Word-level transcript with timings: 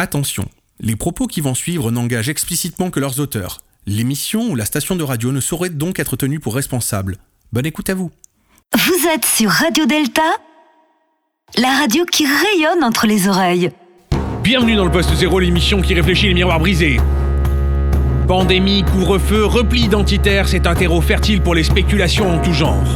Attention, 0.00 0.46
les 0.80 0.96
propos 0.96 1.26
qui 1.26 1.42
vont 1.42 1.54
suivre 1.54 1.90
n'engagent 1.90 2.30
explicitement 2.30 2.88
que 2.88 3.00
leurs 3.00 3.20
auteurs. 3.20 3.58
L'émission 3.84 4.48
ou 4.48 4.54
la 4.54 4.64
station 4.64 4.96
de 4.96 5.04
radio 5.04 5.30
ne 5.30 5.40
saurait 5.40 5.68
donc 5.68 5.98
être 5.98 6.16
tenue 6.16 6.40
pour 6.40 6.54
responsable. 6.54 7.18
Bonne 7.52 7.66
écoute 7.66 7.90
à 7.90 7.94
vous. 7.94 8.10
Vous 8.74 9.08
êtes 9.14 9.26
sur 9.26 9.50
Radio 9.50 9.84
Delta, 9.84 10.22
la 11.58 11.68
radio 11.76 12.06
qui 12.06 12.24
rayonne 12.24 12.82
entre 12.82 13.06
les 13.06 13.28
oreilles. 13.28 13.72
Bienvenue 14.42 14.74
dans 14.74 14.86
le 14.86 14.90
Poste 14.90 15.14
Zéro, 15.16 15.38
l'émission 15.38 15.82
qui 15.82 15.92
réfléchit 15.92 16.28
les 16.28 16.34
miroirs 16.34 16.60
brisés. 16.60 16.98
Pandémie, 18.26 18.84
couvre-feu, 18.84 19.44
repli 19.44 19.82
identitaire, 19.82 20.48
c'est 20.48 20.66
un 20.66 20.74
terreau 20.74 21.02
fertile 21.02 21.42
pour 21.42 21.54
les 21.54 21.64
spéculations 21.64 22.36
en 22.36 22.40
tout 22.40 22.54
genre. 22.54 22.88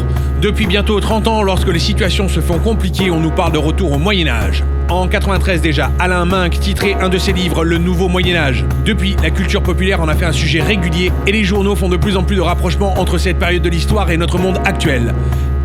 Depuis 0.45 0.67
bientôt 0.67 1.01
30 1.01 1.27
ans, 1.27 1.43
lorsque 1.43 1.73
les 1.73 1.79
situations 1.79 2.29
se 2.29 2.41
font 2.41 2.59
compliquées, 2.59 3.11
on 3.11 3.19
nous 3.19 3.31
parle 3.31 3.53
de 3.53 3.57
retour 3.57 3.93
au 3.93 3.99
Moyen 3.99 4.27
Âge. 4.27 4.63
En 4.91 5.09
93 5.09 5.63
déjà, 5.63 5.91
Alain 5.99 6.27
Minck 6.27 6.61
titrait 6.61 6.99
un 7.01 7.09
de 7.09 7.17
ses 7.17 7.33
livres 7.33 7.65
Le 7.65 7.79
Nouveau 7.79 8.09
Moyen 8.09 8.37
Âge. 8.37 8.67
Depuis, 8.85 9.17
la 9.23 9.31
culture 9.31 9.63
populaire 9.63 10.03
en 10.03 10.09
a 10.09 10.15
fait 10.15 10.27
un 10.27 10.33
sujet 10.33 10.61
régulier 10.61 11.11
et 11.27 11.33
les 11.33 11.45
journaux 11.45 11.75
font 11.75 11.89
de 11.89 11.97
plus 11.97 12.19
en 12.19 12.25
plus 12.25 12.37
de 12.37 12.43
rapprochements 12.43 12.93
entre 13.01 13.17
cette 13.17 13.39
période 13.39 13.63
de 13.63 13.71
l'histoire 13.71 14.11
et 14.11 14.19
notre 14.19 14.37
monde 14.37 14.59
actuel. 14.67 15.15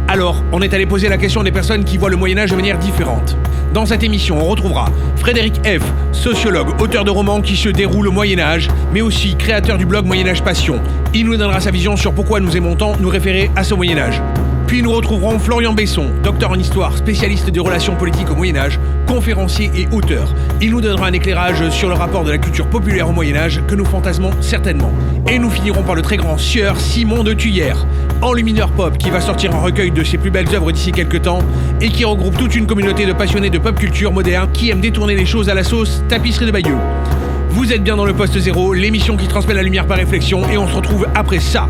Alors, 0.07 0.45
on 0.53 0.61
est 0.61 0.73
allé 0.73 0.85
poser 0.85 1.09
la 1.09 1.17
question 1.17 1.43
des 1.43 1.51
personnes 1.51 1.83
qui 1.83 1.97
voient 1.97 2.09
le 2.09 2.15
Moyen 2.15 2.37
Âge 2.37 2.51
de 2.51 2.55
manière 2.55 2.79
différente. 2.79 3.35
Dans 3.73 3.85
cette 3.85 4.03
émission, 4.03 4.37
on 4.39 4.45
retrouvera 4.45 4.85
Frédéric 5.17 5.55
F., 5.65 5.83
sociologue, 6.13 6.81
auteur 6.81 7.03
de 7.03 7.11
romans 7.11 7.41
qui 7.41 7.57
se 7.57 7.67
déroulent 7.67 8.07
au 8.07 8.13
Moyen 8.13 8.39
Âge, 8.39 8.69
mais 8.93 9.01
aussi 9.01 9.35
créateur 9.35 9.77
du 9.77 9.85
blog 9.85 10.05
Moyen 10.05 10.29
Âge 10.29 10.41
Passion. 10.41 10.79
Il 11.13 11.25
nous 11.25 11.35
donnera 11.35 11.59
sa 11.59 11.69
vision 11.69 11.97
sur 11.97 12.13
pourquoi 12.13 12.39
nous 12.39 12.55
aimons 12.55 12.77
tant 12.77 12.93
nous 12.97 13.09
référer 13.09 13.51
à 13.57 13.65
ce 13.65 13.73
Moyen 13.73 13.97
Âge. 13.97 14.21
Puis 14.69 14.83
nous 14.83 14.91
retrouverons 14.91 15.39
Florian 15.39 15.73
Besson, 15.73 16.11
docteur 16.21 16.51
en 16.51 16.55
histoire, 16.55 16.95
spécialiste 16.95 17.49
des 17.49 17.59
relations 17.59 17.95
politiques 17.95 18.29
au 18.29 18.35
Moyen 18.35 18.55
Âge, 18.55 18.79
conférencier 19.07 19.71
et 19.75 19.87
auteur. 19.91 20.31
Il 20.61 20.69
nous 20.69 20.79
donnera 20.79 21.07
un 21.07 21.13
éclairage 21.13 21.67
sur 21.71 21.89
le 21.89 21.95
rapport 21.95 22.23
de 22.23 22.29
la 22.29 22.37
culture 22.37 22.67
populaire 22.67 23.09
au 23.09 23.11
Moyen 23.11 23.35
Âge 23.35 23.63
que 23.67 23.73
nous 23.73 23.83
fantasmons 23.83 24.29
certainement. 24.41 24.91
Et 25.27 25.39
nous 25.39 25.49
finirons 25.49 25.81
par 25.81 25.95
le 25.95 26.03
très 26.03 26.17
grand 26.17 26.37
sieur 26.37 26.79
Simon 26.79 27.23
de 27.23 27.33
Tuyère, 27.33 27.87
enlumineur 28.21 28.69
pop 28.69 28.95
qui 28.95 29.09
va 29.09 29.21
sortir 29.21 29.55
un 29.55 29.59
recueil 29.59 29.89
de 29.89 30.03
ses 30.03 30.19
plus 30.19 30.29
belles 30.29 30.53
œuvres 30.53 30.71
d'ici 30.71 30.91
quelques 30.91 31.23
temps 31.23 31.39
et 31.81 31.89
qui 31.89 32.05
regroupe 32.05 32.37
toute 32.37 32.53
une 32.53 32.67
communauté 32.67 33.07
de 33.07 33.13
passionnés 33.13 33.49
de 33.49 33.57
pop 33.57 33.75
culture 33.75 34.13
moderne 34.13 34.51
qui 34.53 34.69
aiment 34.69 34.81
détourner 34.81 35.15
les 35.15 35.25
choses 35.25 35.49
à 35.49 35.55
la 35.55 35.63
sauce 35.63 36.03
tapisserie 36.09 36.45
de 36.45 36.51
Bayeux. 36.51 36.77
Vous 37.49 37.73
êtes 37.73 37.81
bien 37.81 37.95
dans 37.95 38.05
le 38.05 38.13
poste 38.13 38.37
zéro, 38.37 38.75
l'émission 38.75 39.17
qui 39.17 39.27
transmet 39.27 39.55
la 39.55 39.63
lumière 39.63 39.87
par 39.87 39.97
réflexion 39.97 40.47
et 40.47 40.59
on 40.59 40.67
se 40.67 40.75
retrouve 40.75 41.07
après 41.15 41.39
ça. 41.39 41.67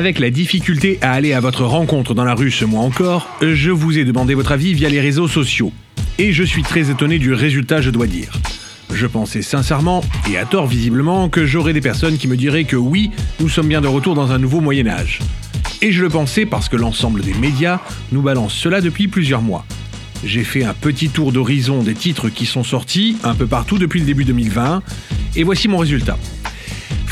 Avec 0.00 0.18
la 0.18 0.30
difficulté 0.30 0.98
à 1.02 1.12
aller 1.12 1.34
à 1.34 1.40
votre 1.40 1.62
rencontre 1.62 2.14
dans 2.14 2.24
la 2.24 2.32
rue 2.32 2.50
ce 2.50 2.64
mois 2.64 2.80
encore, 2.80 3.28
je 3.42 3.70
vous 3.70 3.98
ai 3.98 4.06
demandé 4.06 4.32
votre 4.32 4.52
avis 4.52 4.72
via 4.72 4.88
les 4.88 4.98
réseaux 4.98 5.28
sociaux. 5.28 5.74
Et 6.16 6.32
je 6.32 6.42
suis 6.42 6.62
très 6.62 6.90
étonné 6.90 7.18
du 7.18 7.34
résultat, 7.34 7.82
je 7.82 7.90
dois 7.90 8.06
dire. 8.06 8.32
Je 8.90 9.06
pensais 9.06 9.42
sincèrement, 9.42 10.02
et 10.30 10.38
à 10.38 10.46
tort 10.46 10.66
visiblement, 10.66 11.28
que 11.28 11.44
j'aurais 11.44 11.74
des 11.74 11.82
personnes 11.82 12.16
qui 12.16 12.28
me 12.28 12.38
diraient 12.38 12.64
que 12.64 12.76
oui, 12.76 13.10
nous 13.40 13.50
sommes 13.50 13.68
bien 13.68 13.82
de 13.82 13.88
retour 13.88 14.14
dans 14.14 14.32
un 14.32 14.38
nouveau 14.38 14.62
Moyen 14.62 14.86
Âge. 14.86 15.18
Et 15.82 15.92
je 15.92 16.00
le 16.00 16.08
pensais 16.08 16.46
parce 16.46 16.70
que 16.70 16.76
l'ensemble 16.76 17.20
des 17.20 17.34
médias 17.34 17.80
nous 18.10 18.22
balance 18.22 18.54
cela 18.54 18.80
depuis 18.80 19.06
plusieurs 19.06 19.42
mois. 19.42 19.66
J'ai 20.24 20.44
fait 20.44 20.64
un 20.64 20.72
petit 20.72 21.10
tour 21.10 21.30
d'horizon 21.30 21.82
des 21.82 21.94
titres 21.94 22.30
qui 22.30 22.46
sont 22.46 22.64
sortis 22.64 23.18
un 23.22 23.34
peu 23.34 23.46
partout 23.46 23.76
depuis 23.76 24.00
le 24.00 24.06
début 24.06 24.24
2020, 24.24 24.82
et 25.36 25.42
voici 25.42 25.68
mon 25.68 25.76
résultat. 25.76 26.16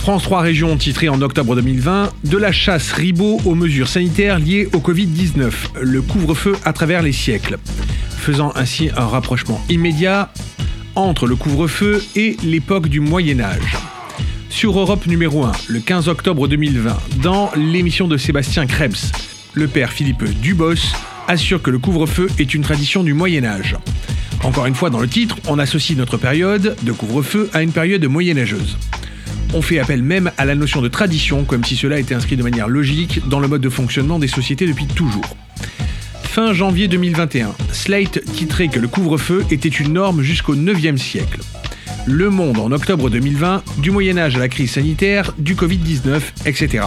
France 0.09 0.23
3 0.23 0.41
Régions 0.41 0.75
titré 0.79 1.11
en 1.11 1.21
octobre 1.21 1.55
2020 1.55 2.11
De 2.25 2.39
la 2.39 2.51
chasse 2.51 2.93
ribot 2.93 3.43
aux 3.45 3.55
mesures 3.55 3.89
sanitaires 3.89 4.39
liées 4.39 4.67
au 4.73 4.79
Covid-19, 4.79 5.53
le 5.83 6.01
couvre-feu 6.01 6.57
à 6.65 6.73
travers 6.73 7.03
les 7.03 7.13
siècles, 7.13 7.59
faisant 8.17 8.51
ainsi 8.57 8.89
un 8.97 9.05
rapprochement 9.05 9.61
immédiat 9.69 10.33
entre 10.95 11.27
le 11.27 11.37
couvre-feu 11.37 12.03
et 12.17 12.39
l'époque 12.43 12.89
du 12.89 13.01
Moyen 13.01 13.39
Âge. 13.41 13.77
Sur 14.49 14.79
Europe 14.79 15.07
numéro 15.07 15.45
1, 15.45 15.53
le 15.69 15.81
15 15.81 16.09
octobre 16.09 16.49
2020, 16.49 16.97
dans 17.23 17.51
l'émission 17.55 18.09
de 18.09 18.17
Sébastien 18.17 18.65
Krebs, 18.65 19.13
le 19.53 19.69
père 19.69 19.93
Philippe 19.93 20.25
Dubos 20.41 20.95
assure 21.27 21.61
que 21.61 21.71
le 21.71 21.79
couvre-feu 21.79 22.29
est 22.39 22.55
une 22.55 22.63
tradition 22.63 23.03
du 23.03 23.13
Moyen 23.13 23.45
Âge. 23.45 23.77
Encore 24.43 24.65
une 24.65 24.75
fois, 24.75 24.89
dans 24.89 25.01
le 25.01 25.09
titre, 25.09 25.37
on 25.49 25.59
associe 25.59 25.99
notre 25.99 26.17
période 26.17 26.77
de 26.83 26.93
couvre-feu 26.93 27.51
à 27.53 27.61
une 27.61 27.73
période 27.73 28.07
moyenâgeuse. 28.07 28.79
On 29.55 29.63
fait 29.63 29.79
appel 29.79 30.03
même 30.03 30.31
à 30.37 30.45
la 30.45 30.55
notion 30.55 30.83
de 30.83 30.89
tradition, 30.89 31.45
comme 31.45 31.65
si 31.65 31.75
cela 31.75 31.99
était 31.99 32.15
inscrit 32.15 32.37
de 32.37 32.43
manière 32.43 32.69
logique 32.69 33.27
dans 33.29 33.41
le 33.41 33.49
mode 33.49 33.63
de 33.63 33.71
fonctionnement 33.71 34.19
des 34.19 34.29
sociétés 34.29 34.67
depuis 34.67 34.87
toujours. 34.87 35.37
Fin 36.23 36.53
janvier 36.53 36.87
2021, 36.87 37.55
Slate 37.73 38.23
titrait 38.35 38.69
que 38.69 38.79
le 38.79 38.89
couvre-feu 38.89 39.45
était 39.51 39.69
une 39.69 39.95
norme 39.95 40.23
jusqu'au 40.23 40.55
9e 40.55 40.99
siècle. 40.99 41.41
Le 42.07 42.29
Monde 42.29 42.59
en 42.59 42.73
octobre 42.73 43.09
2020, 43.11 43.65
du 43.79 43.91
Moyen 43.91 44.19
Âge 44.19 44.37
à 44.37 44.39
la 44.39 44.49
crise 44.49 44.73
sanitaire, 44.73 45.33
du 45.39 45.55
Covid-19, 45.55 46.21
etc. 46.45 46.85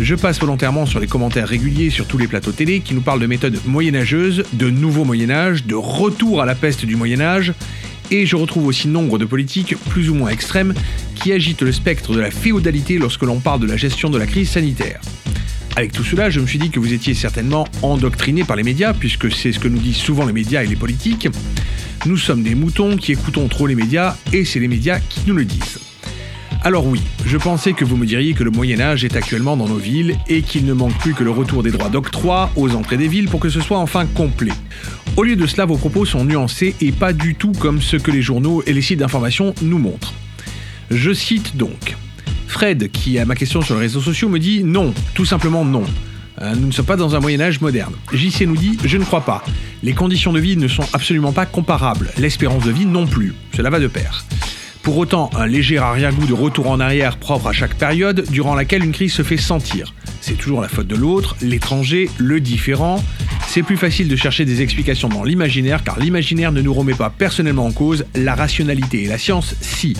Je 0.00 0.14
passe 0.16 0.40
volontairement 0.40 0.86
sur 0.86 0.98
les 0.98 1.06
commentaires 1.06 1.48
réguliers 1.48 1.90
sur 1.90 2.06
tous 2.06 2.18
les 2.18 2.26
plateaux 2.26 2.52
télé 2.52 2.80
qui 2.80 2.94
nous 2.94 3.00
parlent 3.00 3.20
de 3.20 3.26
méthodes 3.26 3.58
moyenâgeuses, 3.66 4.42
de 4.52 4.68
nouveau 4.68 5.04
Moyen 5.04 5.30
Âge, 5.30 5.64
de 5.64 5.76
retour 5.76 6.42
à 6.42 6.46
la 6.46 6.56
peste 6.56 6.84
du 6.84 6.96
Moyen 6.96 7.20
Âge, 7.20 7.54
et 8.10 8.26
je 8.26 8.36
retrouve 8.36 8.66
aussi 8.66 8.88
nombre 8.88 9.18
de 9.18 9.24
politiques 9.24 9.76
plus 9.88 10.10
ou 10.10 10.14
moins 10.14 10.30
extrêmes 10.30 10.74
qui 11.24 11.32
agitent 11.32 11.62
le 11.62 11.72
spectre 11.72 12.12
de 12.12 12.20
la 12.20 12.30
féodalité 12.30 12.98
lorsque 12.98 13.22
l'on 13.22 13.40
parle 13.40 13.58
de 13.58 13.66
la 13.66 13.78
gestion 13.78 14.10
de 14.10 14.18
la 14.18 14.26
crise 14.26 14.50
sanitaire. 14.50 15.00
Avec 15.74 15.90
tout 15.90 16.04
cela, 16.04 16.28
je 16.28 16.38
me 16.38 16.46
suis 16.46 16.58
dit 16.58 16.68
que 16.68 16.78
vous 16.78 16.92
étiez 16.92 17.14
certainement 17.14 17.66
endoctriné 17.80 18.44
par 18.44 18.56
les 18.56 18.62
médias, 18.62 18.92
puisque 18.92 19.32
c'est 19.32 19.50
ce 19.50 19.58
que 19.58 19.68
nous 19.68 19.78
disent 19.78 19.96
souvent 19.96 20.26
les 20.26 20.34
médias 20.34 20.62
et 20.62 20.66
les 20.66 20.76
politiques. 20.76 21.28
Nous 22.04 22.18
sommes 22.18 22.42
des 22.42 22.54
moutons 22.54 22.98
qui 22.98 23.12
écoutons 23.12 23.48
trop 23.48 23.66
les 23.66 23.74
médias, 23.74 24.18
et 24.34 24.44
c'est 24.44 24.60
les 24.60 24.68
médias 24.68 25.00
qui 25.00 25.20
nous 25.26 25.34
le 25.34 25.46
disent. 25.46 25.78
Alors 26.62 26.86
oui, 26.86 27.00
je 27.24 27.38
pensais 27.38 27.72
que 27.72 27.86
vous 27.86 27.96
me 27.96 28.04
diriez 28.04 28.34
que 28.34 28.44
le 28.44 28.50
Moyen 28.50 28.80
Âge 28.80 29.02
est 29.06 29.16
actuellement 29.16 29.56
dans 29.56 29.68
nos 29.68 29.78
villes 29.78 30.18
et 30.28 30.42
qu'il 30.42 30.66
ne 30.66 30.74
manque 30.74 30.98
plus 30.98 31.14
que 31.14 31.24
le 31.24 31.30
retour 31.30 31.62
des 31.62 31.70
droits 31.70 31.88
d'octroi 31.88 32.50
aux 32.54 32.74
entrées 32.74 32.98
des 32.98 33.08
villes 33.08 33.30
pour 33.30 33.40
que 33.40 33.48
ce 33.48 33.62
soit 33.62 33.78
enfin 33.78 34.04
complet. 34.04 34.52
Au 35.16 35.22
lieu 35.22 35.36
de 35.36 35.46
cela, 35.46 35.64
vos 35.64 35.78
propos 35.78 36.04
sont 36.04 36.26
nuancés 36.26 36.74
et 36.82 36.92
pas 36.92 37.14
du 37.14 37.34
tout 37.34 37.52
comme 37.52 37.80
ce 37.80 37.96
que 37.96 38.10
les 38.10 38.20
journaux 38.20 38.62
et 38.66 38.74
les 38.74 38.82
sites 38.82 38.98
d'information 38.98 39.54
nous 39.62 39.78
montrent. 39.78 40.12
Je 40.90 41.12
cite 41.12 41.56
donc. 41.56 41.96
Fred, 42.46 42.90
qui 42.90 43.18
a 43.18 43.24
ma 43.24 43.34
question 43.34 43.62
sur 43.62 43.74
les 43.74 43.82
réseaux 43.82 44.00
sociaux, 44.00 44.28
me 44.28 44.38
dit 44.38 44.62
non, 44.64 44.94
tout 45.14 45.24
simplement 45.24 45.64
non. 45.64 45.84
Euh, 46.40 46.54
nous 46.54 46.66
ne 46.66 46.72
sommes 46.72 46.86
pas 46.86 46.96
dans 46.96 47.14
un 47.14 47.20
Moyen 47.20 47.40
Âge 47.40 47.60
moderne. 47.60 47.94
JC 48.12 48.42
nous 48.46 48.56
dit 48.56 48.78
Je 48.84 48.96
ne 48.96 49.04
crois 49.04 49.24
pas. 49.24 49.44
Les 49.82 49.92
conditions 49.92 50.32
de 50.32 50.40
vie 50.40 50.56
ne 50.56 50.68
sont 50.68 50.84
absolument 50.92 51.32
pas 51.32 51.46
comparables. 51.46 52.10
L'espérance 52.18 52.64
de 52.64 52.72
vie 52.72 52.86
non 52.86 53.06
plus. 53.06 53.34
Cela 53.54 53.70
va 53.70 53.78
de 53.78 53.86
pair. 53.86 54.24
Pour 54.82 54.98
autant, 54.98 55.30
un 55.34 55.46
léger 55.46 55.78
arrière-goût 55.78 56.26
de 56.26 56.34
retour 56.34 56.68
en 56.68 56.78
arrière 56.78 57.16
propre 57.16 57.46
à 57.46 57.52
chaque 57.52 57.74
période 57.74 58.26
durant 58.30 58.54
laquelle 58.54 58.84
une 58.84 58.92
crise 58.92 59.14
se 59.14 59.22
fait 59.22 59.38
sentir. 59.38 59.94
C'est 60.20 60.34
toujours 60.34 60.60
la 60.60 60.68
faute 60.68 60.86
de 60.86 60.94
l'autre, 60.94 61.36
l'étranger, 61.40 62.10
le 62.18 62.38
différent. 62.40 63.02
C'est 63.46 63.62
plus 63.62 63.78
facile 63.78 64.08
de 64.08 64.16
chercher 64.16 64.44
des 64.44 64.60
explications 64.60 65.08
dans 65.08 65.24
l'imaginaire 65.24 65.84
car 65.84 65.98
l'imaginaire 65.98 66.52
ne 66.52 66.60
nous 66.60 66.74
remet 66.74 66.94
pas 66.94 67.08
personnellement 67.08 67.64
en 67.64 67.72
cause, 67.72 68.04
la 68.14 68.34
rationalité 68.34 69.04
et 69.04 69.06
la 69.06 69.16
science 69.16 69.54
si. 69.62 69.96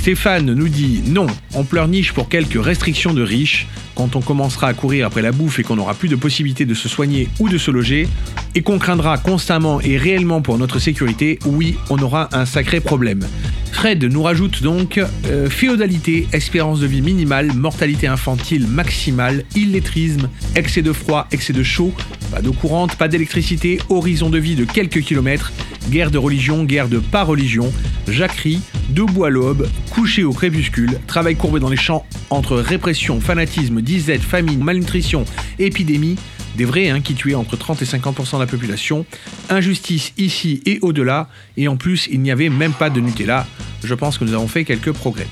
Stéphane 0.00 0.54
nous 0.54 0.70
dit 0.70 1.02
non, 1.08 1.26
on 1.52 1.62
pleurniche 1.62 2.14
pour 2.14 2.30
quelques 2.30 2.56
restrictions 2.64 3.12
de 3.12 3.20
riches, 3.20 3.66
quand 3.94 4.16
on 4.16 4.22
commencera 4.22 4.68
à 4.68 4.72
courir 4.72 5.06
après 5.06 5.20
la 5.20 5.30
bouffe 5.30 5.58
et 5.58 5.62
qu'on 5.62 5.76
n'aura 5.76 5.92
plus 5.92 6.08
de 6.08 6.16
possibilité 6.16 6.64
de 6.64 6.72
se 6.72 6.88
soigner 6.88 7.28
ou 7.38 7.50
de 7.50 7.58
se 7.58 7.70
loger, 7.70 8.08
et 8.54 8.62
qu'on 8.62 8.78
craindra 8.78 9.18
constamment 9.18 9.78
et 9.82 9.98
réellement 9.98 10.40
pour 10.40 10.56
notre 10.56 10.78
sécurité, 10.78 11.38
oui, 11.44 11.76
on 11.90 11.98
aura 11.98 12.30
un 12.32 12.46
sacré 12.46 12.80
problème. 12.80 13.26
Fred 13.72 14.02
nous 14.02 14.22
rajoute 14.22 14.62
donc 14.62 14.96
euh, 15.26 15.50
féodalité, 15.50 16.26
espérance 16.32 16.80
de 16.80 16.86
vie 16.86 17.02
minimale, 17.02 17.52
mortalité 17.52 18.06
infantile 18.06 18.66
maximale, 18.66 19.44
illettrisme, 19.54 20.30
excès 20.56 20.80
de 20.80 20.94
froid, 20.94 21.28
excès 21.30 21.52
de 21.52 21.62
chaud, 21.62 21.92
pas 22.32 22.40
d'eau 22.40 22.54
courante, 22.54 22.96
pas 22.96 23.08
d'électricité, 23.08 23.78
horizon 23.90 24.30
de 24.30 24.38
vie 24.38 24.54
de 24.54 24.64
quelques 24.64 25.02
kilomètres, 25.02 25.52
guerre 25.90 26.10
de 26.10 26.16
religion, 26.16 26.64
guerre 26.64 26.88
de 26.88 27.00
pas 27.00 27.22
religion, 27.22 27.70
jacquerie, 28.08 28.62
debout 28.90 29.24
à 29.24 29.30
l'aube, 29.30 29.68
couché 29.90 30.24
au 30.24 30.32
crépuscule, 30.32 30.98
travail 31.06 31.36
courbé 31.36 31.60
dans 31.60 31.68
les 31.68 31.76
champs 31.76 32.04
entre 32.30 32.56
répression, 32.56 33.20
fanatisme, 33.20 33.80
disette, 33.80 34.22
famine, 34.22 34.62
malnutrition, 34.62 35.24
épidémie, 35.58 36.16
des 36.56 36.64
vrais 36.64 36.90
hein, 36.90 37.00
qui 37.00 37.14
tuaient 37.14 37.34
entre 37.34 37.56
30 37.56 37.82
et 37.82 37.84
50% 37.84 38.34
de 38.34 38.40
la 38.40 38.46
population, 38.46 39.06
injustice 39.48 40.12
ici 40.18 40.62
et 40.66 40.78
au-delà, 40.82 41.28
et 41.56 41.68
en 41.68 41.76
plus 41.76 42.08
il 42.10 42.20
n'y 42.20 42.30
avait 42.30 42.48
même 42.48 42.72
pas 42.72 42.90
de 42.90 43.00
Nutella, 43.00 43.46
je 43.82 43.94
pense 43.94 44.18
que 44.18 44.24
nous 44.24 44.34
avons 44.34 44.48
fait 44.48 44.64
quelques 44.64 44.92
progrès. 44.92 45.28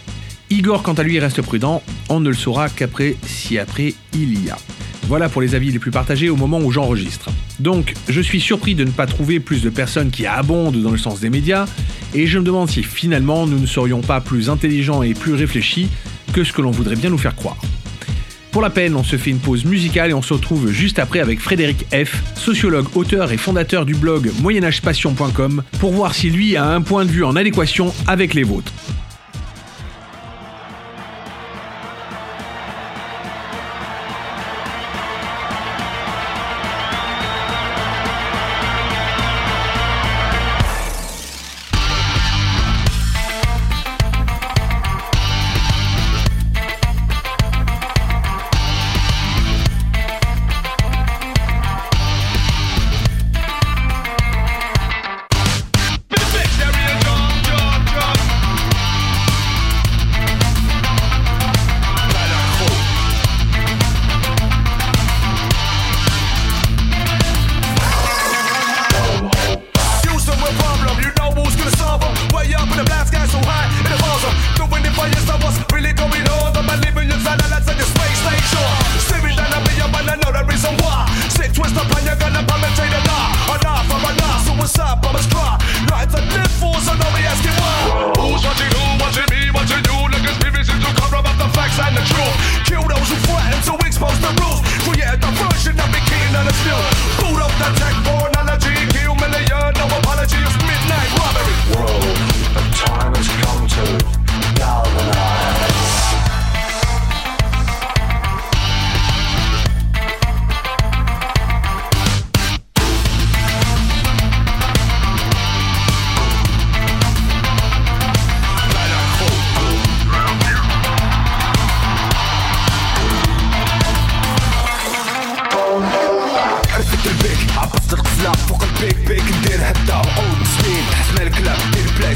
Igor 0.50 0.82
quant 0.82 0.94
à 0.94 1.02
lui 1.02 1.19
reste 1.19 1.43
prudent, 1.43 1.82
on 2.08 2.20
ne 2.20 2.31
le 2.31 2.34
saura 2.34 2.69
qu'après 2.69 3.16
si 3.26 3.58
après 3.58 3.94
il 4.14 4.44
y 4.44 4.50
a. 4.50 4.56
Voilà 5.08 5.31
pour 5.31 5.40
les 5.40 5.55
avis 5.55 5.72
les 5.72 5.78
plus 5.78 5.90
partagés 5.90 6.28
au 6.28 6.37
moment 6.37 6.58
où 6.58 6.70
j'enregistre. 6.70 7.31
Donc, 7.60 7.94
je 8.10 8.20
suis 8.20 8.40
surpris 8.40 8.75
de 8.75 8.84
ne 8.84 8.90
pas 8.90 9.06
trouver 9.06 9.40
plus 9.40 9.62
de 9.62 9.70
personnes 9.70 10.10
qui 10.10 10.26
abondent 10.26 10.76
dans 10.82 10.90
le 10.90 10.99
sens 10.99 11.20
des 11.20 11.31
médias, 11.31 11.64
et 12.14 12.26
je 12.26 12.38
me 12.38 12.44
demande 12.44 12.69
si 12.69 12.82
finalement 12.82 13.46
nous 13.46 13.58
ne 13.58 13.64
serions 13.64 14.02
pas 14.02 14.20
plus 14.20 14.50
intelligents 14.50 15.02
et 15.02 15.14
plus 15.14 15.32
réfléchis 15.32 15.88
que 16.34 16.44
ce 16.44 16.52
que 16.52 16.60
l'on 16.60 16.70
voudrait 16.70 16.94
bien 16.94 17.08
nous 17.08 17.16
faire 17.16 17.34
croire. 17.34 17.56
Pour 18.50 18.60
la 18.60 18.69
peine, 18.69 18.96
on 18.96 19.02
se 19.02 19.16
fait 19.16 19.31
une 19.31 19.38
pause 19.38 19.64
musicale 19.64 20.10
et 20.10 20.14
on 20.14 20.20
se 20.20 20.34
retrouve 20.34 20.70
juste 20.70 20.99
après 20.99 21.20
avec 21.20 21.40
Frédéric 21.40 21.87
F., 21.90 22.22
sociologue, 22.34 22.88
auteur 22.94 23.32
et 23.32 23.38
fondateur 23.38 23.86
du 23.86 23.94
blog 23.94 24.31
moyenagepassion.com, 24.43 25.62
pour 25.81 25.93
voir 25.93 26.15
si 26.15 26.29
lui 26.29 26.55
a 26.55 26.67
un 26.67 26.82
point 26.82 27.06
de 27.06 27.10
vue 27.10 27.24
en 27.24 27.34
adéquation 27.34 27.94
avec 28.06 28.34
les 28.34 28.43
vôtres. 28.43 28.74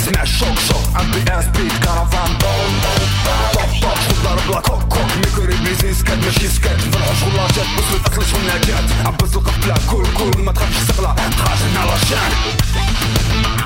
Lecimy 0.02 0.18
jak 0.18 0.26
szok, 0.26 0.61
szok 0.61 1.02
MPS 1.04 1.47
beat, 1.47 1.78
karawan 1.85 2.37
Dom, 2.38 2.73
dom, 2.82 3.00
top, 3.52 3.71
top 3.82 4.62
kok, 4.62 4.88
kok 4.88 5.16
Mikory 5.16 5.54
blizy, 5.54 5.94
skat, 5.94 6.25
myśli 6.25 6.49
skat 6.49 6.73
Wraż 6.73 7.23
ula 7.32 7.42
jet, 7.42 7.66
busły 7.76 8.00
tak 8.04 8.16
lecz 8.16 8.26
A 9.04 9.12
bez 9.12 9.35
luka 9.35 9.50
w 9.50 9.87
kul, 9.87 10.06
kul 10.14 10.42
Ma 10.44 10.52
tchafisz 10.52 10.87
segla, 10.87 11.14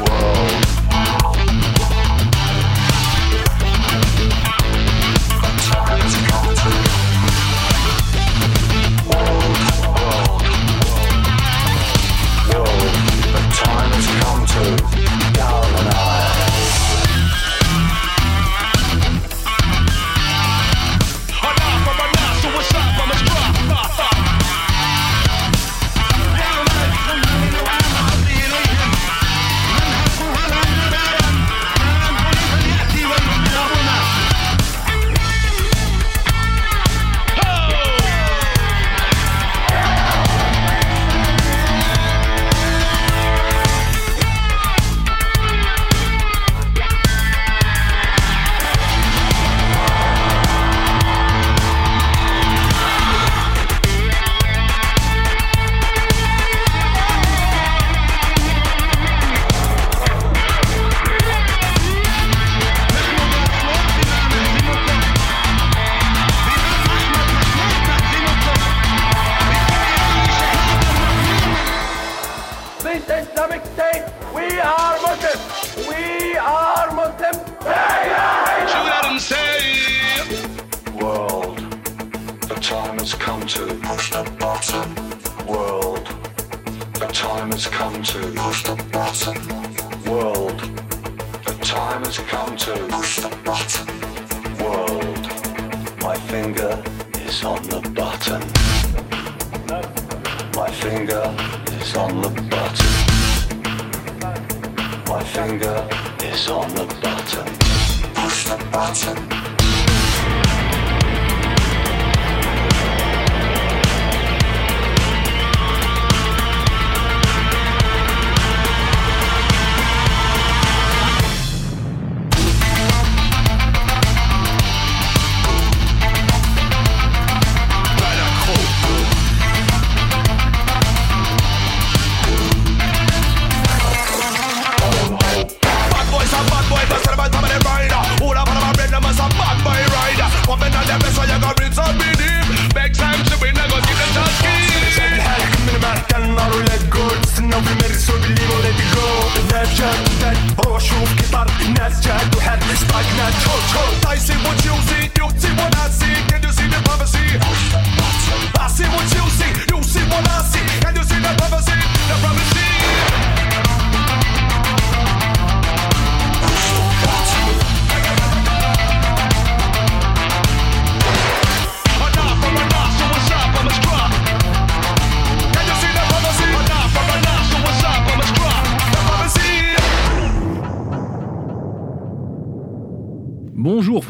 Wow. 0.01 0.56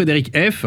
Frédéric 0.06 0.36
F. 0.36 0.66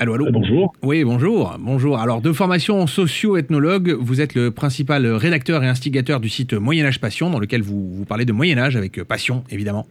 Allô, 0.00 0.14
allô. 0.14 0.26
Bonjour. 0.32 0.72
Oui, 0.82 1.04
bonjour. 1.04 1.56
Bonjour. 1.60 2.00
Alors, 2.00 2.20
de 2.20 2.32
formation 2.32 2.88
socio-ethnologue, 2.88 3.96
vous 4.00 4.20
êtes 4.20 4.34
le 4.34 4.50
principal 4.50 5.06
rédacteur 5.06 5.62
et 5.62 5.68
instigateur 5.68 6.18
du 6.18 6.28
site 6.28 6.52
Moyen-Âge 6.52 6.98
Passion, 6.98 7.30
dans 7.30 7.38
lequel 7.38 7.62
vous, 7.62 7.94
vous 7.94 8.04
parlez 8.04 8.24
de 8.24 8.32
Moyen-Âge 8.32 8.74
avec 8.74 9.00
passion, 9.04 9.44
évidemment. 9.48 9.86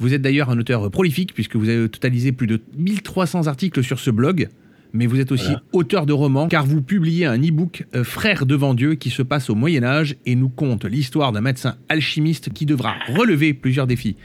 Vous 0.00 0.14
êtes 0.14 0.20
d'ailleurs 0.20 0.50
un 0.50 0.58
auteur 0.58 0.90
prolifique, 0.90 1.32
puisque 1.32 1.54
vous 1.54 1.68
avez 1.68 1.88
totalisé 1.88 2.32
plus 2.32 2.48
de 2.48 2.60
1300 2.76 3.46
articles 3.46 3.84
sur 3.84 4.00
ce 4.00 4.10
blog. 4.10 4.48
Mais 4.92 5.06
vous 5.06 5.20
êtes 5.20 5.30
aussi 5.30 5.52
auteur 5.72 6.06
de 6.06 6.12
romans, 6.12 6.48
car 6.48 6.66
vous 6.66 6.82
publiez 6.82 7.26
un 7.26 7.38
e-book 7.38 7.86
euh, 7.94 8.02
Frères 8.02 8.46
devant 8.46 8.74
Dieu 8.74 8.96
qui 8.96 9.10
se 9.10 9.22
passe 9.22 9.48
au 9.48 9.54
Moyen-Âge 9.54 10.16
et 10.26 10.34
nous 10.34 10.48
conte 10.48 10.86
l'histoire 10.86 11.30
d'un 11.30 11.40
médecin 11.40 11.76
alchimiste 11.88 12.52
qui 12.52 12.66
devra 12.66 12.94
relever 13.14 13.54
plusieurs 13.54 13.86
défis. 13.86 14.16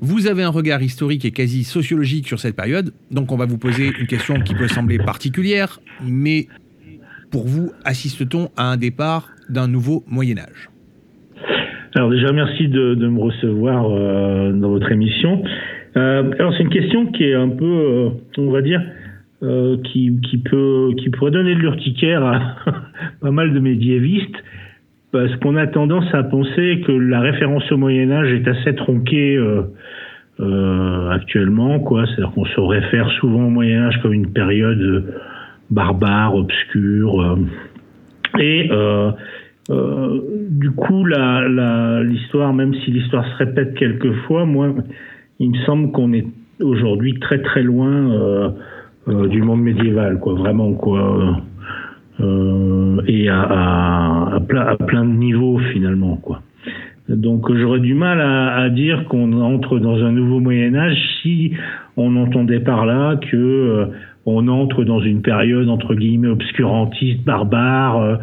Vous 0.00 0.26
avez 0.26 0.42
un 0.42 0.50
regard 0.50 0.82
historique 0.82 1.24
et 1.24 1.30
quasi 1.30 1.64
sociologique 1.64 2.26
sur 2.26 2.38
cette 2.38 2.54
période, 2.54 2.92
donc 3.10 3.32
on 3.32 3.36
va 3.36 3.46
vous 3.46 3.56
poser 3.56 3.92
une 3.98 4.06
question 4.06 4.40
qui 4.40 4.54
peut 4.54 4.68
sembler 4.68 4.98
particulière, 4.98 5.80
mais 6.04 6.48
pour 7.30 7.46
vous, 7.46 7.72
assiste-t-on 7.84 8.50
à 8.58 8.72
un 8.72 8.76
départ 8.76 9.30
d'un 9.48 9.68
nouveau 9.68 10.04
Moyen 10.06 10.36
Âge 10.38 10.68
Alors 11.94 12.10
déjà, 12.10 12.30
merci 12.32 12.68
de, 12.68 12.94
me 12.94 13.20
recevoir 13.20 13.90
euh, 13.90 14.52
dans 14.52 14.68
votre 14.68 14.92
émission. 14.92 15.42
Euh, 15.96 16.30
alors 16.38 16.52
c'est 16.56 16.62
une 16.62 16.70
question 16.70 17.06
qui 17.06 17.24
est 17.24 17.34
un 17.34 17.48
peu, 17.48 17.64
euh, 17.64 18.10
on 18.36 18.50
va 18.50 18.60
dire, 18.60 18.82
qui, 19.40 20.42
peut, 20.44 20.90
qui 20.98 21.08
pourrait 21.10 21.30
donner 21.30 21.54
de 21.54 21.60
l'urticaire 21.60 22.22
à 22.24 22.56
pas 23.20 23.30
mal 23.30 23.54
de 23.54 23.60
médiévistes 23.60 24.36
parce 25.16 25.34
qu'on 25.36 25.56
a 25.56 25.66
tendance 25.66 26.12
à 26.12 26.22
penser 26.24 26.82
que 26.86 26.92
la 26.92 27.20
référence 27.20 27.72
au 27.72 27.78
Moyen 27.78 28.10
Âge 28.10 28.32
est 28.32 28.46
assez 28.46 28.74
tronquée 28.74 29.36
euh, 29.36 29.62
euh, 30.40 31.10
actuellement, 31.10 31.80
quoi. 31.80 32.04
C'est-à-dire 32.04 32.32
qu'on 32.34 32.44
se 32.44 32.60
réfère 32.60 33.08
souvent 33.12 33.46
au 33.46 33.50
Moyen 33.50 33.86
Âge 33.86 33.98
comme 34.02 34.12
une 34.12 34.30
période 34.30 35.14
barbare, 35.70 36.34
obscure, 36.34 37.20
euh, 37.22 37.36
et 38.38 38.68
du 40.50 40.70
coup, 40.72 41.06
l'histoire, 41.06 42.52
même 42.52 42.74
si 42.74 42.90
l'histoire 42.90 43.26
se 43.26 43.36
répète 43.36 43.74
quelquefois, 43.74 44.44
moi, 44.44 44.74
il 45.38 45.52
me 45.52 45.56
semble 45.64 45.92
qu'on 45.92 46.12
est 46.12 46.26
aujourd'hui 46.60 47.18
très 47.20 47.40
très 47.40 47.62
loin 47.62 48.52
du 49.06 49.40
monde 49.40 49.62
médiéval, 49.62 50.18
quoi. 50.20 50.34
Vraiment, 50.34 50.74
quoi. 50.74 51.40
Euh, 52.20 53.02
et 53.06 53.28
à, 53.28 53.40
à, 53.40 54.36
à, 54.36 54.40
plein, 54.40 55.04
de 55.04 55.12
niveaux 55.12 55.58
finalement 55.72 56.16
quoi. 56.16 56.40
Donc 57.08 57.54
j'aurais 57.54 57.80
du 57.80 57.92
mal 57.92 58.20
à, 58.20 58.54
à 58.56 58.70
dire 58.70 59.04
qu'on 59.04 59.32
entre 59.42 59.78
dans 59.78 60.02
un 60.02 60.12
nouveau 60.12 60.40
Moyen 60.40 60.74
Âge 60.74 60.96
si 61.22 61.52
on 61.96 62.16
entendait 62.16 62.60
par 62.60 62.86
là 62.86 63.16
que 63.16 63.36
euh, 63.36 63.86
on 64.24 64.48
entre 64.48 64.82
dans 64.84 65.00
une 65.00 65.20
période 65.20 65.68
entre 65.68 65.94
guillemets 65.94 66.28
obscurantiste, 66.28 67.22
barbare, 67.24 68.00
euh, 68.00 68.16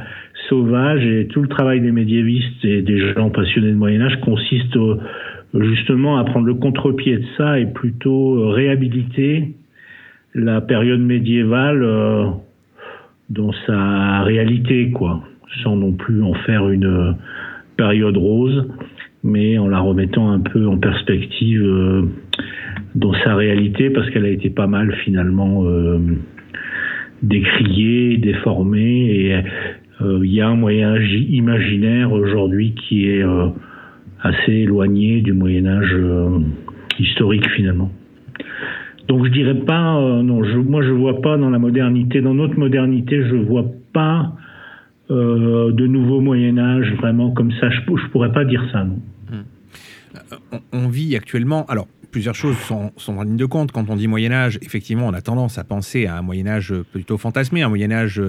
sauvage 0.49 1.05
et 1.05 1.27
tout 1.27 1.41
le 1.43 1.47
travail 1.47 1.79
des 1.79 1.91
médiévistes 1.91 2.65
et 2.65 2.81
des 2.81 3.13
gens 3.13 3.29
passionnés 3.29 3.69
de 3.69 3.77
Moyen 3.77 4.01
Âge 4.01 4.19
consiste 4.21 4.75
justement 5.53 6.17
à 6.17 6.23
prendre 6.23 6.47
le 6.47 6.55
contre-pied 6.55 7.17
de 7.17 7.25
ça 7.37 7.59
et 7.59 7.67
plutôt 7.67 8.49
réhabiliter 8.49 9.53
la 10.33 10.61
période 10.61 10.99
médiévale 10.99 11.83
euh, 11.83 12.25
dans 13.29 13.51
sa 13.65 14.21
réalité, 14.23 14.91
quoi, 14.91 15.23
sans 15.63 15.75
non 15.75 15.93
plus 15.93 16.21
en 16.23 16.33
faire 16.33 16.69
une 16.69 17.15
période 17.77 18.17
rose, 18.17 18.67
mais 19.23 19.57
en 19.57 19.67
la 19.67 19.79
remettant 19.79 20.31
un 20.31 20.39
peu 20.39 20.67
en 20.67 20.77
perspective 20.77 21.63
euh, 21.63 22.03
dans 22.95 23.13
sa 23.23 23.35
réalité, 23.35 23.89
parce 23.89 24.09
qu'elle 24.09 24.25
a 24.25 24.29
été 24.29 24.49
pas 24.49 24.67
mal 24.67 24.93
finalement 25.03 25.65
euh, 25.65 25.99
décriée, 27.21 28.17
déformée, 28.17 29.09
et 29.11 29.41
il 30.01 30.33
y 30.33 30.41
a 30.41 30.49
un 30.49 30.55
moyen 30.55 30.97
imaginaire 30.97 32.11
aujourd'hui 32.11 32.73
qui 32.73 33.07
est 33.07 33.23
assez 34.21 34.51
éloigné 34.51 35.21
du 35.21 35.31
Moyen 35.31 35.65
Âge 35.65 35.95
historique 36.99 37.47
finalement. 37.51 37.89
Donc 39.07 39.25
je 39.25 39.31
dirais 39.31 39.59
pas, 39.65 39.97
euh, 39.97 40.23
non, 40.23 40.43
je, 40.43 40.57
moi 40.57 40.81
je 40.81 40.91
vois 40.91 41.21
pas 41.21 41.37
dans 41.37 41.49
la 41.49 41.59
modernité, 41.59 42.21
dans 42.21 42.33
notre 42.33 42.57
modernité, 42.57 43.21
je 43.27 43.35
vois 43.35 43.65
pas 43.91 44.33
euh, 45.11 45.71
de 45.71 45.85
nouveau 45.87 46.21
Moyen 46.21 46.57
Âge 46.57 46.93
vraiment 46.95 47.31
comme 47.31 47.51
ça. 47.59 47.69
Je, 47.69 47.81
je 47.81 48.07
pourrais 48.11 48.31
pas 48.31 48.45
dire 48.45 48.65
ça. 48.71 48.83
Non. 48.83 48.99
Euh, 49.33 50.57
on, 50.71 50.87
vit 50.87 51.15
actuellement, 51.15 51.65
alors 51.65 51.87
plusieurs 52.11 52.35
choses 52.35 52.55
sont, 52.57 52.91
en 53.07 53.23
ligne 53.23 53.35
de 53.35 53.45
compte. 53.45 53.71
Quand 53.71 53.89
on 53.89 53.95
dit 53.95 54.07
Moyen 54.07 54.31
Âge, 54.31 54.57
effectivement, 54.61 55.07
on 55.07 55.13
a 55.13 55.21
tendance 55.21 55.57
à 55.57 55.63
penser 55.63 56.05
à 56.05 56.17
un 56.17 56.21
Moyen 56.21 56.47
Âge 56.47 56.73
plutôt 56.91 57.17
fantasmé, 57.17 57.61
un 57.61 57.69
Moyen 57.69 57.91
Âge 57.91 58.21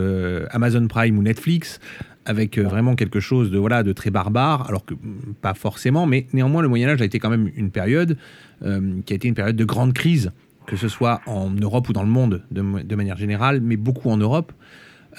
Amazon 0.50 0.88
Prime 0.88 1.18
ou 1.18 1.22
Netflix, 1.22 1.78
avec 2.24 2.58
vraiment 2.58 2.96
quelque 2.96 3.20
chose 3.20 3.50
de 3.50 3.58
voilà 3.58 3.82
de 3.82 3.92
très 3.92 4.10
barbare, 4.10 4.66
alors 4.66 4.84
que 4.84 4.94
mm, 4.94 5.34
pas 5.40 5.54
forcément, 5.54 6.06
mais 6.06 6.26
néanmoins 6.32 6.62
le 6.62 6.68
Moyen 6.68 6.88
Âge 6.88 7.02
a 7.02 7.04
été 7.04 7.18
quand 7.18 7.30
même 7.30 7.50
une 7.54 7.70
période 7.70 8.16
qui 8.62 9.12
a 9.12 9.16
été 9.16 9.28
une 9.28 9.34
période 9.34 9.56
de 9.56 9.64
grande 9.64 9.92
crise 9.92 10.32
que 10.66 10.76
ce 10.76 10.88
soit 10.88 11.20
en 11.26 11.50
Europe 11.50 11.88
ou 11.88 11.92
dans 11.92 12.02
le 12.02 12.08
monde 12.08 12.42
de, 12.50 12.94
manière 12.94 13.16
générale, 13.16 13.60
mais 13.60 13.76
beaucoup 13.76 14.10
en 14.10 14.16
Europe. 14.16 14.52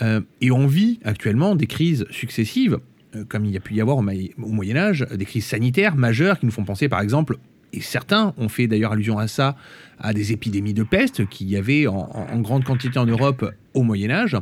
Euh, 0.01 0.21
et 0.41 0.51
on 0.51 0.67
vit 0.67 0.99
actuellement 1.03 1.55
des 1.55 1.67
crises 1.67 2.05
successives, 2.09 2.79
euh, 3.15 3.23
comme 3.27 3.45
il 3.45 3.51
y 3.51 3.57
a 3.57 3.59
pu 3.59 3.75
y 3.75 3.81
avoir 3.81 3.97
au, 3.97 4.03
Moyen 4.37 4.75
Âge, 4.75 5.05
des 5.13 5.25
crises 5.25 5.45
sanitaires 5.45 5.95
majeures 5.95 6.39
qui 6.39 6.45
nous 6.45 6.51
font 6.51 6.65
penser 6.65 6.89
par 6.89 6.99
exemple, 6.99 7.37
et 7.71 7.81
certains 7.81 8.33
ont 8.37 8.49
fait 8.49 8.67
d'ailleurs 8.67 8.93
allusion 8.93 9.17
à 9.17 9.27
ça, 9.27 9.55
à 9.99 10.13
des 10.13 10.31
épidémies 10.31 10.73
de 10.73 10.83
peste 10.83 11.27
qu'il 11.27 11.49
y 11.49 11.57
avait 11.57 11.87
en, 11.87 12.39
grande 12.39 12.63
quantité 12.63 12.99
en 12.99 13.05
Europe 13.05 13.51
au 13.73 13.83
Moyen 13.83 14.11
Âge. 14.11 14.37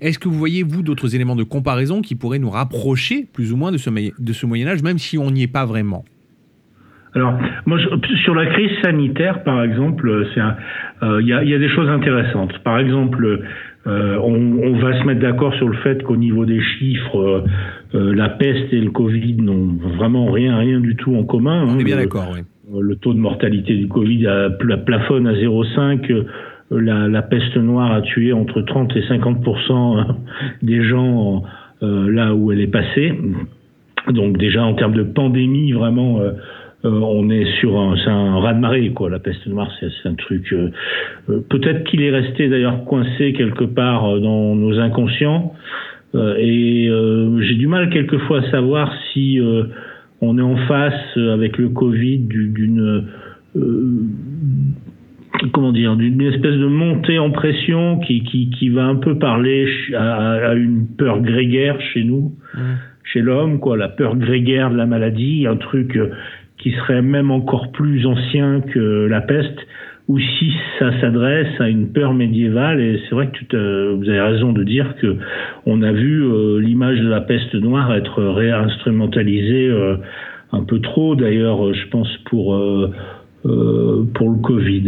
Est-ce 0.00 0.18
que 0.18 0.28
vous 0.28 0.38
voyez, 0.38 0.62
vous, 0.62 0.82
d'autres 0.82 1.14
éléments 1.14 1.36
de 1.36 1.42
comparaison 1.42 2.00
qui 2.00 2.14
pourraient 2.14 2.38
nous 2.38 2.50
rapprocher 2.50 3.26
plus 3.32 3.52
ou 3.52 3.56
moins 3.56 3.70
de 3.70 3.78
ce, 3.78 3.90
de 3.90 4.32
ce 4.32 4.46
Moyen 4.46 4.66
Âge, 4.68 4.82
même 4.82 4.98
si 4.98 5.18
on 5.18 5.30
n'y 5.30 5.42
est 5.42 5.48
pas 5.48 5.66
vraiment? 5.66 6.04
Alors, 7.14 7.34
moi, 7.66 7.78
sur 8.22 8.34
la 8.34 8.46
crise 8.46 8.70
sanitaire, 8.82 9.42
par 9.42 9.64
exemple, 9.64 10.26
il 10.36 10.42
euh, 11.02 11.22
y, 11.22 11.32
a, 11.32 11.42
y, 11.42 11.54
a, 11.54 11.58
des 11.58 11.68
choses 11.68 11.88
intéressantes. 11.88 12.56
Par 12.60 12.78
exemple, 12.78 13.42
euh, 13.86 14.16
on, 14.22 14.34
on, 14.62 14.78
va 14.78 14.98
se 14.98 15.04
mettre 15.04 15.20
d'accord 15.20 15.52
sur 15.54 15.68
le 15.68 15.76
fait 15.78 16.02
qu'au 16.04 16.16
niveau 16.16 16.44
des 16.44 16.62
chiffres, 16.62 17.44
euh, 17.94 18.14
la 18.14 18.28
peste 18.28 18.72
et 18.72 18.80
le 18.80 18.90
Covid 18.90 19.36
n'ont 19.42 19.76
vraiment 19.96 20.30
rien, 20.30 20.56
rien 20.58 20.78
du 20.78 20.94
tout 20.94 21.16
en 21.16 21.24
commun. 21.24 21.66
On 21.68 21.78
est 21.78 21.84
bien 21.84 21.96
d'accord, 21.96 22.30
oui. 22.32 22.40
Le 22.80 22.94
taux 22.94 23.12
de 23.12 23.18
mortalité 23.18 23.74
du 23.74 23.88
Covid 23.88 24.28
a, 24.28 24.50
plafonne 24.50 25.26
à 25.26 25.32
0,5. 25.32 26.24
La, 26.70 27.08
la, 27.08 27.22
peste 27.22 27.56
noire 27.56 27.90
a 27.90 28.00
tué 28.00 28.32
entre 28.32 28.60
30 28.60 28.94
et 28.94 29.00
50% 29.00 30.06
des 30.62 30.84
gens 30.84 31.42
là 31.82 32.32
où 32.32 32.52
elle 32.52 32.60
est 32.60 32.68
passée. 32.68 33.18
Donc 34.08 34.38
déjà 34.38 34.62
en 34.62 34.74
termes 34.74 34.94
de 34.94 35.02
pandémie, 35.02 35.72
vraiment 35.72 36.20
euh, 36.84 36.88
on 36.88 37.28
est 37.28 37.44
sur 37.60 37.78
un, 37.78 37.94
c'est 37.96 38.10
un 38.10 38.40
raz-de-marée 38.40 38.90
quoi. 38.92 39.10
La 39.10 39.18
peste 39.18 39.46
noire, 39.46 39.70
c'est, 39.80 40.08
un 40.08 40.14
truc. 40.14 40.50
Euh, 40.52 40.70
euh, 41.28 41.40
peut-être 41.48 41.84
qu'il 41.84 42.02
est 42.02 42.10
resté 42.10 42.48
d'ailleurs 42.48 42.84
coincé 42.84 43.34
quelque 43.34 43.64
part 43.64 44.18
dans 44.20 44.54
nos 44.54 44.78
inconscients. 44.78 45.54
et 46.14 46.90
j'ai 47.40 47.54
du 47.54 47.66
mal 47.66 47.90
quelquefois 47.90 48.38
à 48.40 48.50
savoir 48.50 48.92
si 49.12 49.38
on 50.20 50.38
est 50.38 50.42
en 50.42 50.56
face 50.66 51.16
avec 51.16 51.56
le 51.58 51.68
Covid 51.68 52.18
d'une 52.18 53.06
comment 55.52 55.72
dire 55.72 55.96
d'une 55.96 56.20
espèce 56.22 56.56
de 56.56 56.66
montée 56.66 57.18
en 57.18 57.30
pression 57.30 58.00
qui, 58.00 58.24
qui, 58.24 58.50
qui 58.50 58.68
va 58.70 58.84
un 58.86 58.96
peu 58.96 59.18
parler 59.18 59.66
à, 59.96 60.54
une 60.54 60.86
peur 60.98 61.20
grégaire 61.20 61.80
chez 61.92 62.02
nous, 62.02 62.34
chez 63.04 63.20
l'homme 63.20 63.60
quoi, 63.60 63.76
la 63.76 63.88
peur 63.88 64.16
grégaire 64.16 64.70
de 64.70 64.76
la 64.76 64.86
maladie, 64.86 65.46
un 65.46 65.56
truc 65.56 65.96
qui 66.62 66.72
serait 66.72 67.02
même 67.02 67.30
encore 67.30 67.72
plus 67.72 68.06
ancien 68.06 68.60
que 68.60 69.06
la 69.06 69.20
peste, 69.20 69.58
ou 70.08 70.18
si 70.18 70.52
ça 70.78 70.98
s'adresse 71.00 71.60
à 71.60 71.68
une 71.68 71.92
peur 71.92 72.14
médiévale. 72.14 72.80
Et 72.80 73.00
c'est 73.04 73.14
vrai 73.14 73.28
que 73.28 73.94
vous 73.94 74.08
avez 74.08 74.20
raison 74.20 74.52
de 74.52 74.64
dire 74.64 74.94
que 75.00 75.16
on 75.66 75.82
a 75.82 75.92
vu 75.92 76.22
euh, 76.22 76.58
l'image 76.60 77.00
de 77.00 77.08
la 77.08 77.20
peste 77.20 77.54
noire 77.54 77.94
être 77.94 78.22
réinstrumentalisée 78.22 79.68
euh, 79.68 79.96
un 80.52 80.64
peu 80.64 80.80
trop, 80.80 81.14
d'ailleurs, 81.14 81.72
je 81.72 81.86
pense 81.88 82.08
pour 82.28 82.54
euh, 82.56 82.90
pour 84.14 84.30
le 84.30 84.42
Covid. 84.42 84.82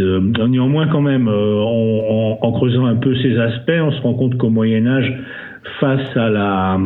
Néanmoins, 0.49 0.89
quand 0.89 1.01
même, 1.01 1.29
en, 1.29 2.39
en, 2.43 2.53
creusant 2.53 2.85
un 2.85 2.97
peu 2.97 3.15
ces 3.23 3.39
aspects, 3.39 3.81
on 3.81 3.93
se 3.93 4.03
rend 4.03 4.13
compte 4.13 4.37
qu'au 4.37 4.51
Moyen 4.51 4.87
Âge, 4.87 5.11
face 5.81 6.17
à 6.17 6.29
la 6.29 6.79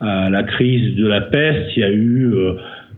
à 0.00 0.28
la 0.28 0.42
crise 0.42 0.96
de 0.96 1.06
la 1.06 1.20
peste, 1.20 1.76
il 1.76 1.80
y 1.80 1.84
a 1.84 1.90
eu 1.90 2.32
euh, 2.34 2.54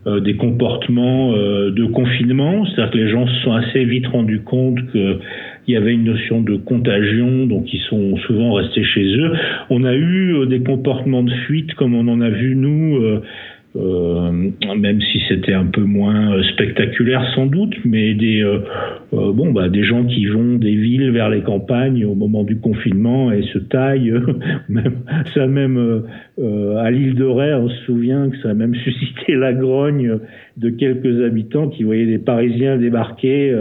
des 0.06 0.36
comportements 0.36 1.32
euh, 1.34 1.70
de 1.70 1.84
confinement, 1.86 2.64
c'est-à-dire 2.66 2.90
que 2.90 2.98
les 2.98 3.10
gens 3.10 3.26
se 3.26 3.42
sont 3.42 3.52
assez 3.52 3.84
vite 3.84 4.06
rendus 4.06 4.40
compte 4.40 4.78
qu'il 4.92 5.18
y 5.66 5.76
avait 5.76 5.92
une 5.92 6.04
notion 6.04 6.40
de 6.40 6.56
contagion, 6.56 7.46
donc 7.46 7.72
ils 7.72 7.80
sont 7.88 8.16
souvent 8.18 8.54
restés 8.54 8.84
chez 8.84 9.04
eux. 9.16 9.32
On 9.70 9.84
a 9.84 9.94
eu 9.94 10.34
euh, 10.34 10.46
des 10.46 10.60
comportements 10.60 11.22
de 11.22 11.32
fuite 11.46 11.74
comme 11.74 11.94
on 11.94 12.08
en 12.08 12.20
a 12.20 12.30
vu 12.30 12.54
nous 12.54 13.20
euh, 13.76 14.50
même 14.78 15.00
si 15.00 15.20
c'était 15.28 15.52
un 15.52 15.66
peu 15.66 15.82
moins 15.82 16.32
euh, 16.32 16.42
spectaculaire 16.54 17.22
sans 17.34 17.46
doute, 17.46 17.74
mais 17.84 18.14
des 18.14 18.42
euh, 18.42 18.60
bon 19.12 19.52
bah 19.52 19.68
des 19.68 19.84
gens 19.84 20.04
qui 20.04 20.24
vont 20.24 20.54
des 20.56 20.74
villes 20.74 21.10
vers 21.10 21.28
les 21.28 21.42
campagnes 21.42 22.04
au 22.06 22.14
moment 22.14 22.44
du 22.44 22.58
confinement 22.58 23.30
et 23.30 23.42
se 23.52 23.58
taillent, 23.58 24.14
même 24.68 24.96
ça 25.34 25.46
même 25.46 26.02
à 26.38 26.90
l'île 26.90 27.14
de 27.14 27.24
Ré, 27.24 27.54
on 27.54 27.68
se 27.68 27.84
souvient 27.84 28.30
que 28.30 28.38
ça 28.38 28.50
a 28.50 28.54
même 28.54 28.74
suscité 28.74 29.34
la 29.34 29.52
grogne 29.52 30.18
de 30.56 30.70
quelques 30.70 31.22
habitants 31.22 31.68
qui 31.68 31.82
voyaient 31.82 32.06
des 32.06 32.18
Parisiens 32.18 32.78
débarquer 32.78 33.54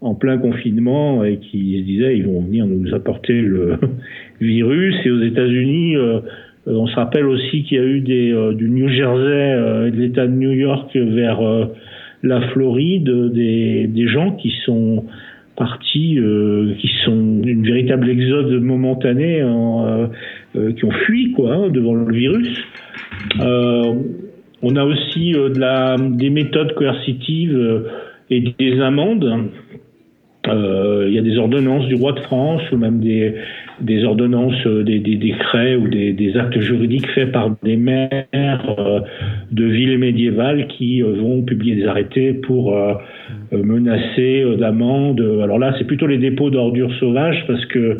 en 0.00 0.14
plein 0.14 0.38
confinement 0.38 1.24
et 1.24 1.38
qui 1.38 1.80
se 1.80 1.84
disaient 1.84 2.16
ils 2.16 2.26
vont 2.26 2.40
venir 2.40 2.66
nous 2.66 2.94
apporter 2.94 3.40
le 3.40 3.78
virus. 4.40 4.94
Et 5.04 5.10
aux 5.10 5.22
États-Unis, 5.22 5.96
euh, 5.96 6.20
on 6.66 6.86
se 6.86 6.96
rappelle 6.96 7.26
aussi 7.26 7.62
qu'il 7.62 7.78
y 7.78 7.80
a 7.80 7.84
eu 7.84 8.04
euh, 8.34 8.52
du 8.52 8.68
New 8.68 8.88
Jersey 8.88 9.14
euh, 9.14 9.86
et 9.86 9.90
de 9.92 9.96
l'État 9.96 10.26
de 10.26 10.32
New 10.32 10.50
York 10.52 10.90
vers 10.96 11.40
la 12.22 12.40
Floride, 12.48 13.32
des, 13.32 14.08
gens 14.08 14.32
qui 14.32 14.52
sont 14.64 15.04
partis, 15.54 16.18
qui 16.78 16.90
sont 17.04 17.40
une 17.44 17.62
véritable 17.64 18.10
exode 18.10 18.52
momentané, 18.60 19.42
qui 20.76 20.84
ont 20.84 20.90
fui 21.06 21.32
quoi 21.32 21.54
hein, 21.54 21.68
devant 21.68 21.94
le 21.94 22.12
virus. 22.12 22.62
on 23.38 24.76
a 24.76 24.84
aussi 24.84 25.34
des 25.34 26.30
méthodes 26.30 26.74
coercitives 26.74 27.84
et 28.30 28.54
des 28.58 28.80
amendes. 28.80 29.50
Il 30.46 31.12
y 31.12 31.18
a 31.18 31.22
des 31.22 31.38
ordonnances 31.38 31.86
du 31.86 31.94
roi 31.94 32.12
de 32.12 32.20
France 32.20 32.62
ou 32.72 32.76
même 32.76 33.00
des, 33.00 33.34
des 33.80 34.04
ordonnances, 34.04 34.66
euh, 34.66 34.82
des, 34.82 34.98
des 34.98 35.16
décrets 35.16 35.76
ou 35.76 35.88
des, 35.88 36.36
actes 36.36 36.58
juridiques 36.60 37.06
faits 37.10 37.32
par 37.32 37.54
des 37.62 37.76
maires 37.76 38.24
euh, 38.78 39.00
de 39.52 39.64
villes 39.64 39.98
médiévales 39.98 40.66
qui 40.68 41.02
euh, 41.02 41.12
vont 41.20 41.42
publier 41.42 41.76
des 41.76 41.86
arrêtés 41.86 42.32
pour 42.32 42.76
menacer 43.52 44.44
d'amende. 44.58 45.20
Alors 45.42 45.58
là, 45.58 45.74
c'est 45.78 45.84
plutôt 45.86 46.06
les 46.06 46.18
dépôts 46.18 46.50
d'ordures 46.50 46.92
sauvages 46.98 47.44
parce 47.46 47.64
que 47.66 47.98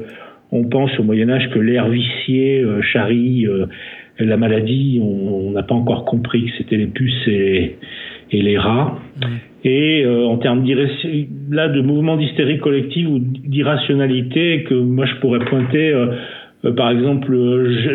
on 0.53 0.65
pense 0.65 0.97
au 0.99 1.03
Moyen 1.03 1.29
Âge 1.31 1.51
que 1.51 1.59
l'air 1.59 1.89
vicié 1.89 2.65
charrie 2.93 3.47
la 4.19 4.37
maladie. 4.37 5.01
On 5.03 5.51
n'a 5.51 5.62
pas 5.62 5.75
encore 5.75 6.05
compris 6.05 6.47
que 6.47 6.51
c'était 6.59 6.77
les 6.77 6.87
puces 6.87 7.29
et, 7.29 7.77
et 8.31 8.43
les 8.43 8.59
rats. 8.59 8.99
Et 9.65 10.05
euh, 10.05 10.27
en 10.27 10.37
termes 10.39 10.65
là 11.51 11.69
de 11.69 11.81
mouvement 11.81 12.17
d'hystérie 12.17 12.59
collective 12.59 13.11
ou 13.11 13.19
d'irrationalité 13.19 14.65
que 14.69 14.75
moi 14.75 15.07
je 15.07 15.15
pourrais 15.17 15.41
pointer, 15.41 15.91
euh, 15.91 16.07
euh, 16.65 16.73
par 16.73 16.91
exemple, 16.91 17.37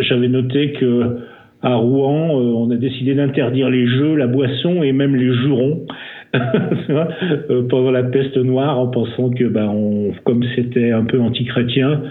j'avais 0.02 0.28
noté 0.28 0.74
que 0.74 1.17
à 1.63 1.76
Rouen, 1.76 2.32
on 2.32 2.72
a 2.72 2.76
décidé 2.76 3.13
d'interdire 3.13 3.70
les 3.70 3.86
jeux, 3.86 4.15
la 4.15 4.26
boisson 4.26 4.82
et 4.82 4.91
même 4.94 5.15
les 5.15 5.32
jurons 5.32 5.86
pendant 7.70 7.91
la 7.91 8.02
peste 8.02 8.36
noire, 8.38 8.80
en 8.80 8.88
pensant 8.88 9.30
que, 9.30 9.44
ben, 9.44 9.67
on, 9.67 10.12
comme 10.24 10.44
c'était 10.56 10.91
un 10.91 11.04
peu 11.04 11.22
anti-chrétien, 11.22 12.02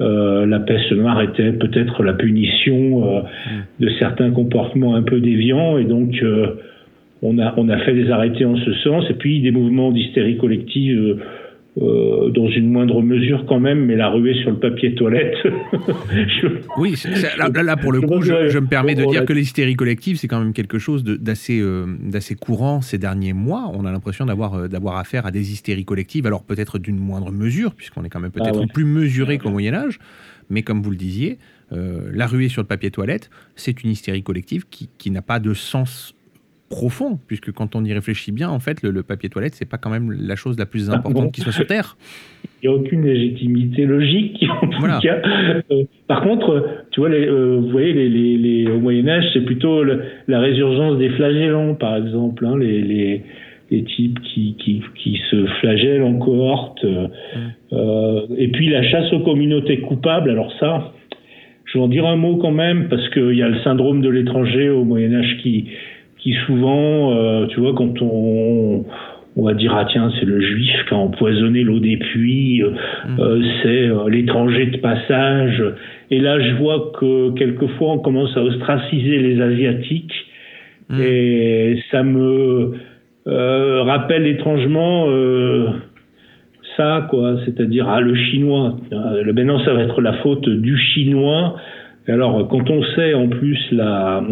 la 0.00 0.58
peste 0.60 0.90
noire 0.92 1.20
était 1.20 1.52
peut-être 1.52 2.02
la 2.02 2.14
punition 2.14 3.24
de 3.78 3.88
certains 3.98 4.30
comportements 4.30 4.94
un 4.94 5.02
peu 5.02 5.20
déviants 5.20 5.76
et 5.76 5.84
donc 5.84 6.24
on 7.22 7.38
a, 7.38 7.54
on 7.56 7.68
a 7.68 7.78
fait 7.78 7.94
des 7.94 8.10
arrêtés 8.10 8.44
en 8.44 8.56
ce 8.56 8.72
sens 8.82 9.04
et 9.10 9.14
puis 9.14 9.40
des 9.40 9.50
mouvements 9.50 9.92
d'hystérie 9.92 10.36
collective 10.36 11.18
euh, 11.82 12.30
dans 12.30 12.48
une 12.48 12.70
moindre 12.70 13.02
mesure 13.02 13.46
quand 13.48 13.58
même, 13.58 13.84
mais 13.84 13.96
la 13.96 14.08
ruée 14.08 14.34
sur 14.42 14.52
le 14.52 14.60
papier 14.60 14.94
toilette. 14.94 15.34
oui, 16.78 16.94
là, 17.36 17.76
pour 17.76 17.90
le 17.90 18.00
coup, 18.00 18.22
je, 18.22 18.58
me 18.60 18.68
permets 18.68 18.94
de 18.94 19.04
dire 19.04 19.24
que 19.24 19.32
l'hystérie 19.32 19.74
collective, 19.74 20.16
c'est 20.16 20.28
quand 20.28 20.38
même 20.38 20.52
quelque 20.52 20.78
chose 20.78 21.02
d'assez 21.02 21.58
euh, 21.60 21.84
d'assez 22.00 22.36
courant 22.36 22.80
ces 22.80 22.96
derniers 22.96 23.32
mois. 23.32 23.72
On 23.74 23.84
a 23.86 23.90
l'impression 23.90 24.24
d'avoir 24.24 24.54
euh, 24.54 24.68
d'avoir 24.68 24.98
affaire 24.98 25.26
à 25.26 25.32
des 25.32 25.50
hystéries 25.52 25.84
collectives, 25.84 26.28
alors 26.28 26.44
peut-être 26.44 26.78
d'une 26.78 26.98
moindre 26.98 27.32
mesure, 27.32 27.74
puisqu'on 27.74 28.04
est 28.04 28.08
quand 28.08 28.20
même 28.20 28.30
ah 28.36 28.52
peut-être 28.52 28.72
plus 28.72 28.84
mesuré 28.84 29.38
qu'au 29.38 29.50
Moyen 29.50 29.74
Âge, 29.74 29.98
mais 30.50 30.62
comme 30.62 30.80
vous 30.80 30.92
le 30.92 30.96
disiez, 30.96 31.38
la 31.72 32.28
ruée 32.28 32.48
sur 32.48 32.62
le 32.62 32.68
papier 32.68 32.92
toilette, 32.92 33.30
c'est 33.56 33.82
une 33.82 33.90
hystérie 33.90 34.22
collective 34.22 34.64
qui, 34.70 34.88
qui 34.96 35.10
n'a 35.10 35.22
pas 35.22 35.40
de 35.40 35.54
sens 35.54 36.14
profond, 36.74 37.20
puisque 37.28 37.52
quand 37.52 37.76
on 37.76 37.84
y 37.84 37.92
réfléchit 37.92 38.32
bien, 38.32 38.50
en 38.50 38.58
fait, 38.58 38.82
le, 38.82 39.02
papier 39.04 39.28
toilette, 39.28 39.54
c'est 39.54 39.68
pas 39.68 39.78
quand 39.78 39.90
même 39.90 40.10
la 40.10 40.34
chose 40.34 40.58
la 40.58 40.66
plus 40.66 40.90
importante 40.90 41.32
qui 41.32 41.40
soit 41.40 41.52
sur 41.52 41.66
Terre. 41.66 41.96
Il 42.62 42.68
n'y 42.68 42.74
a 42.74 42.78
aucune 42.78 43.04
légitimité 43.04 43.84
logique, 43.84 44.44
en 44.62 44.66
tout 44.66 44.82
cas. 44.82 45.20
Euh, 45.70 45.84
par 46.08 46.22
contre, 46.22 46.66
tu 46.90 47.00
vois, 47.00 47.10
les, 47.10 47.26
euh, 47.26 47.58
vous 47.60 47.68
voyez, 47.68 47.92
les, 47.92 48.38
les, 48.38 48.70
au 48.70 48.80
Moyen-Âge, 48.80 49.24
c'est 49.34 49.44
plutôt 49.44 49.84
la 49.84 50.40
résurgence 50.40 50.98
des 50.98 51.10
flagellants, 51.10 51.74
par 51.74 51.96
exemple, 51.96 52.44
hein, 52.46 52.56
les, 52.58 53.22
types 53.96 54.18
qui, 54.22 54.56
qui, 54.58 54.82
qui, 54.96 55.20
se 55.30 55.46
flagellent 55.60 56.04
en 56.04 56.18
cohorte. 56.18 56.84
Euh, 57.72 58.20
et 58.36 58.48
puis 58.48 58.68
la 58.68 58.82
chasse 58.82 59.12
aux 59.12 59.20
communautés 59.20 59.80
coupables, 59.80 60.30
alors 60.30 60.52
ça, 60.58 60.92
je 61.66 61.78
vais 61.78 61.84
en 61.84 61.88
dire 61.88 62.06
un 62.06 62.16
mot 62.16 62.36
quand 62.36 62.52
même, 62.52 62.88
parce 62.88 63.08
qu'il 63.10 63.34
y 63.34 63.42
a 63.42 63.48
le 63.48 63.58
syndrome 63.60 64.00
de 64.00 64.08
l'étranger 64.08 64.70
au 64.70 64.84
Moyen-Âge 64.84 65.38
qui 65.42 65.66
qui 66.24 66.32
souvent, 66.46 67.12
euh, 67.12 67.46
tu 67.48 67.60
vois, 67.60 67.74
quand 67.74 68.00
on, 68.00 68.86
on 69.36 69.42
va 69.42 69.52
dire 69.52 69.74
ah 69.76 69.84
tiens 69.84 70.10
c'est 70.18 70.24
le 70.24 70.40
juif 70.40 70.86
qui 70.88 70.94
a 70.94 70.96
empoisonné 70.96 71.62
l'eau 71.62 71.80
des 71.80 71.98
puits, 71.98 72.62
euh, 72.62 72.70
mm. 72.70 73.20
euh, 73.20 73.42
c'est 73.62 74.10
l'étranger 74.10 74.66
de 74.66 74.78
passage. 74.78 75.62
Et 76.10 76.20
là 76.20 76.40
je 76.40 76.54
vois 76.54 76.92
que 76.98 77.32
quelquefois 77.32 77.92
on 77.92 77.98
commence 77.98 78.34
à 78.38 78.42
ostraciser 78.42 79.18
les 79.18 79.40
asiatiques 79.40 80.14
mm. 80.88 81.00
et 81.02 81.82
ça 81.90 82.02
me 82.02 82.72
rappelle 83.26 84.26
étrangement 84.26 85.06
ça 86.78 87.06
quoi, 87.10 87.36
c'est-à-dire 87.44 87.86
ah 87.88 88.00
le 88.00 88.14
chinois. 88.14 88.76
Maintenant 88.90 89.62
ça 89.64 89.74
va 89.74 89.82
être 89.82 90.00
la 90.00 90.14
faute 90.14 90.48
du 90.48 90.78
chinois. 90.78 91.56
Et 92.08 92.12
alors 92.12 92.48
quand 92.48 92.70
on 92.70 92.82
sait 92.94 93.12
en 93.12 93.28
plus 93.28 93.58
la 93.72 94.22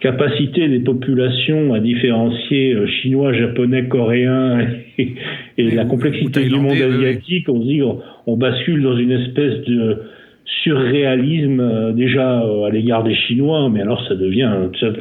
capacité 0.00 0.68
des 0.68 0.80
populations 0.80 1.74
à 1.74 1.80
différencier 1.80 2.72
euh, 2.72 2.86
chinois, 2.86 3.32
japonais, 3.32 3.88
coréens 3.88 4.60
et, 4.98 5.70
la 5.70 5.84
complexité 5.84 6.48
du 6.48 6.56
monde 6.56 6.72
asiatique, 6.72 7.48
on 7.48 7.60
se 7.62 7.66
dit 7.66 7.82
on, 8.26 8.36
bascule 8.36 8.82
dans 8.82 8.96
une 8.96 9.10
espèce 9.10 9.64
de 9.66 10.02
surréalisme 10.62 11.60
euh, 11.60 11.92
déjà 11.92 12.42
euh, 12.42 12.64
à 12.64 12.70
l'égard 12.70 13.02
des 13.02 13.14
Chinois, 13.14 13.68
mais 13.70 13.80
alors 13.80 14.06
ça 14.06 14.14
devient 14.14 14.50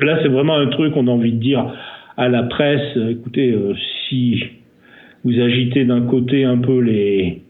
là 0.01 0.19
c'est 0.21 0.29
vraiment 0.29 0.57
un 0.57 0.67
truc 0.67 0.93
on 0.95 1.07
a 1.07 1.11
envie 1.11 1.33
de 1.33 1.39
dire 1.39 1.73
à 2.17 2.29
la 2.29 2.41
presse, 2.43 2.97
écoutez, 3.11 3.55
si 4.09 4.43
vous 5.23 5.39
agitez 5.39 5.85
d'un 5.85 6.01
côté 6.01 6.45
un 6.45 6.57
peu 6.57 6.79
les 6.79 7.43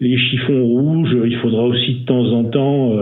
les 0.00 0.18
chiffons 0.18 0.64
rouges, 0.64 1.16
il 1.24 1.36
faudra 1.36 1.62
aussi 1.62 2.00
de 2.00 2.04
temps 2.06 2.32
en 2.32 2.44
temps 2.44 2.92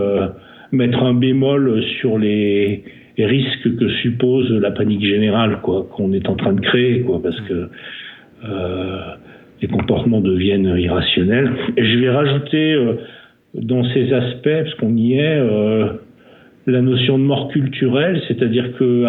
mettre 0.71 1.01
un 1.01 1.15
bémol 1.15 1.83
sur 1.99 2.19
les 2.19 2.83
risques 3.25 3.75
que 3.77 3.89
suppose 4.01 4.51
la 4.51 4.71
panique 4.71 5.05
générale 5.05 5.59
quoi 5.61 5.87
qu'on 5.91 6.13
est 6.13 6.27
en 6.29 6.35
train 6.35 6.53
de 6.53 6.61
créer 6.61 7.01
quoi 7.01 7.21
parce 7.21 7.39
que 7.41 7.69
euh, 8.43 8.99
les 9.61 9.67
comportements 9.67 10.21
deviennent 10.21 10.75
irrationnels. 10.77 11.51
Et 11.77 11.85
je 11.85 11.99
vais 11.99 12.09
rajouter 12.09 12.73
euh, 12.73 12.95
dans 13.53 13.83
ces 13.93 14.11
aspects, 14.11 14.49
parce 14.63 14.73
qu'on 14.75 14.95
y 14.95 15.13
est, 15.13 15.37
euh, 15.37 15.85
la 16.65 16.81
notion 16.81 17.19
de 17.19 17.23
mort 17.23 17.49
culturelle, 17.49 18.19
c'est-à-dire 18.27 18.75
que 18.77 19.05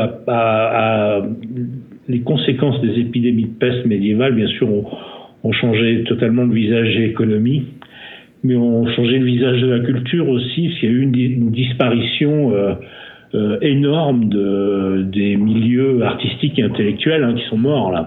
les 2.08 2.20
conséquences 2.20 2.80
des 2.82 3.00
épidémies 3.00 3.44
de 3.44 3.58
peste 3.58 3.86
médiévales, 3.86 4.34
bien 4.34 4.48
sûr, 4.48 4.68
ont, 5.44 5.52
changé 5.52 6.04
totalement 6.04 6.44
le 6.44 6.52
visage 6.54 6.94
de 6.94 7.00
l'économie, 7.00 7.64
mais 8.44 8.56
ont 8.56 8.86
changé 8.88 9.18
le 9.18 9.24
visage 9.24 9.60
de 9.60 9.66
la 9.68 9.80
culture 9.80 10.28
aussi, 10.28 10.70
qu'il 10.78 10.90
y 10.90 10.92
a 10.92 10.94
eu 10.94 11.02
une 11.02 11.50
disparition 11.50 12.52
euh, 13.34 13.58
énorme 13.62 14.28
de, 14.28 15.06
des 15.10 15.36
milieux 15.36 16.02
artistiques 16.02 16.58
et 16.58 16.62
intellectuels 16.62 17.24
hein, 17.24 17.34
qui 17.34 17.44
sont 17.48 17.56
morts 17.56 17.90
là. 17.90 18.06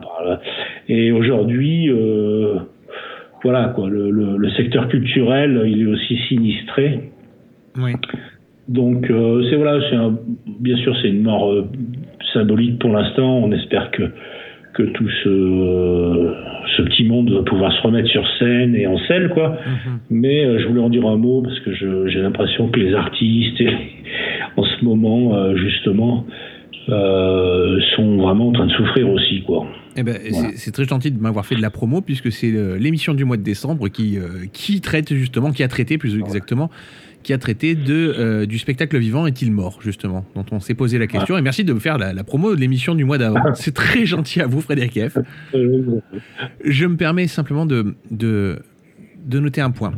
Et 0.88 1.12
aujourd'hui, 1.12 1.90
euh, 1.90 2.56
voilà 3.44 3.70
quoi, 3.70 3.90
le, 3.90 4.12
le, 4.12 4.38
le, 4.38 4.50
secteur 4.52 4.88
culturel, 4.88 5.64
il 5.66 5.82
est 5.82 5.86
aussi 5.88 6.18
sinistré. 6.28 7.12
Oui. 7.78 7.94
Donc 8.68 9.10
euh, 9.10 9.44
c'est 9.50 9.56
voilà, 9.56 9.80
c'est 9.90 9.98
bien 10.60 10.78
sûr 10.78 10.96
c'est 11.02 11.10
une 11.10 11.24
mort 11.24 11.52
euh, 11.52 11.68
symbolique 12.34 12.80
pour 12.80 12.92
l'instant. 12.92 13.38
On 13.38 13.52
espère 13.52 13.92
que 13.92 14.04
que 14.76 14.84
tout 14.84 15.10
ce, 15.24 16.34
ce 16.78 16.82
petit 16.84 17.06
monde 17.06 17.32
va 17.32 17.44
pouvoir 17.44 17.72
se 17.74 17.82
remettre 17.82 18.10
sur 18.10 18.28
scène 18.40 18.76
et 18.76 18.88
en 18.88 18.98
scène, 19.08 19.30
quoi. 19.30 19.50
Mm-hmm. 19.50 19.98
Mais 20.10 20.60
je 20.60 20.68
voulais 20.68 20.82
en 20.82 20.90
dire 20.90 21.06
un 21.08 21.18
mot 21.18 21.42
parce 21.42 21.60
que 21.62 21.74
j'ai 21.74 22.20
l'impression 22.20 22.68
que 22.68 22.80
les 22.80 22.94
artistes 22.94 23.62
et 23.62 23.70
en 24.58 24.64
ce 24.64 24.86
moment, 24.86 25.36
euh, 25.36 25.56
justement, 25.56 26.26
euh, 26.90 27.80
sont 27.96 28.18
vraiment 28.18 28.50
en 28.50 28.52
train 28.52 28.68
de 28.68 28.72
souffrir 28.72 29.10
aussi, 29.10 29.42
quoi. 29.42 29.66
Eh 29.96 30.04
ben, 30.04 30.18
c'est 30.56 30.72
très 30.72 30.86
gentil 30.86 31.12
de 31.12 31.20
m'avoir 31.20 31.46
fait 31.46 31.56
de 31.56 31.62
la 31.62 31.70
promo 31.70 32.02
puisque 32.02 32.32
c'est 32.32 32.52
euh, 32.52 32.78
l'émission 32.78 33.14
du 33.14 33.24
mois 33.24 33.38
de 33.38 33.44
décembre 33.44 33.88
qui, 33.88 34.18
qui 34.52 34.82
traite 34.82 35.14
justement, 35.14 35.52
qui 35.52 35.64
a 35.64 35.68
traité 35.68 35.98
plus 35.98 36.18
exactement, 36.18 36.70
qui 37.24 37.34
a 37.34 37.38
traité 37.38 37.76
de, 37.76 38.46
du 38.46 38.60
spectacle 38.60 38.98
vivant 38.98 39.26
Est-il 39.26 39.52
mort 39.52 39.80
justement, 39.82 40.26
dont 40.36 40.46
on 40.52 40.60
s'est 40.60 40.74
posé 40.74 40.98
la 40.98 41.08
question. 41.08 41.38
Et 41.38 41.42
merci 41.42 41.64
de 41.64 41.74
me 41.74 41.80
faire 41.80 41.98
la, 41.98 42.24
promo 42.24 42.54
de 42.54 42.60
l'émission 42.60 42.96
du 42.96 43.06
mois 43.06 43.18
d'avant. 43.18 43.42
c'est 43.56 43.74
très 43.74 44.06
gentil 44.06 44.42
à 44.42 44.48
vous, 44.48 44.62
Frédéric 44.62 45.00
F. 45.10 45.18
Je 46.64 46.86
me 46.86 46.98
permets 46.98 47.28
simplement 47.28 47.66
de, 47.66 47.96
de, 48.12 48.60
de 49.26 49.40
noter 49.40 49.62
un 49.62 49.72
point 49.72 49.94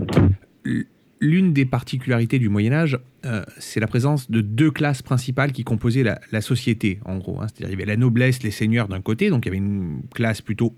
l'une 1.19 1.53
des 1.53 1.65
particularités 1.65 2.39
du 2.39 2.49
Moyen 2.49 2.73
Âge, 2.73 2.99
euh, 3.25 3.43
c'est 3.58 3.80
la 3.80 3.88
présence 3.88 4.30
de 4.30 4.41
deux 4.41 4.71
classes 4.71 5.01
principales 5.01 5.51
qui 5.51 5.63
composaient 5.63 6.03
la, 6.03 6.41
société, 6.41 6.99
en 7.06 7.17
gros. 7.17 7.41
Hein. 7.41 7.47
C'est-à-dire 7.47 7.69
il 7.69 7.71
y 7.71 7.75
avait 7.75 7.86
la 7.86 7.97
noblesse, 7.97 8.43
les 8.43 8.51
seigneurs 8.51 8.88
d'un 8.88 9.01
côté, 9.01 9.30
donc 9.30 9.45
il 9.45 9.49
y 9.49 9.51
avait 9.51 9.58
une 9.58 10.01
classe 10.13 10.41
plutôt 10.41 10.73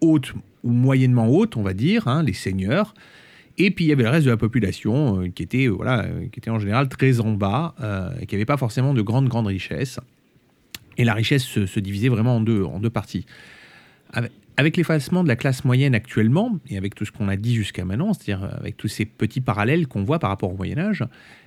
haute 0.00 0.34
ou 0.62 0.70
moyennement 0.70 1.28
haute, 1.28 1.56
on 1.56 1.62
va 1.62 1.74
dire, 1.74 2.08
hein, 2.08 2.22
les 2.22 2.32
seigneurs. 2.32 2.94
Et 3.56 3.70
puis 3.70 3.84
il 3.84 3.88
y 3.88 3.92
avait 3.92 4.02
le 4.02 4.10
reste 4.10 4.26
de 4.26 4.30
la 4.30 4.36
population 4.36 5.20
euh, 5.20 5.28
qui, 5.28 5.42
était, 5.42 5.68
voilà, 5.68 6.06
qui 6.32 6.40
était 6.40 6.50
en 6.50 6.58
général 6.58 6.88
très 6.88 7.20
en 7.20 7.32
bas, 7.32 7.74
euh, 7.80 8.10
et 8.20 8.26
qui 8.26 8.34
n'avait 8.34 8.44
pas 8.44 8.56
forcément 8.56 8.94
de 8.94 9.02
grandes, 9.02 9.28
grandes 9.28 9.46
richesses. 9.46 10.00
Et 10.96 11.04
la 11.04 11.14
richesse 11.14 11.42
se, 11.42 11.80
divisait 11.80 12.08
vraiment 12.08 12.36
en 12.36 12.40
deux, 12.40 12.62
en 12.62 12.78
deux 12.78 12.90
parties. 12.90 13.26
Avec 14.12 14.32
l'effacement 14.76 15.22
de 15.22 15.28
la 15.28 15.36
classe 15.36 15.64
moyenne 15.64 15.94
actuellement, 15.94 16.52
et 16.70 16.76
avec 16.76 16.94
tout 16.94 17.04
ce 17.04 17.12
qu'on 17.12 17.28
a 17.28 17.36
dit 17.36 17.54
jusqu'à 17.54 17.84
maintenant, 17.84 18.12
c'est-à-dire 18.12 18.48
avec 18.58 18.76
tous 18.76 18.88
ces 18.88 19.04
petits 19.04 19.40
parallèles 19.40 19.86
qu'on 19.86 20.02
voit 20.02 20.18
par 20.18 20.30
rapport 20.30 20.52
au 20.52 20.56
Moyen 20.56 20.78
Âge, 20.78 21.04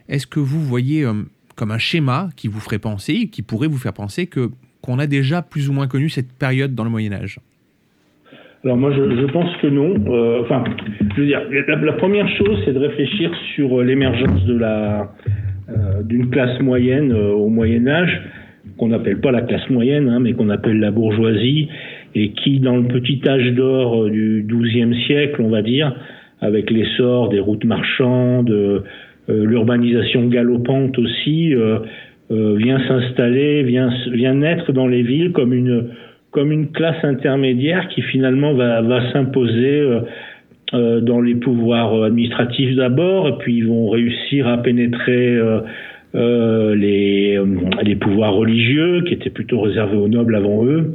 est-ce 0.09 0.27
que 0.27 0.39
vous 0.39 0.61
voyez 0.61 1.03
euh, 1.03 1.13
comme 1.55 1.71
un 1.71 1.77
schéma 1.77 2.29
qui 2.35 2.47
vous 2.47 2.59
ferait 2.59 2.79
penser, 2.79 3.27
qui 3.27 3.41
pourrait 3.41 3.67
vous 3.67 3.77
faire 3.77 3.93
penser 3.93 4.27
que 4.27 4.49
qu'on 4.81 4.99
a 4.99 5.07
déjà 5.07 5.41
plus 5.41 5.69
ou 5.69 5.73
moins 5.73 5.87
connu 5.87 6.07
cette 6.07 6.31
période 6.31 6.75
dans 6.75 6.83
le 6.83 6.89
Moyen 6.89 7.13
Âge? 7.13 7.39
Alors 8.63 8.77
moi 8.77 8.91
je, 8.91 9.31
pense 9.31 9.55
que 9.61 9.67
non. 9.67 9.95
Euh, 10.07 10.41
enfin, 10.43 10.63
je 11.15 11.21
veux 11.21 11.27
dire, 11.27 11.41
la, 11.49 11.93
première 11.93 12.27
chose 12.37 12.61
c'est 12.65 12.73
de 12.73 12.79
réfléchir 12.79 13.31
sur 13.55 13.81
l'émergence 13.81 14.43
de 14.45 14.57
la 14.57 15.13
euh, 15.69 16.03
d'une 16.03 16.29
classe 16.29 16.59
moyenne 16.61 17.11
au 17.13 17.49
Moyen 17.49 17.87
Âge 17.87 18.21
qu'on 18.77 18.89
n'appelle 18.89 19.19
pas 19.19 19.31
la 19.31 19.41
classe 19.41 19.69
moyenne, 19.69 20.09
hein, 20.09 20.19
mais 20.19 20.33
qu'on 20.33 20.49
appelle 20.49 20.79
la 20.79 20.91
bourgeoisie, 20.91 21.69
et 22.15 22.31
qui, 22.31 22.59
dans 22.59 22.77
le 22.77 22.83
petit 22.83 23.21
âge 23.27 23.51
d'or 23.53 24.03
euh, 24.03 24.09
du 24.09 24.45
XIIe 24.47 24.95
siècle, 25.05 25.41
on 25.41 25.49
va 25.49 25.61
dire, 25.61 25.95
avec 26.41 26.69
l'essor 26.69 27.29
des 27.29 27.39
routes 27.39 27.65
marchandes, 27.65 28.49
euh, 28.49 28.81
l'urbanisation 29.27 30.27
galopante 30.27 30.97
aussi, 30.99 31.53
euh, 31.53 31.79
vient 32.29 32.79
s'installer, 32.87 33.63
vient, 33.63 34.33
naître 34.33 34.73
dans 34.73 34.87
les 34.87 35.01
villes 35.01 35.31
comme 35.31 35.53
une, 35.53 35.89
comme 36.31 36.51
une 36.51 36.71
classe 36.71 37.03
intermédiaire 37.03 37.87
qui 37.89 38.01
finalement 38.01 38.53
va, 38.53 38.81
va 38.81 39.11
s'imposer 39.13 39.81
dans 40.73 41.21
les 41.21 41.35
pouvoirs 41.35 42.03
administratifs 42.03 42.75
d'abord, 42.75 43.29
et 43.29 43.37
puis 43.39 43.55
ils 43.59 43.67
vont 43.67 43.89
réussir 43.89 44.45
à 44.49 44.57
pénétrer 44.57 45.39
euh, 46.15 46.75
les, 46.75 47.37
euh, 47.37 47.45
les 47.83 47.95
pouvoirs 47.95 48.33
religieux 48.33 49.03
qui 49.05 49.13
étaient 49.13 49.29
plutôt 49.29 49.61
réservés 49.61 49.97
aux 49.97 50.07
nobles 50.07 50.35
avant 50.35 50.65
eux 50.65 50.93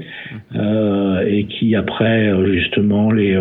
euh, 0.56 1.24
et 1.26 1.44
qui 1.44 1.76
après 1.76 2.32
justement 2.52 3.10
les 3.10 3.38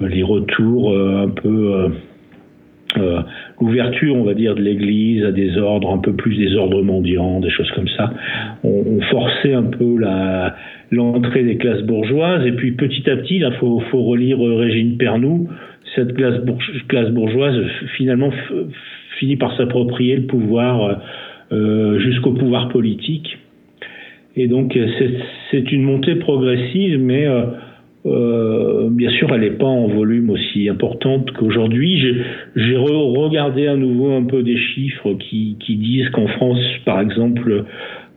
les 0.00 0.22
retours 0.22 0.96
un 0.96 1.28
peu 1.28 1.88
euh, 2.96 3.22
l'ouverture, 3.60 4.14
on 4.14 4.24
va 4.24 4.34
dire, 4.34 4.54
de 4.54 4.62
l'Église 4.62 5.24
à 5.24 5.32
des 5.32 5.56
ordres, 5.56 5.90
un 5.90 5.98
peu 5.98 6.12
plus 6.12 6.36
des 6.36 6.54
ordres 6.54 6.82
mendiants, 6.82 7.40
des 7.40 7.50
choses 7.50 7.70
comme 7.72 7.88
ça, 7.88 8.12
ont, 8.62 9.00
forcé 9.10 9.52
un 9.52 9.64
peu 9.64 9.96
l'entrée 10.90 11.42
des 11.44 11.56
classes 11.56 11.82
bourgeoises. 11.82 12.46
Et 12.46 12.52
puis 12.52 12.72
petit 12.72 13.08
à 13.10 13.16
petit, 13.16 13.36
il 13.36 13.52
faut, 13.58 13.80
faut 13.90 14.02
relire 14.02 14.38
Régine 14.38 14.96
Pernoud, 14.96 15.48
cette 15.94 16.14
classe 16.14 17.10
bourgeoise 17.10 17.56
finalement 17.96 18.30
finit 19.18 19.36
par 19.36 19.56
s'approprier 19.56 20.16
le 20.16 20.26
pouvoir 20.26 21.00
euh, 21.52 21.98
jusqu'au 22.00 22.32
pouvoir 22.32 22.68
politique. 22.68 23.38
Et 24.36 24.48
donc 24.48 24.76
c'est 25.50 25.72
une 25.72 25.82
montée 25.82 26.16
progressive, 26.16 26.98
mais 26.98 27.26
euh, 27.26 27.44
euh, 28.06 28.88
bien 28.90 29.10
sûr, 29.10 29.32
elle 29.32 29.40
n'est 29.40 29.50
pas 29.50 29.66
en 29.66 29.86
volume 29.86 30.30
aussi 30.30 30.68
importante 30.68 31.30
qu'aujourd'hui. 31.32 32.16
J'ai 32.54 32.76
regardé 32.76 33.66
à 33.66 33.76
nouveau 33.76 34.12
un 34.12 34.24
peu 34.24 34.42
des 34.42 34.58
chiffres 34.58 35.14
qui, 35.14 35.56
qui 35.60 35.76
disent 35.76 36.08
qu'en 36.10 36.26
France, 36.26 36.60
par 36.84 37.00
exemple, 37.00 37.64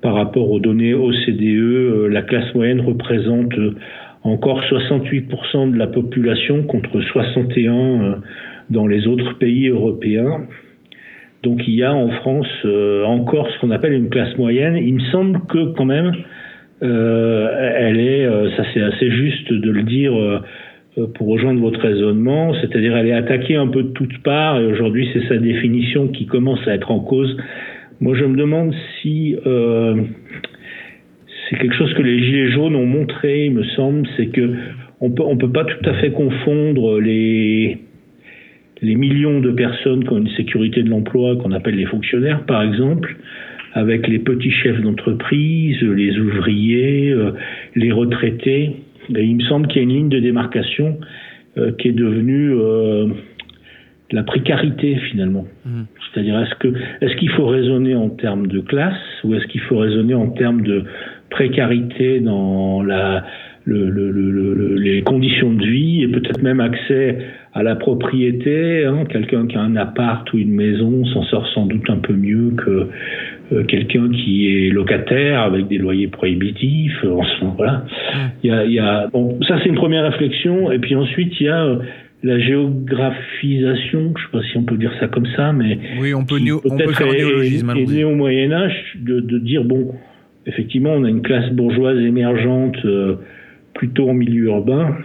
par 0.01 0.15
rapport 0.15 0.51
aux 0.51 0.59
données 0.59 0.93
OCDE, 0.93 1.41
euh, 1.41 2.07
la 2.09 2.21
classe 2.21 2.53
moyenne 2.53 2.81
représente 2.81 3.53
encore 4.23 4.61
68% 4.63 5.71
de 5.71 5.77
la 5.77 5.87
population 5.87 6.63
contre 6.63 6.99
61% 6.99 7.69
euh, 7.69 8.15
dans 8.69 8.87
les 8.87 9.07
autres 9.07 9.37
pays 9.37 9.69
européens. 9.69 10.47
Donc 11.43 11.67
il 11.67 11.75
y 11.75 11.83
a 11.83 11.93
en 11.93 12.09
France 12.09 12.47
encore 13.05 13.49
ce 13.49 13.59
qu'on 13.59 13.71
appelle 13.71 13.93
une 13.93 14.09
classe 14.09 14.37
moyenne. 14.37 14.75
Il 14.75 14.95
me 14.95 15.11
semble 15.11 15.39
que 15.47 15.73
quand 15.73 15.85
même 15.85 16.13
euh, 16.83 17.73
elle 17.75 17.99
est, 17.99 18.25
euh, 18.25 18.51
ça 18.55 18.63
c'est 18.73 18.81
assez 18.81 19.09
juste 19.09 19.51
de 19.51 19.71
le 19.71 19.83
dire 19.83 20.15
euh, 20.15 20.39
pour 21.15 21.27
rejoindre 21.27 21.59
votre 21.59 21.79
raisonnement, 21.79 22.53
c'est-à-dire 22.61 22.95
elle 22.95 23.07
est 23.07 23.13
attaquée 23.13 23.55
un 23.55 23.67
peu 23.67 23.81
de 23.83 23.89
toutes 23.89 24.19
parts 24.19 24.59
et 24.59 24.65
aujourd'hui 24.65 25.09
c'est 25.13 25.27
sa 25.27 25.37
définition 25.37 26.07
qui 26.09 26.27
commence 26.27 26.67
à 26.67 26.75
être 26.75 26.91
en 26.91 26.99
cause. 26.99 27.35
Moi 27.99 28.15
je 28.15 28.25
me 28.25 28.37
demande 28.37 28.75
si 29.01 29.35
euh, 29.47 30.03
c'est 31.49 31.57
quelque 31.57 31.75
chose 31.75 31.93
que 31.95 32.03
les 32.03 32.23
gilets 32.23 32.51
jaunes 32.51 32.75
ont 32.75 32.85
montré, 32.85 33.45
il 33.45 33.53
me 33.53 33.63
semble, 33.63 34.07
c'est 34.15 34.27
que 34.27 34.53
on 35.01 35.09
peut 35.09 35.23
on 35.23 35.37
peut 35.37 35.51
pas 35.51 35.65
tout 35.65 35.89
à 35.89 35.93
fait 35.95 36.11
confondre 36.11 36.99
les 36.99 37.79
les 38.81 38.95
millions 38.95 39.39
de 39.39 39.51
personnes 39.51 40.03
qui 40.03 40.09
ont 40.11 40.17
une 40.17 40.29
sécurité 40.29 40.83
de 40.83 40.89
l'emploi 40.89 41.35
qu'on 41.37 41.51
appelle 41.51 41.75
les 41.75 41.85
fonctionnaires 41.85 42.45
par 42.45 42.61
exemple 42.63 43.15
avec 43.73 44.07
les 44.07 44.19
petits 44.19 44.51
chefs 44.51 44.81
d'entreprise, 44.81 45.79
les 45.81 46.17
ouvriers, 46.17 47.11
euh, 47.11 47.31
les 47.75 47.91
retraités. 47.91 48.71
Et 49.15 49.23
il 49.23 49.35
me 49.35 49.43
semble 49.43 49.67
qu'il 49.67 49.77
y 49.77 49.79
a 49.79 49.83
une 49.83 49.95
ligne 49.95 50.09
de 50.09 50.19
démarcation 50.19 50.97
euh, 51.57 51.71
qui 51.77 51.89
est 51.89 51.93
devenue 51.93 52.53
euh, 52.53 53.07
la 54.11 54.23
précarité 54.23 54.95
finalement. 55.11 55.45
Mmh. 55.65 55.83
C'est-à-dire 56.13 56.39
est-ce 56.39 56.55
que 56.55 56.73
est-ce 57.01 57.15
qu'il 57.17 57.29
faut 57.29 57.45
raisonner 57.45 57.95
en 57.95 58.09
termes 58.09 58.47
de 58.47 58.61
classe 58.61 58.97
ou 59.23 59.35
est-ce 59.35 59.45
qu'il 59.47 59.61
faut 59.61 59.77
raisonner 59.77 60.15
en 60.15 60.29
termes 60.29 60.61
de 60.61 60.83
précarité 61.29 62.19
dans 62.19 62.81
la 62.81 63.25
le, 63.65 63.89
le, 63.89 64.11
le, 64.11 64.75
les 64.75 65.01
conditions 65.01 65.53
de 65.53 65.65
vie 65.65 66.03
et 66.03 66.07
peut-être 66.07 66.41
même 66.41 66.61
accès 66.61 67.17
à 67.57 67.63
la 67.63 67.75
propriété. 67.75 68.85
Hein. 68.85 69.05
Quelqu'un 69.09 69.47
qui 69.47 69.57
a 69.57 69.61
un 69.61 69.75
appart 69.75 70.31
ou 70.31 70.37
une 70.37 70.53
maison 70.53 71.03
s'en 71.05 71.23
sort 71.23 71.47
sans 71.55 71.65
doute 71.65 71.89
un 71.89 71.97
peu 71.97 72.13
mieux 72.13 72.51
que 72.55 72.87
euh, 73.51 73.63
quelqu'un 73.63 74.09
qui 74.11 74.47
est 74.47 74.69
locataire 74.69 75.41
avec 75.41 75.67
des 75.67 75.79
loyers 75.79 76.07
prohibitifs. 76.07 77.03
Euh, 77.03 77.19
voilà. 77.55 77.85
Il 78.43 78.51
y 78.51 78.53
a, 78.53 78.63
il 78.63 78.73
y 78.73 78.79
a 78.79 79.07
bon, 79.07 79.39
ça 79.47 79.57
c'est 79.63 79.69
une 79.69 79.75
première 79.75 80.03
réflexion. 80.03 80.71
Et 80.71 80.77
puis 80.77 80.95
ensuite 80.95 81.33
il 81.39 81.47
y 81.47 81.49
a 81.49 81.65
euh, 81.65 81.77
la 82.21 82.37
géographisation, 82.37 84.13
je 84.15 84.21
sais 84.21 84.31
pas 84.31 84.43
si 84.51 84.57
on 84.57 84.63
peut 84.63 84.77
dire 84.77 84.93
ça 84.99 85.07
comme 85.07 85.27
ça, 85.35 85.51
mais 85.51 85.79
oui, 85.99 86.13
on 86.13 86.25
peut, 86.25 86.37
peut 86.37 86.93
faire 86.93 87.07
un 87.07 87.13
néologisme. 87.13 87.71
Est, 87.71 88.03
au 88.03 88.15
Moyen 88.15 88.51
Âge 88.51 88.97
de, 88.99 89.19
de, 89.19 89.39
dire 89.39 89.63
bon, 89.63 89.95
effectivement, 90.45 90.91
on 90.93 91.03
a 91.05 91.09
une 91.09 91.23
classe 91.23 91.51
bourgeoise 91.51 91.97
émergente 91.97 92.77
plutôt 93.73 94.09
en 94.09 94.13
milieu 94.13 94.45
urbain. 94.45 94.95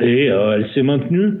Et 0.00 0.26
elle 0.26 0.66
s'est 0.74 0.82
maintenue 0.82 1.38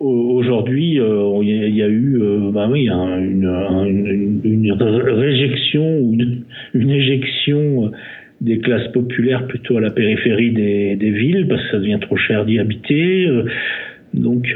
Aujourd'hui, 0.00 0.98
euh, 0.98 1.40
il 1.42 1.76
y, 1.76 1.82
a 1.82 1.86
eu 1.86 2.18
euh, 2.20 2.50
bah 2.52 2.68
oui, 2.68 2.88
une, 2.88 4.40
une, 4.42 4.72
réjection 4.72 6.00
ou 6.00 6.16
une, 6.74 6.90
éjection 6.90 7.84
euh, 7.84 7.90
des 8.40 8.58
classes 8.58 8.90
populaires 8.92 9.46
plutôt 9.46 9.76
à 9.76 9.80
la 9.80 9.92
périphérie 9.92 10.50
des, 10.50 10.96
villes 10.96 11.46
parce 11.48 11.62
que 11.62 11.70
ça 11.70 11.78
devient 11.78 12.00
trop 12.00 12.16
cher 12.16 12.44
d'y 12.44 12.58
habiter. 12.58 13.28
donc. 14.12 14.48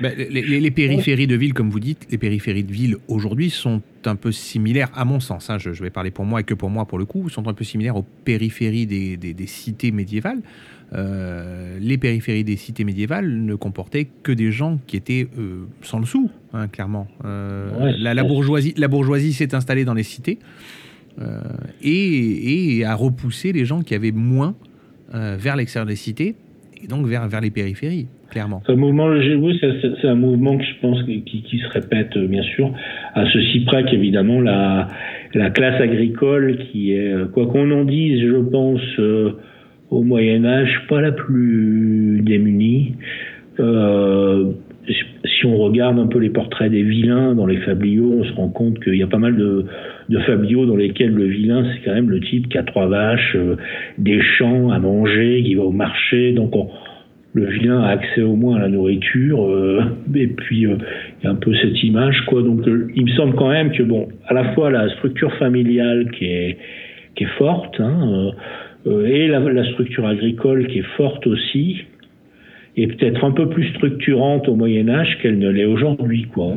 Ben, 0.00 0.12
les, 0.16 0.70
périphéries 0.70 1.26
de 1.26 1.34
villes, 1.36 1.54
comme 1.54 1.70
vous 1.70 1.80
dites, 1.80 2.06
les 2.10 2.18
périphéries 2.18 2.64
de 2.64 2.72
villes 2.72 2.96
aujourd'hui 3.08 3.50
sont 3.50 3.80
un 4.04 4.14
peu 4.16 4.30
similaires, 4.30 4.90
à 4.94 5.04
mon 5.04 5.18
sens, 5.18 5.50
hein, 5.50 5.58
je, 5.58 5.72
je, 5.72 5.82
vais 5.82 5.90
parler 5.90 6.12
pour 6.12 6.24
moi 6.24 6.40
et 6.40 6.44
que 6.44 6.54
pour 6.54 6.70
moi 6.70 6.84
pour 6.84 6.98
le 6.98 7.04
coup, 7.04 7.28
sont 7.28 7.48
un 7.48 7.54
peu 7.54 7.64
similaires 7.64 7.96
aux 7.96 8.06
périphéries 8.24 8.86
des, 8.86 9.16
des, 9.16 9.34
des 9.34 9.46
cités 9.46 9.90
médiévales. 9.90 10.38
Euh, 10.94 11.78
les 11.80 11.98
périphéries 11.98 12.44
des 12.44 12.56
cités 12.56 12.84
médiévales 12.84 13.28
ne 13.28 13.54
comportaient 13.54 14.08
que 14.22 14.32
des 14.32 14.50
gens 14.50 14.78
qui 14.86 14.96
étaient 14.96 15.28
euh, 15.38 15.66
sans 15.82 15.98
le 15.98 16.06
sou, 16.06 16.30
hein, 16.54 16.66
clairement. 16.68 17.06
Euh, 17.24 17.92
la, 17.98 18.24
bourgeoisie, 18.24 18.72
la 18.76 18.88
bourgeoisie 18.88 19.34
s'est 19.34 19.54
installée 19.54 19.84
dans 19.84 19.94
les 19.94 20.02
cités 20.02 20.38
et, 21.82 22.84
a 22.86 22.94
repoussé 22.94 23.52
les 23.52 23.64
gens 23.64 23.82
qui 23.82 23.94
avaient 23.94 24.12
moins 24.12 24.54
vers 25.12 25.56
l'extérieur 25.56 25.86
des 25.86 25.96
cités 25.96 26.36
et 26.82 26.86
donc 26.86 27.06
vers, 27.06 27.26
vers 27.26 27.40
les 27.40 27.50
périphéries, 27.50 28.06
clairement. 28.30 28.62
Ce 28.66 28.72
mouvement, 28.72 29.10
c'est 29.60 30.06
un 30.06 30.14
mouvement 30.14 30.56
que 30.56 30.62
je 30.62 30.80
pense 30.80 31.02
qui, 31.02 31.22
qui, 31.22 31.58
se 31.58 31.68
répète 31.70 32.16
bien 32.16 32.44
sûr, 32.54 32.72
à 33.14 33.24
ceci 33.32 33.60
près 33.66 33.84
qu'évidemment 33.84 34.40
la, 34.40 34.88
la 35.34 35.50
classe 35.50 35.80
agricole 35.80 36.58
qui 36.70 36.92
est, 36.92 37.12
quoi 37.32 37.46
qu'on 37.48 37.68
en 37.72 37.84
dise, 37.84 38.22
je 38.22 38.36
pense 38.36 38.80
au 39.90 40.02
Moyen 40.02 40.44
Âge 40.44 40.82
pas 40.88 41.00
la 41.00 41.12
plus 41.12 42.20
démunie. 42.22 42.94
Euh, 43.60 44.52
si 45.24 45.46
on 45.46 45.56
regarde 45.56 45.98
un 45.98 46.06
peu 46.06 46.18
les 46.18 46.30
portraits 46.30 46.70
des 46.70 46.82
vilains 46.82 47.34
dans 47.34 47.46
les 47.46 47.58
fabliaux, 47.58 48.12
on 48.20 48.24
se 48.24 48.32
rend 48.32 48.48
compte 48.48 48.82
qu'il 48.82 48.94
y 48.94 49.02
a 49.02 49.06
pas 49.06 49.18
mal 49.18 49.36
de, 49.36 49.66
de 50.08 50.18
fabliaux 50.20 50.66
dans 50.66 50.76
lesquels 50.76 51.12
le 51.12 51.26
vilain, 51.26 51.64
c'est 51.72 51.84
quand 51.84 51.94
même 51.94 52.10
le 52.10 52.20
type 52.20 52.48
qui 52.48 52.58
a 52.58 52.62
trois 52.62 52.86
vaches, 52.86 53.36
euh, 53.36 53.56
des 53.98 54.20
champs 54.20 54.70
à 54.70 54.78
manger, 54.78 55.42
qui 55.44 55.54
va 55.54 55.64
au 55.64 55.72
marché. 55.72 56.32
Donc 56.32 56.54
le 57.34 57.46
vilain 57.46 57.82
a 57.82 57.88
accès 57.88 58.22
au 58.22 58.36
moins 58.36 58.56
à 58.56 58.60
la 58.60 58.68
nourriture. 58.68 59.44
Euh, 59.44 59.82
et 60.14 60.28
puis 60.28 60.62
il 60.62 60.78
y 61.24 61.26
a 61.26 61.30
un 61.30 61.36
peu 61.36 61.54
cette 61.54 61.82
image, 61.82 62.24
quoi. 62.26 62.42
Donc 62.42 62.62
il 62.66 63.04
me 63.04 63.10
semble 63.10 63.34
quand 63.34 63.50
même 63.50 63.72
que 63.72 63.82
bon, 63.82 64.08
à 64.26 64.34
la 64.34 64.54
fois 64.54 64.70
la 64.70 64.88
structure 64.96 65.32
familiale 65.34 66.10
qui 66.12 66.24
est 66.24 66.58
qui 67.16 67.24
est 67.24 67.38
forte. 67.38 67.80
Hein, 67.80 68.08
euh, 68.12 68.30
et 69.06 69.28
la, 69.28 69.64
structure 69.72 70.06
agricole 70.06 70.66
qui 70.68 70.78
est 70.78 70.96
forte 70.96 71.26
aussi, 71.26 71.84
et 72.76 72.86
peut-être 72.86 73.24
un 73.24 73.32
peu 73.32 73.48
plus 73.48 73.68
structurante 73.74 74.48
au 74.48 74.54
Moyen 74.54 74.88
Âge 74.88 75.18
qu'elle 75.20 75.38
ne 75.38 75.48
l'est 75.48 75.64
aujourd'hui. 75.64 76.26
Quoi. 76.32 76.54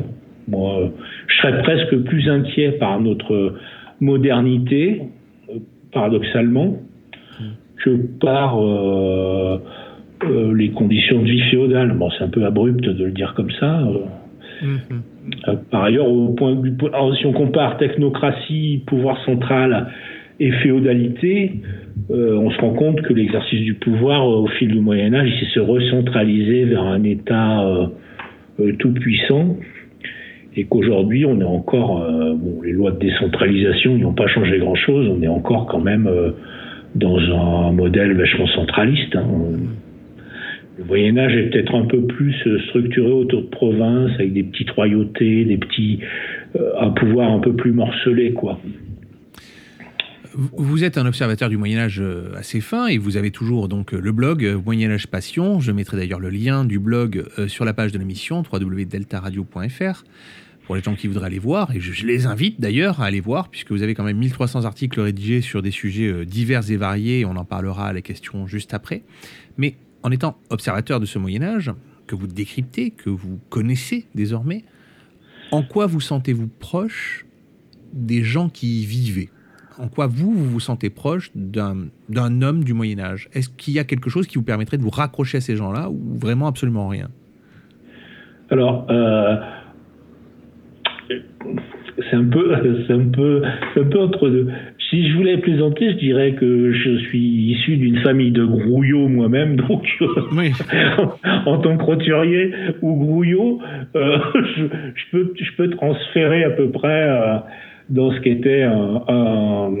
Moi, 0.48 0.92
je 1.26 1.36
serais 1.36 1.62
presque 1.62 1.96
plus 2.04 2.28
inquiet 2.28 2.72
par 2.72 3.00
notre 3.00 3.54
modernité, 4.00 5.02
euh, 5.48 5.58
paradoxalement, 5.92 6.78
que 7.84 7.90
par 8.20 8.62
euh, 8.62 9.58
les 10.54 10.70
conditions 10.70 11.20
de 11.20 11.26
vie 11.26 11.42
féodale. 11.50 11.92
Bon, 11.94 12.10
c'est 12.10 12.24
un 12.24 12.28
peu 12.28 12.44
abrupt 12.44 12.84
de 12.84 13.04
le 13.04 13.10
dire 13.10 13.34
comme 13.34 13.50
ça. 13.58 13.82
Mm-hmm. 14.62 15.56
par 15.70 15.84
ailleurs, 15.84 16.06
au 16.06 16.28
point 16.28 16.54
vue, 16.54 16.76
si 17.18 17.26
on 17.26 17.32
compare 17.32 17.78
technocratie, 17.78 18.82
pouvoir 18.86 19.18
central 19.24 19.88
et 20.38 20.52
féodalité, 20.52 21.60
euh, 22.10 22.36
on 22.36 22.50
se 22.50 22.58
rend 22.60 22.74
compte 22.74 23.02
que 23.02 23.12
l'exercice 23.12 23.60
du 23.60 23.74
pouvoir 23.74 24.22
euh, 24.22 24.42
au 24.42 24.46
fil 24.46 24.68
du 24.68 24.80
Moyen 24.80 25.14
Âge, 25.14 25.30
il 25.40 25.48
s'est 25.48 25.60
recentralisé 25.60 26.64
vers 26.64 26.82
un 26.82 27.02
État 27.04 27.62
euh, 27.62 28.72
tout 28.78 28.92
puissant 28.92 29.56
et 30.56 30.64
qu'aujourd'hui 30.64 31.24
on 31.24 31.40
est 31.40 31.44
encore, 31.44 32.06
les 32.62 32.72
lois 32.72 32.90
de 32.90 32.98
décentralisation 32.98 33.96
n'ont 33.96 34.12
pas 34.12 34.26
changé 34.26 34.58
grand-chose, 34.58 35.08
on 35.08 35.22
est 35.22 35.28
encore 35.28 35.64
quand 35.64 35.80
même 35.80 36.10
dans 36.94 37.18
un 37.18 37.72
modèle 37.72 38.12
vachement 38.12 38.46
centraliste. 38.48 39.16
Hein. 39.16 39.26
Le 40.76 40.84
Moyen 40.84 41.16
Âge 41.16 41.34
est 41.34 41.48
peut-être 41.48 41.74
un 41.74 41.86
peu 41.86 42.02
plus 42.02 42.34
structuré 42.68 43.10
autour 43.10 43.40
de 43.40 43.46
provinces 43.46 44.12
avec 44.16 44.34
des 44.34 44.42
petites 44.42 44.70
royautés, 44.72 45.46
des 45.46 45.56
petits, 45.56 46.00
un 46.78 46.90
pouvoir 46.90 47.32
un 47.32 47.38
peu 47.38 47.54
plus 47.54 47.72
morcelé, 47.72 48.34
quoi. 48.34 48.58
Vous 50.34 50.82
êtes 50.82 50.96
un 50.96 51.04
observateur 51.04 51.50
du 51.50 51.58
Moyen 51.58 51.78
Âge 51.78 52.00
euh, 52.00 52.34
assez 52.36 52.62
fin 52.62 52.86
et 52.86 52.96
vous 52.96 53.18
avez 53.18 53.30
toujours 53.30 53.68
donc 53.68 53.92
euh, 53.92 54.00
le 54.00 54.12
blog 54.12 54.44
euh, 54.44 54.58
Moyen 54.58 54.90
Âge 54.90 55.06
Passion. 55.06 55.60
Je 55.60 55.72
mettrai 55.72 55.98
d'ailleurs 55.98 56.20
le 56.20 56.30
lien 56.30 56.64
du 56.64 56.78
blog 56.78 57.26
sur 57.48 57.66
la 57.66 57.74
page 57.74 57.92
de 57.92 57.98
l'émission 57.98 58.42
www.deltaradio.fr 58.50 60.04
pour 60.64 60.76
les 60.76 60.82
gens 60.82 60.94
qui 60.94 61.06
voudraient 61.06 61.26
aller 61.26 61.38
voir. 61.38 61.74
Et 61.76 61.80
je, 61.80 62.06
les 62.06 62.24
invite 62.24 62.60
d'ailleurs 62.60 63.02
à 63.02 63.06
aller 63.06 63.20
voir 63.20 63.50
puisque 63.50 63.72
vous 63.72 63.82
avez 63.82 63.94
quand 63.94 64.04
même 64.04 64.16
1300 64.16 64.64
articles 64.64 65.00
rédigés 65.00 65.42
sur 65.42 65.60
des 65.60 65.70
sujets 65.70 66.24
divers 66.24 66.70
et 66.70 66.76
variés. 66.76 67.26
On 67.26 67.36
en 67.36 67.44
parlera 67.44 67.88
à 67.88 67.92
la 67.92 68.00
question 68.00 68.46
juste 68.46 68.72
après. 68.72 69.02
Mais 69.58 69.76
en 70.02 70.10
étant 70.10 70.38
observateur 70.48 70.98
de 70.98 71.06
ce 71.06 71.18
Moyen 71.18 71.42
Âge, 71.42 71.72
que 72.06 72.14
vous 72.14 72.26
décryptez, 72.26 72.90
que 72.90 73.10
vous 73.10 73.38
connaissez 73.50 74.06
désormais, 74.14 74.64
en 75.50 75.62
quoi 75.62 75.86
vous 75.86 76.00
sentez-vous 76.00 76.48
proche 76.48 77.26
des 77.92 78.22
gens 78.22 78.48
qui 78.48 78.82
y 78.82 78.86
vivaient? 78.86 79.28
En 79.78 79.88
quoi 79.88 80.06
vous, 80.06 80.32
vous 80.32 80.50
vous 80.50 80.60
sentez 80.60 80.90
proche 80.90 81.30
d'un 81.34 82.42
homme 82.42 82.64
du 82.64 82.74
Moyen 82.74 82.98
Âge? 82.98 83.28
Est-ce 83.32 83.48
qu'il 83.48 83.74
y 83.74 83.78
a 83.78 83.84
quelque 83.84 84.10
chose 84.10 84.26
qui 84.26 84.36
vous 84.36 84.44
permettrait 84.44 84.76
de 84.76 84.82
vous 84.82 84.90
raccrocher 84.90 85.38
à 85.38 85.40
ces 85.40 85.56
gens-là 85.56 85.90
ou 85.90 86.00
vraiment 86.18 86.46
absolument 86.46 86.88
rien? 86.88 87.08
Alors, 88.50 88.86
euh, 88.90 89.36
c'est 92.10 92.16
un 92.16 92.24
peu, 92.24 92.54
c'est 92.86 92.92
un 92.92 93.08
peu, 93.08 93.42
un 93.76 93.84
peu 93.84 94.00
entre 94.00 94.28
deux. 94.28 94.48
Si 94.90 95.08
je 95.08 95.16
voulais 95.16 95.38
plaisanter, 95.38 95.92
je 95.92 95.96
dirais 95.96 96.34
que 96.34 96.72
je 96.72 96.98
suis 97.06 97.52
issu 97.52 97.78
d'une 97.78 97.98
famille 98.00 98.30
de 98.30 98.44
grouillots 98.44 99.08
moi-même, 99.08 99.56
donc 99.56 99.86
en, 101.46 101.58
tant 101.58 101.78
que 101.78 101.82
roturier 101.82 102.52
ou 102.82 102.96
grouillot, 102.96 103.60
euh, 103.96 104.18
je, 104.34 105.10
peux, 105.10 105.32
je 105.34 105.50
peux 105.56 105.70
transférer 105.70 106.44
à 106.44 106.50
peu 106.50 106.70
près 106.70 107.08
euh, 107.08 107.38
dans 107.90 108.12
ce 108.12 108.20
qu'était 108.20 108.62
un, 108.62 109.72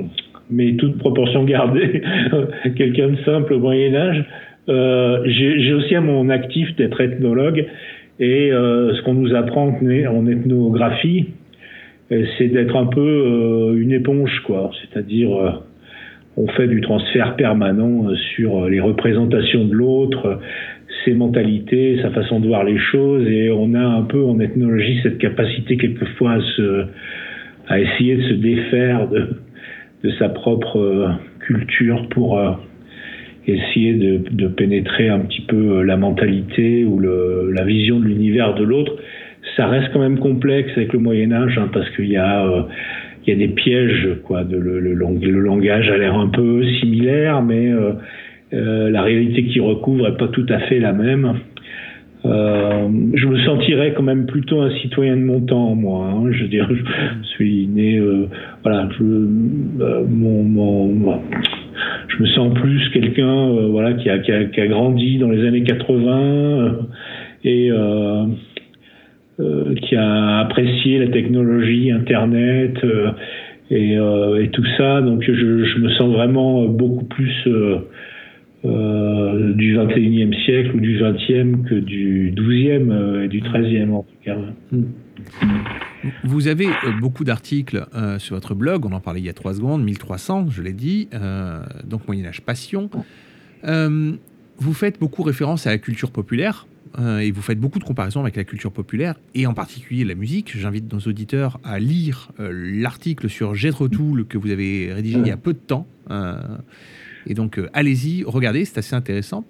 mais 0.50 0.74
toute 0.76 0.98
proportion 0.98 1.44
gardée, 1.44 2.02
quelqu'un 2.76 3.08
de 3.08 3.16
simple 3.24 3.54
au 3.54 3.58
Moyen 3.58 3.94
Âge. 3.94 4.24
Euh, 4.68 5.22
J'ai 5.26 5.72
aussi 5.72 5.94
à 5.94 6.00
mon 6.00 6.28
actif 6.28 6.74
d'être 6.76 7.00
ethnologue 7.00 7.66
et 8.20 8.52
euh, 8.52 8.94
ce 8.94 9.02
qu'on 9.02 9.14
nous 9.14 9.34
apprend 9.34 9.68
en 9.68 10.26
ethnographie, 10.26 11.26
c'est 12.38 12.48
d'être 12.48 12.76
un 12.76 12.86
peu 12.86 13.00
euh, 13.00 13.80
une 13.80 13.92
éponge, 13.92 14.40
quoi. 14.44 14.70
C'est-à-dire, 14.80 15.34
euh, 15.34 15.50
on 16.36 16.46
fait 16.48 16.66
du 16.66 16.80
transfert 16.80 17.36
permanent 17.36 18.08
euh, 18.08 18.16
sur 18.34 18.68
les 18.68 18.80
représentations 18.80 19.64
de 19.64 19.72
l'autre, 19.72 20.40
ses 21.04 21.14
mentalités, 21.14 21.98
sa 22.02 22.10
façon 22.10 22.40
de 22.40 22.48
voir 22.48 22.64
les 22.64 22.78
choses, 22.78 23.26
et 23.28 23.50
on 23.50 23.74
a 23.74 23.84
un 23.84 24.02
peu 24.02 24.22
en 24.24 24.38
ethnologie 24.40 25.00
cette 25.02 25.18
capacité 25.18 25.76
quelquefois 25.76 26.32
à, 26.32 26.40
se, 26.40 26.84
à 27.68 27.80
essayer 27.80 28.16
de 28.16 28.22
se 28.22 28.34
défaire 28.34 29.08
de, 29.08 29.28
de 30.04 30.10
sa 30.18 30.28
propre 30.28 31.16
culture 31.40 32.08
pour 32.10 32.40
essayer 33.46 33.94
de, 33.94 34.20
de, 34.30 34.46
pénétrer 34.48 35.08
un 35.08 35.20
petit 35.20 35.42
peu 35.42 35.82
la 35.82 35.96
mentalité 35.96 36.84
ou 36.84 36.98
le, 36.98 37.50
la 37.52 37.64
vision 37.64 37.98
de 37.98 38.06
l'univers 38.06 38.54
de 38.54 38.62
l'autre 38.62 38.96
ça 39.56 39.66
reste 39.66 39.92
quand 39.92 40.00
même 40.00 40.18
complexe 40.18 40.70
avec 40.76 40.92
le 40.92 40.98
Moyen 40.98 41.32
Âge 41.32 41.58
hein, 41.58 41.68
parce 41.72 41.88
qu'il 41.90 42.08
y 42.08 42.16
a 42.16 42.46
euh, 42.46 42.62
il 43.26 43.30
y 43.30 43.36
a 43.36 43.46
des 43.46 43.52
pièges 43.52 44.08
quoi. 44.24 44.44
De, 44.44 44.56
le, 44.56 44.80
le, 44.80 44.94
le, 44.94 45.40
langage 45.40 45.88
a 45.90 45.96
l'air 45.96 46.14
un 46.14 46.28
peu 46.28 46.64
similaire, 46.80 47.42
mais 47.42 47.70
euh, 47.70 47.92
euh, 48.52 48.90
la 48.90 49.02
réalité 49.02 49.44
qu'il 49.44 49.62
recouvre 49.62 50.08
est 50.08 50.16
pas 50.16 50.28
tout 50.28 50.46
à 50.48 50.58
fait 50.60 50.78
la 50.78 50.92
même. 50.92 51.34
Euh, 52.24 52.88
je 53.14 53.26
me 53.26 53.38
sentirais 53.40 53.94
quand 53.96 54.02
même 54.02 54.26
plutôt 54.26 54.60
un 54.60 54.70
citoyen 54.76 55.16
de 55.16 55.22
mon 55.22 55.40
temps, 55.40 55.74
moi. 55.74 56.06
Hein. 56.06 56.30
Je 56.30 56.42
veux 56.42 56.48
dire, 56.48 56.68
je 56.70 57.28
suis 57.28 57.66
né, 57.66 57.98
euh, 57.98 58.28
voilà, 58.62 58.88
je, 58.96 59.02
mon, 59.02 60.44
mon, 60.44 61.20
je 62.08 62.22
me 62.22 62.26
sens 62.28 62.54
plus 62.54 62.88
quelqu'un, 62.90 63.50
voilà, 63.70 63.94
qui 63.94 64.08
a, 64.08 64.18
qui 64.20 64.30
a, 64.30 64.44
qui 64.44 64.60
a, 64.60 64.66
grandi 64.68 65.18
dans 65.18 65.30
les 65.30 65.46
années 65.46 65.64
80 65.64 66.76
et 67.44 67.72
euh, 69.40 69.74
qui 69.76 69.96
a 69.96 70.40
apprécié 70.40 70.98
la 70.98 71.08
technologie, 71.08 71.90
Internet 71.90 72.76
euh, 72.84 73.12
et, 73.70 73.96
euh, 73.96 74.42
et, 74.42 74.50
tout 74.50 74.64
ça. 74.76 75.00
Donc 75.00 75.22
je, 75.22 75.32
je, 75.32 75.78
me 75.78 75.88
sens 75.90 76.12
vraiment 76.12 76.66
beaucoup 76.66 77.06
plus 77.06 77.32
du 78.64 79.76
21e 79.76 80.44
siècle 80.44 80.76
ou 80.76 80.80
du 80.80 80.98
20e 80.98 81.64
que 81.68 81.74
du 81.74 82.32
12e 82.32 83.24
et 83.24 83.28
du 83.28 83.40
13e 83.40 83.90
en 83.90 84.02
tout 84.02 84.16
cas. 84.24 84.36
Vous 86.24 86.48
avez 86.48 86.66
beaucoup 87.00 87.24
d'articles 87.24 87.86
sur 88.18 88.36
votre 88.36 88.54
blog, 88.54 88.86
on 88.86 88.92
en 88.92 89.00
parlait 89.00 89.20
il 89.20 89.26
y 89.26 89.28
a 89.28 89.32
trois 89.32 89.54
secondes, 89.54 89.82
1300, 89.82 90.50
je 90.50 90.62
l'ai 90.62 90.72
dit, 90.72 91.08
donc 91.84 92.06
Moyen 92.06 92.26
Âge 92.26 92.40
Passion. 92.40 92.88
vous 93.64 94.74
faites 94.74 95.00
beaucoup 95.00 95.22
référence 95.22 95.66
à 95.66 95.70
la 95.70 95.78
culture 95.78 96.10
populaire, 96.10 96.66
euh, 96.98 97.18
et 97.18 97.30
vous 97.30 97.42
faites 97.42 97.58
beaucoup 97.58 97.78
de 97.78 97.84
comparaisons 97.84 98.20
avec 98.20 98.36
la 98.36 98.44
culture 98.44 98.70
populaire 98.70 99.14
et 99.34 99.46
en 99.46 99.54
particulier 99.54 100.04
la 100.04 100.14
musique. 100.14 100.56
J'invite 100.56 100.92
nos 100.92 101.00
auditeurs 101.00 101.58
à 101.64 101.78
lire 101.78 102.30
euh, 102.38 102.52
l'article 102.52 103.28
sur 103.28 103.54
Jethro 103.54 103.88
Tull 103.88 104.26
que 104.26 104.36
vous 104.36 104.50
avez 104.50 104.92
rédigé 104.92 105.18
il 105.18 105.26
y 105.26 105.30
a 105.30 105.36
peu 105.36 105.54
de 105.54 105.58
temps. 105.58 105.86
Euh, 106.10 106.36
et 107.26 107.34
donc 107.34 107.60
allez-y, 107.72 108.24
regardez, 108.24 108.64
c'est 108.64 108.78
assez 108.78 108.94
intéressant. 108.94 109.44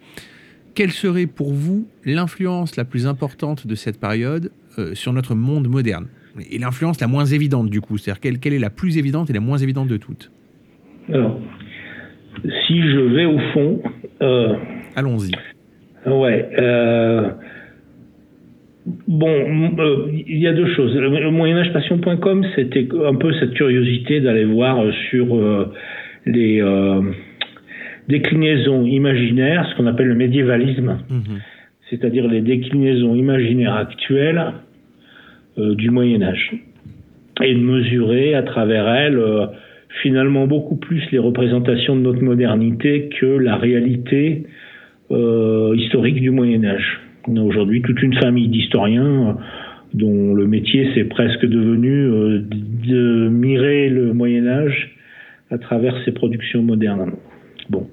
Quelle 0.74 0.90
serait 0.90 1.26
pour 1.26 1.52
vous 1.52 1.86
l'influence 2.04 2.76
la 2.76 2.84
plus 2.84 3.06
importante 3.06 3.66
de 3.66 3.74
cette 3.74 4.00
période 4.00 4.50
sur 4.94 5.12
notre 5.12 5.34
monde 5.34 5.68
moderne? 5.68 6.06
Et 6.50 6.58
l'influence 6.58 6.98
la 7.00 7.08
moins 7.08 7.26
évidente 7.26 7.68
du 7.68 7.82
coup, 7.82 7.98
c'est-à-dire 7.98 8.20
quelle, 8.20 8.38
quelle 8.38 8.54
est 8.54 8.58
la 8.58 8.70
plus 8.70 8.96
évidente 8.96 9.28
et 9.28 9.34
la 9.34 9.40
moins 9.40 9.58
évidente 9.58 9.88
de 9.88 9.98
toutes? 9.98 10.32
Alors, 11.12 11.38
si 12.66 12.80
je 12.80 13.00
vais 13.14 13.26
au 13.26 13.38
fond... 13.52 13.82
Allons-y. 14.96 15.32
Ouais. 16.06 16.48
Euh, 16.58 17.30
bon, 19.06 19.28
euh, 19.78 20.08
il 20.26 20.38
y 20.38 20.46
a 20.46 20.52
deux 20.52 20.72
choses. 20.74 20.94
Le, 20.96 21.30
Moyen-Âge 21.30 21.72
Passion.com, 21.72 22.44
c'était 22.56 22.88
un 23.04 23.14
peu 23.14 23.32
cette 23.34 23.54
curiosité 23.54 24.20
d'aller 24.20 24.44
voir 24.44 24.82
euh, 24.82 24.92
sur 25.10 25.38
les 26.26 26.62
déclinaisons 28.12 28.84
imaginaires, 28.84 29.66
ce 29.70 29.76
qu'on 29.76 29.86
appelle 29.86 30.08
le 30.08 30.14
médiévalisme, 30.14 30.98
mhm. 31.10 31.40
c'est-à-dire 31.90 32.28
les 32.28 32.40
déclinaisons 32.40 33.14
imaginaires 33.14 33.74
actuelles 33.74 34.52
du 35.56 35.90
Moyen 35.90 36.22
Âge, 36.22 36.52
et 37.42 37.54
de 37.54 37.60
mesurer 37.60 38.34
à 38.34 38.42
travers 38.42 38.88
elles 38.88 39.20
finalement 40.00 40.46
beaucoup 40.46 40.76
plus 40.76 41.02
les 41.10 41.18
représentations 41.18 41.96
de 41.96 42.00
notre 42.00 42.22
modernité 42.22 43.10
que 43.20 43.26
la 43.26 43.56
réalité 43.56 44.44
euh, 45.10 45.74
historique 45.76 46.20
du 46.20 46.30
Moyen 46.30 46.64
Âge. 46.64 47.00
On 47.28 47.36
a 47.36 47.40
aujourd'hui 47.40 47.82
toute 47.82 48.02
une 48.02 48.14
famille 48.14 48.48
d'historiens 48.48 49.28
euh, 49.28 49.32
dont 49.94 50.34
le 50.34 50.46
métier 50.46 50.88
c'est 50.94 51.04
presque 51.04 51.44
devenu 51.44 51.92
euh, 51.92 52.42
de 52.88 53.28
mirer 53.28 53.90
le 53.90 54.14
Moyen 54.14 54.46
Âge 54.46 54.96
à 55.50 55.58
travers 55.58 55.94
ses 56.04 56.12
productions 56.12 56.62
modernes. 56.62 57.12
Bon, 57.72 57.86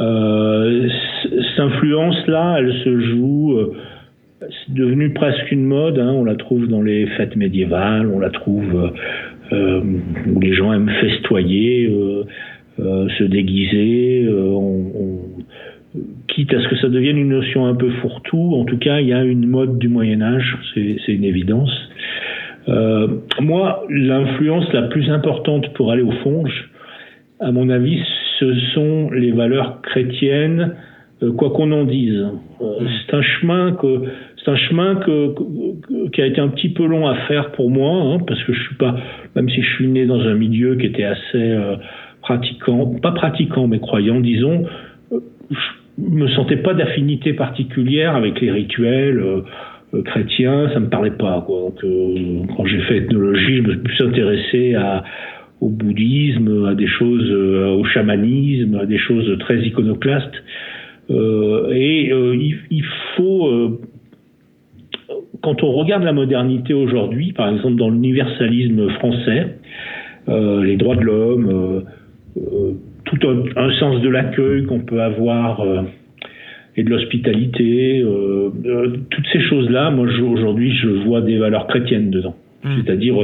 euh, 0.00 0.88
cette 1.22 1.60
influence-là, 1.60 2.56
elle 2.58 2.72
se 2.82 3.00
joue, 3.00 3.56
c'est 4.40 4.74
devenu 4.74 5.10
presque 5.10 5.52
une 5.52 5.64
mode. 5.64 6.00
Hein, 6.00 6.12
on 6.12 6.24
la 6.24 6.34
trouve 6.34 6.66
dans 6.66 6.82
les 6.82 7.06
fêtes 7.06 7.36
médiévales, 7.36 8.08
on 8.12 8.18
la 8.18 8.30
trouve 8.30 8.92
euh, 9.52 9.80
où 10.26 10.40
les 10.40 10.54
gens 10.54 10.72
aiment 10.72 10.90
festoyer, 11.00 11.88
euh, 12.80 13.08
se 13.16 13.22
déguiser. 13.22 14.28
On, 14.28 15.20
quitte 16.26 16.54
à 16.54 16.60
ce 16.62 16.68
que 16.68 16.76
ça 16.76 16.88
devienne 16.88 17.18
une 17.18 17.28
notion 17.28 17.66
un 17.66 17.74
peu 17.74 17.90
fourre-tout, 18.00 18.54
en 18.56 18.64
tout 18.64 18.78
cas, 18.78 19.00
il 19.00 19.08
y 19.08 19.12
a 19.12 19.22
une 19.22 19.46
mode 19.46 19.78
du 19.78 19.88
Moyen 19.88 20.22
Âge, 20.22 20.56
c'est 20.74 21.12
une 21.12 21.24
évidence. 21.24 21.70
Euh, 22.68 23.08
moi, 23.40 23.84
l'influence 23.90 24.72
la 24.72 24.82
plus 24.82 25.10
importante 25.10 25.72
pour 25.74 25.90
aller 25.90 26.02
au 26.02 26.12
fond, 26.22 26.44
à 27.42 27.52
mon 27.52 27.68
avis, 27.68 28.00
ce 28.38 28.54
sont 28.74 29.10
les 29.10 29.32
valeurs 29.32 29.82
chrétiennes, 29.82 30.76
euh, 31.22 31.32
quoi 31.32 31.50
qu'on 31.50 31.70
en 31.72 31.84
dise. 31.84 32.26
Euh, 32.60 32.64
c'est 33.06 33.14
un 33.14 33.22
chemin 33.22 33.72
que 33.72 34.02
c'est 34.44 34.50
un 34.50 34.56
chemin 34.56 34.96
que, 34.96 35.34
qui 36.10 36.20
a 36.20 36.26
été 36.26 36.40
un 36.40 36.48
petit 36.48 36.70
peu 36.70 36.84
long 36.84 37.06
à 37.06 37.14
faire 37.26 37.52
pour 37.52 37.70
moi, 37.70 37.90
hein, 37.90 38.18
parce 38.26 38.42
que 38.42 38.52
je 38.52 38.60
suis 38.60 38.74
pas, 38.74 38.96
même 39.36 39.48
si 39.48 39.62
je 39.62 39.74
suis 39.74 39.86
né 39.86 40.04
dans 40.06 40.20
un 40.20 40.34
milieu 40.34 40.74
qui 40.76 40.86
était 40.86 41.04
assez 41.04 41.56
pratiquant, 42.22 42.86
pas 43.00 43.12
pratiquant 43.12 43.68
mais 43.68 43.78
croyant, 43.78 44.18
disons, 44.18 44.64
me 45.98 46.28
sentais 46.28 46.56
pas 46.56 46.74
d'affinité 46.74 47.32
particulière 47.32 48.16
avec 48.16 48.40
les 48.40 48.50
rituels 48.50 49.18
euh, 49.18 49.42
euh, 49.94 50.02
chrétiens, 50.02 50.70
ça 50.72 50.80
me 50.80 50.88
parlait 50.88 51.10
pas. 51.10 51.42
Quoi. 51.46 51.60
Donc, 51.60 51.84
euh, 51.84 52.42
quand 52.56 52.64
j'ai 52.66 52.80
fait 52.82 52.98
ethnologie, 52.98 53.56
je 53.56 53.62
me 53.62 53.70
suis 53.72 53.82
plus 53.82 54.06
intéressé 54.06 54.74
à, 54.74 55.04
au 55.62 55.68
bouddhisme, 55.68 56.66
à 56.66 56.74
des 56.74 56.88
choses, 56.88 57.30
au 57.30 57.84
chamanisme, 57.84 58.74
à 58.74 58.86
des 58.86 58.98
choses 58.98 59.38
très 59.38 59.58
iconoclastes. 59.60 60.42
et 61.08 62.10
il, 62.10 62.58
il, 62.70 62.84
faut, 63.16 63.78
quand 65.40 65.62
on 65.62 65.72
regarde 65.72 66.02
la 66.02 66.12
modernité 66.12 66.74
aujourd'hui, 66.74 67.32
par 67.32 67.48
exemple 67.48 67.76
dans 67.76 67.90
l'universalisme 67.90 68.88
français, 68.90 69.56
les 70.26 70.76
droits 70.76 70.96
de 70.96 71.02
l'homme, 71.02 71.84
tout 73.04 73.28
un, 73.56 73.72
sens 73.78 74.00
de 74.00 74.08
l'accueil 74.08 74.64
qu'on 74.64 74.80
peut 74.80 75.02
avoir 75.02 75.60
euh, 75.60 75.82
et 76.76 76.82
de 76.82 76.90
l'hospitalité, 76.90 78.00
euh, 78.00 78.50
euh, 78.64 78.96
toutes 79.10 79.26
ces 79.32 79.40
choses-là, 79.42 79.90
moi 79.90 80.06
aujourd'hui 80.22 80.74
je 80.74 80.88
vois 80.88 81.20
des 81.20 81.38
valeurs 81.38 81.66
chrétiennes 81.66 82.10
dedans. 82.10 82.34
Hmm. 82.64 82.76
C'est-à-dire, 82.76 83.14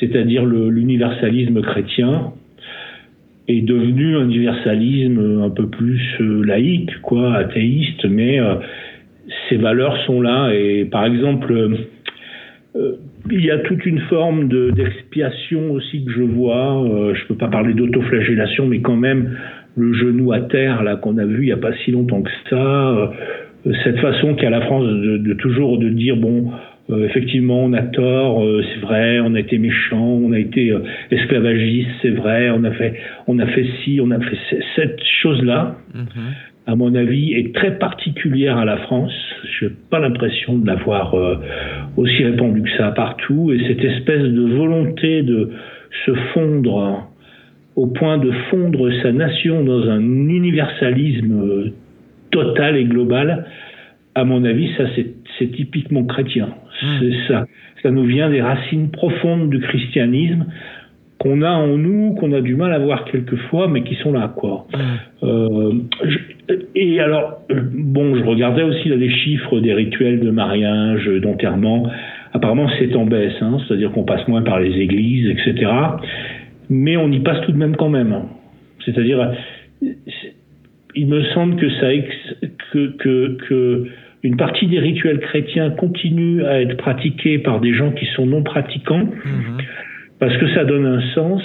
c'est-à-dire 0.00 0.44
l'universalisme 0.44 1.60
chrétien 1.62 2.32
est 3.48 3.62
devenu 3.62 4.16
un 4.16 4.24
universalisme 4.24 5.42
un 5.42 5.50
peu 5.50 5.68
plus 5.68 6.18
laïque, 6.44 7.00
quoi, 7.02 7.34
athéiste, 7.34 8.04
mais 8.06 8.38
ces 9.48 9.56
valeurs 9.56 9.96
sont 10.06 10.20
là. 10.20 10.50
Et 10.54 10.86
par 10.86 11.04
exemple, 11.04 11.76
il 13.30 13.44
y 13.44 13.50
a 13.50 13.58
toute 13.58 13.84
une 13.84 14.00
forme 14.00 14.48
d'expiation 14.48 15.72
aussi 15.72 16.04
que 16.04 16.12
je 16.12 16.22
vois. 16.22 16.84
je 17.14 17.22
ne 17.22 17.28
peux 17.28 17.36
pas 17.36 17.48
parler 17.48 17.74
d'autoflagellation, 17.74 18.66
mais 18.66 18.80
quand 18.80 18.96
même 18.96 19.36
le 19.76 19.92
genou 19.92 20.32
à 20.32 20.40
terre 20.40 20.82
là 20.82 20.96
qu'on 20.96 21.18
a 21.18 21.24
vu 21.24 21.42
il 21.42 21.46
n'y 21.46 21.52
a 21.52 21.56
pas 21.56 21.72
si 21.84 21.90
longtemps 21.90 22.22
que 22.22 22.30
ça. 22.48 23.12
cette 23.82 23.98
façon 23.98 24.34
qu'a 24.34 24.50
la 24.50 24.60
France 24.62 24.84
de, 24.86 25.18
de, 25.18 25.34
toujours 25.34 25.78
de 25.78 25.88
dire 25.88 26.16
bon 26.16 26.50
euh, 26.90 27.06
effectivement, 27.06 27.64
on 27.64 27.72
a 27.72 27.82
tort, 27.82 28.44
euh, 28.44 28.62
c'est 28.62 28.80
vrai, 28.80 29.18
on 29.20 29.34
a 29.34 29.40
été 29.40 29.56
méchant, 29.56 30.04
on 30.04 30.32
a 30.32 30.38
été 30.38 30.70
euh, 30.70 30.80
esclavagiste, 31.10 31.88
c'est 32.02 32.10
vrai, 32.10 32.50
on 32.50 32.62
a 32.64 32.72
fait, 32.72 33.00
on 33.26 33.38
a 33.38 33.46
fait 33.46 33.66
ci, 33.82 34.00
on 34.02 34.10
a 34.10 34.20
fait 34.20 34.36
cette 34.76 35.00
chose-là. 35.22 35.76
Mhm. 35.94 36.04
À 36.66 36.76
mon 36.76 36.94
avis, 36.94 37.34
est 37.34 37.54
très 37.54 37.78
particulière 37.78 38.58
à 38.58 38.66
la 38.66 38.76
France. 38.78 39.12
Je 39.58 39.66
n'ai 39.66 39.72
pas 39.90 39.98
l'impression 39.98 40.56
de 40.56 40.66
l'avoir 40.66 41.14
aussi 41.98 42.24
répandue 42.24 42.62
que 42.62 42.74
ça 42.78 42.90
partout. 42.92 43.52
Et 43.52 43.60
cette 43.68 43.84
espèce 43.84 44.22
de 44.22 44.54
volonté 44.56 45.22
de 45.22 45.50
se 46.06 46.14
fondre 46.32 47.06
au 47.76 47.88
point 47.88 48.16
de 48.16 48.30
fondre 48.50 48.90
sa 49.02 49.12
nation 49.12 49.62
dans 49.62 49.90
un 49.90 50.00
universalisme 50.00 51.70
total 52.30 52.78
et 52.78 52.84
global, 52.84 53.44
à 54.14 54.24
mon 54.24 54.42
avis, 54.44 54.70
ça 54.78 54.84
c'est 54.96 55.12
typiquement 55.38 56.04
chrétien. 56.04 56.48
Hmm. 56.82 57.10
Ça, 57.28 57.46
ça 57.82 57.90
nous 57.90 58.04
vient 58.04 58.30
des 58.30 58.42
racines 58.42 58.90
profondes 58.90 59.50
du 59.50 59.60
christianisme 59.60 60.46
qu'on 61.18 61.42
a 61.42 61.50
en 61.50 61.78
nous, 61.78 62.14
qu'on 62.14 62.32
a 62.32 62.40
du 62.40 62.54
mal 62.56 62.72
à 62.72 62.78
voir 62.78 63.04
quelquefois, 63.04 63.68
mais 63.68 63.82
qui 63.82 63.94
sont 63.96 64.12
là, 64.12 64.32
quoi. 64.36 64.66
Hmm. 64.72 65.26
Euh, 65.26 65.72
et 66.74 67.00
alors, 67.00 67.42
bon, 67.48 68.16
je 68.16 68.22
regardais 68.24 68.62
aussi 68.62 68.88
là, 68.88 68.96
les 68.96 69.10
chiffres 69.10 69.60
des 69.60 69.72
rituels 69.72 70.20
de 70.20 70.30
mariage, 70.30 71.06
d'enterrement. 71.22 71.88
Apparemment, 72.32 72.68
c'est 72.78 72.94
en 72.96 73.06
baisse, 73.06 73.40
hein, 73.40 73.58
c'est-à-dire 73.66 73.92
qu'on 73.92 74.04
passe 74.04 74.26
moins 74.28 74.42
par 74.42 74.60
les 74.60 74.76
églises, 74.76 75.28
etc. 75.28 75.70
Mais 76.68 76.96
on 76.96 77.10
y 77.12 77.20
passe 77.20 77.40
tout 77.42 77.52
de 77.52 77.56
même 77.56 77.76
quand 77.76 77.88
même. 77.88 78.14
C'est-à-dire, 78.84 79.32
il 80.94 81.06
me 81.06 81.22
semble 81.32 81.56
que 81.56 81.70
ça, 81.70 81.88
que, 82.72 82.96
que, 82.98 83.36
que 83.48 83.86
une 84.24 84.36
partie 84.38 84.66
des 84.66 84.78
rituels 84.78 85.20
chrétiens 85.20 85.70
continue 85.70 86.44
à 86.44 86.62
être 86.62 86.78
pratiqués 86.78 87.38
par 87.38 87.60
des 87.60 87.74
gens 87.74 87.92
qui 87.92 88.06
sont 88.16 88.26
non 88.26 88.42
pratiquants, 88.42 89.04
mhm. 89.04 89.58
parce 90.18 90.34
que 90.38 90.48
ça 90.54 90.64
donne 90.64 90.86
un 90.86 91.02
sens 91.14 91.42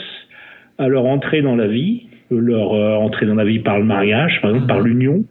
à 0.78 0.88
leur 0.88 1.06
entrée 1.06 1.42
dans 1.42 1.58
la 1.58 1.68
vie, 1.68 2.04
leur 2.32 2.74
euh, 2.74 2.96
entrée 2.96 3.26
dans 3.26 3.36
la 3.36 3.44
vie 3.44 3.60
par 3.60 3.78
le 3.80 3.84
mariage, 3.84 4.40
par 4.42 4.52
exemple, 4.52 4.68
par 4.68 4.80
mhm. 4.80 4.88
l'union, 4.88 5.26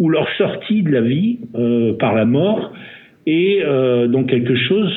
ou 0.00 0.08
leur 0.10 0.28
sortie 0.36 0.82
de 0.82 0.90
la 0.90 1.00
vie 1.00 1.38
euh, 1.54 1.92
par 1.96 2.14
la 2.16 2.24
mort, 2.24 2.72
et 3.26 3.62
euh, 3.64 4.08
donc 4.08 4.28
quelque 4.28 4.56
chose 4.56 4.92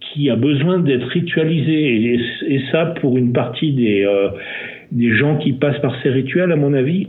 qui 0.00 0.28
a 0.28 0.36
besoin 0.36 0.80
d'être 0.80 1.06
ritualisé. 1.06 2.12
Et, 2.12 2.20
et, 2.48 2.60
ça, 2.70 2.94
pour 3.00 3.16
une 3.16 3.32
partie 3.32 3.72
des, 3.72 4.06
des 4.92 5.16
gens 5.16 5.38
qui 5.38 5.54
passent 5.54 5.80
par 5.80 5.94
ces 6.02 6.10
rituels, 6.10 6.52
à 6.52 6.56
mon 6.56 6.74
avis, 6.74 7.08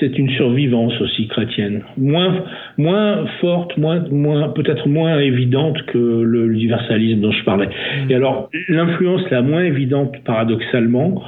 c'est 0.00 0.18
une 0.18 0.30
survivance 0.30 1.00
aussi 1.00 1.26
chrétienne, 1.26 1.82
moins, 1.96 2.44
moins 2.78 3.26
forte, 3.40 3.76
moins, 3.76 4.04
moins, 4.10 4.50
peut-être 4.50 4.88
moins 4.88 5.18
évidente 5.18 5.82
que 5.86 5.98
l'universalisme 6.22 7.20
dont 7.20 7.32
je 7.32 7.44
parlais. 7.44 7.66
Mm. 7.66 8.10
Et 8.10 8.14
alors, 8.14 8.50
l'influence 8.68 9.28
la 9.30 9.42
moins 9.42 9.64
évidente, 9.64 10.14
paradoxalement, 10.24 11.22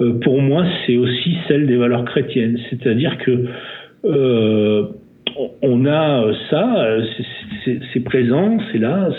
euh, 0.00 0.18
pour 0.20 0.42
moi, 0.42 0.64
c'est 0.86 0.96
aussi 0.96 1.36
celle 1.46 1.66
des 1.66 1.76
valeurs 1.76 2.04
chrétiennes. 2.04 2.58
C'est-à-dire 2.70 3.18
que 3.18 3.44
euh, 4.04 4.86
on 5.62 5.86
a 5.86 6.24
ça, 6.50 6.86
c'est 7.92 8.04
présent, 8.04 8.58
c'est 8.72 8.78
là, 8.78 9.10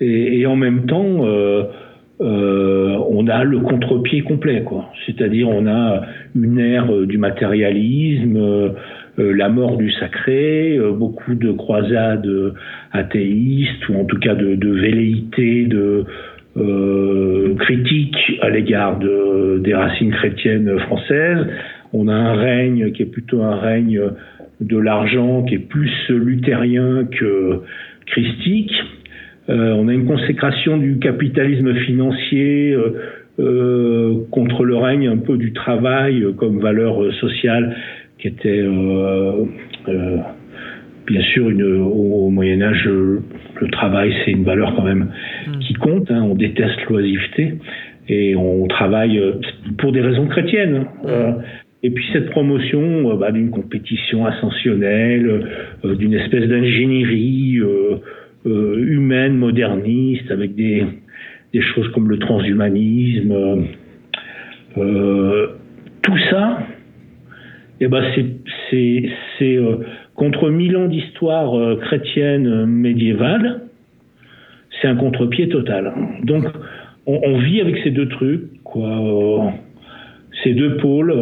et, 0.00 0.40
et, 0.40 0.46
en 0.46 0.56
même 0.56 0.86
temps. 0.86 1.26
Euh, 1.26 1.64
euh, 2.20 2.98
on 3.10 3.28
a 3.28 3.44
le 3.44 3.60
contre-pied 3.60 4.22
complet, 4.22 4.62
quoi. 4.62 4.90
C'est-à-dire, 5.06 5.48
on 5.48 5.66
a 5.66 6.02
une 6.34 6.58
ère 6.58 6.92
euh, 6.92 7.06
du 7.06 7.16
matérialisme, 7.16 8.36
euh, 8.36 8.72
la 9.18 9.48
mort 9.48 9.76
du 9.76 9.90
sacré, 9.92 10.78
beaucoup 10.96 11.34
de 11.34 11.50
croisades 11.50 12.28
athéistes 12.92 13.88
ou 13.88 13.96
en 13.98 14.04
tout 14.04 14.18
cas 14.18 14.36
de, 14.36 14.54
de 14.54 14.70
velléités, 14.70 15.66
de 15.66 16.04
critiques 17.58 18.38
à 18.42 18.50
l'égard 18.50 18.98
des 18.98 19.74
racines 19.74 20.12
chrétiennes 20.12 20.78
françaises. 20.78 21.46
On 21.92 22.06
a 22.06 22.14
un 22.14 22.34
règne 22.34 22.92
qui 22.92 23.02
est 23.02 23.10
plutôt 23.10 23.42
un 23.42 23.56
règne 23.56 24.00
de 24.60 24.78
l'argent, 24.78 25.42
qui 25.42 25.56
est 25.56 25.68
plus 25.68 25.90
luthérien 26.10 27.04
que 27.10 27.62
christique. 28.06 28.72
Euh, 29.48 29.72
on 29.72 29.88
a 29.88 29.94
une 29.94 30.06
consécration 30.06 30.76
du 30.76 30.98
capitalisme 30.98 31.74
financier 31.74 32.72
euh, 32.72 32.92
euh, 33.38 34.14
contre 34.30 34.64
le 34.64 34.76
règne 34.76 35.08
un 35.08 35.16
peu 35.16 35.38
du 35.38 35.52
travail 35.52 36.24
comme 36.36 36.60
valeur 36.60 37.12
sociale 37.14 37.76
qui 38.18 38.28
était 38.28 38.62
bien 41.06 41.22
sûr 41.32 41.48
une, 41.48 41.62
au, 41.62 42.28
Moyen 42.30 42.60
Âge 42.60 42.84
le 42.86 43.68
travail 43.70 44.12
c'est 44.24 44.32
une 44.32 44.44
valeur 44.44 44.74
quand 44.76 44.82
même 44.82 45.12
mm. 45.46 45.58
qui 45.60 45.74
compte. 45.74 46.10
Hein. 46.10 46.22
on 46.22 46.34
déteste 46.34 46.84
l'oisiveté 46.90 47.54
et 48.08 48.36
on 48.36 48.66
travaille 48.66 49.20
pour 49.78 49.92
des 49.92 50.00
raisons 50.00 50.26
chrétiennes. 50.26 50.86
Hein. 51.06 51.36
et 51.82 51.90
puis 51.90 52.04
cette 52.12 52.30
promotion 52.30 53.16
bah, 53.16 53.30
d'une 53.30 53.50
compétition 53.50 54.26
ascensionnelle, 54.26 55.46
d'une 55.84 56.14
espèce 56.14 56.48
d'ingénierie 56.48 57.60
euh, 57.60 57.98
humaine, 58.44 59.36
moderniste, 59.36 60.30
avec 60.30 60.54
des, 60.54 60.84
choses 61.74 61.88
comme 61.88 62.08
le 62.08 62.18
transhumanisme. 62.18 63.66
Euh, 64.76 65.46
tout 66.02 66.18
ça, 66.30 66.60
eh 67.80 67.88
ben 67.88 68.02
c'est 68.70 69.56
euh, 69.56 69.76
contre 70.14 70.50
mille 70.50 70.76
ans 70.76 70.86
d'histoire 70.86 71.78
chrétienne 71.78 72.66
médiévale, 72.66 73.62
c'est 74.80 74.88
un 74.88 74.96
contre-pied 74.96 75.48
total. 75.48 75.92
Donc, 76.22 76.44
on, 77.06 77.20
on, 77.24 77.38
vit 77.38 77.60
avec 77.60 77.78
ces 77.82 77.90
deux 77.90 78.08
trucs, 78.08 78.62
quoi, 78.62 79.52
ces 80.44 80.54
deux 80.54 80.76
pôles 80.76 81.12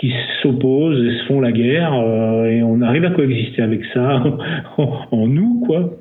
qui 0.00 0.12
s'opposent 0.42 1.04
et 1.04 1.18
se 1.18 1.24
font 1.24 1.40
la 1.40 1.52
guerre, 1.52 1.92
euh, 1.94 2.46
et 2.46 2.62
on 2.62 2.80
arrive 2.82 3.04
à 3.04 3.10
coexister 3.10 3.62
avec 3.62 3.84
ça 3.92 4.22
en, 4.78 5.26
nous, 5.26 5.62
quoi. 5.66 5.94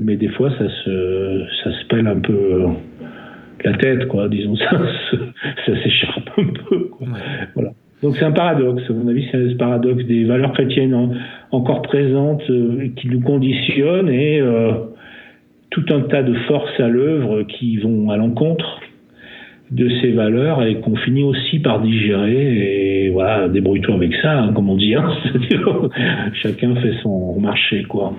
Mais 0.00 0.16
des 0.16 0.28
fois, 0.28 0.50
ça 0.50 0.68
se, 0.68 1.44
ça 1.62 1.72
se 1.72 1.86
pèle 1.86 2.06
un 2.06 2.20
peu 2.20 2.66
la 3.64 3.72
tête, 3.74 4.06
quoi, 4.08 4.28
disons 4.28 4.56
ça, 4.70 4.78
ça 5.66 5.82
s'échappe 5.82 6.30
un 6.36 6.46
peu, 6.68 6.78
quoi. 6.90 7.08
Voilà. 7.54 7.72
Donc 8.02 8.14
c'est 8.16 8.24
un 8.24 8.32
paradoxe, 8.32 8.82
à 8.88 8.92
mon 8.92 9.08
avis, 9.08 9.26
c'est 9.30 9.38
un 9.38 9.56
paradoxe 9.56 10.04
des 10.04 10.24
valeurs 10.24 10.52
chrétiennes 10.52 11.18
encore 11.50 11.82
présentes 11.82 12.48
euh, 12.48 12.88
qui 12.94 13.08
nous 13.08 13.20
conditionnent 13.20 14.08
et 14.08 14.40
euh, 14.40 14.72
tout 15.70 15.84
un 15.90 16.02
tas 16.02 16.22
de 16.22 16.34
forces 16.46 16.78
à 16.78 16.86
l'œuvre 16.86 17.42
qui 17.42 17.76
vont 17.78 18.10
à 18.10 18.16
l'encontre 18.16 18.80
de 19.70 19.88
ces 20.00 20.12
valeurs 20.12 20.62
et 20.62 20.80
qu'on 20.80 20.96
finit 20.96 21.22
aussi 21.22 21.58
par 21.58 21.80
digérer 21.80 23.06
et 23.06 23.10
voilà 23.10 23.48
débrouille-toi 23.48 23.94
avec 23.96 24.14
ça 24.22 24.40
hein, 24.40 24.52
comme 24.54 24.70
on 24.70 24.76
dit 24.76 24.94
hein. 24.94 25.10
chacun 26.42 26.74
fait 26.76 26.94
son 27.02 27.38
marché 27.38 27.84
quoi 27.84 28.14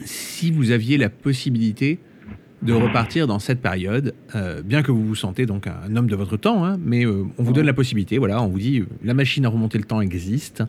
si 0.00 0.50
vous 0.50 0.70
aviez 0.70 0.96
la 0.98 1.08
possibilité 1.08 1.98
de 2.62 2.72
repartir 2.72 3.26
dans 3.26 3.38
cette 3.38 3.60
période, 3.60 4.14
euh, 4.34 4.62
bien 4.64 4.82
que 4.82 4.90
vous 4.90 5.04
vous 5.04 5.14
sentez 5.14 5.46
donc 5.46 5.66
un 5.66 5.94
homme 5.96 6.08
de 6.08 6.16
votre 6.16 6.36
temps, 6.36 6.64
hein, 6.64 6.76
mais 6.84 7.04
euh, 7.04 7.24
on 7.38 7.42
vous 7.42 7.52
donne 7.52 7.66
la 7.66 7.72
possibilité, 7.72 8.18
voilà, 8.18 8.42
on 8.42 8.48
vous 8.48 8.58
dit 8.58 8.82
la 9.04 9.14
machine 9.14 9.46
à 9.46 9.48
remonter 9.48 9.78
le 9.78 9.84
temps 9.84 10.00
existe. 10.00 10.64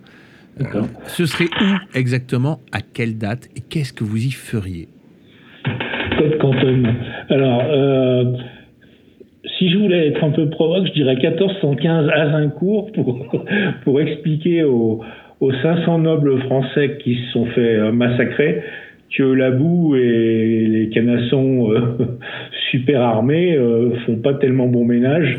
Euh, 0.61 0.83
ce 1.07 1.25
serait 1.25 1.45
où 1.61 1.97
exactement, 1.97 2.59
à 2.71 2.81
quelle 2.81 3.17
date 3.17 3.47
et 3.55 3.61
qu'est-ce 3.61 3.93
que 3.93 4.03
vous 4.03 4.23
y 4.23 4.31
feriez? 4.31 4.87
Quantum. 6.39 6.93
Alors, 7.29 7.63
si 9.57 9.69
je 9.69 9.77
voulais 9.77 10.07
être 10.07 10.23
un 10.23 10.31
peu 10.31 10.49
provoque, 10.49 10.87
je 10.87 10.93
dirais 10.93 11.15
1415 11.15 12.09
Azincourt 12.09 12.91
pour, 12.91 13.25
pour 13.83 14.01
expliquer 14.01 14.63
aux, 14.63 15.01
aux 15.39 15.53
500 15.53 15.99
nobles 15.99 16.39
français 16.41 16.97
qui 17.03 17.15
se 17.15 17.31
sont 17.31 17.45
fait 17.47 17.75
euh, 17.75 17.91
massacrer 17.91 18.61
que 19.17 19.23
la 19.23 19.51
boue 19.51 19.95
et 19.95 20.67
les 20.67 20.89
canassons 20.89 21.71
euh, 21.71 21.79
super 22.71 23.01
armés 23.01 23.55
euh, 23.55 23.95
font 24.05 24.17
pas 24.17 24.35
tellement 24.35 24.67
bon 24.67 24.85
ménage 24.85 25.37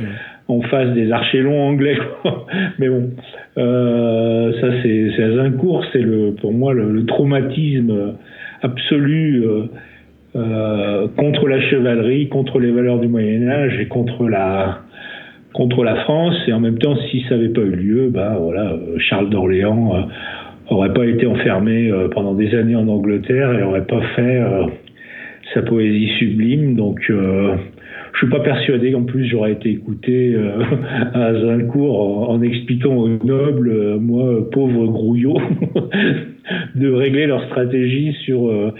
en 0.48 0.62
face 0.62 0.92
des 0.94 1.12
archers 1.12 1.42
longs 1.42 1.68
anglais. 1.68 1.96
Mais 2.78 2.88
bon, 2.88 3.10
euh, 3.58 4.52
ça 4.60 4.68
c'est 4.82 5.22
Azincourt, 5.22 5.84
c'est 5.92 6.02
le 6.02 6.34
pour 6.40 6.52
moi 6.52 6.72
le, 6.72 6.90
le 6.90 7.06
traumatisme 7.06 8.14
absolu. 8.62 9.44
Euh, 10.36 11.08
contre 11.16 11.48
la 11.48 11.60
chevalerie, 11.60 12.28
contre 12.28 12.60
les 12.60 12.70
valeurs 12.70 13.00
du 13.00 13.08
Moyen 13.08 13.48
Âge 13.48 13.78
et 13.80 13.86
contre 13.86 14.28
la 14.28 14.80
contre 15.52 15.82
la 15.82 15.96
France. 15.96 16.36
Et 16.46 16.52
en 16.52 16.60
même 16.60 16.78
temps, 16.78 16.96
si 17.10 17.24
ça 17.28 17.36
n'avait 17.36 17.48
pas 17.48 17.62
eu 17.62 17.74
lieu, 17.74 18.10
bah 18.10 18.36
voilà, 18.38 18.76
Charles 18.98 19.28
d'Orléans 19.28 20.08
aurait 20.68 20.92
pas 20.92 21.04
été 21.04 21.26
enfermé 21.26 21.92
pendant 22.12 22.34
des 22.34 22.54
années 22.54 22.76
en 22.76 22.86
Angleterre 22.86 23.58
et 23.58 23.62
aurait 23.64 23.86
pas 23.86 24.00
fait 24.14 24.40
sa 25.52 25.62
poésie 25.62 26.08
sublime. 26.18 26.76
Donc 26.76 27.10
je 28.12 28.18
suis 28.18 28.28
pas 28.28 28.40
persuadé 28.40 28.92
qu'en 28.92 29.04
plus 29.04 29.26
j'aurais 29.26 29.52
été 29.52 29.70
écouté 29.70 30.34
euh, 30.34 30.62
à 31.14 31.28
un 31.28 31.68
en, 31.68 32.30
en, 32.30 32.42
expliquant 32.42 32.94
aux 32.94 33.08
nobles, 33.08 33.70
euh, 33.70 33.98
moi 33.98 34.48
pauvre 34.50 34.86
grouillot, 34.86 35.38
de 36.74 36.92
régler 36.92 37.26
leur 37.26 37.44
stratégie 37.46 38.12
sur 38.24 38.48
euh, 38.48 38.74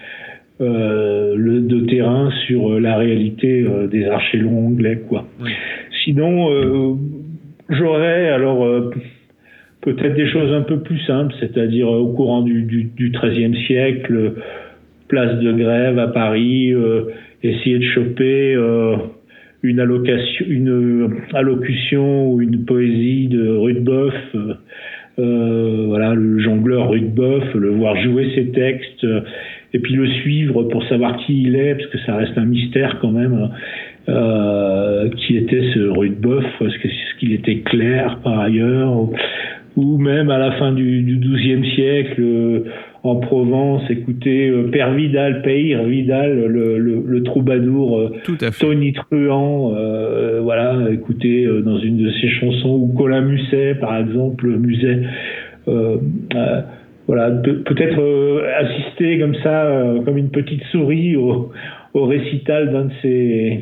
le 0.61 1.61
de 1.61 1.81
terrain 1.87 2.31
sur 2.47 2.79
la 2.79 2.97
réalité 2.97 3.65
des 3.91 4.07
archélons 4.07 4.67
anglais 4.67 5.01
quoi. 5.09 5.27
Sinon 6.05 6.99
j'aurais 7.69 8.29
alors 8.29 8.91
peut-être 9.81 10.15
des 10.15 10.29
choses 10.29 10.53
un 10.53 10.63
peu 10.63 10.81
plus 10.81 10.99
simples, 11.07 11.35
c'est-à-dire 11.41 11.89
au 11.89 12.13
courant 12.13 12.43
du, 12.43 12.63
du, 12.63 13.11
XIIIe 13.11 13.57
siècle, 13.67 14.35
place 15.09 15.41
de 15.41 15.53
grève 15.53 15.99
à 15.99 16.09
Paris, 16.09 16.75
essayer 17.43 17.79
de 17.79 17.85
choper 17.85 18.55
une, 19.63 19.81
allocation, 19.81 20.47
une 20.49 21.11
allocution 21.33 22.33
ou 22.33 22.41
une 22.41 22.65
poésie 22.65 23.29
de 23.29 23.49
Rudebeuf, 23.49 24.15
euh, 24.35 24.55
euh, 25.19 25.85
voilà, 25.89 26.15
le 26.15 26.39
jongleur 26.39 26.91
Rudebeuf, 26.91 27.55
le 27.55 27.71
voir 27.71 27.97
jouer 28.03 28.33
ses 28.35 28.51
textes, 28.53 29.05
euh, 29.05 29.21
et 29.73 29.79
puis 29.79 29.95
le 29.95 30.09
suivre 30.09 30.65
pour 30.65 30.85
savoir 30.89 31.17
qui 31.19 31.43
il 31.43 31.57
est, 31.57 31.75
parce 31.75 31.89
que 31.89 31.99
ça 32.07 32.17
reste 32.17 32.37
un 32.37 32.45
mystère 32.45 32.99
quand 33.01 33.13
même, 33.13 33.51
euh, 34.09 35.09
qui 35.11 35.37
était 35.37 35.71
ce 35.75 35.81
Rudebeuf, 35.81 36.45
est-ce 36.61 37.19
qu'il 37.19 37.33
était 37.33 37.61
clair 37.61 38.19
par 38.23 38.41
ailleurs, 38.41 39.09
ou 39.77 39.99
même 39.99 40.31
à 40.31 40.39
la 40.39 40.53
fin 40.53 40.73
du 40.73 41.21
XIIe 41.21 41.65
siècle, 41.75 42.23
en 43.03 43.17
Provence, 43.17 43.83
écouter 43.91 44.49
euh, 44.49 44.71
Père 44.71 44.93
Vidal, 44.93 45.43
Père 45.43 45.85
Vidal, 45.85 46.47
le, 46.47 46.79
le, 46.79 47.23
troubadour 47.23 47.99
euh, 47.99 48.13
Tony 48.59 48.93
Truand, 48.93 49.73
euh, 49.75 50.41
voilà, 50.43 50.91
écouter 50.93 51.49
dans 51.65 51.79
une 51.79 51.97
de 51.97 52.11
ses 52.21 52.29
chansons, 52.29 52.69
ou 52.69 52.95
Colin 52.97 53.23
Musset, 53.23 53.77
par 53.77 53.97
exemple, 53.97 54.47
Musset. 54.49 55.03
Voilà, 57.07 57.31
peut-être 57.31 58.45
assister 58.59 59.19
comme 59.19 59.35
ça, 59.37 59.95
comme 60.05 60.17
une 60.17 60.31
petite 60.31 60.63
souris 60.65 61.17
au, 61.17 61.51
récital 61.95 62.71
d'un 62.73 62.85
de 62.85 62.93
ces 63.03 63.61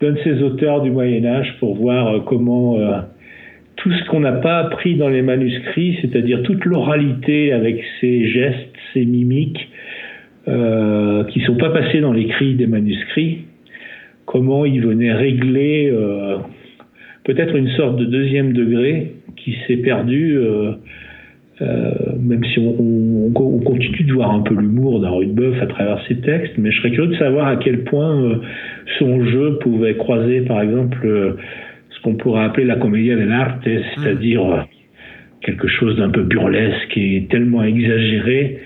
d'un 0.00 0.12
de 0.12 0.18
ces 0.24 0.42
auteurs 0.42 0.82
du 0.82 0.90
Moyen 0.90 1.24
Âge 1.24 1.56
pour 1.58 1.74
voir 1.76 2.24
comment 2.24 2.76
tout 3.76 3.90
ce 3.90 4.04
qu'on 4.10 4.20
n'a 4.20 4.32
pas 4.32 4.58
appris 4.58 4.96
dans 4.96 5.08
les 5.08 5.22
manuscrits, 5.22 5.98
c'est-à-dire 6.02 6.42
toute 6.42 6.64
l'oralité 6.66 7.52
avec 7.52 7.82
ses 8.00 8.26
gestes, 8.28 8.76
ses 8.92 9.06
mimiques, 9.06 9.68
euh, 10.48 11.24
qui 11.24 11.40
sont 11.40 11.56
pas 11.56 11.70
passés 11.70 12.00
dans 12.00 12.12
l'écrit 12.12 12.54
des 12.54 12.66
manuscrits, 12.66 13.44
comment 14.26 14.64
il 14.64 14.80
venait 14.82 15.12
régler 15.12 15.90
euh, 15.92 16.38
peut-être 17.24 17.54
une 17.56 17.68
sorte 17.70 17.96
de 17.96 18.04
deuxième 18.04 18.52
degré 18.52 19.12
qui 19.36 19.56
s'est 19.66 19.78
perdu, 19.78 20.36
euh, 20.36 20.72
euh, 20.72 20.74
même 21.60 22.44
si 22.44 22.58
on, 22.58 23.30
continue 23.32 24.04
de 24.04 24.12
voir 24.12 24.30
un 24.32 24.40
peu 24.40 24.54
l'humour 24.54 25.00
d'un 25.00 25.10
Rudebeuf 25.10 25.60
à 25.62 25.66
travers 25.66 26.02
ses 26.08 26.16
textes, 26.16 26.54
mais 26.58 26.70
je 26.70 26.78
serais 26.78 26.90
curieux 26.90 27.10
de 27.10 27.16
savoir 27.16 27.48
à 27.48 27.56
quel 27.56 27.84
point 27.84 28.40
son 28.98 29.24
jeu 29.26 29.58
pouvait 29.60 29.94
croiser, 29.94 30.40
par 30.42 30.62
exemple, 30.62 31.36
qu'on 32.02 32.14
pourrait 32.14 32.44
appeler 32.44 32.66
la 32.66 32.76
comédie 32.76 33.08
dell'arte, 33.08 33.62
c'est-à-dire 33.64 34.44
euh, 34.44 34.60
quelque 35.42 35.68
chose 35.68 35.96
d'un 35.96 36.10
peu 36.10 36.22
burlesque 36.22 36.96
et 36.96 37.26
tellement 37.30 37.62
exagéré 37.62 38.58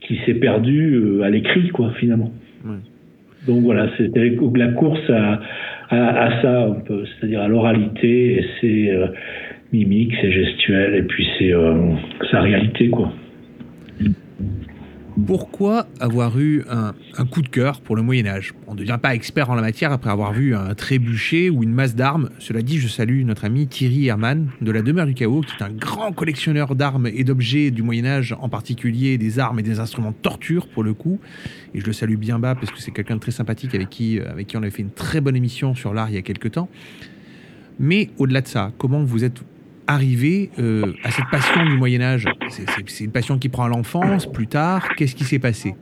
qui 0.00 0.18
s'est 0.26 0.34
perdu 0.34 0.94
euh, 0.94 1.22
à 1.22 1.30
l'écrit, 1.30 1.68
quoi, 1.68 1.92
finalement. 1.98 2.32
Donc 3.46 3.62
voilà, 3.62 3.88
c'était 3.96 4.36
la 4.54 4.68
course 4.68 5.08
à, 5.08 5.40
à, 5.88 6.42
ça, 6.42 6.76
c'est-à-dire 6.86 7.40
à, 7.40 7.48
l'oralité 7.48 8.34
et 8.34 8.44
ses 8.60 8.92
euh, 9.72 9.76
mimiques, 9.76 10.14
ses 10.20 10.32
gestuels, 10.32 10.94
et 10.94 11.02
puis 11.02 11.26
c'est 11.38 11.52
sa 12.30 12.40
réalité, 12.40 12.88
quoi. 12.90 13.12
Pourquoi 15.26 15.86
avoir 15.98 16.38
eu 16.38 16.64
un, 16.70 16.94
coup 17.26 17.42
de 17.42 17.48
cœur 17.48 17.80
pour 17.80 17.96
le 17.96 18.02
Moyen 18.02 18.26
Âge? 18.26 18.54
On 18.66 18.74
ne 18.74 18.78
devient 18.78 18.98
pas 19.00 19.14
expert 19.14 19.50
en 19.50 19.54
la 19.54 19.60
matière 19.60 19.92
après 19.92 20.10
avoir 20.10 20.32
vu 20.32 20.54
un 20.54 20.74
trébuchet 20.74 21.50
ou 21.50 21.62
une 21.62 21.72
masse 21.72 21.94
d'armes. 21.94 22.30
Cela 22.38 22.62
dit, 22.62 22.78
je 22.78 22.88
salue 22.88 23.24
notre 23.24 23.44
ami 23.44 23.66
Thierry 23.66 24.06
Hermann 24.06 24.48
de 24.60 24.70
la 24.70 24.82
Demeure 24.82 25.06
du 25.06 25.14
Chaos, 25.14 25.42
qui 25.42 25.52
est 25.58 25.64
un 25.64 25.70
grand 25.70 26.12
collectionneur 26.12 26.74
d'armes 26.74 27.06
et 27.06 27.24
d'objets 27.24 27.70
du 27.70 27.82
Moyen 27.82 28.06
Âge, 28.06 28.34
en 28.40 28.48
particulier 28.48 29.18
des 29.18 29.38
armes 29.38 29.58
et 29.58 29.62
des 29.62 29.78
instruments 29.80 30.12
de 30.12 30.16
torture 30.22 30.68
pour 30.68 30.84
le 30.84 30.94
coup. 30.94 31.20
Et 31.74 31.80
je 31.80 31.86
le 31.86 31.92
salue 31.92 32.16
bien 32.16 32.38
bas 32.38 32.54
parce 32.54 32.70
que 32.70 32.80
c'est 32.80 32.92
quelqu'un 32.92 33.16
de 33.16 33.20
très 33.20 33.32
sympathique 33.32 33.74
avec 33.74 33.90
qui, 33.90 34.20
avec 34.20 34.46
qui 34.46 34.56
on 34.56 34.62
avait 34.62 34.70
fait 34.70 34.82
une 34.82 34.92
très 34.92 35.20
bonne 35.20 35.36
émission 35.36 35.74
sur 35.74 35.92
l'art 35.92 36.08
il 36.08 36.14
y 36.14 36.18
a 36.18 36.22
quelques 36.22 36.52
temps. 36.52 36.68
Mais 37.78 38.10
au-delà 38.18 38.40
de 38.40 38.48
ça, 38.48 38.72
comment 38.78 39.02
vous 39.02 39.24
êtes 39.24 39.42
arriver 39.86 40.50
euh, 40.58 40.92
à 41.04 41.10
cette 41.10 41.26
passion 41.30 41.64
du 41.64 41.76
Moyen 41.76 42.00
Âge? 42.00 42.24
C'est 42.48 43.04
une 43.04 43.12
passion 43.12 43.38
qui 43.38 43.48
prend 43.48 43.64
à 43.64 43.68
l'enfance, 43.68 44.30
plus 44.30 44.46
tard. 44.46 44.94
Qu'est-ce 44.96 45.14
qui 45.14 45.24
s'est 45.24 45.38
passé? 45.38 45.74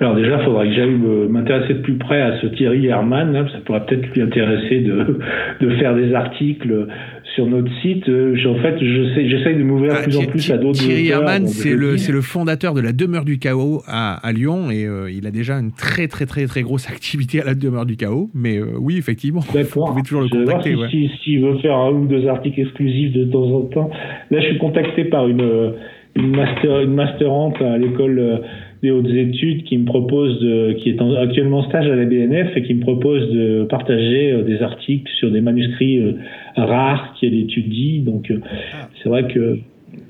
Alors 0.00 0.16
déjà, 0.16 0.38
il 0.38 0.44
faudrait 0.44 0.68
que 0.68 0.74
j'aille 0.74 0.96
m'intéresser 1.28 1.74
de 1.74 1.80
plus 1.80 1.94
près 1.94 2.20
à 2.20 2.40
ce 2.40 2.46
Thierry 2.48 2.86
Herman. 2.86 3.48
ça 3.52 3.58
pourrait 3.64 3.86
peut-être 3.86 4.12
lui 4.14 4.22
intéresser 4.22 4.80
de 4.80 5.70
faire 5.78 5.94
des 5.94 6.12
articles 6.14 6.88
sur 7.34 7.46
notre 7.46 7.70
site. 7.80 8.08
Euh, 8.08 8.36
en 8.46 8.56
fait, 8.56 8.76
j'essaye 8.78 9.56
de 9.56 9.62
m'ouvrir 9.62 9.92
de 9.92 9.98
ah, 9.98 10.02
plus 10.02 10.18
en 10.18 10.26
plus 10.26 10.50
à 10.50 10.58
d'autres. 10.58 10.78
Thierry 10.78 11.08
Herman, 11.08 11.46
c'est 11.46 11.74
le, 11.74 11.94
le, 11.94 12.20
fondateur 12.20 12.74
de 12.74 12.80
la 12.80 12.92
Demeure 12.92 13.24
du 13.24 13.38
Chaos 13.38 13.82
à, 13.86 14.14
à 14.26 14.32
Lyon 14.32 14.70
et 14.70 14.86
euh, 14.86 15.10
il 15.10 15.26
a 15.26 15.30
déjà 15.30 15.54
une 15.54 15.72
très 15.72 16.08
très 16.08 16.26
très 16.26 16.46
très 16.46 16.62
grosse 16.62 16.88
activité 16.88 17.40
à 17.40 17.44
la 17.44 17.54
Demeure 17.54 17.86
du 17.86 17.96
Chaos. 17.96 18.30
Mais 18.34 18.58
euh, 18.58 18.72
oui, 18.78 18.96
effectivement, 18.98 19.40
vous 19.52 19.86
pouvez 19.86 20.02
toujours 20.02 20.22
le 20.22 20.28
contacter. 20.28 20.76
S'il 20.90 21.10
si, 21.22 21.38
veut 21.38 21.58
faire 21.58 21.76
un 21.76 21.92
ou 21.92 22.06
deux 22.06 22.26
articles 22.26 22.60
exclusifs 22.60 23.12
de 23.12 23.24
temps 23.24 23.50
en 23.50 23.62
temps. 23.62 23.90
Là, 24.30 24.40
je 24.40 24.46
suis 24.46 24.58
contacté 24.58 25.04
par 25.04 25.28
une, 25.28 25.74
une, 26.16 26.36
master, 26.36 26.80
une 26.80 26.94
masterante 26.94 27.60
à 27.60 27.78
l'école 27.78 28.42
des 28.82 28.90
hautes 28.90 29.08
études 29.08 29.62
qui 29.64 29.78
me 29.78 29.84
propose 29.84 30.40
de, 30.40 30.72
qui 30.72 30.90
est 30.90 31.00
actuellement 31.00 31.58
en 31.58 31.68
stage 31.68 31.86
à 31.86 31.94
la 31.94 32.04
BNF 32.04 32.56
et 32.56 32.62
qui 32.62 32.74
me 32.74 32.80
propose 32.80 33.30
de 33.30 33.64
partager 33.70 34.32
euh, 34.32 34.42
des 34.42 34.60
articles 34.60 35.10
sur 35.18 35.30
des 35.30 35.40
manuscrits 35.40 35.98
euh, 35.98 36.14
rares 36.56 37.14
qu'elle 37.20 37.34
étudie. 37.34 38.00
Donc 38.00 38.30
euh, 38.30 38.40
ah. 38.74 38.88
c'est 39.00 39.08
vrai 39.08 39.28
que 39.28 39.58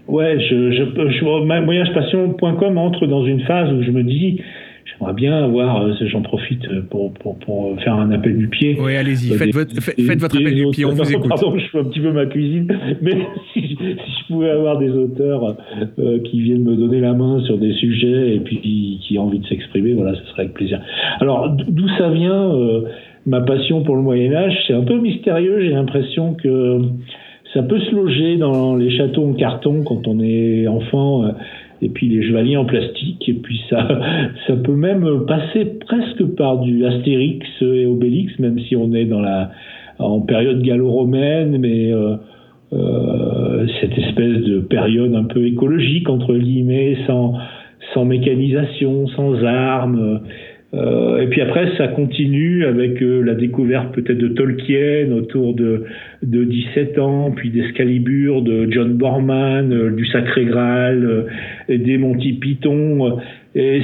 ouais, 0.09 0.41
je, 0.41 0.73
je, 0.73 0.85
je 0.85 1.65
voyagepassion.com 1.65 2.79
entre 2.79 3.07
dans 3.07 3.27
une 3.27 3.41
phase 3.41 3.71
où 3.73 3.83
je 3.83 3.91
me 3.91 4.03
dis 4.03 4.41
j'aimerais 4.85 5.15
bien 5.15 5.45
avoir, 5.45 5.83
euh, 5.83 5.93
j'en 6.03 6.23
profite 6.23 6.65
euh, 6.67 6.83
pour, 6.83 7.13
pour, 7.15 7.39
pour, 7.39 7.81
faire 7.83 7.95
un 7.95 8.11
appel 8.11 8.37
du 8.37 8.49
pied. 8.49 8.77
Oui, 8.81 8.97
allez-y, 8.97 9.33
euh, 9.33 9.37
faites, 9.37 9.55
votre, 9.55 9.75
faites 9.81 10.21
votre 10.21 10.37
appel 10.37 10.55
du 10.55 10.67
pied, 10.71 10.85
on 10.85 10.91
vous 10.91 11.03
écoute. 11.13 11.29
Pardon, 11.29 11.57
je 11.59 11.67
fais 11.67 11.79
un 11.79 11.85
petit 11.85 12.01
peu 12.01 12.13
ma 12.13 12.27
cuisine, 12.27 12.67
mais 13.03 13.27
si, 13.53 13.61
si 13.61 13.77
je 13.79 14.33
pouvais 14.33 14.51
avoir 14.51 14.79
des 14.79 14.91
auteurs 14.91 15.57
euh, 15.99 16.19
qui 16.25 16.41
viennent 16.41 16.65
me 16.65 16.77
donner 16.77 17.01
la 17.01 17.13
main 17.13 17.41
sur 17.45 17.59
des 17.59 17.73
sujets 17.75 18.37
et 18.37 18.41
puis 18.41 18.61
qui, 18.61 19.01
qui 19.03 19.19
ont 19.19 19.25
envie 19.25 19.39
de 19.39 19.47
s'exprimer, 19.47 19.93
voilà, 19.95 20.15
ce 20.15 20.25
serait 20.31 20.43
avec 20.43 20.55
plaisir. 20.55 20.81
Alors, 21.21 21.51
d'où 21.51 21.89
ça 21.99 22.11
vient 22.11 22.55
euh, 22.55 22.83
ma 23.27 23.41
passion 23.41 23.83
pour 23.83 23.97
le 23.97 24.03
Moyen 24.03 24.33
Âge? 24.35 24.55
C'est 24.67 24.75
un 24.75 24.83
peu 24.83 24.99
mystérieux, 24.99 25.61
j'ai 25.61 25.71
l'impression 25.71 26.35
que 26.35 26.81
ça 27.55 27.63
peut 27.63 27.81
se 27.81 27.95
loger 27.95 28.37
dans 28.37 28.77
les 28.77 28.97
châteaux 28.97 29.29
en 29.29 29.35
carton 29.35 29.83
quand 29.85 30.09
on 30.09 30.21
est 30.21 30.67
enfant 30.67 31.25
et 31.83 31.89
puis 31.89 32.09
les 32.09 32.23
chevaliers 32.23 32.57
en 32.57 32.65
plastique, 32.65 33.29
et 33.29 33.35
puis 33.35 33.61
ça, 33.69 33.87
ça 34.47 34.57
peut 34.57 34.77
même 34.77 35.27
passer 35.27 35.65
presque 35.87 36.25
par 36.37 36.61
du 36.61 36.87
Astérix 36.87 37.47
et 37.61 37.87
Obélix, 37.87 38.39
même 38.39 38.59
si 38.61 38.77
on 38.77 38.95
est 38.95 39.09
en 39.99 40.21
période 40.21 40.63
gallo-romaine, 40.63 41.59
mais 41.59 41.93
euh, 41.93 42.17
euh, 42.73 43.67
cette 43.81 43.99
espèce 43.99 44.43
de 44.45 44.61
période 44.61 45.15
un 45.15 45.25
peu 45.25 45.45
écologique, 45.47 46.09
entre 46.09 46.35
guillemets, 46.37 46.97
sans 47.07 48.05
mécanisation, 48.05 49.09
sans 49.09 49.45
armes. 49.45 50.21
Euh, 50.75 51.21
et 51.21 51.27
puis 51.27 51.43
après, 51.43 51.77
ça 51.77 51.89
continue 51.89 52.65
avec 52.65 53.03
euh, 53.03 53.21
la 53.21 53.35
découverte 53.35 53.95
peut-être 53.95 54.17
de 54.17 54.29
Tolkien 54.29 55.13
autour 55.13 55.55
de, 55.55 55.85
de 56.23 56.45
17 56.45 56.99
ans, 56.99 57.31
puis 57.31 57.51
d'Escalibur, 57.51 58.41
de 58.41 58.71
John 58.71 58.95
Borman, 58.95 59.71
euh, 59.71 59.91
du 59.91 60.07
Sacré 60.07 60.47
Graal, 60.47 61.27
des 61.69 61.99
Monty 61.99 62.35
Python. 62.35 63.19
Et 63.55 63.83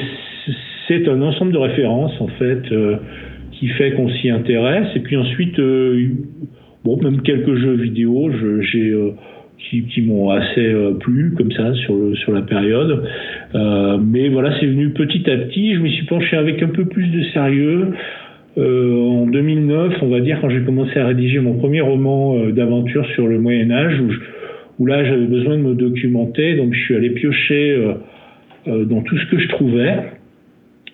c'est 0.87 1.07
un 1.09 1.21
ensemble 1.21 1.53
de 1.53 1.59
références, 1.59 2.19
en 2.21 2.29
fait, 2.29 2.63
qui 3.53 3.69
fait 3.69 3.93
qu'on 3.93 4.09
s'y 4.09 4.31
intéresse. 4.31 4.89
Et 4.97 5.01
puis 5.01 5.17
ensuite, 5.17 5.61
bon, 6.85 6.97
même 7.03 7.21
quelques 7.21 7.55
jeux 7.57 7.75
vidéo, 7.75 8.31
j'ai 8.63 8.95
qui, 9.59 10.03
m'ont 10.03 10.31
assez 10.31 10.67
euh, 10.67 10.93
plu 10.93 11.35
comme 11.37 11.53
ça 11.53 11.75
sur, 11.75 12.33
la 12.33 12.43
période. 12.43 13.05
Euh, 13.55 13.99
mais 13.99 14.29
voilà, 14.29 14.59
c'est 14.59 14.67
venu 14.67 14.91
petit 14.91 15.29
à 15.31 15.37
petit. 15.37 15.75
Je 15.75 15.81
m'y 15.81 15.93
suis 15.93 16.07
penché 16.07 16.37
avec 16.37 16.63
un 16.63 16.69
peu 16.69 16.85
plus 16.85 17.09
de 17.09 17.23
sérieux. 17.33 17.89
euh, 18.57 18.95
en 18.95 19.27
2009, 19.27 19.99
on 20.03 20.09
va 20.09 20.21
dire, 20.21 20.39
quand 20.41 20.49
j'ai 20.49 20.63
commencé 20.63 20.99
à 20.99 21.07
rédiger 21.07 21.41
mon 21.41 21.55
premier 21.55 21.81
roman 21.81 22.49
d'aventure 22.51 23.07
sur 23.15 23.27
le 23.27 23.39
Moyen 23.39 23.71
Âge, 23.71 24.01
où, 24.79 24.87
là 24.87 25.05
j'avais 25.05 25.27
besoin 25.27 25.57
de 25.57 25.63
me 25.63 25.75
documenter, 25.75 26.57
donc 26.57 26.73
je 26.73 26.81
suis 26.81 26.97
allé 26.97 27.11
piocher 27.11 27.95
dans 28.67 29.03
tout 29.03 29.17
ce 29.17 29.27
que 29.27 29.39
je 29.39 29.49
trouvais. 29.49 29.95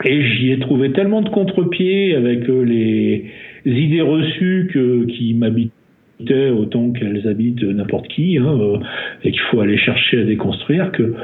Et 0.05 0.23
j'y 0.23 0.53
ai 0.53 0.59
trouvé 0.59 0.93
tellement 0.93 1.23
de 1.23 1.29
contre-pieds 1.29 2.17
avec 2.17 2.49
les 2.49 3.31
idées 3.65 4.03
reçues 4.03 4.71
qui 5.09 5.35
m'habitaient 5.35 5.74
autant 6.21 6.93
qu'elles 6.93 7.27
habitent 7.29 7.63
n'importe 7.63 8.09
qui, 8.09 8.39
hein, 8.39 8.59
euh, 8.61 8.79
et 9.25 9.31
qu'il 9.31 9.41
faut 9.51 9.61
aller 9.61 9.77
chercher 9.77 10.21
à 10.21 10.25
déconstruire, 10.25 10.91
que, 10.93 11.15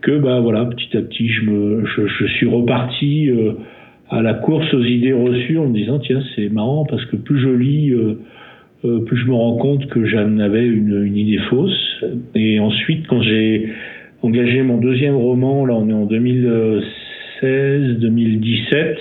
que 0.00 0.18
bah 0.18 0.40
voilà, 0.40 0.64
petit 0.66 0.96
à 0.96 1.02
petit, 1.02 1.28
je, 1.28 1.50
me, 1.50 1.84
je, 1.86 2.06
je 2.06 2.26
suis 2.26 2.46
reparti 2.46 3.30
euh, 3.30 3.54
à 4.10 4.22
la 4.22 4.34
course 4.34 4.72
aux 4.74 4.84
idées 4.84 5.12
reçues 5.12 5.58
en 5.58 5.66
me 5.68 5.74
disant 5.74 5.98
tiens, 5.98 6.22
c'est 6.34 6.48
marrant 6.48 6.84
parce 6.84 7.04
que 7.06 7.16
plus 7.16 7.40
je 7.40 7.48
lis, 7.48 7.90
euh, 7.90 8.20
euh, 8.84 9.00
plus 9.00 9.16
je 9.16 9.26
me 9.26 9.34
rends 9.34 9.56
compte 9.56 9.86
que 9.86 10.04
j'en 10.04 10.38
avais 10.38 10.66
une, 10.66 11.02
une 11.04 11.16
idée 11.16 11.38
fausse. 11.50 12.04
Et 12.34 12.60
ensuite, 12.60 13.06
quand 13.06 13.22
j'ai 13.22 13.68
engagé 14.22 14.62
mon 14.62 14.78
deuxième 14.78 15.16
roman, 15.16 15.66
là 15.66 15.74
on 15.74 15.88
est 15.88 15.92
en 15.92 16.06
2016-2017, 16.06 18.96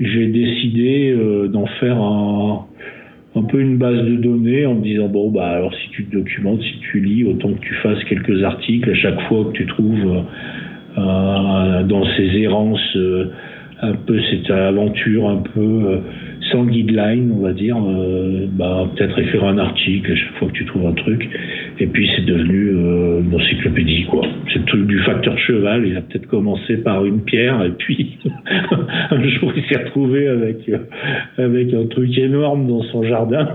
j'ai 0.00 0.26
décidé 0.28 1.10
euh, 1.10 1.48
d'en 1.48 1.66
faire 1.66 2.00
un, 2.00 2.66
un 3.36 3.42
peu 3.42 3.60
une 3.60 3.78
base 3.78 4.02
de 4.04 4.16
données 4.16 4.66
en 4.66 4.74
me 4.74 4.82
disant 4.82 5.08
bon 5.08 5.30
bah 5.30 5.46
alors 5.46 5.72
si 5.74 5.90
tu 5.90 6.04
te 6.04 6.16
documentes, 6.16 6.62
si 6.62 6.78
tu 6.90 7.00
lis, 7.00 7.24
autant 7.24 7.52
que 7.52 7.60
tu 7.60 7.74
fasses 7.74 8.02
quelques 8.04 8.42
articles 8.42 8.90
à 8.90 8.94
chaque 8.94 9.20
fois 9.28 9.44
que 9.44 9.52
tu 9.52 9.66
trouves 9.66 10.24
euh, 10.98 11.82
dans 11.84 12.04
ces 12.16 12.36
errances 12.38 12.96
euh, 12.96 13.30
un 13.82 13.92
peu 13.92 14.20
cette 14.30 14.50
aventure 14.50 15.28
un 15.28 15.42
peu 15.54 15.60
euh, 15.60 15.98
sans 16.50 16.64
guideline, 16.64 17.32
on 17.32 17.42
va 17.42 17.52
dire, 17.52 17.76
euh, 17.76 18.46
bah, 18.50 18.88
peut-être 18.96 19.18
écrire 19.18 19.44
un 19.44 19.58
article 19.58 20.12
à 20.12 20.16
chaque 20.16 20.34
fois 20.38 20.48
que 20.48 20.52
tu 20.52 20.64
trouves 20.66 20.86
un 20.86 20.92
truc. 20.92 21.28
Et 21.78 21.86
puis 21.86 22.08
c'est 22.14 22.26
devenu 22.26 22.72
euh, 22.74 23.22
une 23.22 23.34
encyclopédie, 23.34 24.04
quoi. 24.10 24.22
C'est 24.52 24.58
le 24.58 24.64
truc 24.66 24.86
du 24.86 24.98
facteur 25.00 25.38
cheval. 25.38 25.86
Il 25.86 25.96
a 25.96 26.02
peut-être 26.02 26.26
commencé 26.26 26.76
par 26.76 27.04
une 27.04 27.22
pierre 27.22 27.62
et 27.64 27.70
puis 27.70 28.18
un 29.10 29.28
jour 29.28 29.52
il 29.56 29.64
s'est 29.68 29.82
retrouvé 29.84 30.28
avec 30.28 30.68
euh, 30.68 30.78
avec 31.38 31.72
un 31.72 31.86
truc 31.86 32.16
énorme 32.18 32.68
dans 32.68 32.82
son 32.84 33.02
jardin. 33.02 33.48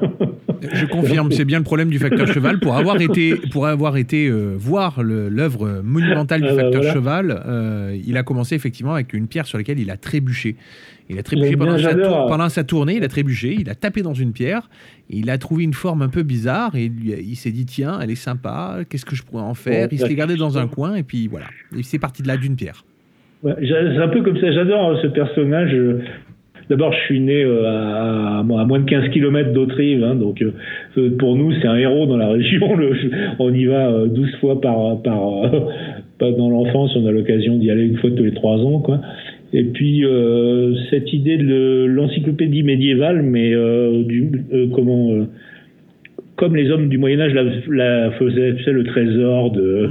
Je 0.73 0.85
confirme, 0.85 1.31
c'est 1.31 1.45
bien 1.45 1.59
le 1.59 1.63
problème 1.63 1.89
du 1.89 1.99
facteur 1.99 2.27
cheval. 2.27 2.59
Pour 2.59 2.75
avoir 2.75 2.99
été, 2.99 3.35
pour 3.51 3.67
avoir 3.67 3.97
été 3.97 4.27
euh, 4.27 4.55
voir 4.57 5.03
l'œuvre 5.03 5.81
monumentale 5.83 6.41
du 6.41 6.47
Ah 6.49 6.55
bah 6.55 6.61
facteur 6.63 6.81
voilà. 6.81 6.93
cheval, 6.93 8.01
il 8.07 8.17
a 8.17 8.23
commencé 8.23 8.55
effectivement 8.55 8.93
avec 8.93 9.13
une 9.13 9.27
pierre 9.27 9.45
sur 9.45 9.57
laquelle 9.57 9.79
il 9.79 9.91
a 9.91 9.97
trébuché. 9.97 10.55
Il 11.09 11.19
a 11.19 11.23
trébuché 11.23 11.55
pendant, 11.55 11.71
sa 11.73 11.77
j'adore. 11.77 12.17
tour- 12.21 12.25
pendant 12.27 12.49
sa 12.49 12.63
tournée, 12.63 12.95
il 12.97 13.03
a 13.03 13.07
trébuché, 13.07 13.55
il 13.59 13.69
a 13.69 13.75
tapé 13.75 14.01
dans 14.01 14.13
une 14.15 14.31
pierre, 14.31 14.69
il 15.09 15.29
a 15.29 15.37
trouvé 15.37 15.63
une 15.63 15.73
forme 15.73 16.01
un 16.01 16.09
peu 16.09 16.23
bizarre 16.23 16.75
et 16.75 16.85
il, 16.85 17.09
il 17.29 17.35
s'est 17.35 17.51
dit 17.51 17.65
tiens, 17.65 17.99
elle 18.01 18.09
est 18.09 18.15
sympa, 18.15 18.79
qu'est-ce 18.89 19.05
que 19.05 19.15
je 19.15 19.21
pourrais 19.23 19.43
en 19.43 19.53
faire? 19.53 19.87
Il 19.91 19.99
s'est 19.99 20.15
gardé 20.15 20.35
dans 20.35 20.57
un 20.57 20.67
coin 20.67 20.95
et 20.95 21.03
puis 21.03 21.27
voilà. 21.27 21.45
C'est 21.83 21.99
parti 21.99 22.23
de 22.23 22.27
là 22.27 22.37
d'une 22.37 22.55
pierre. 22.55 22.83
Ouais, 23.43 23.53
c'est 23.61 23.97
un 24.01 24.07
peu 24.07 24.23
comme 24.23 24.39
ça. 24.39 24.51
J'adore 24.51 24.89
euh, 24.91 25.01
ce 25.03 25.07
personnage. 25.07 25.75
D'abord, 26.67 26.91
je 26.93 26.97
suis 27.05 27.19
né 27.19 27.43
euh, 27.43 27.63
à, 27.67 28.39
à 28.39 28.43
moins 28.43 28.79
de 28.79 28.85
15 28.89 29.09
km 29.11 29.53
d'Autrive, 29.53 30.03
hein, 30.03 30.15
donc 30.15 30.41
euh, 30.41 30.51
euh, 30.97 31.15
pour 31.19 31.35
nous, 31.35 31.51
c'est 31.61 31.67
un 31.67 31.75
héros 31.75 32.07
dans 32.07 32.17
la 32.17 32.29
région. 32.31 32.75
Le- 32.75 32.95
on 33.37 33.53
y 33.53 33.65
va 33.65 33.89
euh, 33.91 34.07
12 34.07 34.35
fois 34.41 34.59
par, 34.59 34.99
par, 35.03 35.43
euh, 35.45 35.59
pas 36.19 36.31
dans 36.31 36.49
l'enfance, 36.49 36.95
on 36.95 37.05
a 37.05 37.11
l'occasion 37.11 37.57
d'y 37.57 37.69
aller 37.69 37.83
une 37.83 37.97
fois 37.99 38.09
tous 38.09 38.23
les 38.23 38.33
trois 38.33 38.57
ans. 38.57 38.79
Quoi. 38.79 38.99
Et 39.57 39.63
puis, 39.63 40.03
euh, 40.05 40.73
cette 40.89 41.11
idée 41.13 41.37
de 41.37 41.43
le- 41.43 41.87
l'encyclopédie 41.87 42.63
médiévale, 42.63 43.21
mais 43.21 43.53
euh, 43.53 44.03
du, 44.03 44.29
euh, 44.53 44.67
comment, 44.73 45.25
comme 46.35 46.55
les 46.55 46.69
hommes 46.71 46.89
du 46.89 46.97
Moyen-Âge 46.97 47.33
la, 47.33 47.43
la 47.69 48.11
faisaient, 48.11 48.55
tu 48.57 48.63
sais, 48.63 48.71
le 48.73 48.83
trésor 48.83 49.51
de. 49.51 49.89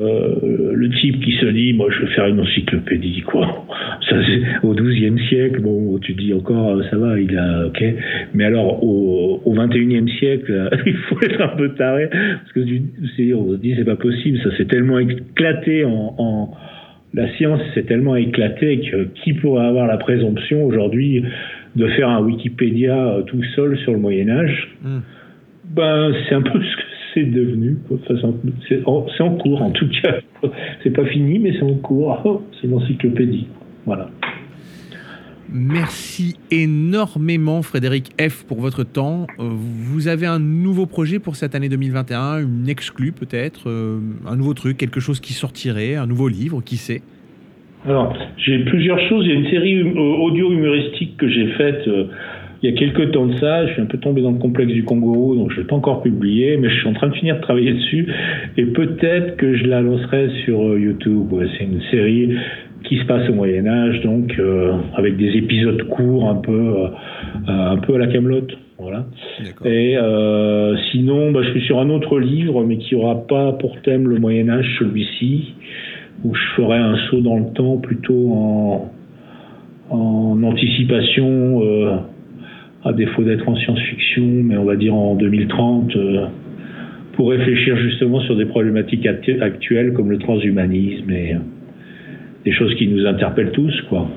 Euh, 0.00 0.72
le 0.74 0.88
type 0.88 1.20
qui 1.20 1.32
se 1.32 1.44
dit 1.46 1.74
moi 1.74 1.88
je 1.90 2.00
vais 2.04 2.12
faire 2.14 2.26
une 2.26 2.40
encyclopédie 2.40 3.20
quoi. 3.20 3.66
Ça 4.08 4.16
au 4.62 4.72
XIIe 4.74 5.18
siècle. 5.28 5.60
Bon 5.60 5.98
tu 5.98 6.14
dis 6.14 6.32
encore 6.32 6.82
ça 6.90 6.96
va 6.96 7.20
il 7.20 7.36
a 7.36 7.66
ok. 7.66 7.84
Mais 8.32 8.44
alors 8.44 8.82
au, 8.82 9.42
au 9.44 9.52
XXIe 9.52 10.08
siècle 10.18 10.70
il 10.86 10.94
faut 10.94 11.20
être 11.22 11.40
un 11.42 11.54
peu 11.56 11.74
taré 11.74 12.08
parce 12.10 12.52
que 12.54 12.60
on 13.34 13.52
se 13.52 13.56
dit 13.60 13.74
c'est 13.76 13.84
pas 13.84 13.96
possible 13.96 14.38
ça 14.42 14.56
s'est 14.56 14.64
tellement 14.64 14.98
éclaté 14.98 15.84
en, 15.84 16.14
en 16.16 16.50
la 17.14 17.32
science 17.36 17.60
s'est 17.74 17.84
tellement 17.84 18.16
éclatée 18.16 18.80
que 18.80 19.04
qui 19.22 19.32
pourrait 19.34 19.66
avoir 19.66 19.86
la 19.86 19.96
présomption 19.96 20.64
aujourd'hui 20.64 21.22
de 21.76 21.86
faire 21.88 22.08
un 22.08 22.20
Wikipédia 22.22 22.96
euh, 22.96 23.22
tout 23.22 23.42
seul 23.56 23.76
sur 23.78 23.92
le 23.92 23.98
Moyen 23.98 24.28
Âge? 24.28 24.68
Mm. 24.82 24.98
ben, 25.74 26.12
c'est 26.28 26.34
un 26.34 26.42
peu 26.42 26.60
ce 26.60 26.76
que 26.76 26.82
c'est 27.14 27.24
devenu. 27.30 27.76
Enfin, 27.92 28.32
c'est 28.68 28.84
en- 28.86 29.06
en, 29.20 29.30
cours, 29.36 29.62
en 29.62 29.70
tout 29.70 29.88
cas. 30.02 30.16
C'est 30.82 30.90
pas 30.90 31.04
fini, 31.06 31.38
mais 31.38 31.52
c'est 31.52 31.62
en 31.62 31.74
cours. 31.76 32.20
Oh, 32.24 32.42
c'est 32.60 32.66
une 32.66 32.74
encyclopédie. 32.74 33.46
Voilà. 33.86 34.10
Merci 35.52 36.36
énormément 36.50 37.62
Frédéric 37.62 38.10
F 38.20 38.44
pour 38.44 38.60
votre 38.60 38.82
temps. 38.84 39.26
Euh, 39.38 39.48
Vous 39.50 40.08
avez 40.08 40.26
un 40.26 40.38
nouveau 40.38 40.86
projet 40.86 41.18
pour 41.18 41.36
cette 41.36 41.54
année 41.54 41.68
2021, 41.68 42.40
une 42.42 42.68
exclue 42.68 43.12
peut-être, 43.12 43.68
euh, 43.68 43.98
un 44.26 44.36
nouveau 44.36 44.54
truc, 44.54 44.76
quelque 44.76 45.00
chose 45.00 45.20
qui 45.20 45.32
sortirait, 45.32 45.96
un 45.96 46.06
nouveau 46.06 46.28
livre, 46.28 46.62
qui 46.64 46.76
sait? 46.76 47.02
Alors, 47.86 48.16
j'ai 48.38 48.64
plusieurs 48.64 48.98
choses. 49.08 49.26
Il 49.26 49.30
y 49.30 49.32
a 49.32 49.38
une 49.38 49.50
série 49.50 49.82
hum- 49.82 49.96
euh, 49.96 50.24
audio 50.24 50.50
humoristique 50.50 51.16
que 51.18 51.28
j'ai 51.28 51.48
faite 51.52 51.88
il 52.62 52.70
y 52.70 52.72
a 52.72 52.76
quelques 52.78 53.10
temps 53.12 53.26
de 53.26 53.36
ça. 53.40 53.66
Je 53.66 53.74
suis 53.74 53.82
un 53.82 53.86
peu 53.86 53.98
tombé 53.98 54.22
dans 54.22 54.30
le 54.30 54.38
complexe 54.38 54.72
du 54.72 54.84
kangourou, 54.84 55.36
donc 55.36 55.50
je 55.50 55.56
ne 55.56 55.60
l'ai 55.60 55.66
pas 55.66 55.76
encore 55.76 56.02
publié, 56.02 56.56
mais 56.56 56.70
je 56.70 56.76
suis 56.76 56.88
en 56.88 56.94
train 56.94 57.08
de 57.08 57.14
finir 57.14 57.36
de 57.36 57.42
travailler 57.42 57.74
dessus. 57.74 58.06
Et 58.56 58.64
peut-être 58.64 59.36
que 59.36 59.54
je 59.54 59.64
la 59.64 59.82
lancerai 59.82 60.30
sur 60.46 60.78
YouTube. 60.78 61.26
C'est 61.58 61.64
une 61.64 61.82
série 61.90 62.34
qui 62.84 62.98
se 62.98 63.04
passe 63.04 63.28
au 63.28 63.34
Moyen 63.34 63.66
Âge, 63.66 64.00
donc 64.02 64.38
euh, 64.38 64.72
avec 64.94 65.16
des 65.16 65.36
épisodes 65.36 65.82
courts, 65.88 66.28
un 66.28 66.36
peu, 66.36 66.52
euh, 66.52 66.86
euh, 67.48 67.70
un 67.70 67.76
peu 67.78 67.94
à 67.94 67.98
la 67.98 68.06
Camelote. 68.06 68.56
Voilà. 68.78 69.06
Et 69.64 69.96
euh, 69.96 70.76
sinon, 70.90 71.32
bah, 71.32 71.40
je 71.42 71.50
suis 71.50 71.62
sur 71.62 71.78
un 71.78 71.88
autre 71.90 72.18
livre, 72.18 72.64
mais 72.64 72.76
qui 72.78 72.94
aura 72.94 73.26
pas 73.26 73.52
pour 73.52 73.80
thème 73.82 74.08
le 74.08 74.18
Moyen 74.18 74.48
Âge, 74.48 74.66
celui-ci, 74.78 75.54
où 76.24 76.34
je 76.34 76.44
ferai 76.56 76.78
un 76.78 76.96
saut 77.08 77.20
dans 77.20 77.38
le 77.38 77.52
temps 77.54 77.78
plutôt 77.78 78.32
en, 78.32 78.92
en 79.90 80.42
anticipation, 80.42 81.62
à 82.84 82.92
défaut 82.92 83.22
d'être 83.22 83.48
en 83.48 83.56
science-fiction, 83.56 84.26
mais 84.44 84.56
on 84.56 84.64
va 84.64 84.76
dire 84.76 84.94
en 84.94 85.14
2030, 85.14 85.96
euh, 85.96 86.26
pour 87.14 87.30
réfléchir 87.30 87.76
justement 87.78 88.20
sur 88.20 88.36
des 88.36 88.44
problématiques 88.44 89.06
actu- 89.06 89.40
actuelles 89.40 89.94
comme 89.94 90.10
le 90.10 90.18
transhumanisme 90.18 91.10
et 91.10 91.36
des 92.44 92.52
choses 92.52 92.74
qui 92.76 92.88
nous 92.88 93.06
interpellent 93.06 93.52
tous, 93.52 93.74
quoi. 93.88 94.08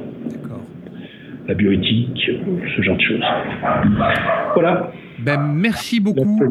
La 1.48 1.54
bioéthique, 1.54 2.30
ce 2.76 2.82
genre 2.82 2.98
de 2.98 3.02
choses. 3.02 3.24
Voilà. 4.54 4.92
Ben, 5.20 5.38
merci 5.38 6.00
beaucoup. 6.00 6.42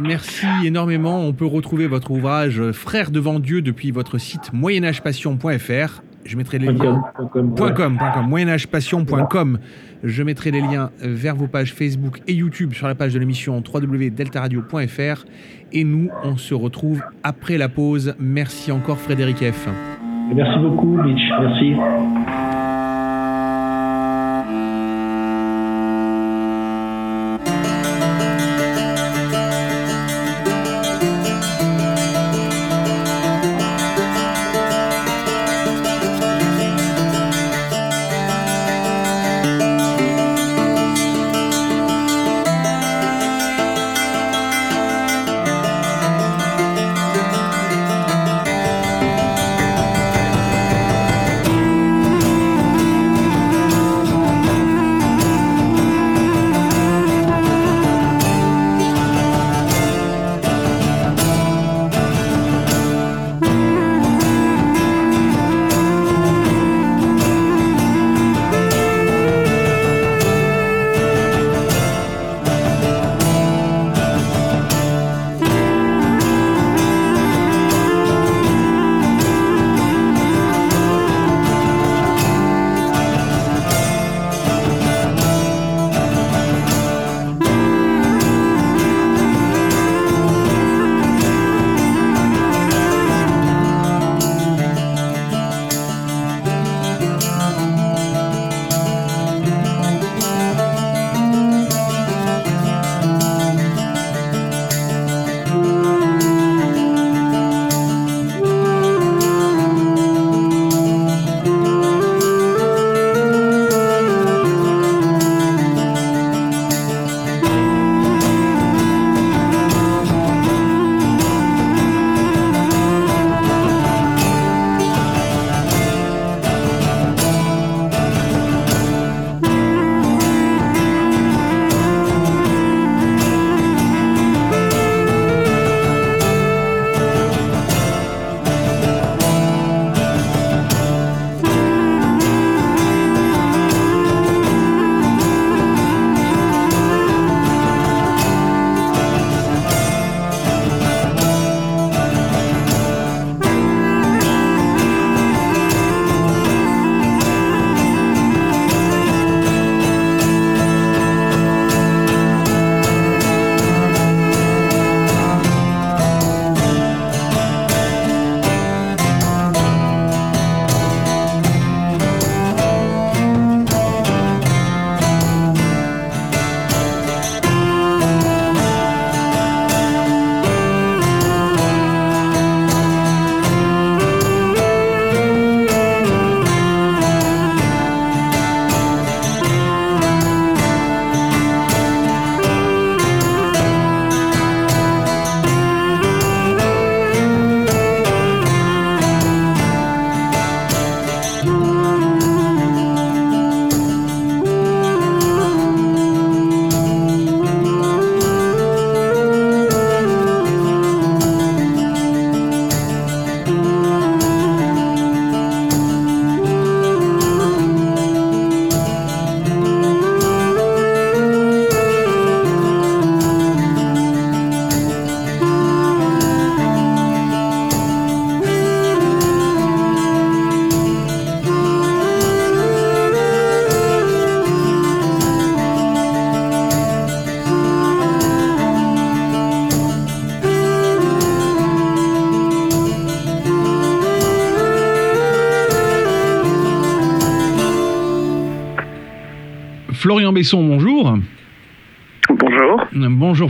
Merci 0.00 0.46
énormément. 0.64 1.24
On 1.24 1.32
peut 1.32 1.46
retrouver 1.46 1.86
votre 1.86 2.10
ouvrage 2.10 2.60
euh, 2.60 2.72
Frères 2.72 3.10
devant 3.10 3.38
Dieu 3.38 3.62
depuis 3.62 3.92
votre 3.92 4.18
site 4.18 4.52
moyenagepassion.fr. 4.52 6.02
Je 6.24 6.36
mettrai 6.36 6.58
les 6.58 6.72
liens. 6.72 7.02
.com, 7.32 7.54
point 7.54 7.72
.com, 7.72 7.98
moyenagepassion.com. 8.28 9.58
Je 10.02 10.22
mettrai 10.22 10.50
les 10.50 10.60
liens 10.60 10.90
vers 11.00 11.34
vos 11.34 11.46
pages 11.46 11.72
Facebook 11.72 12.20
et 12.26 12.34
YouTube 12.34 12.74
sur 12.74 12.88
la 12.88 12.94
page 12.94 13.14
de 13.14 13.18
l'émission 13.18 13.62
www.deltaradio.fr. 13.66 15.24
Et 15.72 15.84
nous, 15.84 16.10
on 16.24 16.36
se 16.36 16.54
retrouve 16.54 17.02
après 17.22 17.56
la 17.56 17.68
pause. 17.68 18.14
Merci 18.18 18.70
encore 18.72 18.98
Frédéric 18.98 19.38
F. 19.38 19.68
Merci 20.34 20.58
beaucoup, 20.58 20.96
Mitch. 21.02 21.32
Merci. 21.40 21.74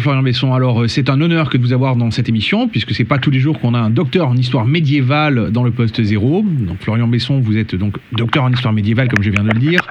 Florian 0.01 0.23
Besson. 0.23 0.53
Alors 0.55 0.85
c'est 0.89 1.09
un 1.11 1.21
honneur 1.21 1.51
que 1.51 1.57
de 1.57 1.63
vous 1.63 1.73
avoir 1.73 1.97
dans 1.97 2.11
cette 2.11 2.29
émission 2.29 2.69
puisque 2.69 2.95
c'est 2.95 3.05
pas 3.05 3.19
tous 3.19 3.31
les 3.31 3.39
jours 3.39 3.61
qu'on 3.61 3.75
a 3.75 3.79
un 3.79 3.91
docteur 3.91 4.29
en 4.29 4.37
histoire 4.37 4.65
médiévale 4.65 5.51
dans 5.51 5.63
le 5.63 5.71
poste 5.71 6.03
zéro. 6.03 6.45
Donc 6.45 6.79
Florian 6.81 7.07
Besson, 7.07 7.41
vous 7.41 7.57
êtes 7.57 7.75
donc 7.75 7.97
docteur 8.13 8.45
en 8.45 8.53
histoire 8.53 8.75
médiévale 8.75 9.09
comme 9.09 9.23
je 9.23 9.31
viens 9.31 9.45
de 9.45 9.51
le 9.51 9.61
dire. 9.61 9.87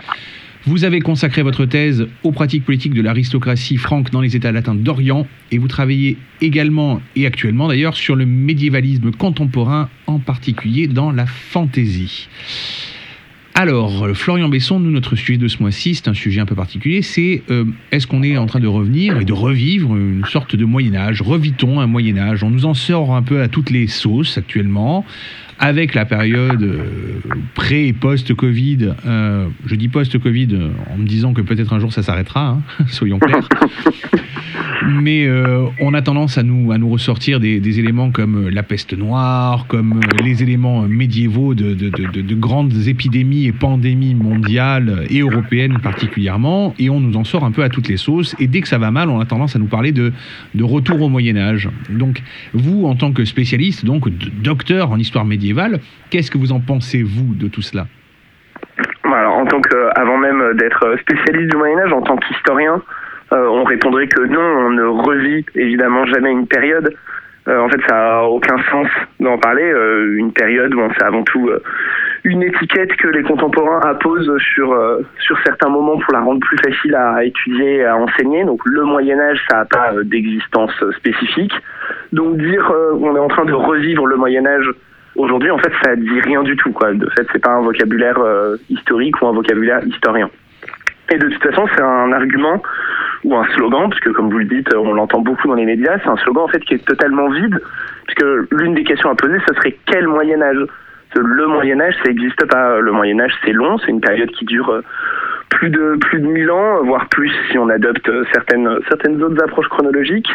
Vous 0.66 0.84
avez 0.84 1.00
consacré 1.00 1.42
votre 1.42 1.66
thèse 1.66 2.08
aux 2.24 2.32
pratiques 2.32 2.66
politiques 2.66 2.94
de 2.94 3.02
l'aristocratie 3.02 3.78
franque 3.78 4.12
dans 4.12 4.20
les 4.20 4.36
États 4.36 4.52
latins 4.52 4.76
d'Orient 4.76 5.26
et 5.52 5.58
vous 5.58 5.70
travaillez 5.70 6.18
également 6.42 7.02
et 7.16 7.26
actuellement 7.26 7.70
d'ailleurs 7.70 7.96
sur 7.96 8.16
le 8.16 8.26
médiévalisme 8.26 9.12
contemporain, 9.12 9.90
en 10.06 10.20
particulier 10.20 10.88
dans 10.88 11.12
la 11.12 11.26
fantaisie. 11.26 12.28
Alors, 13.60 14.08
Florian 14.14 14.48
Besson, 14.48 14.80
nous, 14.80 14.90
notre 14.90 15.18
sujet 15.18 15.38
de 15.38 15.50
ce 15.50 15.62
mois-ci, 15.62 15.94
c'est 15.94 16.08
un 16.08 16.14
sujet 16.14 16.40
un 16.40 16.46
peu 16.46 16.56
particulier, 16.56 17.02
c'est 17.02 17.44
euh, 17.52 17.66
est-ce 17.92 18.08
qu'on 18.08 18.24
est 18.24 18.38
en 18.38 18.46
train 18.46 18.62
de 18.62 18.68
revenir 18.68 19.20
et 19.20 19.26
de 19.26 19.34
revivre 19.34 19.98
une 19.98 20.24
sorte 20.24 20.56
de 20.56 20.64
Moyen 20.64 20.96
Âge 20.96 21.22
Revitons 21.22 21.82
un 21.82 21.86
Moyen 21.86 22.18
Âge 22.18 22.42
On 22.42 22.50
nous 22.52 22.66
en 22.66 22.74
sort 22.74 23.14
un 23.14 23.22
peu 23.22 23.42
à 23.42 23.50
toutes 23.50 23.70
les 23.70 23.88
sauces 23.88 24.38
actuellement, 24.38 25.06
avec 25.60 25.94
la 25.94 26.06
période 26.06 26.64
euh, 26.64 27.20
pré- 27.54 27.88
et 27.88 27.92
post-Covid. 27.92 28.94
Euh, 29.06 29.48
je 29.66 29.76
dis 29.76 29.90
post-Covid 29.90 30.58
en 30.90 30.98
me 30.98 31.06
disant 31.06 31.34
que 31.34 31.42
peut-être 31.42 31.74
un 31.74 31.80
jour 31.82 31.92
ça 31.92 32.02
s'arrêtera, 32.02 32.62
hein, 32.80 32.86
soyons 32.88 33.20
clairs. 33.20 33.50
Mais 34.88 35.28
euh, 35.28 35.66
on 35.82 35.94
a 35.94 36.02
tendance 36.02 36.38
à 36.38 36.44
nous, 36.44 36.72
à 36.72 36.78
nous 36.78 36.90
ressortir 36.90 37.40
des, 37.40 37.60
des 37.60 37.80
éléments 37.80 38.12
comme 38.12 38.48
euh, 38.48 38.50
la 38.52 38.64
peste 38.64 38.98
noire, 38.98 39.66
comme 39.68 39.94
euh, 39.98 40.24
les 40.24 40.42
éléments 40.42 40.84
euh, 40.84 40.88
médiévaux 40.88 41.54
de, 41.54 41.74
de- 41.74 41.90
de- 41.90 42.08
de- 42.08 42.22
de 42.22 42.36
grandes 42.36 42.74
épidémies 42.88 43.46
et 43.48 43.52
pandémies 43.52 44.16
mondiales 44.16 45.04
et 45.10 45.20
européennes 45.20 45.80
particulièrement, 45.84 46.74
et 46.80 46.90
on 46.90 47.00
nous 47.00 47.18
en 47.18 47.24
sort 47.24 47.44
un 47.44 47.52
peu 47.52 47.64
à 47.64 47.70
toutes 47.70 47.88
les 47.90 47.98
sauces. 47.98 48.36
Et 48.40 48.48
dès 48.48 48.62
que 48.62 48.68
ça 48.68 48.78
va 48.78 48.90
mal, 48.92 49.10
on 49.10 49.20
a 49.20 49.26
tendance 49.26 49.56
à 49.56 49.60
nous 49.60 49.66
parler 49.68 49.92
de, 49.92 50.14
de 50.56 50.64
retour 50.64 51.02
au 51.02 51.10
Moyen 51.10 51.36
Âge. 51.38 51.70
Donc, 51.90 52.22
vous, 52.54 52.86
en 52.86 52.96
tant 52.96 53.12
que 53.12 53.26
spécialiste, 53.26 53.86
donc 53.86 54.08
docteur 54.42 54.92
en 54.92 54.98
histoire 54.98 55.26
médiévale, 55.26 55.80
qu'est-ce 56.10 56.32
que 56.32 56.38
vous 56.38 56.52
en 56.54 56.60
pensez, 56.62 57.04
vous, 57.04 57.34
de 57.36 57.48
tout 57.48 57.62
cela? 57.62 57.88
Alors, 59.04 59.38
en 59.38 59.46
tant 59.46 59.60
que, 59.60 60.00
avant 60.00 60.18
même 60.18 60.42
d'être 60.58 60.96
spécialiste 61.02 61.52
du 61.52 61.58
Moyen 61.58 61.80
Âge, 61.80 61.92
en 61.94 62.02
tant 62.02 62.16
qu'historien, 62.18 62.82
on 63.32 63.64
répondrait 63.64 64.08
que 64.08 64.22
non, 64.22 64.40
on 64.40 64.70
ne 64.72 64.84
revit 64.84 65.46
évidemment 65.56 66.06
jamais 66.06 66.32
une 66.32 66.48
période. 66.48 66.94
Euh, 67.48 67.60
en 67.60 67.70
fait, 67.70 67.82
ça 67.88 67.96
n'a 67.96 68.24
aucun 68.24 68.58
sens 68.70 68.88
d'en 69.20 69.38
parler. 69.38 69.64
Euh, 69.64 70.18
une 70.18 70.32
période, 70.32 70.72
bon, 70.72 70.90
c'est 70.96 71.04
avant 71.04 71.24
tout 71.24 71.50
euh, 71.50 71.62
une 72.24 72.44
étiquette 72.44 72.96
que 72.98 73.08
les 73.08 73.24
contemporains 73.24 73.80
apposent 73.82 74.38
sur 74.54 74.72
euh, 74.74 75.02
sur 75.20 75.38
certains 75.44 75.70
moments 75.70 75.98
pour 75.98 76.14
la 76.14 76.20
rendre 76.20 76.42
plus 76.42 76.58
facile 76.58 76.96
à 76.96 77.24
étudier 77.24 77.78
et 77.78 77.86
à 77.86 77.96
enseigner. 77.96 78.44
Donc, 78.44 78.62
le 78.66 78.84
Moyen 78.84 79.20
Âge, 79.20 79.42
ça 79.50 79.58
n'a 79.58 79.66
pas 79.66 79.94
euh, 79.94 80.04
d'existence 80.04 80.74
euh, 80.84 80.92
spécifique. 80.94 81.54
Donc, 82.12 82.38
dire 82.38 82.70
euh, 82.70 82.94
on 83.00 83.16
est 83.16 83.20
en 83.20 83.30
train 83.30 83.46
de 83.46 83.54
revivre 83.54 84.06
le 84.06 84.18
Moyen 84.18 84.46
Âge 84.46 84.70
aujourd'hui, 85.16 85.50
en 85.50 85.58
fait, 85.58 85.72
ça 85.84 85.96
dit 85.96 86.22
rien 86.22 86.44
du 86.44 86.56
tout. 86.58 86.72
Quoi. 86.72 86.94
De 86.94 87.10
fait, 87.12 87.26
c'est 87.32 87.42
pas 87.42 87.52
un 87.52 87.62
vocabulaire 87.62 88.20
euh, 88.20 88.58
historique 88.70 89.20
ou 89.22 89.28
un 89.28 89.34
vocabulaire 89.34 89.84
historien. 89.86 90.30
Et 91.12 91.18
de 91.18 91.28
toute 91.30 91.42
façon, 91.42 91.68
c'est 91.74 91.82
un 91.82 92.12
argument 92.12 92.62
ou 93.24 93.36
un 93.36 93.44
slogan, 93.56 93.90
puisque 93.90 94.12
comme 94.14 94.30
vous 94.30 94.40
le 94.40 94.46
dites, 94.46 94.74
on 94.74 94.94
l'entend 94.94 95.20
beaucoup 95.20 95.48
dans 95.48 95.56
les 95.56 95.66
médias, 95.66 96.00
c'est 96.04 96.10
un 96.10 96.18
slogan 96.18 96.44
en 96.44 96.48
fait 96.48 96.60
qui 96.60 96.76
est 96.76 96.86
totalement 96.86 97.30
vide, 97.30 97.60
puisque 98.06 98.26
l'une 98.52 98.76
des 98.76 98.84
questions 98.84 99.10
à 99.10 99.16
poser, 99.16 99.38
ce 99.48 99.54
serait 99.56 99.78
quel 99.86 100.08
Moyen 100.08 100.42
Âge? 100.42 100.66
Le 101.16 101.48
Moyen 101.48 101.82
Âge, 101.82 101.96
ça 102.04 102.10
n'existe 102.10 102.46
pas. 102.46 102.80
Le 102.80 102.92
Moyen 102.92 103.20
Âge, 103.20 103.34
c'est 103.44 103.52
long, 103.52 103.78
c'est 103.80 103.90
une 103.90 104.02
période 104.02 104.30
qui 104.32 104.46
dure 104.46 104.70
euh, 104.70 104.84
plus 105.50 105.70
de 105.70 105.98
plus 106.00 106.20
de 106.20 106.28
1000 106.28 106.52
ans, 106.52 106.84
voire 106.84 107.10
plus 107.10 107.32
si 107.50 107.58
on 107.58 107.68
adopte 107.70 108.08
euh, 108.10 108.24
certaines 108.32 108.70
certaines 108.88 109.22
autres 109.24 109.44
approches 109.44 109.68
chronologiques 109.70 110.30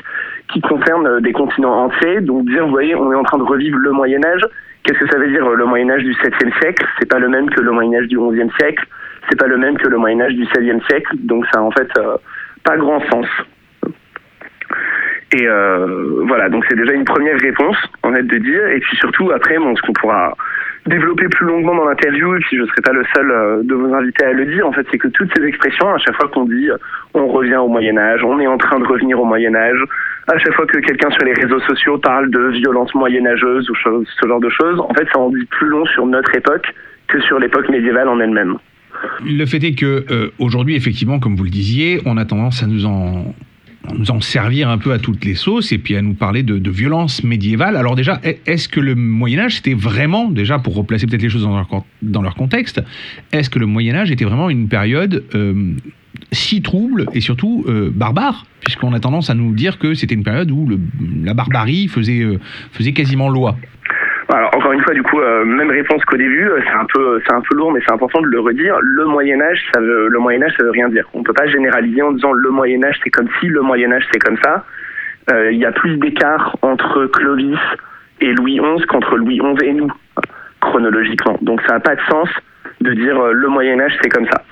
qui 0.52 0.60
concernent 0.60 1.06
euh, 1.06 1.20
des 1.20 1.32
continents 1.32 1.84
entiers. 1.84 2.20
Donc 2.22 2.46
dire, 2.46 2.64
vous 2.64 2.72
voyez, 2.72 2.94
on 2.96 3.12
est 3.12 3.14
en 3.14 3.22
train 3.22 3.38
de 3.38 3.44
revivre 3.44 3.78
le 3.78 3.92
Moyen 3.92 4.24
Âge. 4.24 4.42
Qu'est-ce 4.82 4.98
que 4.98 5.08
ça 5.08 5.18
veut 5.18 5.28
dire 5.28 5.48
le 5.48 5.64
Moyen 5.64 5.90
Âge 5.90 6.02
du 6.02 6.12
7e 6.12 6.52
siècle? 6.60 6.84
C'est 6.98 7.08
pas 7.08 7.20
le 7.20 7.28
même 7.28 7.48
que 7.50 7.60
le 7.60 7.70
Moyen 7.70 8.00
Âge 8.00 8.08
du 8.08 8.18
11e 8.18 8.54
siècle. 8.56 8.84
C'est 9.30 9.38
pas 9.38 9.46
le 9.46 9.56
même 9.56 9.78
que 9.78 9.88
le 9.88 9.96
Moyen 9.96 10.20
Âge 10.20 10.34
du 10.34 10.44
16e 10.44 10.84
siècle. 10.86 11.16
Donc 11.20 11.46
ça 11.52 11.62
en 11.62 11.70
fait 11.70 11.88
pas 12.64 12.76
grand 12.76 13.00
sens. 13.10 13.26
Et 15.32 15.48
euh, 15.48 16.22
voilà, 16.26 16.48
donc 16.48 16.64
c'est 16.68 16.76
déjà 16.76 16.92
une 16.92 17.04
première 17.04 17.38
réponse, 17.40 17.76
en 18.02 18.12
fait, 18.12 18.22
de 18.22 18.38
dire. 18.38 18.66
Et 18.68 18.80
puis 18.80 18.96
surtout, 18.96 19.30
après, 19.32 19.56
ce 19.56 19.82
qu'on 19.82 19.92
pourra 19.92 20.36
développer 20.86 21.28
plus 21.28 21.46
longuement 21.46 21.74
dans 21.74 21.86
l'interview, 21.88 22.36
et 22.36 22.38
puis 22.40 22.56
je 22.56 22.62
ne 22.62 22.66
serai 22.66 22.82
pas 22.82 22.92
le 22.92 23.04
seul 23.14 23.30
euh, 23.30 23.62
de 23.64 23.74
vos 23.74 23.92
invités 23.94 24.24
à 24.26 24.32
le 24.32 24.44
dire, 24.46 24.66
en 24.66 24.72
fait, 24.72 24.86
c'est 24.90 24.98
que 24.98 25.08
toutes 25.08 25.30
ces 25.36 25.44
expressions, 25.44 25.92
à 25.92 25.98
chaque 25.98 26.14
fois 26.16 26.28
qu'on 26.28 26.44
dit 26.44 26.70
euh, 26.70 26.76
on 27.14 27.26
revient 27.28 27.56
au 27.56 27.68
Moyen 27.68 27.96
Âge, 27.96 28.22
on 28.22 28.38
est 28.38 28.46
en 28.46 28.58
train 28.58 28.78
de 28.78 28.84
revenir 28.84 29.18
au 29.20 29.24
Moyen 29.24 29.54
Âge, 29.54 29.82
à 30.28 30.38
chaque 30.38 30.54
fois 30.54 30.66
que 30.66 30.78
quelqu'un 30.78 31.10
sur 31.10 31.24
les 31.24 31.32
réseaux 31.32 31.60
sociaux 31.60 31.98
parle 31.98 32.30
de 32.30 32.48
violence 32.50 32.94
moyenâgeuse 32.94 33.68
ou 33.70 33.74
ce 33.74 34.28
genre 34.28 34.40
de 34.40 34.50
choses, 34.50 34.78
en 34.80 34.92
fait, 34.94 35.06
ça 35.12 35.18
en 35.18 35.30
dit 35.30 35.44
plus 35.46 35.68
long 35.68 35.84
sur 35.86 36.06
notre 36.06 36.34
époque 36.34 36.72
que 37.08 37.20
sur 37.20 37.38
l'époque 37.38 37.68
médiévale 37.68 38.08
en 38.08 38.20
elle-même. 38.20 38.56
Le 39.24 39.46
fait 39.46 39.62
est 39.64 39.74
que 39.74 40.04
euh, 40.10 40.30
aujourd'hui, 40.38 40.74
effectivement, 40.76 41.18
comme 41.18 41.36
vous 41.36 41.44
le 41.44 41.50
disiez, 41.50 42.00
on 42.04 42.16
a 42.16 42.24
tendance 42.24 42.62
à 42.62 42.66
nous 42.66 42.84
en 42.86 44.20
servir 44.20 44.68
un 44.70 44.78
peu 44.78 44.92
à 44.92 44.98
toutes 44.98 45.24
les 45.24 45.34
sauces 45.34 45.70
et 45.72 45.78
puis 45.78 45.94
à 45.96 46.00
nous 46.02 46.14
parler 46.14 46.42
de, 46.42 46.58
de 46.58 46.70
violence 46.70 47.22
médiévale. 47.22 47.76
Alors 47.76 47.96
déjà, 47.96 48.18
est- 48.24 48.40
est-ce 48.46 48.68
que 48.68 48.80
le 48.80 48.94
Moyen 48.94 49.40
Âge 49.40 49.56
c'était 49.56 49.74
vraiment, 49.74 50.28
déjà 50.30 50.58
pour 50.58 50.74
replacer 50.74 51.06
peut-être 51.06 51.22
les 51.22 51.28
choses 51.28 51.42
dans 52.02 52.22
leur, 52.22 52.34
contexte, 52.34 52.82
est-ce 53.32 53.50
que 53.50 53.58
le 53.58 53.66
Moyen 53.66 53.94
Âge 53.94 54.10
était 54.10 54.24
vraiment 54.24 54.48
une 54.50 54.68
période 54.68 55.24
euh, 55.34 55.74
si 56.32 56.62
trouble 56.62 57.06
et 57.12 57.20
surtout 57.20 57.64
euh, 57.68 57.90
barbare? 57.94 58.46
Puisqu'on 58.60 58.94
a 58.94 59.00
tendance 59.00 59.28
à 59.28 59.34
nous 59.34 59.52
dire 59.54 59.78
que 59.78 59.92
c'était 59.94 60.14
une 60.14 60.24
période 60.24 60.50
où 60.50 60.66
la 61.22 61.34
barbarie 61.34 61.88
faisait, 61.88 62.24
quasiment 62.94 63.28
loi. 63.28 63.56
Encore 64.64 64.72
une 64.72 64.82
fois, 64.82 64.94
du 64.94 65.02
coup, 65.02 65.20
euh, 65.20 65.44
même 65.44 65.68
réponse 65.68 66.02
qu'au 66.06 66.16
début. 66.16 66.48
euh, 66.48 66.58
C'est 66.64 66.72
un 66.72 66.86
peu, 66.86 67.20
c'est 67.26 67.34
un 67.34 67.42
peu 67.42 67.54
lourd, 67.54 67.70
mais 67.70 67.80
c'est 67.86 67.92
important 67.92 68.22
de 68.22 68.28
le 68.28 68.40
redire. 68.40 68.78
Le 68.80 69.04
Moyen 69.04 69.38
Âge, 69.42 69.62
ça 69.74 69.80
veut, 69.80 70.08
le 70.08 70.18
Moyen 70.18 70.42
Âge, 70.42 70.54
ça 70.56 70.64
veut 70.64 70.70
rien 70.70 70.88
dire. 70.88 71.06
On 71.12 71.22
peut 71.22 71.34
pas 71.34 71.46
généraliser 71.46 72.00
en 72.00 72.12
disant 72.12 72.32
le 72.32 72.48
Moyen 72.48 72.82
Âge 72.82 72.98
c'est 73.04 73.10
comme 73.10 73.28
si, 73.40 73.46
le 73.48 73.60
Moyen 73.60 73.92
Âge 73.92 74.06
c'est 74.10 74.20
comme 74.20 74.38
ça. 74.42 74.64
Euh, 75.32 75.52
Il 75.52 75.58
y 75.58 75.66
a 75.66 75.72
plus 75.72 75.98
d'écart 75.98 76.56
entre 76.62 77.04
Clovis 77.06 77.58
et 78.22 78.32
Louis 78.32 78.58
XI 78.58 78.86
qu'entre 78.86 79.18
Louis 79.18 79.38
XI 79.38 79.66
et 79.66 79.72
nous, 79.74 79.92
chronologiquement. 80.62 81.36
Donc 81.42 81.60
ça 81.66 81.74
n'a 81.74 81.80
pas 81.80 81.96
de 81.96 82.00
sens 82.08 82.30
de 82.80 82.94
dire 82.94 83.20
euh, 83.20 83.32
le 83.32 83.48
Moyen 83.48 83.78
Âge 83.80 83.98
c'est 84.00 84.08
comme 84.08 84.26
ça. 84.26 84.44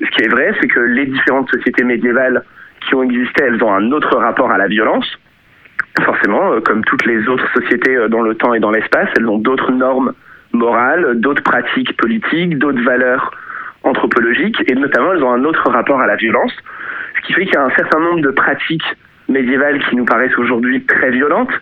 Ce 0.00 0.08
qui 0.10 0.22
est 0.22 0.28
vrai, 0.28 0.54
c'est 0.60 0.68
que 0.68 0.78
les 0.78 1.06
différentes 1.06 1.50
sociétés 1.50 1.82
médiévales 1.82 2.44
qui 2.86 2.94
ont 2.94 3.02
existé, 3.02 3.42
elles 3.42 3.60
ont 3.64 3.74
un 3.74 3.90
autre 3.90 4.16
rapport 4.16 4.52
à 4.52 4.58
la 4.58 4.68
violence 4.68 5.18
forcément, 6.04 6.52
euh, 6.52 6.60
comme 6.60 6.84
toutes 6.84 7.04
les 7.06 7.28
autres 7.28 7.50
sociétés 7.52 7.96
euh, 7.96 8.08
dans 8.08 8.22
le 8.22 8.34
temps 8.34 8.54
et 8.54 8.60
dans 8.60 8.70
l'espace, 8.70 9.08
elles 9.16 9.28
ont 9.28 9.38
d'autres 9.38 9.72
normes 9.72 10.12
morales, 10.52 11.20
d'autres 11.20 11.42
pratiques 11.42 11.96
politiques, 11.96 12.58
d'autres 12.58 12.82
valeurs 12.82 13.30
anthropologiques, 13.82 14.62
et 14.70 14.74
notamment 14.74 15.12
elles 15.12 15.22
ont 15.22 15.32
un 15.32 15.44
autre 15.44 15.68
rapport 15.70 16.00
à 16.00 16.06
la 16.06 16.16
violence, 16.16 16.52
ce 17.16 17.26
qui 17.26 17.32
fait 17.32 17.44
qu'il 17.44 17.54
y 17.54 17.58
a 17.58 17.64
un 17.64 17.70
certain 17.70 18.00
nombre 18.00 18.20
de 18.20 18.30
pratiques 18.30 18.96
médiévales 19.28 19.78
qui 19.88 19.96
nous 19.96 20.04
paraissent 20.04 20.36
aujourd'hui 20.38 20.84
très 20.84 21.10
violentes, 21.10 21.52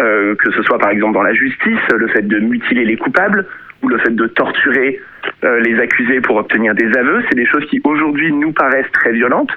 euh, 0.00 0.34
que 0.36 0.50
ce 0.52 0.62
soit 0.62 0.78
par 0.78 0.90
exemple 0.90 1.14
dans 1.14 1.22
la 1.22 1.34
justice, 1.34 1.80
le 1.94 2.08
fait 2.08 2.22
de 2.22 2.38
mutiler 2.38 2.84
les 2.84 2.96
coupables, 2.96 3.46
ou 3.82 3.88
le 3.88 3.98
fait 3.98 4.14
de 4.14 4.26
torturer 4.28 5.00
les 5.42 5.80
accusés 5.80 6.20
pour 6.20 6.36
obtenir 6.36 6.72
des 6.72 6.96
aveux, 6.96 7.20
c'est 7.28 7.34
des 7.34 7.46
choses 7.46 7.64
qui 7.66 7.80
aujourd'hui 7.82 8.32
nous 8.32 8.52
paraissent 8.52 8.92
très 8.92 9.10
violentes, 9.10 9.50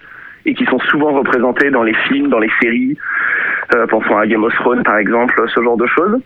et 0.46 0.54
qui 0.54 0.66
sont 0.66 0.80
souvent 0.80 1.12
représentées 1.14 1.72
dans 1.72 1.84
les 1.84 1.94
films, 2.08 2.30
dans 2.30 2.40
les 2.40 2.52
séries, 2.62 2.98
pensons 3.90 4.18
à 4.18 4.28
Game 4.28 4.44
of 4.44 4.54
Thrones 4.56 4.84
par 4.84 4.98
exemple, 4.98 5.42
ce 5.54 5.62
genre 5.62 5.78
de 5.78 5.88
choses. 5.88 6.20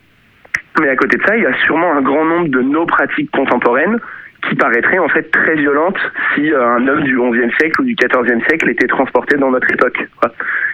Mais 0.79 0.89
à 0.89 0.95
côté 0.95 1.17
de 1.17 1.23
ça, 1.25 1.35
il 1.35 1.43
y 1.43 1.47
a 1.47 1.53
sûrement 1.65 1.93
un 1.93 2.01
grand 2.01 2.25
nombre 2.25 2.47
de 2.47 2.61
nos 2.61 2.85
pratiques 2.85 3.31
contemporaines 3.31 3.99
qui 4.47 4.55
paraîtraient 4.55 4.99
en 4.99 5.09
fait 5.09 5.29
très 5.31 5.55
violentes 5.55 5.99
si 6.33 6.53
euh, 6.53 6.75
un 6.75 6.87
homme 6.87 7.03
du 7.03 7.17
XIe 7.17 7.51
siècle 7.59 7.81
ou 7.81 7.83
du 7.83 7.95
XIVe 7.95 8.41
siècle 8.47 8.69
était 8.69 8.87
transporté 8.87 9.35
dans 9.35 9.51
notre 9.51 9.69
époque. 9.71 10.07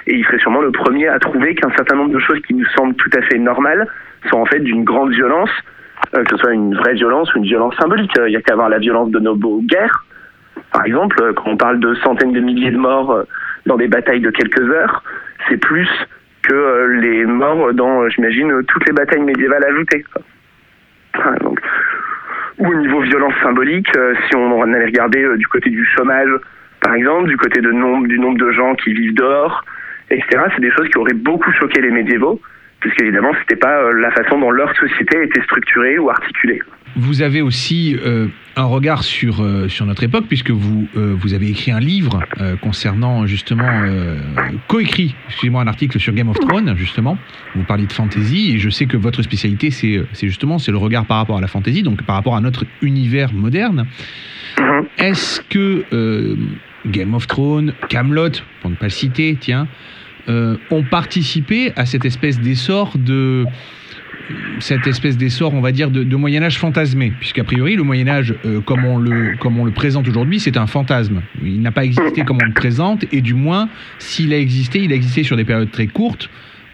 Et 0.05 0.13
il 0.13 0.25
serait 0.25 0.37
sûrement 0.37 0.61
le 0.61 0.71
premier 0.71 1.07
à 1.07 1.17
trouver 1.17 1.55
qu'un 1.55 1.71
certain 1.71 1.95
nombre 1.95 2.13
de 2.13 2.19
choses 2.19 2.39
qui 2.45 2.53
nous 2.53 2.65
semblent 2.77 2.95
tout 2.95 3.09
à 3.17 3.21
fait 3.23 3.39
normales 3.39 3.87
sont 4.29 4.37
en 4.37 4.45
fait 4.45 4.59
d'une 4.59 4.83
grande 4.83 5.11
violence, 5.11 5.49
euh, 6.15 6.23
que 6.23 6.35
ce 6.35 6.37
soit 6.37 6.53
une 6.53 6.75
vraie 6.75 6.93
violence 6.93 7.33
ou 7.33 7.39
une 7.39 7.45
violence 7.45 7.75
symbolique. 7.77 8.15
Euh, 8.19 8.29
Il 8.29 8.33
y 8.33 8.37
a 8.37 8.41
qu'à 8.41 8.55
voir 8.55 8.69
la 8.69 8.77
violence 8.77 9.09
de 9.09 9.19
nos 9.19 9.35
beaux 9.35 9.61
guerres, 9.63 10.05
par 10.71 10.85
exemple, 10.85 11.21
euh, 11.21 11.33
quand 11.33 11.51
on 11.51 11.57
parle 11.57 11.79
de 11.79 11.95
centaines 11.95 12.33
de 12.33 12.39
milliers 12.39 12.71
de 12.71 12.77
morts 12.77 13.11
euh, 13.11 13.23
dans 13.65 13.77
des 13.77 13.87
batailles 13.87 14.21
de 14.21 14.29
quelques 14.29 14.61
heures, 14.61 15.03
c'est 15.47 15.57
plus 15.57 15.87
que 16.47 16.53
euh, 16.53 17.01
les 17.01 17.25
morts 17.25 17.73
dans, 17.73 18.01
euh, 18.01 18.09
j'imagine, 18.09 18.51
euh, 18.51 18.63
toutes 18.67 18.85
les 18.87 18.93
batailles 18.93 19.21
médiévales 19.21 19.63
ajoutées. 19.65 20.05
Ou 22.57 22.67
au 22.67 22.75
niveau 22.75 23.01
violence 23.01 23.33
symbolique, 23.41 23.89
si 24.27 24.35
on 24.35 24.61
allait 24.61 24.85
regarder 24.85 25.27
du 25.37 25.47
côté 25.47 25.69
du 25.69 25.85
chômage, 25.85 26.29
par 26.81 26.93
exemple, 26.93 27.27
du 27.27 27.37
côté 27.37 27.61
du 27.61 27.73
nombre 27.73 28.37
de 28.37 28.51
gens 28.51 28.75
qui 28.75 28.93
vivent 28.93 29.13
dehors, 29.13 29.65
etc., 30.09 30.43
c'est 30.53 30.61
des 30.61 30.71
choses 30.71 30.87
qui 30.89 30.97
auraient 30.97 31.13
beaucoup 31.13 31.51
choqué 31.53 31.81
les 31.81 31.91
médiévaux, 31.91 32.39
puisque 32.79 33.01
évidemment, 33.01 33.31
c'était 33.39 33.59
pas 33.59 33.81
euh, 33.81 33.93
la 33.99 34.11
façon 34.11 34.39
dont 34.39 34.51
leur 34.51 34.73
société 34.77 35.23
était 35.23 35.41
structurée 35.43 35.97
ou 35.97 36.09
articulée. 36.09 36.61
vous 36.95 37.21
avez 37.21 37.41
aussi 37.41 37.99
un 38.55 38.65
regard 38.65 39.03
sur, 39.03 39.41
euh, 39.41 39.67
sur 39.67 39.85
notre 39.85 40.03
époque, 40.03 40.25
puisque 40.27 40.51
vous, 40.51 40.87
euh, 40.95 41.15
vous 41.19 41.33
avez 41.33 41.47
écrit 41.49 41.71
un 41.71 41.79
livre 41.79 42.23
concernant 42.61 43.25
justement, 43.25 43.65
coécrit, 44.67 45.15
excusez-moi, 45.27 45.61
un 45.61 45.67
article 45.67 45.99
sur 45.99 46.13
Game 46.13 46.29
of 46.29 46.39
Thrones, 46.39 46.75
justement. 46.77 47.17
Vous 47.55 47.63
parlez 47.63 47.85
de 47.85 47.93
fantasy, 47.93 48.51
et 48.53 48.59
je 48.59 48.69
sais 48.69 48.85
que 48.85 48.97
votre 48.97 49.21
spécialité, 49.21 49.71
c'est 49.71 50.05
justement 50.21 50.59
c'est 50.59 50.71
le 50.71 50.77
regard 50.77 51.05
par 51.05 51.17
rapport 51.17 51.37
à 51.37 51.41
la 51.41 51.47
fantasy, 51.47 51.83
donc 51.83 52.03
par 52.03 52.15
rapport 52.15 52.35
à 52.35 52.41
notre 52.41 52.65
univers 52.81 53.33
moderne. 53.33 53.85
Mhm. 54.59 54.85
Est-ce 54.97 55.41
que 55.41 56.35
Game 56.85 57.13
of 57.13 57.27
Thrones, 57.27 57.73
Camelot, 57.89 58.41
pour 58.61 58.69
ne 58.69 58.75
pas 58.75 58.87
le 58.87 58.91
citer, 58.91 59.37
tiens, 59.39 59.67
ont 60.27 60.83
participé 60.89 61.73
à 61.75 61.85
cette 61.85 62.05
espèce 62.05 62.39
d'essor 62.39 62.93
de 62.97 63.45
cette 64.59 64.87
espèce 64.87 65.17
d'essor, 65.17 65.53
on 65.53 65.61
va 65.61 65.71
dire, 65.71 65.91
de, 65.91 66.15
Moyen 66.15 66.43
Âge 66.43 66.57
fantasmé, 66.57 67.11
puisqu'a 67.19 67.43
priori 67.43 67.75
le 67.75 67.83
Moyen 67.83 68.07
Âge, 68.07 68.33
euh, 68.45 68.61
comme, 68.61 68.85
on 68.85 68.97
le, 68.97 69.71
présente 69.71 70.07
aujourd'hui, 70.07 70.39
c'est 70.39 70.57
un 70.57 70.67
fantasme. 70.67 71.21
Il 71.43 71.61
n'a 71.61 71.71
pas 71.71 71.85
existé 71.85 72.23
comme 72.23 72.37
on 72.41 72.45
le 72.45 72.53
présente, 72.53 73.05
et 73.11 73.21
du 73.21 73.33
moins, 73.33 73.69
s'il 73.99 74.33
a 74.33 74.37
existé, 74.37 74.79
il 74.79 74.91
a 74.91 74.95
existé 74.95 75.23
sur 75.23 75.37
des 75.37 75.43
périodes 75.43 75.71
très 75.71 75.87
courtes. 75.87 76.29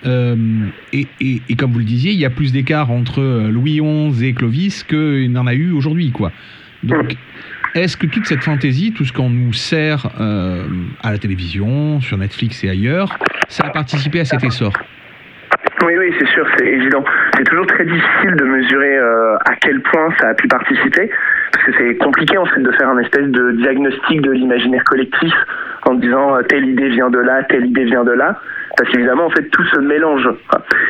Euh, 0.06 0.36
et, 0.94 1.08
et, 1.20 1.56
comme 1.56 1.72
vous 1.72 1.80
le 1.80 1.86
disiez, 1.86 2.12
il 2.12 2.20
y 2.20 2.26
a 2.26 2.32
plus 2.32 2.52
d'écart 2.52 2.90
entre 2.90 3.22
euh, 3.22 3.52
Louis 3.52 3.80
XI 3.80 4.26
et 4.26 4.34
Clovis 4.34 4.84
qu'il 4.84 5.32
n'en 5.32 5.46
a 5.46 5.54
eu 5.54 5.72
aujourd'hui, 5.72 6.12
quoi. 6.12 6.32
Donc, 6.84 7.16
est-ce 7.76 7.96
que 7.96 8.08
toute 8.08 8.26
cette 8.26 8.44
fantaisie, 8.44 8.92
tout 8.92 9.06
ce 9.06 9.14
qu'on 9.14 9.30
nous 9.30 9.54
sert 9.54 10.10
à 10.18 11.12
la 11.12 11.18
télévision, 11.20 12.02
sur 12.02 12.18
Netflix 12.18 12.64
et 12.64 12.70
ailleurs, 12.70 13.18
ça 13.48 13.66
a 13.66 13.70
participé 13.70 14.20
à 14.20 14.26
cet 14.26 14.44
essor? 14.44 14.74
Oui, 15.84 15.94
oui, 15.98 16.14
c'est 16.20 16.28
sûr, 16.28 16.46
c'est 16.58 16.68
évident. 16.68 17.04
C'est 17.36 17.44
toujours 17.44 17.66
très 17.66 17.86
difficile 17.86 18.36
de 18.36 18.44
mesurer 18.44 18.98
euh, 18.98 19.36
à 19.46 19.56
quel 19.62 19.82
point 19.82 20.10
ça 20.20 20.30
a 20.30 20.34
pu 20.34 20.48
participer, 20.48 21.10
parce 21.52 21.66
que 21.66 21.72
c'est 21.78 21.98
compliqué 21.98 22.38
en 22.38 22.46
fait 22.46 22.62
de 22.62 22.72
faire 22.72 22.90
un 22.90 23.00
espèce 23.00 23.28
de 23.28 23.52
diagnostic 23.54 24.22
de 24.22 24.32
l'imaginaire 24.32 24.84
collectif 24.84 25.34
en 25.86 25.96
disant 25.96 26.36
euh, 26.36 26.42
telle 26.44 26.66
idée 26.66 26.90
vient 26.90 27.10
de 27.10 27.20
là, 27.20 27.44
telle 27.44 27.66
idée 27.66 27.86
vient 27.86 28.04
de 28.04 28.12
là, 28.12 28.40
parce 28.78 28.90
qu'évidemment 28.92 29.26
en 29.26 29.30
fait 29.32 29.50
tout 29.50 29.66
se 29.66 29.80
mélange. 29.80 30.30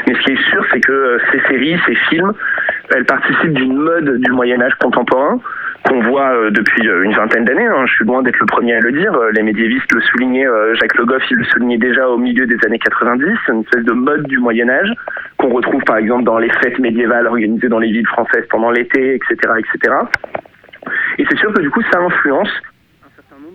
Mais 0.07 0.15
ce 0.15 0.19
qui 0.21 0.31
est 0.33 0.49
sûr, 0.49 0.65
c'est 0.71 0.81
que 0.81 0.91
euh, 0.91 1.17
ces 1.31 1.39
séries, 1.47 1.79
ces 1.85 1.95
films, 2.09 2.33
elles 2.93 3.05
participent 3.05 3.53
d'une 3.53 3.77
mode 3.77 4.19
du 4.19 4.31
Moyen 4.31 4.61
Âge 4.61 4.75
contemporain 4.75 5.39
qu'on 5.87 6.01
voit 6.01 6.33
euh, 6.33 6.51
depuis 6.51 6.87
euh, 6.87 7.03
une 7.03 7.13
vingtaine 7.13 7.45
d'années. 7.45 7.65
Hein. 7.65 7.85
Je 7.87 7.93
suis 7.93 8.05
loin 8.05 8.21
d'être 8.21 8.39
le 8.39 8.45
premier 8.45 8.75
à 8.75 8.79
le 8.79 8.91
dire. 8.91 9.13
Euh, 9.13 9.31
les 9.31 9.41
médiévistes 9.41 9.91
le 9.93 10.01
soulignaient, 10.01 10.47
Jacques 10.73 10.95
Le 10.95 11.05
Goff, 11.05 11.23
il 11.31 11.37
le 11.37 11.43
soulignait 11.45 11.77
déjà 11.77 12.07
au 12.07 12.17
milieu 12.17 12.45
des 12.45 12.57
années 12.65 12.79
90. 12.79 13.25
C'est 13.45 13.51
une 13.51 13.61
espèce 13.61 13.83
de 13.83 13.93
mode 13.93 14.23
du 14.27 14.37
Moyen 14.39 14.69
Âge 14.69 14.93
qu'on 15.37 15.49
retrouve 15.49 15.83
par 15.83 15.97
exemple 15.97 16.23
dans 16.23 16.37
les 16.37 16.49
fêtes 16.49 16.79
médiévales 16.79 17.27
organisées 17.27 17.69
dans 17.69 17.79
les 17.79 17.91
villes 17.91 18.07
françaises 18.07 18.45
pendant 18.49 18.69
l'été, 18.71 19.15
etc., 19.15 19.35
etc. 19.57 19.95
Et 21.17 21.25
c'est 21.29 21.37
sûr 21.37 21.53
que 21.53 21.61
du 21.61 21.69
coup, 21.69 21.81
ça 21.91 21.99
influence 21.99 22.51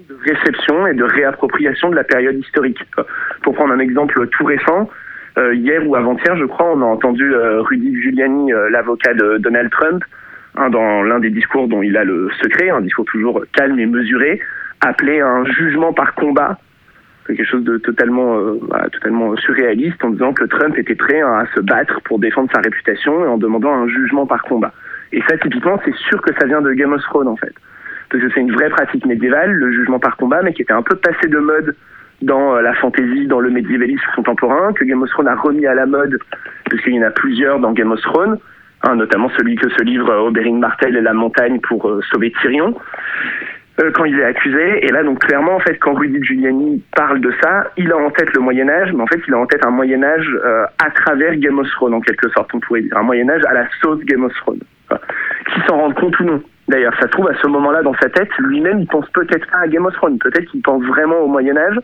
de 0.09 0.17
réceptions 0.25 0.87
et 0.87 0.95
de 0.95 1.05
réappropriation 1.05 1.91
de 1.91 1.97
la 1.97 2.05
période 2.05 2.37
historique. 2.37 2.79
Pour 3.43 3.55
prendre 3.55 3.73
un 3.73 3.79
exemple 3.79 4.27
tout 4.29 4.45
récent, 4.45 4.89
hier 5.53 5.87
ou 5.87 5.97
avant-hier, 5.97 6.37
je 6.37 6.45
crois, 6.45 6.73
on 6.73 6.83
a 6.83 6.85
entendu 6.85 7.35
Rudy 7.35 8.01
Giuliani, 8.01 8.53
l'avocat 8.71 9.15
de 9.15 9.39
Donald 9.39 9.71
Trump, 9.71 10.05
dans 10.71 11.03
l'un 11.03 11.19
des 11.19 11.31
discours 11.31 11.69
dont 11.69 11.83
il 11.83 11.97
a 11.97 12.05
le 12.05 12.31
secret, 12.43 12.71
un 12.71 12.81
discours 12.81 13.05
toujours 13.05 13.45
calme 13.53 13.79
et 13.79 13.87
mesuré, 13.87 14.41
appelé 14.81 15.21
un 15.21 15.45
jugement 15.45 15.93
par 15.93 16.15
combat, 16.15 16.59
quelque 17.27 17.45
chose 17.45 17.65
de 17.65 17.79
totalement, 17.79 18.39
euh, 18.39 18.59
bah, 18.69 18.87
totalement 18.93 19.37
surréaliste, 19.37 20.03
en 20.05 20.11
disant 20.11 20.33
que 20.33 20.45
Trump 20.45 20.77
était 20.79 20.95
prêt 20.95 21.21
à 21.21 21.47
se 21.55 21.61
battre 21.61 22.01
pour 22.03 22.19
défendre 22.19 22.51
sa 22.55 22.61
réputation 22.61 23.25
et 23.25 23.29
en 23.29 23.39
demandant 23.39 23.73
un 23.73 23.89
jugement 23.89 24.27
par 24.27 24.43
combat. 24.43 24.73
Et 25.13 25.23
ça, 25.29 25.37
typiquement, 25.39 25.79
c'est 25.85 25.95
sûr 25.95 26.21
que 26.23 26.33
ça 26.39 26.47
vient 26.47 26.61
de 26.61 26.73
Game 26.73 26.93
of 26.93 27.03
Thrones, 27.03 27.29
en 27.29 27.37
fait. 27.37 27.55
Parce 28.11 28.23
que 28.23 28.31
c'est 28.31 28.41
une 28.41 28.53
vraie 28.53 28.71
pratique 28.71 29.05
médiévale, 29.07 29.51
le 29.53 29.73
jugement 29.73 29.99
par 29.99 30.17
combat, 30.17 30.43
mais 30.43 30.53
qui 30.53 30.63
était 30.63 30.73
un 30.73 30.83
peu 30.83 30.97
passé 30.97 31.29
de 31.29 31.39
mode 31.39 31.75
dans 32.23 32.57
euh, 32.57 32.63
la 32.63 32.75
fantaisie, 32.75 33.27
dans 33.27 33.41
le 33.41 33.51
médiévalisme 33.51 34.07
contemporain, 34.15 34.73
que 34.73 34.85
Game 34.85 35.03
of 35.03 35.11
Thrones 35.11 35.29
a 35.29 35.35
remis 35.35 35.67
à 35.67 35.75
la 35.75 35.87
mode, 35.87 36.19
parce 36.71 36.83
qu'il 36.83 36.95
y 36.95 36.99
en 36.99 37.07
a 37.07 37.11
plusieurs 37.11 37.59
dans 37.59 37.73
Game 37.73 37.91
of 37.91 38.01
Thrones. 38.01 38.39
Hein, 38.83 38.97
notamment 38.97 39.31
celui 39.37 39.57
que 39.57 39.69
se 39.71 39.83
livre 39.83 40.13
Oberyn 40.15 40.59
Martel 40.59 40.97
et 40.97 41.01
la 41.01 41.15
montagne 41.15 41.61
pour 41.61 41.89
euh, 41.89 42.01
sauver 42.11 42.33
Tyrion. 42.41 42.75
Euh, 43.79 43.91
quand 43.93 44.07
il 44.07 44.19
est 44.19 44.25
accusé. 44.25 44.87
Et 44.87 44.89
là, 44.91 45.03
donc 45.03 45.19
clairement, 45.19 45.57
en 45.57 45.61
fait, 45.61 45.77
quand 45.79 45.93
Rudy 45.93 46.23
Giuliani 46.23 46.83
parle 46.95 47.21
de 47.21 47.31
ça, 47.43 47.71
il 47.77 47.93
a 47.93 47.97
en 47.99 48.11
tête 48.11 48.33
le 48.35 48.41
Moyen 48.41 48.71
Âge, 48.71 48.91
mais 48.95 49.03
en 49.03 49.07
fait, 49.07 49.21
il 49.29 49.35
a 49.35 49.39
en 49.39 49.45
tête 49.45 49.67
un 49.67 49.71
Moyen 49.71 50.03
Âge 50.03 50.27
euh, 50.45 50.65
à 50.83 50.91
travers 50.91 51.37
Game 51.37 51.59
of 51.59 51.69
Thrones, 51.73 51.93
en 51.93 52.01
quelque 52.01 52.31
sorte, 52.31 52.49
on 52.55 52.61
pourrait 52.61 52.81
dire, 52.81 52.97
un 52.97 53.03
Moyen 53.03 53.29
Âge 53.29 53.43
à 53.47 53.53
la 53.53 53.69
sauce 53.83 54.01
Game 54.05 54.25
of 54.25 54.33
Thrones. 54.35 54.63
Qui 54.89 55.61
s'en 55.67 55.77
rend 55.77 55.91
compte 55.93 56.19
ou 56.21 56.25
non 56.25 56.43
D'ailleurs, 56.69 56.95
ça 56.95 57.03
se 57.03 57.09
trouve 57.09 57.29
à 57.29 57.35
ce 57.35 57.47
moment-là 57.49 57.83
dans 57.83 57.95
sa 58.01 58.09
tête, 58.09 58.31
lui-même, 58.39 58.81
il 58.81 58.87
pense 58.87 59.09
peut-être 59.11 59.47
pas 59.51 59.59
à 59.59 59.69
Game 59.69 59.85
of 59.85 59.95
Thrones, 59.95 60.19
peut-être 60.19 60.51
qu'il 60.51 60.63
pense 60.63 60.83
vraiment 60.85 61.19
au 61.19 61.29
Moyen 61.29 61.57
Âge, 61.59 61.79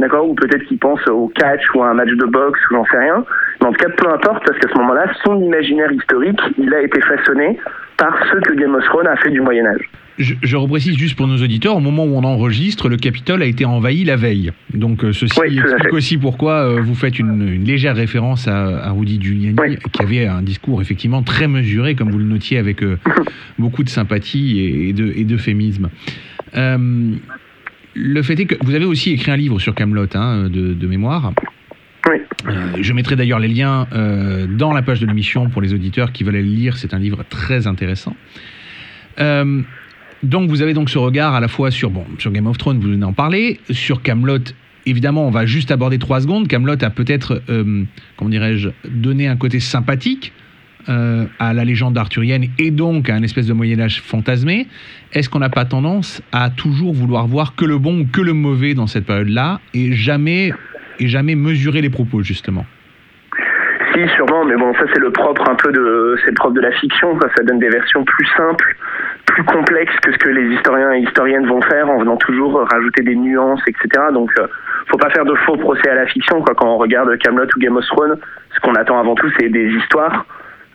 d'accord, 0.00 0.26
ou 0.26 0.34
peut-être 0.34 0.64
qu'il 0.64 0.78
pense 0.78 1.06
au 1.08 1.28
catch 1.28 1.62
ou 1.74 1.82
à 1.82 1.88
un 1.88 1.94
match 1.94 2.10
de 2.10 2.24
boxe 2.24 2.60
ou 2.70 2.74
j'en 2.74 2.84
sais 2.86 2.98
rien. 2.98 3.22
Mais 3.60 3.66
en 3.68 3.72
tout 3.72 3.84
cas, 3.84 3.90
peu 3.96 4.08
importe, 4.08 4.44
parce 4.46 4.58
qu'à 4.58 4.68
ce 4.68 4.78
moment-là, 4.78 5.06
son 5.24 5.40
imaginaire 5.40 5.92
historique, 5.92 6.40
il 6.58 6.72
a 6.74 6.82
été 6.82 7.00
façonné 7.00 7.58
par 7.96 8.16
ce 8.26 8.40
que 8.40 8.54
Game 8.54 8.74
of 8.74 8.84
Thrones 8.84 9.06
a 9.06 9.16
fait 9.16 9.30
du 9.30 9.40
Moyen 9.40 9.66
Âge. 9.66 9.88
Je, 10.16 10.34
je, 10.42 10.56
reprécise 10.56 10.96
juste 10.96 11.16
pour 11.16 11.26
nos 11.26 11.38
auditeurs, 11.38 11.76
au 11.76 11.80
moment 11.80 12.04
où 12.04 12.14
on 12.14 12.22
enregistre, 12.22 12.88
le 12.88 12.96
Capitole 12.96 13.42
a 13.42 13.46
été 13.46 13.64
envahi 13.64 14.04
la 14.04 14.14
veille. 14.14 14.52
Donc 14.72 15.02
euh, 15.02 15.12
ceci 15.12 15.40
explique 15.40 15.92
aussi 15.92 16.18
pourquoi 16.18 16.68
euh, 16.68 16.80
vous 16.80 16.94
faites 16.94 17.18
une, 17.18 17.48
une, 17.48 17.64
légère 17.64 17.96
référence 17.96 18.46
à, 18.46 18.84
à 18.84 18.90
Rudy 18.90 19.20
Giuliani, 19.20 19.76
qui 19.92 20.02
avait 20.02 20.26
un 20.26 20.42
discours 20.42 20.80
effectivement 20.80 21.24
très 21.24 21.48
mesuré, 21.48 21.96
comme 21.96 22.12
vous 22.12 22.18
le 22.18 22.24
notiez, 22.24 22.58
avec 22.58 22.84
euh, 22.84 22.96
beaucoup 23.58 23.82
de 23.82 23.88
sympathie 23.88 24.60
et, 24.60 25.24
d'euphémisme. 25.24 25.90
Euh, 26.56 27.14
le 27.94 28.22
fait 28.22 28.38
est 28.38 28.46
que 28.46 28.54
vous 28.64 28.74
avez 28.74 28.84
aussi 28.84 29.12
écrit 29.12 29.30
un 29.30 29.36
livre 29.36 29.58
sur 29.58 29.74
Camelot 29.74 30.06
hein, 30.14 30.48
de, 30.48 30.86
mémoire. 30.86 31.32
Euh, 32.08 32.18
je 32.80 32.92
mettrai 32.92 33.16
d'ailleurs 33.16 33.38
les 33.38 33.48
liens 33.48 33.86
euh, 33.92 34.46
dans 34.46 34.72
la 34.72 34.82
page 34.82 35.00
de 35.00 35.06
l'émission 35.06 35.48
pour 35.48 35.62
les 35.62 35.72
auditeurs 35.72 36.12
qui 36.12 36.24
veulent 36.24 36.34
le 36.34 36.40
lire. 36.42 36.76
C'est 36.76 36.94
un 36.94 36.98
livre 36.98 37.24
très 37.28 37.66
intéressant. 37.66 38.16
Euh, 39.20 39.62
donc 40.22 40.48
vous 40.48 40.62
avez 40.62 40.74
donc 40.74 40.90
ce 40.90 40.98
regard 40.98 41.34
à 41.34 41.40
la 41.40 41.48
fois 41.48 41.70
sur 41.70 41.90
bon 41.90 42.04
sur 42.18 42.32
Game 42.32 42.46
of 42.46 42.58
Thrones, 42.58 42.78
vous 42.78 42.88
venez 42.88 43.04
en 43.04 43.12
parler, 43.12 43.60
sur 43.70 44.02
Camelot. 44.02 44.38
Évidemment, 44.86 45.26
on 45.26 45.30
va 45.30 45.46
juste 45.46 45.70
aborder 45.70 45.98
trois 45.98 46.20
secondes. 46.20 46.46
Camelot 46.46 46.82
a 46.82 46.90
peut-être, 46.90 47.42
comment 48.16 48.30
dirais-je, 48.30 48.68
donné 48.86 49.28
un 49.28 49.36
côté 49.36 49.58
sympathique 49.58 50.34
à 50.86 51.54
la 51.54 51.64
légende 51.64 51.96
arthurienne 51.96 52.48
et 52.58 52.70
donc 52.70 53.08
à 53.08 53.14
un 53.14 53.22
espèce 53.22 53.46
de 53.46 53.54
Moyen 53.54 53.80
Âge 53.80 54.02
fantasmé, 54.02 54.66
est-ce 55.14 55.30
qu'on 55.30 55.38
n'a 55.38 55.48
pas 55.48 55.64
tendance 55.64 56.20
à 56.32 56.50
toujours 56.50 56.92
vouloir 56.92 57.26
voir 57.26 57.54
que 57.54 57.64
le 57.64 57.78
bon 57.78 58.00
ou 58.00 58.04
que 58.04 58.20
le 58.20 58.34
mauvais 58.34 58.74
dans 58.74 58.86
cette 58.86 59.06
période-là 59.06 59.60
et 59.72 59.94
jamais, 59.94 60.52
et 60.98 61.08
jamais 61.08 61.34
mesurer 61.34 61.80
les 61.80 61.90
propos 61.90 62.22
justement 62.22 62.64
si, 63.94 64.08
sûrement, 64.16 64.44
mais 64.44 64.56
bon, 64.56 64.74
ça 64.74 64.84
c'est 64.92 64.98
le 64.98 65.10
propre 65.10 65.48
un 65.48 65.54
peu 65.54 65.70
de, 65.70 66.16
c'est 66.24 66.34
propre 66.34 66.54
de 66.54 66.60
la 66.60 66.72
fiction. 66.72 67.16
Ça 67.36 67.44
donne 67.44 67.60
des 67.60 67.68
versions 67.68 68.04
plus 68.04 68.26
simples, 68.36 68.76
plus 69.26 69.44
complexes 69.44 69.94
que 70.02 70.12
ce 70.12 70.18
que 70.18 70.30
les 70.30 70.54
historiens 70.54 70.92
et 70.92 71.00
historiennes 71.00 71.46
vont 71.46 71.62
faire 71.62 71.88
en 71.88 71.98
venant 71.98 72.16
toujours 72.16 72.66
rajouter 72.70 73.02
des 73.02 73.14
nuances, 73.14 73.62
etc. 73.68 74.06
Donc, 74.12 74.30
euh, 74.38 74.46
faut 74.88 74.98
pas 74.98 75.10
faire 75.10 75.24
de 75.24 75.34
faux 75.46 75.56
procès 75.56 75.88
à 75.88 75.94
la 75.94 76.06
fiction. 76.06 76.42
Quoi. 76.42 76.54
Quand 76.54 76.74
on 76.74 76.78
regarde 76.78 77.16
Camelot 77.18 77.46
ou 77.56 77.60
Game 77.60 77.76
of 77.76 77.86
Thrones, 77.86 78.18
ce 78.54 78.60
qu'on 78.60 78.74
attend 78.74 78.98
avant 78.98 79.14
tout, 79.14 79.30
c'est 79.38 79.48
des 79.48 79.68
histoires. 79.68 80.26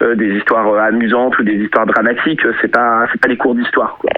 Euh, 0.02 0.16
des 0.16 0.38
histoires 0.38 0.66
euh, 0.70 0.80
amusantes 0.80 1.38
ou 1.40 1.44
des 1.44 1.56
histoires 1.56 1.86
dramatiques, 1.86 2.46
euh, 2.46 2.54
c'est 2.62 2.70
pas 2.70 3.06
c'est 3.12 3.20
pas 3.20 3.28
des 3.28 3.36
cours 3.36 3.54
d'histoire 3.54 3.98
quoi. 4.00 4.10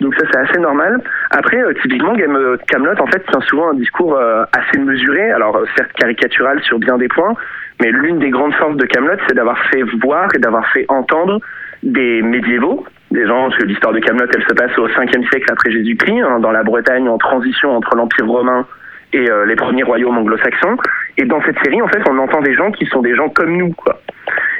Donc 0.00 0.14
ça 0.14 0.26
c'est 0.30 0.38
assez 0.38 0.58
normal. 0.58 1.00
Après 1.30 1.58
typiquement 1.82 2.14
Game 2.14 2.36
Camelot 2.68 3.00
en 3.00 3.06
fait 3.06 3.24
tient 3.26 3.40
souvent 3.42 3.70
un 3.70 3.74
discours 3.74 4.18
assez 4.52 4.78
mesuré, 4.78 5.30
alors 5.30 5.62
certes 5.76 5.92
caricatural 5.92 6.60
sur 6.62 6.78
bien 6.78 6.98
des 6.98 7.08
points, 7.08 7.34
mais 7.80 7.90
l'une 7.90 8.18
des 8.18 8.30
grandes 8.30 8.54
forces 8.54 8.76
de 8.76 8.86
Camelot 8.86 9.18
c'est 9.28 9.34
d'avoir 9.34 9.58
fait 9.66 9.82
voir 10.02 10.28
et 10.34 10.38
d'avoir 10.38 10.66
fait 10.72 10.84
entendre 10.88 11.40
des 11.82 12.22
médiévaux, 12.22 12.84
des 13.10 13.26
gens, 13.26 13.48
parce 13.48 13.56
que 13.58 13.64
l'histoire 13.64 13.92
de 13.92 14.00
Camelot 14.00 14.26
elle 14.34 14.42
se 14.42 14.54
passe 14.54 14.76
au 14.78 14.88
5e 14.88 15.28
siècle 15.30 15.50
après 15.50 15.70
Jésus-Christ, 15.70 16.22
hein, 16.22 16.40
dans 16.40 16.52
la 16.52 16.64
Bretagne 16.64 17.08
en 17.08 17.18
transition 17.18 17.76
entre 17.76 17.94
l'Empire 17.96 18.26
romain 18.26 18.66
et 19.12 19.28
les 19.46 19.54
premiers 19.54 19.84
royaumes 19.84 20.18
anglo-saxons. 20.18 20.76
Et 21.16 21.24
dans 21.24 21.40
cette 21.42 21.58
série, 21.62 21.80
en 21.80 21.88
fait, 21.88 22.02
on 22.08 22.18
entend 22.18 22.40
des 22.40 22.54
gens 22.54 22.72
qui 22.72 22.84
sont 22.86 23.00
des 23.00 23.14
gens 23.14 23.28
comme 23.28 23.56
nous, 23.56 23.72
quoi. 23.72 24.00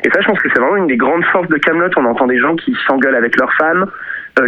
Et 0.05 0.11
ça, 0.11 0.21
je 0.21 0.27
pense 0.27 0.39
que 0.39 0.49
c'est 0.53 0.61
vraiment 0.61 0.77
une 0.77 0.87
des 0.87 0.97
grandes 0.97 1.25
forces 1.25 1.49
de 1.49 1.57
Camelot. 1.57 1.91
On 1.97 2.05
entend 2.05 2.27
des 2.27 2.39
gens 2.39 2.55
qui 2.55 2.77
s'engueulent 2.87 3.17
avec 3.17 3.37
leurs 3.37 3.53
femmes, 3.55 3.83
euh, 3.83 3.87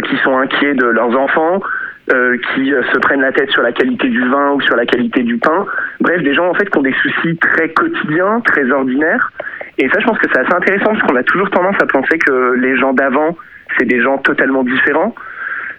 qui 0.01 0.17
sont 0.17 0.37
inquiets 0.37 0.73
de 0.73 0.85
leurs 0.85 1.17
enfants, 1.17 1.61
euh, 2.09 2.37
qui 2.37 2.73
euh, 2.73 2.81
se 2.93 2.99
prennent 2.99 3.19
la 3.19 3.33
tête 3.33 3.49
sur 3.51 3.61
la 3.61 3.73
qualité 3.73 4.07
du 4.07 4.25
vin 4.29 4.53
ou 4.53 4.61
sur 4.61 4.77
la 4.77 4.85
qualité 4.85 5.23
du 5.23 5.37
pain. 5.37 5.65
Bref, 5.99 6.23
des 6.23 6.33
gens 6.33 6.49
en 6.49 6.53
fait 6.53 6.69
qui 6.69 6.77
ont 6.77 6.81
des 6.81 6.95
soucis 7.01 7.35
très 7.37 7.69
quotidiens, 7.69 8.39
très 8.45 8.71
ordinaires. 8.71 9.29
Et 9.77 9.89
ça, 9.89 9.99
je 9.99 10.05
pense 10.05 10.17
que 10.17 10.27
c'est 10.31 10.39
assez 10.39 10.53
intéressant 10.53 10.93
parce 10.93 11.01
qu'on 11.01 11.17
a 11.17 11.23
toujours 11.23 11.49
tendance 11.49 11.75
à 11.81 11.85
penser 11.85 12.17
que 12.17 12.53
les 12.53 12.77
gens 12.77 12.93
d'avant, 12.93 13.37
c'est 13.77 13.85
des 13.85 14.01
gens 14.01 14.17
totalement 14.19 14.63
différents. 14.63 15.13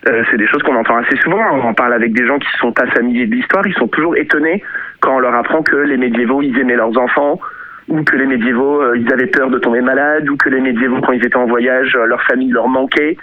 Euh, 0.07 0.23
c'est 0.31 0.37
des 0.37 0.47
choses 0.47 0.63
qu'on 0.63 0.77
entend 0.77 0.99
assez 0.99 1.17
souvent. 1.17 1.41
On 1.53 1.67
en 1.67 1.73
parle 1.73 1.95
avec 1.95 2.13
des 2.13 2.27
gens 2.27 2.39
qui 2.39 2.49
sont 2.59 2.73
pas 2.73 2.87
familiers 2.89 3.27
de 3.27 3.35
l'histoire. 3.35 3.67
Ils 3.67 3.75
sont 3.75 3.89
toujours 3.89 4.17
étonnés 4.17 4.63
quand 5.01 5.17
on 5.17 5.21
leur 5.21 5.35
apprend 5.35 5.63
que 5.63 5.77
les 5.77 5.97
médiévaux, 5.97 6.43
ils 6.43 6.59
aimaient 6.59 6.77
leurs 6.77 6.97
enfants, 6.99 7.41
ou 7.89 8.03
que 8.03 8.17
les 8.17 8.27
médiévaux, 8.27 8.83
euh, 8.83 8.99
ils 8.99 9.11
avaient 9.13 9.27
peur 9.27 9.49
de 9.49 9.59
tomber 9.59 9.81
malade, 9.81 10.29
ou 10.29 10.37
que 10.37 10.51
les 10.51 10.61
médiévaux, 10.61 11.01
quand 11.01 11.13
ils 11.13 11.25
étaient 11.25 11.37
en 11.37 11.47
voyage, 11.47 11.97
euh, 11.97 12.05
leur 12.05 12.23
famille 12.25 12.51
leur 12.51 12.69
manquait, 12.69 13.17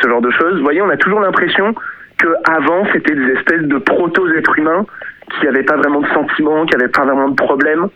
ce 0.00 0.08
genre 0.08 0.20
de 0.20 0.30
choses. 0.30 0.56
Vous 0.56 0.64
voyez, 0.64 0.82
on 0.82 0.90
a 0.90 0.96
toujours 0.96 1.20
l'impression 1.20 1.74
que 2.18 2.28
avant 2.48 2.84
c'était 2.92 3.14
des 3.14 3.32
espèces 3.32 3.62
de 3.62 3.78
proto-êtres 3.78 4.58
humains 4.58 4.86
qui 5.38 5.46
n'avaient 5.46 5.64
pas 5.64 5.76
vraiment 5.76 6.00
de 6.00 6.08
sentiments, 6.08 6.64
qui 6.66 6.76
n'avaient 6.76 6.90
pas 6.90 7.04
vraiment 7.04 7.28
de 7.28 7.34
problèmes. 7.34 7.88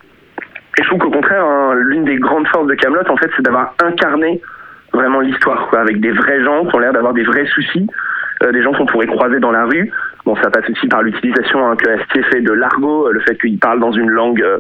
Et 0.79 0.83
je 0.83 0.89
trouve 0.89 1.01
qu'au 1.01 1.11
contraire, 1.11 1.45
hein, 1.45 1.75
l'une 1.75 2.05
des 2.05 2.17
grandes 2.17 2.47
forces 2.49 2.67
de 2.67 2.75
Camelot, 2.75 3.09
en 3.09 3.17
fait, 3.17 3.31
c'est 3.37 3.43
d'avoir 3.43 3.75
incarné 3.83 4.41
vraiment 4.93 5.21
l'histoire, 5.21 5.69
quoi, 5.69 5.81
avec 5.81 6.01
des 6.01 6.13
vrais 6.13 6.43
gens 6.43 6.67
qui 6.67 6.75
ont 6.75 6.79
l'air 6.79 6.93
d'avoir 6.93 7.13
des 7.13 7.23
vrais 7.23 7.47
soucis, 7.47 7.87
euh, 8.43 8.53
des 8.53 8.63
gens 8.63 8.73
qu'on 8.73 8.87
pourrait 8.87 9.07
croiser 9.07 9.41
dans 9.41 9.53
la 9.53 9.65
rue. 9.65 9.93
Bon, 10.25 10.37
ça 10.37 10.51
passe 10.51 10.69
aussi 10.69 10.87
par 10.89 11.03
l'utilisation 11.03 11.67
hein, 11.67 11.77
que 11.77 11.89
Astier 11.89 12.23
fait 12.25 12.41
de 12.41 12.53
l'argot, 12.53 13.09
euh, 13.09 13.13
le 13.13 13.21
fait 13.21 13.37
qu'il 13.37 13.59
parle 13.59 13.81
dans 13.81 13.93
une 13.93 14.11
langue 14.11 14.43
euh, 14.43 14.59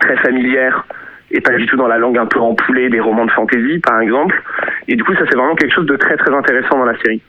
très 0.00 0.16
familière 0.16 0.84
et 1.30 1.40
pas 1.40 1.56
du 1.56 1.66
tout 1.66 1.76
dans 1.76 1.88
la 1.88 1.98
langue 1.98 2.18
un 2.18 2.26
peu 2.26 2.40
empoulée 2.40 2.88
des 2.88 3.00
romans 3.00 3.26
de 3.26 3.30
fantasy, 3.30 3.78
par 3.80 4.00
exemple. 4.00 4.42
Et 4.88 4.96
du 4.96 5.04
coup, 5.04 5.14
ça 5.14 5.24
c'est 5.28 5.36
vraiment 5.36 5.54
quelque 5.56 5.74
chose 5.74 5.86
de 5.86 5.96
très 5.96 6.16
très 6.16 6.34
intéressant 6.34 6.78
dans 6.78 6.84
la 6.84 6.98
série. 6.98 7.20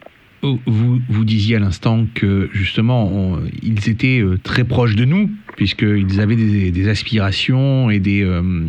Oh, 0.43 0.59
vous, 0.67 0.99
vous 1.09 1.25
disiez 1.25 1.55
à 1.55 1.59
l'instant 1.59 2.05
que 2.13 2.47
justement 2.53 3.39
ils 3.63 3.89
étaient 3.89 4.21
euh, 4.21 4.37
très 4.37 4.63
proches 4.63 4.95
de 4.95 5.03
nous 5.03 5.31
puisqu'ils 5.55 6.21
avaient 6.21 6.35
des, 6.35 6.87
aspirations 6.87 7.89
et 7.89 7.99
des, 7.99 8.23
euh, 8.23 8.67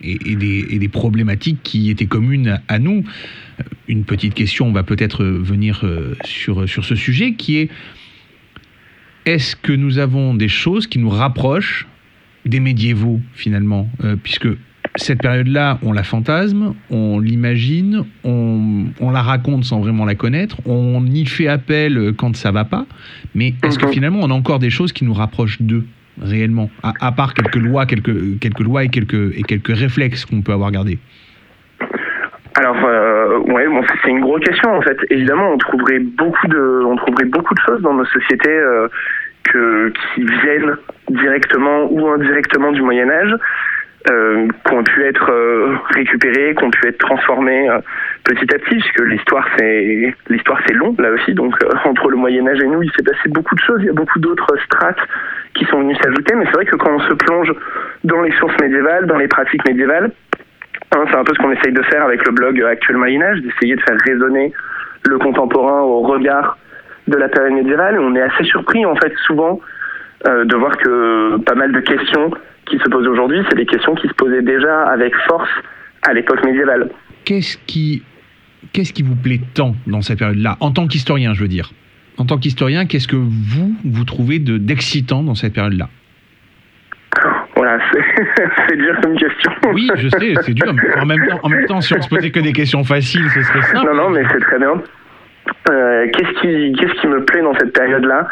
et, 0.00 0.36
des, 0.36 0.66
et 0.70 0.78
des 0.78 0.88
problématiques 0.88 1.58
qui 1.64 1.90
étaient 1.90 2.06
communes 2.06 2.60
à 2.68 2.78
nous. 2.78 3.02
Euh, 3.58 3.64
Une 3.88 4.04
petite 4.04 4.34
question, 4.34 4.68
on 4.68 4.72
va 4.72 4.84
peut-être 4.84 5.24
venir 5.24 5.84
sur, 6.24 6.68
sur 6.68 6.84
ce 6.84 6.94
sujet 6.94 7.32
qui 7.32 7.58
est 7.58 7.70
est-ce 9.26 9.56
que 9.56 9.72
nous 9.72 9.98
avons 9.98 10.34
des 10.34 10.48
choses 10.48 10.86
qui 10.86 11.00
nous 11.00 11.10
rapprochent 11.10 11.88
des 12.46 12.60
médiévaux 12.60 13.20
finalement? 13.34 13.90
Puisque 14.22 14.48
cette 14.98 15.22
période-là, 15.22 15.78
on 15.82 15.92
la 15.92 16.02
fantasme, 16.02 16.74
on 16.90 17.18
l'imagine, 17.20 18.04
on, 18.24 18.84
on 19.00 19.10
la 19.10 19.22
raconte 19.22 19.64
sans 19.64 19.80
vraiment 19.80 20.04
la 20.04 20.14
connaître, 20.14 20.56
on 20.66 21.04
y 21.06 21.24
fait 21.24 21.48
appel 21.48 22.12
quand 22.18 22.36
ça 22.36 22.50
va 22.50 22.64
pas, 22.64 22.84
mais 23.34 23.54
est-ce 23.64 23.78
que 23.78 23.86
finalement 23.88 24.20
on 24.22 24.30
a 24.30 24.34
encore 24.34 24.58
des 24.58 24.70
choses 24.70 24.92
qui 24.92 25.04
nous 25.04 25.14
rapprochent 25.14 25.62
d'eux 25.62 25.84
réellement, 26.20 26.68
à, 26.82 26.92
à 27.00 27.12
part 27.12 27.32
quelques 27.32 27.56
lois, 27.56 27.86
quelques, 27.86 28.38
quelques 28.40 28.60
lois 28.60 28.84
et 28.84 28.88
quelques, 28.88 29.32
et 29.38 29.42
quelques 29.44 29.74
réflexes 29.76 30.24
qu'on 30.24 30.42
peut 30.42 30.52
avoir 30.52 30.70
gardés? 30.72 30.98
Alors, 32.56 32.76
euh, 32.84 33.38
ouais, 33.52 33.68
bon, 33.68 33.82
c'est- 33.88 33.98
c'est 34.02 34.10
une 34.10 34.20
grosse 34.20 34.40
question 34.42 34.70
en 34.74 34.82
fait. 34.82 34.96
Évidemment, 35.10 35.52
on 35.52 35.58
trouverait 35.58 36.00
beaucoup 36.00 36.48
de, 36.48 36.82
on 36.86 36.96
trouverait 36.96 37.26
beaucoup 37.26 37.54
de 37.54 37.60
choses 37.66 37.80
dans 37.82 37.94
nos 37.94 38.04
sociétés 38.06 38.48
euh, 38.50 38.88
que, 39.44 39.92
qui 40.14 40.24
viennent 40.24 40.74
directement 41.08 41.86
ou 41.90 42.08
indirectement 42.08 42.72
du 42.72 42.82
Moyen 42.82 43.08
Âge, 43.08 43.32
euh, 44.10 44.48
qui 44.64 44.74
ont 44.74 44.84
pu 44.84 45.04
être 45.04 45.30
euh, 45.30 45.76
récupérées, 45.94 46.54
qui 46.54 46.64
ont 46.64 46.70
pu 46.70 46.86
être 46.86 46.98
transformées 46.98 47.68
euh, 47.68 47.80
petit 48.24 48.54
à 48.54 48.58
petit, 48.58 48.76
puisque 48.76 49.00
l'histoire 49.00 49.46
c'est 49.56 50.14
l'histoire 50.28 50.60
c'est 50.66 50.74
long 50.74 50.94
là 50.98 51.10
aussi. 51.10 51.34
Donc 51.34 51.54
euh, 51.62 51.70
entre 51.84 52.10
le 52.10 52.16
Moyen 52.16 52.46
Âge 52.46 52.60
et 52.60 52.66
nous, 52.66 52.82
il 52.82 52.90
s'est 52.92 53.02
passé 53.02 53.28
beaucoup 53.28 53.54
de 53.54 53.60
choses. 53.60 53.80
Il 53.80 53.86
y 53.86 53.90
a 53.90 53.94
beaucoup 53.94 54.18
d'autres 54.18 54.56
strates 54.64 55.00
qui 55.54 55.64
sont 55.66 55.80
venues 55.80 55.96
s'ajouter. 55.96 56.34
Mais 56.36 56.44
c'est 56.46 56.52
vrai 56.52 56.66
que 56.66 56.76
quand 56.76 56.94
on 56.94 57.00
se 57.00 57.14
plonge 57.14 57.52
dans 58.04 58.22
les 58.22 58.32
sources 58.32 58.58
médiévales, 58.60 59.06
dans 59.06 59.18
les 59.18 59.28
pratiques 59.28 59.66
médiévales, 59.66 60.12
Hein, 60.94 61.04
c'est 61.10 61.16
un 61.16 61.24
peu 61.24 61.34
ce 61.34 61.38
qu'on 61.38 61.52
essaye 61.52 61.72
de 61.72 61.82
faire 61.82 62.02
avec 62.02 62.24
le 62.26 62.32
blog 62.32 62.62
Actuel 62.62 62.96
Moyen 62.96 63.20
Âge, 63.22 63.40
d'essayer 63.40 63.76
de 63.76 63.80
faire 63.82 63.96
résonner 64.06 64.52
le 65.06 65.18
contemporain 65.18 65.82
au 65.82 66.00
regard 66.00 66.56
de 67.06 67.16
la 67.16 67.28
période 67.28 67.52
médiévale. 67.52 67.98
On 68.00 68.14
est 68.14 68.22
assez 68.22 68.44
surpris 68.44 68.86
en 68.86 68.96
fait 68.96 69.12
souvent 69.26 69.60
euh, 70.26 70.44
de 70.44 70.56
voir 70.56 70.76
que 70.78 71.36
pas 71.38 71.54
mal 71.54 71.72
de 71.72 71.80
questions 71.80 72.30
qui 72.68 72.78
se 72.78 72.88
posent 72.90 73.06
aujourd'hui, 73.06 73.40
c'est 73.48 73.56
des 73.56 73.66
questions 73.66 73.94
qui 73.94 74.08
se 74.08 74.14
posaient 74.14 74.42
déjà 74.42 74.84
avec 74.88 75.14
force 75.28 75.50
à 76.08 76.12
l'époque 76.12 76.44
médiévale. 76.44 76.90
Qu'est-ce 77.24 77.58
qui, 77.66 78.02
qu'est-ce 78.72 78.92
qui 78.92 79.02
vous 79.02 79.16
plaît 79.16 79.40
tant 79.54 79.74
dans 79.86 80.02
cette 80.02 80.18
période-là, 80.18 80.56
en 80.60 80.70
tant 80.70 80.86
qu'historien, 80.86 81.34
je 81.34 81.42
veux 81.42 81.48
dire? 81.48 81.72
En 82.16 82.24
tant 82.24 82.38
qu'historien, 82.38 82.86
qu'est-ce 82.86 83.08
que 83.08 83.16
vous, 83.16 83.74
vous 83.84 84.04
trouvez 84.04 84.38
de, 84.38 84.58
d'excitant 84.58 85.22
dans 85.22 85.34
cette 85.34 85.54
période-là? 85.54 85.88
Voilà, 87.56 87.78
c'est 87.92 88.48
c'est 88.68 88.76
dur 88.76 88.96
comme 89.02 89.16
question. 89.16 89.50
Oui, 89.72 89.88
je 89.96 90.08
sais, 90.08 90.34
c'est 90.42 90.54
dur, 90.54 90.72
mais 90.72 91.00
en 91.00 91.06
même, 91.06 91.26
temps, 91.26 91.40
en 91.42 91.48
même 91.48 91.66
temps, 91.66 91.80
si 91.80 91.94
on 91.94 92.02
se 92.02 92.08
posait 92.08 92.30
que 92.30 92.40
des 92.40 92.52
questions 92.52 92.84
faciles, 92.84 93.28
ce 93.30 93.42
serait 93.42 93.62
simple. 93.62 93.86
Non, 93.86 93.94
non, 93.94 94.10
mais 94.10 94.22
c'est 94.30 94.40
très 94.40 94.58
bien. 94.58 94.80
Euh, 95.70 96.06
qu'est-ce 96.12 96.40
qui, 96.40 96.72
qu'est-ce 96.78 97.00
qui 97.00 97.06
me 97.06 97.24
plaît 97.24 97.42
dans 97.42 97.54
cette 97.54 97.72
période-là? 97.72 98.28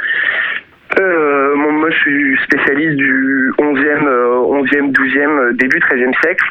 Euh, 0.98 1.54
bon, 1.56 1.72
Moi, 1.72 1.90
je 1.90 1.96
suis 1.96 2.38
spécialiste 2.44 2.96
du 2.96 3.52
11e, 3.58 4.06
euh, 4.06 4.62
11e 4.62 4.92
12e, 4.92 5.38
euh, 5.38 5.52
début 5.54 5.78
13e 5.78 6.14
siècle. 6.22 6.46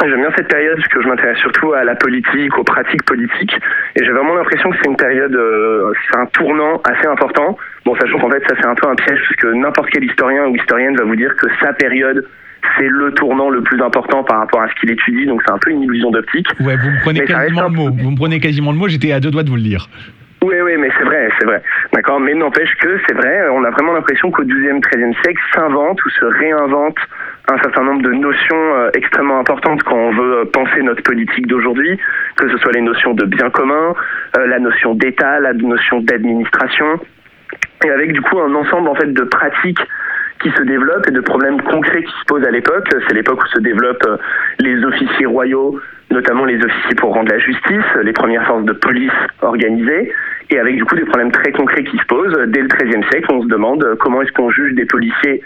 J'aime 0.00 0.20
bien 0.20 0.30
cette 0.36 0.46
période 0.46 0.76
parce 0.76 0.88
que 0.88 1.02
je 1.02 1.08
m'intéresse 1.08 1.38
surtout 1.38 1.72
à 1.72 1.82
la 1.82 1.96
politique, 1.96 2.56
aux 2.56 2.62
pratiques 2.62 3.02
politiques. 3.02 3.54
Et 3.96 4.04
j'ai 4.04 4.12
vraiment 4.12 4.36
l'impression 4.36 4.70
que 4.70 4.76
c'est 4.80 4.88
une 4.88 4.96
période, 4.96 5.34
euh, 5.34 5.92
c'est 6.06 6.18
un 6.18 6.26
tournant 6.26 6.80
assez 6.84 7.06
important. 7.08 7.58
Bon, 7.84 7.96
sachant 7.96 8.18
qu'en 8.20 8.30
fait, 8.30 8.42
ça 8.48 8.54
c'est 8.60 8.66
un 8.66 8.76
peu 8.76 8.88
un 8.88 8.94
piège 8.94 9.18
puisque 9.26 9.46
n'importe 9.56 9.88
quel 9.90 10.04
historien 10.04 10.46
ou 10.46 10.54
historienne 10.54 10.96
va 10.96 11.04
vous 11.04 11.16
dire 11.16 11.34
que 11.34 11.48
sa 11.60 11.72
période, 11.72 12.24
c'est 12.78 12.86
le 12.86 13.12
tournant 13.14 13.50
le 13.50 13.60
plus 13.62 13.82
important 13.82 14.22
par 14.22 14.38
rapport 14.38 14.62
à 14.62 14.68
ce 14.68 14.74
qu'il 14.76 14.90
étudie. 14.92 15.26
Donc 15.26 15.42
c'est 15.44 15.52
un 15.52 15.58
peu 15.58 15.70
une 15.70 15.82
illusion 15.82 16.12
d'optique. 16.12 16.46
Ouais, 16.60 16.76
vous 16.76 16.90
me 16.90 17.00
prenez 17.02 17.20
Mais 17.20 17.26
quasiment 17.26 17.62
le 17.62 17.68
mot. 17.70 17.90
Vous 17.90 18.10
me 18.12 18.16
prenez 18.16 18.38
quasiment 18.38 18.70
le 18.70 18.78
mot, 18.78 18.86
j'étais 18.86 19.10
à 19.10 19.18
deux 19.18 19.32
doigts 19.32 19.42
de 19.42 19.50
vous 19.50 19.56
le 19.56 19.62
dire. 19.62 19.88
Oui, 20.44 20.54
oui, 20.62 20.76
mais 20.78 20.88
c'est 20.96 21.04
vrai, 21.04 21.28
c'est 21.38 21.44
vrai. 21.44 21.60
D'accord, 21.92 22.20
mais 22.20 22.32
n'empêche 22.34 22.72
que 22.76 22.98
c'est 23.06 23.14
vrai, 23.14 23.48
on 23.50 23.64
a 23.64 23.70
vraiment 23.70 23.92
l'impression 23.92 24.30
qu'au 24.30 24.44
XIIe, 24.44 24.80
XIIIe 24.80 25.14
siècle 25.24 25.42
s'invente 25.52 26.04
ou 26.04 26.10
se 26.10 26.24
réinvente 26.24 26.96
un 27.50 27.58
certain 27.58 27.82
nombre 27.82 28.02
de 28.02 28.12
notions 28.12 28.74
euh, 28.76 28.90
extrêmement 28.94 29.40
importantes 29.40 29.82
quand 29.82 29.96
on 29.96 30.12
veut 30.12 30.38
euh, 30.38 30.44
penser 30.44 30.82
notre 30.82 31.02
politique 31.02 31.46
d'aujourd'hui, 31.46 31.98
que 32.36 32.48
ce 32.50 32.56
soit 32.58 32.72
les 32.72 32.82
notions 32.82 33.14
de 33.14 33.24
bien 33.24 33.50
commun, 33.50 33.94
euh, 34.36 34.46
la 34.46 34.58
notion 34.58 34.94
d'État, 34.94 35.40
la 35.40 35.54
notion 35.54 36.00
d'administration, 36.00 37.00
et 37.84 37.90
avec 37.90 38.12
du 38.12 38.20
coup 38.20 38.38
un 38.38 38.54
ensemble 38.54 38.88
en 38.88 38.94
fait 38.94 39.12
de 39.12 39.22
pratiques 39.22 39.80
qui 40.40 40.50
se 40.50 40.62
développent 40.62 41.06
et 41.08 41.10
de 41.10 41.20
problèmes 41.20 41.60
concrets 41.62 42.02
qui 42.02 42.12
se 42.12 42.24
posent 42.26 42.44
à 42.44 42.50
l'époque. 42.50 42.88
C'est 43.06 43.14
l'époque 43.14 43.42
où 43.42 43.46
se 43.48 43.60
développent 43.60 44.06
euh, 44.06 44.16
les 44.60 44.82
officiers 44.84 45.26
royaux, 45.26 45.80
notamment 46.10 46.44
les 46.44 46.62
officiers 46.62 46.94
pour 46.96 47.14
rendre 47.14 47.30
la 47.30 47.38
justice, 47.38 47.84
les 48.02 48.12
premières 48.12 48.46
forces 48.46 48.64
de 48.64 48.72
police 48.72 49.12
organisées, 49.42 50.12
et 50.50 50.58
avec 50.58 50.76
du 50.76 50.84
coup 50.84 50.96
des 50.96 51.04
problèmes 51.04 51.32
très 51.32 51.52
concrets 51.52 51.84
qui 51.84 51.96
se 51.96 52.06
posent. 52.06 52.36
Dès 52.48 52.62
le 52.62 52.68
XIIIe 52.68 53.04
siècle, 53.10 53.32
on 53.32 53.42
se 53.42 53.48
demande 53.48 53.84
euh, 53.84 53.96
comment 53.96 54.22
est-ce 54.22 54.32
qu'on 54.32 54.50
juge 54.50 54.74
des 54.74 54.86
policiers? 54.86 55.42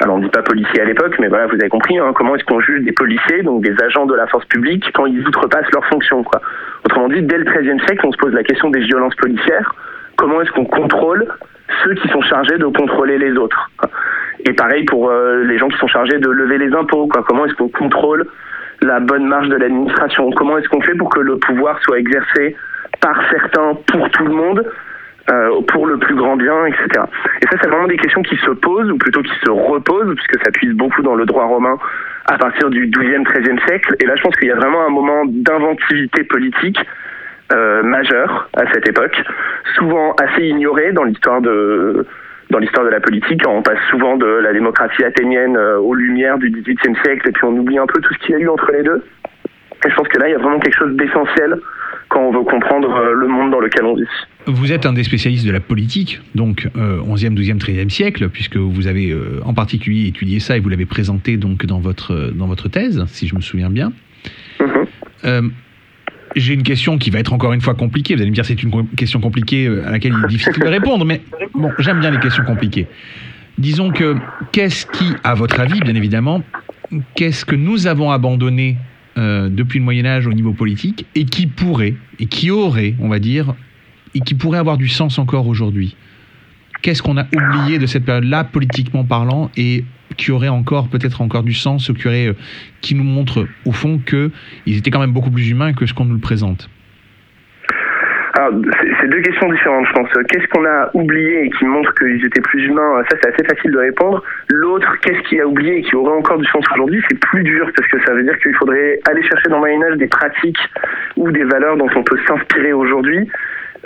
Alors 0.00 0.14
on 0.14 0.18
ne 0.18 0.24
dit 0.24 0.30
pas 0.30 0.42
policiers 0.42 0.80
à 0.80 0.84
l'époque, 0.84 1.16
mais 1.18 1.26
voilà, 1.26 1.46
vous 1.46 1.54
avez 1.54 1.68
compris, 1.68 1.98
hein, 1.98 2.12
comment 2.14 2.36
est-ce 2.36 2.44
qu'on 2.44 2.60
juge 2.60 2.84
des 2.84 2.92
policiers, 2.92 3.42
donc 3.42 3.62
des 3.62 3.74
agents 3.82 4.06
de 4.06 4.14
la 4.14 4.28
force 4.28 4.44
publique, 4.46 4.88
quand 4.94 5.06
ils 5.06 5.26
outrepassent 5.26 5.70
leurs 5.72 5.86
fonctions. 5.86 6.22
Quoi. 6.22 6.40
Autrement 6.84 7.08
dit, 7.08 7.22
dès 7.22 7.38
le 7.38 7.44
XIIIe 7.44 7.80
siècle, 7.80 8.06
on 8.06 8.12
se 8.12 8.16
pose 8.16 8.32
la 8.32 8.44
question 8.44 8.70
des 8.70 8.80
violences 8.80 9.16
policières. 9.16 9.74
Comment 10.18 10.42
est-ce 10.42 10.50
qu'on 10.50 10.64
contrôle 10.64 11.26
ceux 11.84 11.94
qui 11.94 12.08
sont 12.08 12.20
chargés 12.22 12.58
de 12.58 12.66
contrôler 12.66 13.18
les 13.18 13.32
autres 13.36 13.70
Et 14.44 14.52
pareil 14.52 14.84
pour 14.84 15.08
euh, 15.08 15.44
les 15.44 15.58
gens 15.58 15.68
qui 15.68 15.78
sont 15.78 15.86
chargés 15.86 16.18
de 16.18 16.28
lever 16.28 16.58
les 16.58 16.74
impôts. 16.74 17.06
Quoi. 17.06 17.22
Comment 17.26 17.46
est-ce 17.46 17.54
qu'on 17.54 17.68
contrôle 17.68 18.26
la 18.82 18.98
bonne 18.98 19.26
marge 19.26 19.48
de 19.48 19.56
l'administration? 19.56 20.30
Comment 20.32 20.58
est-ce 20.58 20.68
qu'on 20.68 20.80
fait 20.80 20.96
pour 20.96 21.08
que 21.08 21.20
le 21.20 21.36
pouvoir 21.36 21.80
soit 21.84 22.00
exercé 22.00 22.56
par 23.00 23.16
certains 23.30 23.74
pour 23.86 24.10
tout 24.10 24.24
le 24.24 24.34
monde 24.34 24.64
euh, 25.30 25.60
pour 25.68 25.86
le 25.86 25.98
plus 25.98 26.16
grand 26.16 26.36
bien, 26.36 26.64
etc. 26.64 26.88
Et 27.42 27.46
ça, 27.46 27.58
c'est 27.60 27.68
vraiment 27.68 27.86
des 27.86 27.98
questions 27.98 28.22
qui 28.22 28.36
se 28.38 28.50
posent, 28.50 28.90
ou 28.90 28.96
plutôt 28.96 29.22
qui 29.22 29.34
se 29.44 29.50
reposent, 29.50 30.16
puisque 30.16 30.42
ça 30.42 30.50
puise 30.50 30.72
beaucoup 30.72 31.02
dans 31.02 31.14
le 31.14 31.26
droit 31.26 31.44
romain 31.44 31.76
à 32.24 32.38
partir 32.38 32.70
du 32.70 32.86
XIIe, 32.86 33.24
XIIIe 33.24 33.60
siècle. 33.68 33.94
Et 34.00 34.06
là, 34.06 34.16
je 34.16 34.22
pense 34.22 34.34
qu'il 34.36 34.48
y 34.48 34.52
a 34.52 34.56
vraiment 34.56 34.86
un 34.86 34.90
moment 34.90 35.22
d'inventivité 35.26 36.24
politique 36.24 36.80
euh, 37.52 37.82
majeur 37.82 38.48
à 38.56 38.70
cette 38.72 38.88
époque, 38.88 39.22
souvent 39.76 40.14
assez 40.14 40.46
ignoré 40.46 40.92
dans 40.92 41.04
l'histoire 41.04 41.40
de 41.40 42.06
dans 42.50 42.58
l'histoire 42.58 42.86
de 42.86 42.90
la 42.90 43.00
politique. 43.00 43.42
On 43.46 43.62
passe 43.62 43.78
souvent 43.90 44.16
de 44.16 44.26
la 44.26 44.52
démocratie 44.52 45.04
athénienne 45.04 45.56
euh, 45.56 45.78
aux 45.78 45.94
lumières 45.94 46.38
du 46.38 46.50
XVIIIe 46.50 46.96
siècle, 47.04 47.28
et 47.28 47.32
puis 47.32 47.44
on 47.44 47.52
oublie 47.52 47.78
un 47.78 47.86
peu 47.86 48.00
tout 48.00 48.14
ce 48.14 48.18
qu'il 48.20 48.30
y 48.34 48.38
a 48.38 48.40
eu 48.40 48.48
entre 48.48 48.70
les 48.72 48.82
deux. 48.82 49.04
Et 49.84 49.90
je 49.90 49.94
pense 49.94 50.08
que 50.08 50.18
là, 50.18 50.28
il 50.28 50.32
y 50.32 50.34
a 50.34 50.38
vraiment 50.38 50.58
quelque 50.58 50.76
chose 50.76 50.96
d'essentiel 50.96 51.58
quand 52.08 52.20
on 52.20 52.32
veut 52.32 52.44
comprendre 52.44 52.90
euh, 52.96 53.12
le 53.12 53.28
monde 53.28 53.50
dans 53.50 53.60
lequel 53.60 53.84
on 53.84 53.94
vit. 53.94 54.04
Vous 54.46 54.72
êtes 54.72 54.86
un 54.86 54.92
des 54.92 55.04
spécialistes 55.04 55.46
de 55.46 55.52
la 55.52 55.60
politique, 55.60 56.20
donc 56.34 56.68
euh, 56.76 57.00
11e, 57.02 57.34
12e, 57.34 57.58
13e 57.58 57.90
siècle, 57.90 58.28
puisque 58.30 58.56
vous 58.56 58.86
avez 58.86 59.10
euh, 59.10 59.40
en 59.44 59.52
particulier 59.52 60.08
étudié 60.08 60.40
ça 60.40 60.56
et 60.56 60.60
vous 60.60 60.70
l'avez 60.70 60.86
présenté 60.86 61.36
donc 61.36 61.66
dans 61.66 61.80
votre, 61.80 62.32
dans 62.34 62.46
votre 62.46 62.68
thèse, 62.68 63.04
si 63.08 63.28
je 63.28 63.34
me 63.34 63.40
souviens 63.40 63.70
bien. 63.70 63.92
Mhm. 64.60 64.86
Euh, 65.24 65.42
J'ai 66.36 66.54
une 66.54 66.62
question 66.62 66.98
qui 66.98 67.10
va 67.10 67.18
être 67.18 67.32
encore 67.32 67.52
une 67.52 67.60
fois 67.60 67.74
compliquée. 67.74 68.14
Vous 68.14 68.20
allez 68.20 68.30
me 68.30 68.34
dire 68.34 68.44
c'est 68.44 68.62
une 68.62 68.86
question 68.96 69.20
compliquée 69.20 69.66
euh, 69.66 69.86
à 69.86 69.90
laquelle 69.90 70.14
il 70.18 70.24
est 70.24 70.28
difficile 70.28 70.62
de 70.62 70.68
répondre, 70.68 71.04
mais 71.04 71.22
bon, 71.54 71.70
j'aime 71.78 72.00
bien 72.00 72.10
les 72.10 72.20
questions 72.20 72.44
compliquées. 72.44 72.86
Disons 73.56 73.90
que 73.90 74.16
qu'est-ce 74.52 74.86
qui, 74.86 75.14
à 75.24 75.34
votre 75.34 75.58
avis, 75.58 75.80
bien 75.80 75.94
évidemment, 75.94 76.42
qu'est-ce 77.14 77.44
que 77.44 77.56
nous 77.56 77.86
avons 77.86 78.10
abandonné 78.10 78.76
euh, 79.16 79.48
depuis 79.48 79.78
le 79.78 79.84
Moyen 79.84 80.06
Âge 80.06 80.26
au 80.26 80.32
niveau 80.32 80.52
politique 80.52 81.06
et 81.14 81.24
qui 81.24 81.46
pourrait, 81.46 81.94
et 82.20 82.26
qui 82.26 82.50
aurait, 82.50 82.94
on 83.00 83.08
va 83.08 83.18
dire, 83.18 83.54
et 84.14 84.20
qui 84.20 84.34
pourrait 84.34 84.58
avoir 84.58 84.76
du 84.76 84.88
sens 84.88 85.18
encore 85.18 85.48
aujourd'hui? 85.48 85.96
Qu'est-ce 86.82 87.02
qu'on 87.02 87.16
a 87.16 87.24
oublié 87.34 87.78
de 87.78 87.86
cette 87.86 88.04
période-là, 88.04 88.44
politiquement 88.44 89.04
parlant, 89.04 89.50
et 89.56 89.84
qui 90.16 90.32
aurait 90.32 90.48
encore 90.48 90.88
peut-être 90.88 91.20
encore 91.20 91.42
du 91.42 91.54
sens, 91.54 91.92
qui, 91.92 92.08
aurait, 92.08 92.34
qui 92.80 92.94
nous 92.94 93.04
montre 93.04 93.46
au 93.64 93.72
fond 93.72 93.98
qu'ils 93.98 94.78
étaient 94.78 94.90
quand 94.90 95.00
même 95.00 95.12
beaucoup 95.12 95.30
plus 95.30 95.50
humains 95.50 95.72
que 95.72 95.86
ce 95.86 95.94
qu'on 95.94 96.04
nous 96.04 96.14
le 96.14 96.20
présente? 96.20 96.68
C'est 99.00 99.08
deux 99.08 99.20
questions 99.20 99.50
différentes, 99.50 99.86
je 99.88 99.92
pense. 99.92 100.08
Qu'est-ce 100.30 100.46
qu'on 100.48 100.64
a 100.64 100.90
oublié 100.94 101.46
et 101.46 101.50
qui 101.50 101.64
montre 101.64 101.92
qu'ils 101.94 102.24
étaient 102.24 102.40
plus 102.40 102.64
humains? 102.66 103.02
Ça, 103.10 103.16
c'est 103.20 103.34
assez 103.34 103.44
facile 103.44 103.72
de 103.72 103.78
répondre. 103.78 104.22
L'autre, 104.48 104.96
qu'est-ce 105.02 105.20
qu'il 105.28 105.40
a 105.40 105.46
oublié 105.46 105.78
et 105.78 105.82
qui 105.82 105.96
aurait 105.96 106.16
encore 106.16 106.38
du 106.38 106.46
sens 106.46 106.64
aujourd'hui 106.72 107.02
C'est 107.10 107.18
plus 107.18 107.42
dur 107.42 107.68
parce 107.76 107.88
que 107.90 107.98
ça 108.06 108.14
veut 108.14 108.22
dire 108.22 108.38
qu'il 108.38 108.54
faudrait 108.54 109.00
aller 109.10 109.22
chercher 109.22 109.48
dans 109.48 109.56
le 109.56 109.60
Moyen 109.60 109.82
Âge 109.82 109.96
des 109.96 110.06
pratiques 110.06 110.60
ou 111.16 111.30
des 111.32 111.44
valeurs 111.44 111.76
dont 111.76 111.88
on 111.96 112.02
peut 112.04 112.18
s'inspirer 112.28 112.72
aujourd'hui. 112.72 113.28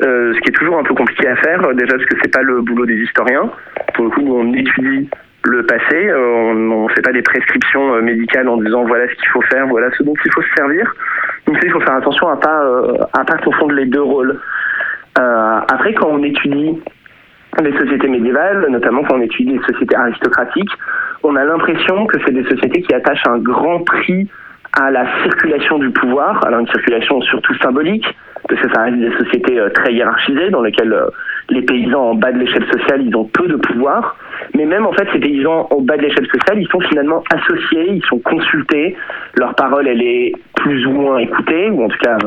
Euh, 0.01 0.33
ce 0.35 0.41
qui 0.41 0.49
est 0.49 0.53
toujours 0.53 0.79
un 0.79 0.85
peu 0.85 0.95
compliqué 0.95 1.29
à 1.29 1.37
faire, 1.37 1.61
déjà 1.75 1.95
parce 1.95 2.07
que 2.07 2.17
c'est 2.23 2.33
pas 2.33 2.43
le 2.43 2.63
boulot 2.63 2.87
des 2.87 2.97
historiens. 2.97 3.51
Pour 3.95 4.07
le 4.07 4.11
coup, 4.11 4.23
on 4.27 4.53
étudie 4.55 5.09
le 5.45 5.67
passé, 5.67 6.09
euh, 6.09 6.19
on 6.21 6.85
ne 6.85 6.89
fait 6.91 7.03
pas 7.03 7.13
des 7.13 7.23
prescriptions 7.23 7.95
euh, 7.95 8.01
médicales 8.01 8.49
en 8.49 8.57
disant 8.59 8.85
voilà 8.85 9.09
ce 9.09 9.15
qu'il 9.15 9.29
faut 9.29 9.43
faire, 9.43 9.67
voilà 9.67 9.91
ce 9.97 10.03
dont 10.03 10.15
il 10.25 10.33
faut 10.33 10.43
se 10.43 10.55
servir. 10.57 10.93
Donc 11.47 11.59
il 11.63 11.71
faut 11.71 11.81
faire 11.81 11.97
attention 11.97 12.29
à 12.29 12.37
pas 12.37 12.65
euh, 12.65 12.97
à 13.13 13.25
pas 13.25 13.37
confondre 13.39 13.73
les 13.73 13.87
deux 13.87 14.03
rôles. 14.03 14.39
après, 15.17 15.95
quand 15.95 16.09
on 16.09 16.23
étudie 16.23 16.79
les 17.63 17.79
sociétés 17.79 18.09
médiévales, 18.09 18.67
notamment 18.71 19.03
quand 19.03 19.17
on 19.17 19.21
étudie 19.21 19.53
les 19.53 19.73
sociétés 19.73 19.97
aristocratiques, 19.97 20.73
on 21.23 21.37
a 21.37 21.45
l'impression 21.45 22.07
que 22.07 22.19
c'est 22.25 22.33
des 22.33 22.45
sociétés 22.45 22.83
qui 22.83 22.95
attachent 22.95 23.27
un 23.27 23.39
grand 23.39 23.81
prix 23.81 24.29
à 24.79 24.91
la 24.91 25.05
circulation 25.23 25.79
du 25.79 25.91
pouvoir, 25.91 26.45
alors 26.47 26.61
une 26.61 26.69
circulation 26.69 27.21
surtout 27.23 27.55
symbolique, 27.57 28.07
parce 28.49 28.61
que 28.61 28.73
ça 28.73 28.83
reste 28.83 28.99
des 28.99 29.13
sociétés 29.19 29.59
très 29.75 29.93
hiérarchisées 29.93 30.51
dans 30.51 30.63
lesquelles 30.63 30.97
les 31.51 31.63
paysans 31.63 32.11
en 32.11 32.15
bas 32.15 32.33
de 32.33 32.39
l'échelle 32.39 32.65
sociale, 32.73 33.03
ils 33.03 33.15
ont 33.17 33.25
peu 33.25 33.47
de 33.47 33.57
pouvoir. 33.57 34.17
Mais 34.55 34.65
même 34.65 34.87
en 34.87 34.93
fait, 34.93 35.07
ces 35.13 35.19
paysans 35.19 35.69
en 35.71 35.81
bas 35.81 35.97
de 35.97 36.03
l'échelle 36.03 36.27
sociale, 36.27 36.61
ils 36.61 36.69
sont 36.69 36.81
finalement 36.81 37.23
associés, 37.33 37.93
ils 37.93 38.05
sont 38.05 38.19
consultés. 38.19 38.97
Leur 39.37 39.55
parole, 39.55 39.87
elle 39.87 40.03
est 40.03 40.33
plus 40.57 40.87
ou 40.87 40.93
moins 40.93 41.19
écoutée, 41.19 41.71
ou 41.71 41.85
en 41.85 41.89
tout 41.89 41.99
cas, 41.99 42.19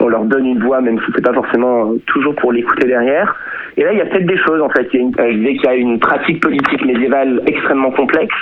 on 0.00 0.08
leur 0.08 0.24
donne 0.24 0.46
une 0.46 0.62
voix, 0.62 0.80
même 0.80 0.98
si 1.00 1.12
c'est 1.14 1.24
pas 1.24 1.32
forcément 1.32 1.94
toujours 2.06 2.34
pour 2.34 2.52
l'écouter 2.52 2.86
derrière. 2.86 3.34
Et 3.76 3.84
là, 3.84 3.92
il 3.92 3.98
y 3.98 4.02
a 4.02 4.06
peut-être 4.06 4.26
des 4.26 4.38
choses 4.38 4.60
en 4.60 4.70
fait. 4.70 4.88
Il 4.92 5.02
y 5.02 5.48
a 5.48 5.52
qu'il 5.52 5.64
y 5.64 5.68
a 5.68 5.74
une 5.74 5.98
pratique 5.98 6.42
politique 6.42 6.84
médiévale 6.84 7.42
extrêmement 7.46 7.90
complexe 7.92 8.34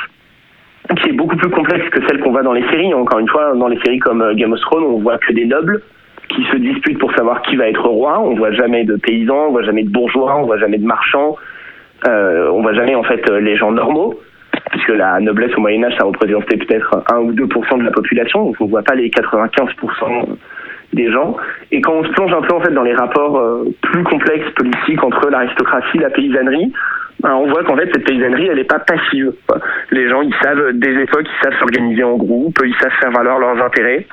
qui 0.96 1.08
est 1.08 1.12
beaucoup 1.12 1.36
plus 1.36 1.50
complexe 1.50 1.88
que 1.90 2.06
celle 2.06 2.20
qu'on 2.20 2.32
voit 2.32 2.42
dans 2.42 2.52
les 2.52 2.66
séries. 2.68 2.92
Encore 2.92 3.18
une 3.18 3.28
fois, 3.28 3.54
dans 3.54 3.68
les 3.68 3.80
séries 3.80 3.98
comme 3.98 4.22
euh, 4.22 4.34
Game 4.34 4.52
of 4.52 4.60
Thrones, 4.60 4.84
on 4.84 5.00
voit 5.00 5.18
que 5.18 5.32
des 5.32 5.46
nobles 5.46 5.82
qui 6.28 6.44
se 6.44 6.56
disputent 6.56 6.98
pour 6.98 7.12
savoir 7.14 7.42
qui 7.42 7.56
va 7.56 7.68
être 7.68 7.86
roi. 7.86 8.20
On 8.20 8.34
voit 8.34 8.52
jamais 8.52 8.84
de 8.84 8.96
paysans, 8.96 9.48
on 9.48 9.50
voit 9.52 9.62
jamais 9.62 9.84
de 9.84 9.90
bourgeois, 9.90 10.36
on 10.38 10.46
voit 10.46 10.58
jamais 10.58 10.78
de 10.78 10.86
marchands, 10.86 11.36
euh, 12.06 12.50
on 12.50 12.62
voit 12.62 12.74
jamais 12.74 12.94
en 12.94 13.02
fait 13.02 13.28
euh, 13.30 13.40
les 13.40 13.56
gens 13.56 13.72
normaux, 13.72 14.20
puisque 14.70 14.90
la 14.90 15.20
noblesse 15.20 15.54
au 15.56 15.60
Moyen 15.60 15.84
Âge 15.84 15.96
ça 15.98 16.04
représentait 16.04 16.56
peut-être 16.56 17.02
1 17.12 17.18
ou 17.18 17.32
2% 17.32 17.78
de 17.78 17.84
la 17.84 17.90
population, 17.90 18.44
donc 18.44 18.56
on 18.60 18.66
voit 18.66 18.82
pas 18.82 18.94
les 18.94 19.10
95% 19.10 20.36
des 20.92 21.10
gens. 21.10 21.36
Et 21.72 21.80
quand 21.80 21.92
on 21.92 22.04
se 22.04 22.10
plonge 22.10 22.32
un 22.32 22.42
peu 22.42 22.54
en 22.54 22.60
fait 22.60 22.72
dans 22.72 22.82
les 22.82 22.94
rapports 22.94 23.38
euh, 23.38 23.64
plus 23.82 24.04
complexes 24.04 24.50
politiques 24.54 25.02
entre 25.02 25.28
l'aristocratie, 25.30 25.98
la 25.98 26.10
paysannerie, 26.10 26.72
on 27.32 27.48
voit 27.48 27.64
qu'en 27.64 27.76
fait 27.76 27.88
cette 27.92 28.04
paysannerie 28.04 28.46
elle 28.46 28.56
n'est 28.56 28.64
pas 28.64 28.80
passive. 28.80 29.32
Les 29.90 30.08
gens 30.08 30.22
ils 30.22 30.34
savent 30.42 30.72
des 30.74 31.02
époques, 31.02 31.26
ils 31.26 31.44
savent 31.44 31.58
s'organiser 31.58 32.04
en 32.04 32.16
groupe, 32.16 32.58
ils 32.64 32.74
savent 32.80 32.92
faire 33.00 33.10
valoir 33.10 33.38
leurs 33.38 33.62
intérêts. 33.64 34.06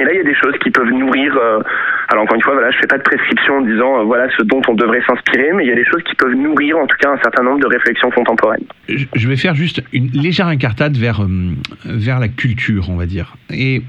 Et 0.00 0.04
là, 0.04 0.12
il 0.12 0.16
y 0.16 0.20
a 0.20 0.24
des 0.24 0.34
choses 0.34 0.54
qui 0.62 0.70
peuvent 0.70 0.90
nourrir. 0.90 1.36
Euh, 1.36 1.60
alors 2.08 2.24
encore 2.24 2.36
une 2.36 2.42
fois, 2.42 2.54
voilà, 2.54 2.70
je 2.70 2.78
fais 2.78 2.86
pas 2.86 2.98
de 2.98 3.02
prescription 3.02 3.58
en 3.58 3.60
disant 3.60 4.00
euh, 4.00 4.04
voilà 4.04 4.28
ce 4.36 4.42
dont 4.42 4.60
on 4.68 4.74
devrait 4.74 5.02
s'inspirer, 5.06 5.52
mais 5.52 5.64
il 5.64 5.68
y 5.68 5.72
a 5.72 5.76
des 5.76 5.84
choses 5.84 6.02
qui 6.02 6.14
peuvent 6.16 6.34
nourrir, 6.34 6.78
en 6.78 6.86
tout 6.86 6.96
cas, 6.98 7.12
un 7.12 7.18
certain 7.18 7.42
nombre 7.42 7.60
de 7.60 7.66
réflexions 7.66 8.10
contemporaines. 8.10 8.64
Je 8.88 9.28
vais 9.28 9.36
faire 9.36 9.54
juste 9.54 9.82
une 9.92 10.08
légère 10.08 10.48
incartade 10.48 10.96
vers 10.96 11.22
euh, 11.22 11.26
vers 11.84 12.18
la 12.18 12.28
culture, 12.28 12.90
on 12.90 12.96
va 12.96 13.06
dire. 13.06 13.34
Et 13.50 13.82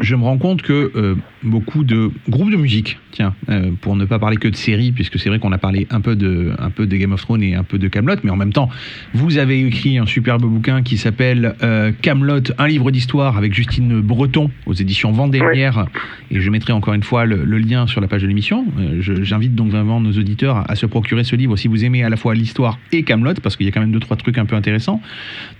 je, 0.00 0.14
me 0.14 0.22
rends 0.22 0.38
compte 0.38 0.62
que 0.62 0.90
euh, 0.94 1.14
beaucoup 1.46 1.84
de 1.84 2.10
groupes 2.28 2.50
de 2.50 2.56
musique, 2.56 2.98
tiens, 3.12 3.34
euh, 3.48 3.70
pour 3.80 3.96
ne 3.96 4.04
pas 4.04 4.18
parler 4.18 4.36
que 4.36 4.48
de 4.48 4.56
séries, 4.56 4.92
puisque 4.92 5.18
c'est 5.18 5.28
vrai 5.28 5.38
qu'on 5.38 5.52
a 5.52 5.58
parlé 5.58 5.86
un 5.90 6.00
peu 6.00 6.16
de 6.16 6.52
un 6.58 6.70
peu 6.70 6.86
de 6.86 6.96
Game 6.96 7.12
of 7.12 7.22
Thrones 7.22 7.42
et 7.42 7.54
un 7.54 7.62
peu 7.62 7.78
de 7.78 7.88
Camelot, 7.88 8.16
mais 8.24 8.30
en 8.30 8.36
même 8.36 8.52
temps, 8.52 8.68
vous 9.14 9.38
avez 9.38 9.64
écrit 9.64 9.98
un 9.98 10.06
superbe 10.06 10.42
bouquin 10.42 10.82
qui 10.82 10.98
s'appelle 10.98 11.54
euh, 11.62 11.92
Camelot, 12.02 12.52
un 12.58 12.66
livre 12.66 12.90
d'histoire 12.90 13.36
avec 13.38 13.54
Justine 13.54 14.00
Breton 14.00 14.50
aux 14.66 14.74
éditions 14.74 15.12
Vendémiaire, 15.12 15.86
et 16.30 16.40
je 16.40 16.50
mettrai 16.50 16.72
encore 16.72 16.94
une 16.94 17.02
fois 17.02 17.24
le, 17.24 17.44
lien 17.56 17.86
sur 17.86 18.00
la 18.00 18.08
page 18.08 18.22
de 18.22 18.26
l'émission. 18.26 18.66
J'invite 19.00 19.54
donc 19.54 19.70
vraiment 19.70 20.00
nos 20.00 20.12
auditeurs 20.12 20.68
à, 20.70 20.74
se 20.74 20.84
procurer 20.84 21.24
ce 21.24 21.36
livre 21.36 21.56
si 21.56 21.68
vous 21.68 21.84
aimez 21.84 22.04
à 22.04 22.10
la 22.10 22.16
fois 22.16 22.34
l'histoire 22.34 22.78
et 22.92 23.02
Camelot, 23.02 23.34
parce 23.42 23.56
qu'il 23.56 23.66
y 23.66 23.68
a 23.68 23.72
quand 23.72 23.80
même 23.80 23.92
deux 23.92 24.00
trois 24.00 24.16
trucs 24.16 24.38
un 24.38 24.44
peu 24.44 24.56
intéressants, 24.56 25.00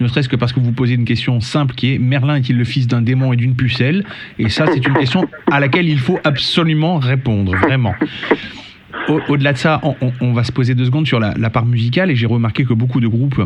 ne 0.01 0.09
serait-ce 0.09 0.29
que 0.29 0.37
parce 0.37 0.53
que 0.53 0.61
vous 0.61 0.73
posez 0.73 0.95
une 0.95 1.05
question 1.05 1.41
simple 1.41 1.75
qui 1.75 1.95
est 1.95 1.99
Merlin 1.99 2.37
est-il 2.37 2.57
le 2.57 2.65
fils 2.65 2.87
d'un 2.87 3.03
démon 3.03 3.33
et 3.33 3.37
d'une 3.37 3.55
pucelle? 3.55 4.05
Et 4.39 4.49
ça, 4.49 4.67
c'est 4.73 4.87
une 4.87 4.95
question 4.95 5.29
à 5.51 5.61
laquelle 5.61 5.76
il 5.85 5.99
faut 5.99 6.19
absolument 6.25 6.99
répondre, 6.99 7.55
vraiment. 7.57 7.95
Au-delà 9.29 9.53
de 9.53 9.59
ça, 9.59 9.81
on, 10.21 10.33
va 10.33 10.43
se 10.43 10.53
poser 10.53 10.75
deux 10.75 10.87
secondes 10.87 11.07
sur 11.07 11.21
la, 11.21 11.51
part 11.51 11.67
musicale 11.67 12.11
et 12.11 12.17
j'ai 12.17 12.27
remarqué 12.27 12.65
que 12.65 12.73
beaucoup 12.73 13.01
de 13.01 13.07
groupes 13.07 13.43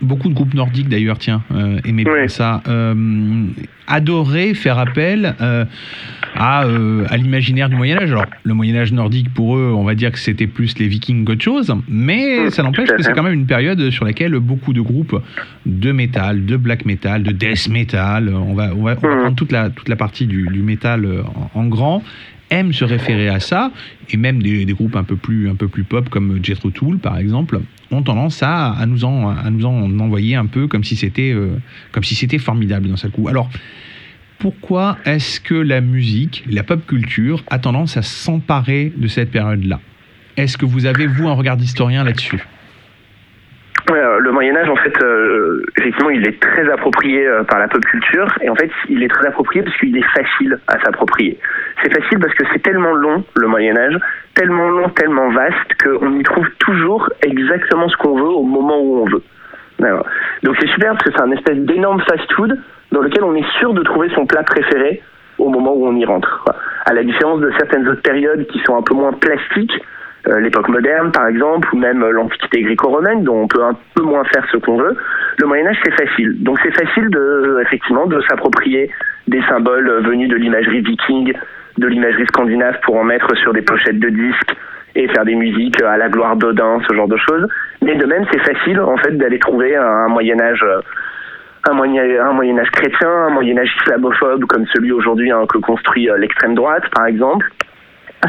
beaucoup 0.00 0.28
de 0.28 0.34
groupes 0.34 0.54
nordiques 0.54 0.88
d'ailleurs, 0.88 1.18
tiens, 1.18 1.42
euh, 1.52 1.80
aimaient 1.84 2.04
bien 2.04 2.28
ça, 2.28 2.62
euh, 2.68 3.46
adoraient 3.86 4.54
faire 4.54 4.78
appel 4.78 5.34
euh, 5.40 5.64
à, 6.34 6.60
à 6.60 7.16
l'imaginaire 7.16 7.68
du 7.68 7.76
Moyen 7.76 7.98
Âge. 7.98 8.10
Alors, 8.10 8.26
le 8.42 8.54
Moyen 8.54 8.76
Âge 8.76 8.92
nordique, 8.92 9.32
pour 9.32 9.56
eux, 9.56 9.72
on 9.74 9.84
va 9.84 9.94
dire 9.94 10.12
que 10.12 10.18
c'était 10.18 10.46
plus 10.46 10.78
les 10.78 10.88
Vikings 10.88 11.24
qu'autre 11.24 11.42
chose, 11.42 11.74
mais 11.88 12.50
ça 12.50 12.62
n'empêche 12.62 12.90
que 12.90 13.02
c'est 13.02 13.12
quand 13.12 13.22
même 13.22 13.34
une 13.34 13.46
période 13.46 13.90
sur 13.90 14.04
laquelle 14.04 14.38
beaucoup 14.38 14.72
de 14.72 14.80
groupes 14.80 15.20
de 15.66 15.92
métal, 15.92 16.44
de 16.44 16.56
black 16.56 16.84
metal, 16.86 17.22
de 17.22 17.32
death 17.32 17.68
metal, 17.68 18.28
on 18.34 18.54
va, 18.54 18.70
on 18.76 18.82
va, 18.82 18.96
prendre 18.96 19.34
toute 19.34 19.52
la, 19.52 19.70
toute 19.70 19.88
la 19.88 19.96
partie 19.96 20.26
du, 20.26 20.48
du 20.52 20.62
métal 20.62 21.06
en, 21.54 21.66
grand, 21.66 22.02
aiment 22.54 22.72
se 22.72 22.84
référer 22.84 23.28
à 23.28 23.40
ça, 23.40 23.70
et 24.10 24.16
même 24.16 24.42
des, 24.42 24.64
groupes 24.66 24.96
un 24.96 25.04
peu 25.04 25.16
plus, 25.16 25.48
un 25.48 25.54
peu 25.54 25.68
plus 25.68 25.84
pop 25.84 26.08
comme 26.08 26.38
Jethro 26.42 26.70
Tull 26.70 26.98
par 26.98 27.18
exemple, 27.18 27.60
ont 27.90 28.02
tendance 28.02 28.42
à, 28.42 28.72
à, 28.72 28.86
nous, 28.86 29.04
en, 29.04 29.28
à 29.28 29.50
nous 29.50 29.66
en 29.66 29.98
envoyer 29.98 30.36
un 30.36 30.46
peu 30.46 30.66
comme 30.66 30.84
si 30.84 30.96
c'était 30.96 31.32
euh, 31.32 31.56
comme 31.92 32.04
si 32.04 32.14
c'était 32.14 32.38
formidable 32.38 32.88
d'un 32.88 32.96
seul 32.96 33.10
coup. 33.10 33.28
Alors, 33.28 33.50
pourquoi 34.38 34.98
est-ce 35.04 35.40
que 35.40 35.54
la 35.54 35.80
musique, 35.80 36.44
la 36.50 36.62
pop 36.62 36.84
culture, 36.86 37.42
a 37.50 37.58
tendance 37.58 37.96
à 37.96 38.02
s'emparer 38.02 38.92
de 38.96 39.08
cette 39.08 39.30
période-là? 39.30 39.80
Est-ce 40.36 40.58
que 40.58 40.66
vous 40.66 40.86
avez, 40.86 41.06
vous, 41.06 41.28
un 41.28 41.34
regard 41.34 41.56
d'historien 41.56 42.04
là-dessus? 42.04 42.44
Le 43.90 44.30
Moyen 44.30 44.56
Âge, 44.56 44.68
en 44.68 44.76
fait, 44.76 44.94
euh, 45.02 45.62
effectivement, 45.78 46.10
il 46.10 46.26
est 46.26 46.40
très 46.40 46.68
approprié 46.70 47.26
euh, 47.26 47.42
par 47.44 47.58
la 47.58 47.68
pop 47.68 47.84
culture, 47.84 48.26
et 48.40 48.48
en 48.48 48.54
fait, 48.54 48.70
il 48.88 49.02
est 49.02 49.08
très 49.08 49.26
approprié 49.26 49.62
parce 49.62 49.76
qu'il 49.78 49.96
est 49.96 50.06
facile 50.16 50.58
à 50.68 50.78
s'approprier. 50.80 51.38
C'est 51.82 51.92
facile 51.92 52.18
parce 52.18 52.34
que 52.34 52.44
c'est 52.52 52.62
tellement 52.62 52.92
long, 52.92 53.24
le 53.36 53.46
Moyen 53.46 53.76
Âge, 53.76 53.98
tellement 54.34 54.70
long, 54.70 54.88
tellement 54.90 55.30
vaste, 55.30 55.74
qu'on 55.82 56.18
y 56.18 56.22
trouve 56.22 56.48
toujours 56.58 57.08
exactement 57.22 57.88
ce 57.88 57.96
qu'on 57.96 58.16
veut 58.16 58.30
au 58.30 58.44
moment 58.44 58.80
où 58.80 59.02
on 59.02 59.04
veut. 59.04 59.22
Donc 60.42 60.56
c'est 60.60 60.68
super 60.68 60.92
parce 60.92 61.04
que 61.04 61.10
c'est 61.14 61.22
un 61.22 61.32
espèce 61.32 61.58
d'énorme 61.58 62.00
fast-food 62.00 62.58
dans 62.92 63.00
lequel 63.00 63.24
on 63.24 63.34
est 63.34 63.48
sûr 63.58 63.74
de 63.74 63.82
trouver 63.82 64.08
son 64.14 64.24
plat 64.26 64.42
préféré 64.42 65.02
au 65.38 65.48
moment 65.48 65.74
où 65.74 65.86
on 65.86 65.96
y 65.96 66.04
rentre. 66.04 66.44
À 66.86 66.92
la 66.92 67.02
différence 67.02 67.40
de 67.40 67.50
certaines 67.58 67.88
autres 67.88 68.02
périodes 68.02 68.46
qui 68.46 68.60
sont 68.60 68.76
un 68.76 68.82
peu 68.82 68.94
moins 68.94 69.12
plastiques, 69.12 69.72
euh, 69.72 69.82
l'époque 70.38 70.68
moderne 70.68 71.12
par 71.12 71.26
exemple, 71.28 71.68
ou 71.72 71.78
même 71.78 72.04
l'Antiquité 72.08 72.62
gréco-romaine, 72.62 73.24
dont 73.24 73.42
on 73.42 73.48
peut 73.48 73.62
un 73.62 73.76
peu 73.94 74.02
moins 74.02 74.24
faire 74.24 74.46
ce 74.50 74.56
qu'on 74.58 74.76
veut, 74.76 74.96
le 75.38 75.46
Moyen 75.46 75.66
Âge 75.66 75.78
c'est 75.84 75.94
facile. 75.94 76.42
Donc 76.42 76.58
c'est 76.62 76.74
facile 76.74 77.08
de 77.10 77.60
effectivement 77.62 78.06
de 78.06 78.20
s'approprier 78.22 78.90
des 79.28 79.42
symboles 79.42 80.02
venus 80.04 80.28
de 80.28 80.36
l'imagerie 80.36 80.80
viking, 80.80 81.32
de 81.78 81.86
l'imagerie 81.86 82.26
scandinave 82.26 82.78
pour 82.82 82.96
en 82.96 83.04
mettre 83.04 83.34
sur 83.36 83.52
des 83.52 83.62
pochettes 83.62 83.98
de 83.98 84.08
disques 84.08 84.54
et 84.94 85.08
faire 85.08 85.24
des 85.24 85.34
musiques 85.34 85.82
à 85.82 85.96
la 85.96 86.08
gloire 86.08 86.36
d'Odin, 86.36 86.80
ce 86.88 86.94
genre 86.94 87.08
de 87.08 87.16
choses. 87.16 87.48
Mais 87.82 87.96
de 87.96 88.06
même, 88.06 88.24
c'est 88.32 88.40
facile 88.40 88.80
en 88.80 88.96
fait 88.96 89.16
d'aller 89.16 89.38
trouver 89.38 89.76
un 89.76 90.08
Moyen 90.08 90.40
Âge, 90.40 90.64
un 91.68 91.72
Moyen, 91.72 92.58
Âge 92.58 92.70
chrétien, 92.70 93.08
un 93.08 93.30
Moyen 93.30 93.58
Âge 93.58 93.74
islamophobe 93.80 94.44
comme 94.44 94.66
celui 94.66 94.92
aujourd'hui 94.92 95.30
hein, 95.30 95.44
que 95.48 95.58
construit 95.58 96.08
euh, 96.08 96.18
l'extrême 96.18 96.54
droite, 96.54 96.84
par 96.94 97.06
exemple. 97.06 97.46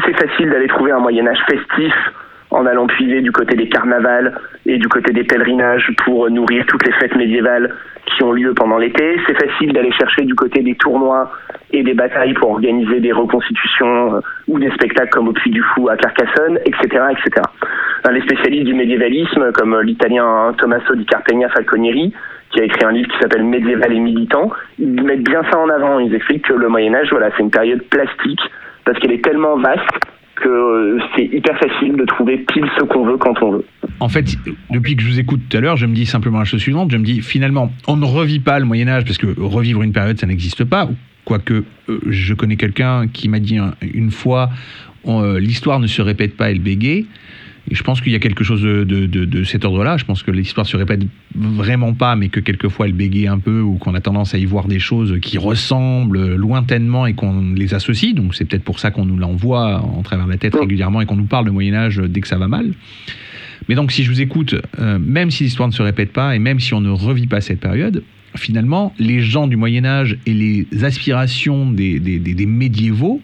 C'est 0.04 0.16
facile 0.16 0.50
d'aller 0.50 0.68
trouver 0.68 0.92
un 0.92 0.98
Moyen 0.98 1.26
Âge 1.26 1.42
festif 1.48 1.94
en 2.50 2.66
allant 2.66 2.86
puiser 2.86 3.20
du 3.20 3.32
côté 3.32 3.56
des 3.56 3.68
carnavals 3.68 4.32
et 4.66 4.78
du 4.78 4.88
côté 4.88 5.12
des 5.12 5.24
pèlerinages 5.24 5.90
pour 6.04 6.30
nourrir 6.30 6.64
toutes 6.66 6.86
les 6.86 6.92
fêtes 6.92 7.16
médiévales 7.16 7.74
qui 8.06 8.22
ont 8.22 8.32
lieu 8.32 8.54
pendant 8.54 8.78
l'été. 8.78 9.18
C'est 9.26 9.34
facile 9.34 9.72
d'aller 9.72 9.92
chercher 9.92 10.22
du 10.22 10.34
côté 10.34 10.62
des 10.62 10.74
tournois 10.76 11.32
et 11.72 11.82
des 11.82 11.94
batailles 11.94 12.34
pour 12.34 12.52
organiser 12.52 13.00
des 13.00 13.12
reconstitutions 13.12 14.14
euh, 14.14 14.20
ou 14.48 14.58
des 14.58 14.70
spectacles 14.70 15.10
comme 15.10 15.28
au 15.28 15.32
Puy 15.32 15.50
du 15.50 15.62
Fou 15.62 15.88
à 15.88 15.96
Carcassonne, 15.96 16.58
etc. 16.64 17.04
etc. 17.10 17.42
Les 18.10 18.22
spécialistes 18.22 18.66
du 18.66 18.74
médiévalisme, 18.74 19.50
comme 19.52 19.74
euh, 19.74 19.82
l'italien 19.82 20.54
Tommaso 20.56 20.94
di 20.94 21.04
Carpegna 21.04 21.48
Falconieri, 21.48 22.12
qui 22.50 22.60
a 22.60 22.64
écrit 22.64 22.84
un 22.84 22.92
livre 22.92 23.10
qui 23.10 23.18
s'appelle 23.18 23.42
Médiéval 23.42 23.92
et 23.92 23.98
militant, 23.98 24.52
ils 24.78 25.02
mettent 25.02 25.24
bien 25.24 25.42
ça 25.50 25.58
en 25.58 25.68
avant. 25.68 25.98
Ils 25.98 26.14
expliquent 26.14 26.46
que 26.46 26.52
le 26.52 26.68
Moyen 26.68 26.94
Âge, 26.94 27.08
voilà, 27.10 27.30
c'est 27.36 27.42
une 27.42 27.50
période 27.50 27.82
plastique 27.90 28.40
parce 28.86 28.98
qu'elle 29.00 29.12
est 29.12 29.22
tellement 29.22 29.58
vaste 29.58 29.80
que 30.36 30.48
euh, 30.48 30.98
c'est 31.14 31.24
hyper 31.24 31.58
facile 31.58 31.96
de 31.96 32.04
trouver 32.04 32.38
pile 32.38 32.64
ce 32.78 32.84
qu'on 32.84 33.04
veut 33.06 33.16
quand 33.16 33.34
on 33.42 33.52
veut. 33.52 33.64
En 34.00 34.08
fait, 34.08 34.26
depuis 34.70 34.94
que 34.96 35.02
je 35.02 35.08
vous 35.08 35.18
écoute 35.18 35.40
tout 35.48 35.56
à 35.56 35.60
l'heure, 35.60 35.76
je 35.76 35.86
me 35.86 35.94
dis 35.94 36.04
simplement 36.06 36.38
la 36.38 36.44
chose 36.44 36.60
suivante. 36.60 36.90
Je 36.90 36.96
me 36.98 37.04
dis, 37.04 37.20
finalement, 37.22 37.72
on 37.88 37.96
ne 37.96 38.04
revit 38.04 38.40
pas 38.40 38.58
le 38.58 38.64
Moyen 38.66 38.88
Âge, 38.88 39.04
parce 39.04 39.16
que 39.18 39.28
revivre 39.40 39.82
une 39.82 39.92
période, 39.92 40.18
ça 40.18 40.26
n'existe 40.26 40.64
pas. 40.64 40.88
Quoique, 41.24 41.64
euh, 41.88 41.98
je 42.08 42.34
connais 42.34 42.56
quelqu'un 42.56 43.08
qui 43.08 43.28
m'a 43.30 43.40
dit 43.40 43.56
un- 43.58 43.74
une 43.94 44.10
fois, 44.10 44.50
euh, 45.08 45.40
l'histoire 45.40 45.80
ne 45.80 45.86
se 45.86 46.02
répète 46.02 46.36
pas, 46.36 46.50
elle 46.50 46.60
bégaye. 46.60 47.06
Et 47.70 47.74
je 47.74 47.82
pense 47.82 48.00
qu'il 48.00 48.12
y 48.12 48.14
a 48.14 48.20
quelque 48.20 48.44
chose 48.44 48.62
de, 48.62 48.84
de- 48.84 49.06
de- 49.06 49.24
de 49.24 49.42
cet 49.44 49.64
ordre-là. 49.64 49.96
Je 49.96 50.04
pense 50.04 50.22
que 50.22 50.30
l'histoire 50.30 50.66
se 50.66 50.76
répète 50.76 51.02
vraiment 51.34 51.94
pas, 51.94 52.14
mais 52.14 52.28
que 52.28 52.38
quelquefois 52.40 52.86
elle 52.86 52.92
bégaye 52.92 53.26
un 53.26 53.38
peu, 53.38 53.60
ou 53.60 53.74
qu'on 53.76 53.94
a 53.94 54.00
tendance 54.00 54.34
à 54.34 54.38
y 54.38 54.44
voir 54.44 54.68
des 54.68 54.78
choses 54.78 55.18
qui 55.20 55.36
ressemblent 55.36 56.34
lointainement 56.36 57.06
et 57.06 57.14
qu'on 57.14 57.52
les 57.54 57.74
associe. 57.74 58.14
Donc 58.14 58.34
c'est 58.36 58.44
peut-être 58.44 58.62
pour 58.64 58.78
ça 58.78 58.90
qu'on 58.92 59.04
nous 59.04 59.16
l'envoie 59.16 59.82
en 59.82 60.02
travers 60.02 60.26
la 60.28 60.36
tête 60.36 60.54
régulièrement 60.54 61.00
et 61.00 61.06
qu'on 61.06 61.16
nous 61.16 61.24
parle 61.26 61.44
de 61.46 61.50
Moyen 61.50 61.74
Âge 61.74 61.96
dès 62.08 62.20
que 62.20 62.28
ça 62.28 62.38
va 62.38 62.46
mal. 62.48 62.70
Mais 63.68 63.74
donc, 63.74 63.90
si 63.90 64.04
je 64.04 64.10
vous 64.10 64.20
écoute, 64.20 64.54
euh, 64.78 64.98
même 65.00 65.32
si 65.32 65.42
l'histoire 65.42 65.68
ne 65.68 65.72
se 65.74 65.82
répète 65.82 66.12
pas 66.12 66.36
et 66.36 66.38
même 66.38 66.60
si 66.60 66.72
on 66.72 66.80
ne 66.80 66.90
revit 66.90 67.26
pas 67.26 67.40
cette 67.40 67.58
période, 67.58 68.04
finalement, 68.36 68.94
les 69.00 69.20
gens 69.20 69.48
du 69.48 69.56
Moyen 69.56 69.84
Âge 69.84 70.18
et 70.26 70.34
les 70.34 70.68
aspirations 70.84 71.70
des, 71.72 71.98
des- 71.98 72.20
des- 72.20 72.34
des 72.34 72.46
médiévaux 72.46 73.20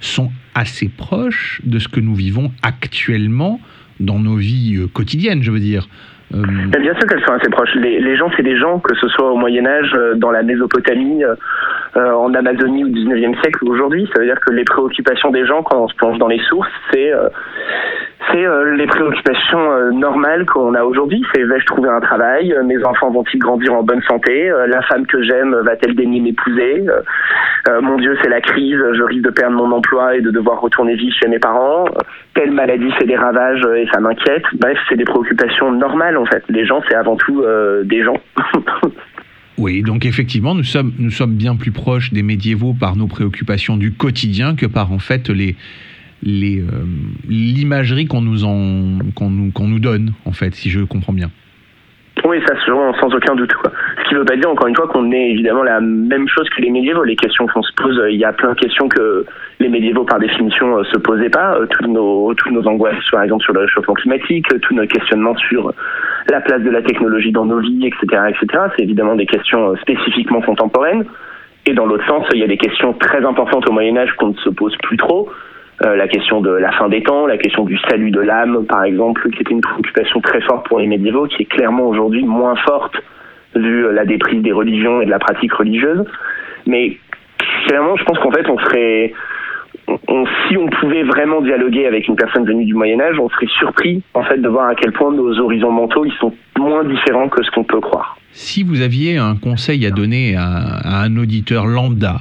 sont 0.00 0.30
assez 0.54 0.88
proches 0.88 1.60
de 1.64 1.78
ce 1.78 1.88
que 1.88 2.00
nous 2.00 2.14
vivons 2.14 2.50
actuellement 2.62 3.60
dans 4.00 4.18
nos 4.18 4.36
vies 4.36 4.76
euh, 4.76 4.86
quotidiennes, 4.86 5.42
je 5.42 5.50
veux 5.50 5.60
dire. 5.60 5.88
Euh, 6.34 6.42
Mais 6.72 6.80
bien 6.80 6.94
sûr 6.94 7.06
qu'elles 7.08 7.24
sont 7.24 7.32
assez 7.32 7.50
proches. 7.50 7.74
Les, 7.76 8.16
gens, 8.16 8.30
c'est 8.36 8.42
des 8.42 8.58
gens, 8.58 8.78
que 8.80 8.94
ce 8.96 9.08
soit 9.08 9.30
au 9.30 9.36
Moyen 9.36 9.64
Âge, 9.66 9.92
euh, 9.94 10.14
dans 10.16 10.30
la 10.30 10.42
Mésopotamie, 10.42 11.22
en 11.96 12.32
Amazonie 12.34 12.84
ou 12.84 12.88
19e 12.88 13.40
siècle 13.40 13.64
ou 13.64 13.70
aujourd'hui. 13.70 14.08
Ça 14.14 14.20
veut 14.20 14.26
dire 14.26 14.40
que 14.40 14.52
les 14.52 14.64
préoccupations 14.64 15.30
des 15.30 15.46
gens, 15.46 15.62
quand 15.62 15.78
on 15.82 15.88
se 15.88 15.94
plonge 15.94 16.18
dans 16.18 16.28
les 16.28 16.40
sources, 16.40 16.68
c'est 16.92 17.12
euh, 17.12 17.28
c'est 18.32 18.44
euh, 18.44 18.74
les 18.74 18.86
préoccupations 18.86 19.70
euh, 19.72 19.90
normales 19.92 20.46
qu'on 20.46 20.74
a 20.74 20.82
aujourd'hui. 20.82 21.22
C'est 21.32 21.44
vais-je 21.44 21.64
trouver 21.66 21.88
un 21.88 22.00
travail? 22.00 22.52
Euh, 22.52 22.62
Mes 22.64 22.82
enfants 22.84 23.10
vont-ils 23.10 23.38
grandir 23.38 23.72
en 23.74 23.82
bonne 23.82 24.02
santé? 24.02 24.50
Euh, 24.50 24.66
La 24.66 24.82
femme 24.82 25.06
que 25.06 25.22
j'aime 25.22 25.54
va-t-elle 25.64 25.94
daigner 25.94 26.20
m'épouser 26.20 26.84
Euh, 26.88 27.00
euh, 27.68 27.80
Mon 27.80 27.96
Dieu, 27.96 28.16
c'est 28.22 28.28
la 28.28 28.40
crise. 28.40 28.78
Je 28.94 29.02
risque 29.02 29.24
de 29.24 29.30
perdre 29.30 29.56
mon 29.56 29.70
emploi 29.70 30.16
et 30.16 30.20
de 30.20 30.30
devoir 30.30 30.60
retourner 30.60 30.94
vivre 30.96 31.14
chez 31.20 31.28
mes 31.28 31.38
parents. 31.38 31.84
Euh, 31.86 32.00
Telle 32.34 32.50
maladie 32.52 32.90
fait 32.92 33.06
des 33.06 33.16
ravages 33.16 33.62
euh, 33.64 33.76
et 33.76 33.88
ça 33.92 34.00
m'inquiète. 34.00 34.44
Bref, 34.54 34.78
c'est 34.88 34.96
des 34.96 35.04
préoccupations 35.04 35.70
normales 35.72 36.16
en 36.16 36.26
fait. 36.26 36.42
Les 36.48 36.64
gens, 36.66 36.82
c'est 36.88 36.96
avant 36.96 37.16
tout 37.16 37.42
euh, 37.42 37.82
des 37.84 38.02
gens. 38.02 38.16
oui, 39.58 39.82
donc 39.82 40.04
effectivement, 40.04 40.54
nous 40.54 40.64
sommes, 40.64 40.92
bien 41.30 41.56
plus 41.56 41.72
proches 41.72 42.12
des 42.12 42.22
médiévaux 42.22 42.74
par 42.78 42.96
nos 42.96 43.06
préoccupations 43.06 43.76
du 43.76 43.92
quotidien 43.92 44.54
que 44.54 44.66
par 44.66 44.92
en 44.92 44.98
fait 44.98 45.30
euh, 45.30 45.52
l'imagerie 47.28 48.06
qu'on 48.06 48.20
nous, 48.20 49.78
donne, 49.78 50.12
en 50.24 50.32
fait, 50.32 50.54
si 50.54 50.68
je 50.68 50.80
comprends 50.80 51.14
bien. 51.14 51.30
Oui, 52.24 52.38
ça 52.46 52.54
sans 52.66 52.94
sans 52.94 53.14
aucun 53.14 53.34
doute. 53.34 53.52
Ce 54.02 54.08
qui 54.08 54.14
ne 54.14 54.20
veut 54.20 54.24
pas 54.24 54.36
dire, 54.36 54.50
encore 54.50 54.66
une 54.66 54.74
fois, 54.74 54.88
qu'on 54.88 55.10
est 55.12 55.30
évidemment 55.30 55.62
la 55.62 55.80
même 55.80 56.28
chose 56.28 56.48
que 56.50 56.60
les 56.60 56.70
médiévaux. 56.70 57.04
Les 57.04 57.16
questions 57.16 57.46
qu'on 57.46 57.62
se 57.62 57.72
pose, 57.74 57.98
euh, 57.98 58.10
il 58.10 58.18
y 58.18 58.24
a 58.24 58.32
plein 58.32 58.52
de 58.52 58.58
questions 58.58 58.88
que 58.88 59.24
les 59.60 59.68
médiévaux, 59.68 60.04
par 60.04 60.18
définition, 60.18 60.78
euh, 60.78 60.84
se 60.84 60.98
posaient 60.98 61.30
pas. 61.30 61.58
Toutes 61.70 61.88
nos, 61.88 62.34
toutes 62.34 62.52
nos 62.52 62.66
angoisses, 62.66 63.04
par 63.10 63.22
exemple, 63.22 63.44
sur 63.44 63.52
le 63.52 63.60
réchauffement 63.60 63.94
climatique, 63.94 64.46
tous 64.62 64.74
nos 64.74 64.86
questionnements 64.86 65.36
sur 65.36 65.72
la 66.30 66.40
place 66.40 66.62
de 66.62 66.70
la 66.70 66.82
technologie 66.82 67.32
dans 67.32 67.44
nos 67.44 67.60
vies, 67.60 67.86
etc., 67.86 68.22
etc. 68.28 68.64
C'est 68.76 68.82
évidemment 68.82 69.14
des 69.14 69.26
questions 69.26 69.70
euh, 69.70 69.76
spécifiquement 69.76 70.40
contemporaines. 70.40 71.04
Et 71.66 71.74
dans 71.74 71.86
l'autre 71.86 72.06
sens, 72.06 72.26
il 72.32 72.40
y 72.40 72.44
a 72.44 72.46
des 72.46 72.58
questions 72.58 72.92
très 72.92 73.24
importantes 73.24 73.68
au 73.68 73.72
Moyen 73.72 73.96
Âge 73.96 74.12
qu'on 74.18 74.28
ne 74.28 74.36
se 74.36 74.50
pose 74.50 74.76
plus 74.82 74.96
trop. 74.96 75.28
Euh, 75.82 75.94
la 75.96 76.08
question 76.08 76.40
de 76.40 76.50
la 76.50 76.72
fin 76.72 76.88
des 76.88 77.02
temps, 77.02 77.26
la 77.26 77.36
question 77.36 77.64
du 77.64 77.76
salut 77.88 78.10
de 78.10 78.20
l'âme, 78.20 78.64
par 78.66 78.84
exemple, 78.84 79.28
qui 79.30 79.40
était 79.40 79.52
une 79.52 79.60
préoccupation 79.60 80.20
très 80.20 80.40
forte 80.40 80.66
pour 80.68 80.78
les 80.78 80.86
médiévaux, 80.86 81.26
qui 81.26 81.42
est 81.42 81.46
clairement 81.46 81.88
aujourd'hui 81.88 82.24
moins 82.24 82.56
forte 82.56 82.94
vu 83.54 83.84
euh, 83.84 83.92
la 83.92 84.04
déprise 84.04 84.42
des 84.42 84.52
religions 84.52 85.00
et 85.00 85.06
de 85.06 85.10
la 85.10 85.18
pratique 85.18 85.52
religieuse. 85.52 86.04
Mais 86.66 86.96
clairement, 87.66 87.96
je 87.96 88.04
pense 88.04 88.18
qu'en 88.20 88.30
fait, 88.30 88.48
on 88.48 88.58
serait, 88.58 89.12
si 90.48 90.56
on 90.56 90.66
pouvait 90.66 91.02
vraiment 91.02 91.40
dialoguer 91.40 91.86
avec 91.86 92.08
une 92.08 92.16
personne 92.16 92.44
venue 92.44 92.64
du 92.64 92.74
Moyen 92.74 93.00
Âge, 93.00 93.18
on 93.18 93.28
serait 93.28 93.46
surpris 93.58 94.02
en 94.14 94.22
fait 94.22 94.38
de 94.38 94.48
voir 94.48 94.68
à 94.68 94.74
quel 94.74 94.92
point 94.92 95.12
nos 95.12 95.38
horizons 95.38 95.72
mentaux 95.72 96.04
ils 96.04 96.12
sont 96.20 96.32
moins 96.58 96.84
différents 96.84 97.28
que 97.28 97.42
ce 97.44 97.50
qu'on 97.50 97.64
peut 97.64 97.80
croire. 97.80 98.16
Si 98.32 98.62
vous 98.62 98.82
aviez 98.82 99.16
un 99.16 99.36
conseil 99.36 99.86
à 99.86 99.90
donner 99.90 100.36
à 100.36 101.02
un 101.02 101.16
auditeur 101.16 101.66
lambda 101.66 102.20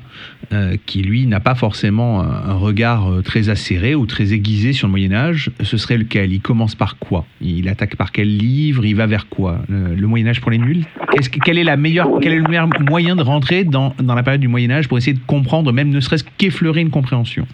euh, 0.55 0.75
qui, 0.85 1.01
lui, 1.01 1.27
n'a 1.27 1.39
pas 1.39 1.55
forcément 1.55 2.21
un, 2.21 2.53
regard 2.53 3.11
euh, 3.11 3.21
très 3.21 3.49
acéré 3.49 3.93
ou 3.95 4.05
très 4.05 4.33
aiguisé 4.33 4.73
sur 4.73 4.87
le 4.87 4.91
Moyen 4.91 5.13
Âge, 5.13 5.51
ce 5.61 5.77
serait 5.77 5.97
lequel? 5.97 6.31
Il 6.33 6.41
commence 6.41 6.75
par 6.75 6.97
quoi? 6.97 7.25
Il 7.41 7.69
attaque 7.69 7.95
par 7.95 8.11
quel 8.11 8.35
livre? 8.35 8.85
Il 8.85 8.95
va 8.95 9.05
vers 9.05 9.27
quoi? 9.27 9.59
Le, 9.69 9.93
le 9.95 10.07
Moyen 10.07 10.27
Âge 10.27 10.41
pour 10.41 10.51
les 10.51 10.57
nuls? 10.57 10.85
Que- 11.11 11.39
quel, 11.43 11.57
est 11.57 11.63
la 11.63 11.77
meilleure, 11.77 12.09
quel 12.21 12.33
est 12.33 12.39
le 12.39 12.47
meilleur 12.47 12.67
moyen 12.89 13.15
de 13.15 13.21
rentrer 13.21 13.63
dans, 13.63 13.93
dans 14.01 14.15
la 14.15 14.23
période 14.23 14.41
du 14.41 14.47
Moyen 14.47 14.71
Âge 14.71 14.87
pour 14.87 14.97
essayer 14.97 15.15
de 15.15 15.25
comprendre, 15.27 15.71
même 15.71 15.89
ne 15.89 15.99
serait-ce 15.99 16.25
qu'effleurer 16.37 16.81
une 16.81 16.89
compréhension? 16.89 17.45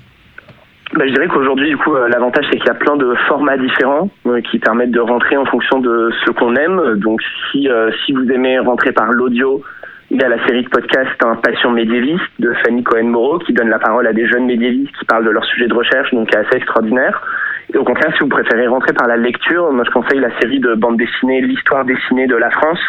Bah, 0.94 1.07
je 1.07 1.14
dirais 1.14 1.28
qu'aujourd'hui, 1.28 1.69
du 1.69 1.78
coup, 1.78 1.95
euh, 1.95 2.10
l'avantage 2.10 2.45
c'est 2.52 2.57
qu'il 2.57 2.68
y 2.68 2.69
a 2.69 2.73
plein 2.76 2.98
de 2.98 3.14
formats 3.28 3.57
différents 3.57 4.10
euh, 4.26 4.41
qui 4.41 4.60
permettent 4.60 4.91
de 4.91 4.99
rentrer 4.99 5.38
en 5.38 5.45
fonction 5.45 5.80
de 5.80 6.11
ce 6.26 6.32
qu'on 6.32 6.53
aime. 6.56 6.99
Donc, 6.99 7.22
si 7.49 7.69
euh, 7.69 7.91
si 8.06 8.11
vous 8.11 8.30
aimez 8.30 8.60
rentrer 8.60 8.91
par 8.91 9.10
l'audio, 9.11 9.64
il 10.11 10.19
y 10.19 10.23
a 10.25 10.27
la 10.27 10.45
série 10.45 10.63
de 10.63 10.67
podcasts 10.67 11.23
Un 11.23 11.35
Passion 11.38 11.71
médiéviste 11.71 12.21
de 12.39 12.53
Fanny 12.65 12.83
Cohen-Moreau 12.83 13.39
qui 13.39 13.53
donne 13.53 13.69
la 13.69 13.79
parole 13.79 14.05
à 14.07 14.11
des 14.11 14.27
jeunes 14.27 14.45
médiévistes 14.45 14.91
qui 14.99 15.05
parlent 15.05 15.23
de 15.23 15.29
leur 15.29 15.45
sujet 15.45 15.67
de 15.67 15.73
recherche, 15.73 16.13
donc 16.13 16.35
assez 16.35 16.57
extraordinaire. 16.57 17.21
Et 17.73 17.77
au 17.77 17.85
contraire, 17.85 18.11
si 18.17 18.19
vous 18.19 18.27
préférez 18.27 18.67
rentrer 18.67 18.91
par 18.91 19.07
la 19.07 19.15
lecture, 19.15 19.71
moi 19.71 19.85
je 19.85 19.91
conseille 19.91 20.19
la 20.19 20.38
série 20.41 20.59
de 20.59 20.75
bande 20.75 20.97
dessinée 20.97 21.39
L'histoire 21.39 21.85
dessinée 21.85 22.27
de 22.27 22.35
la 22.35 22.49
France, 22.51 22.81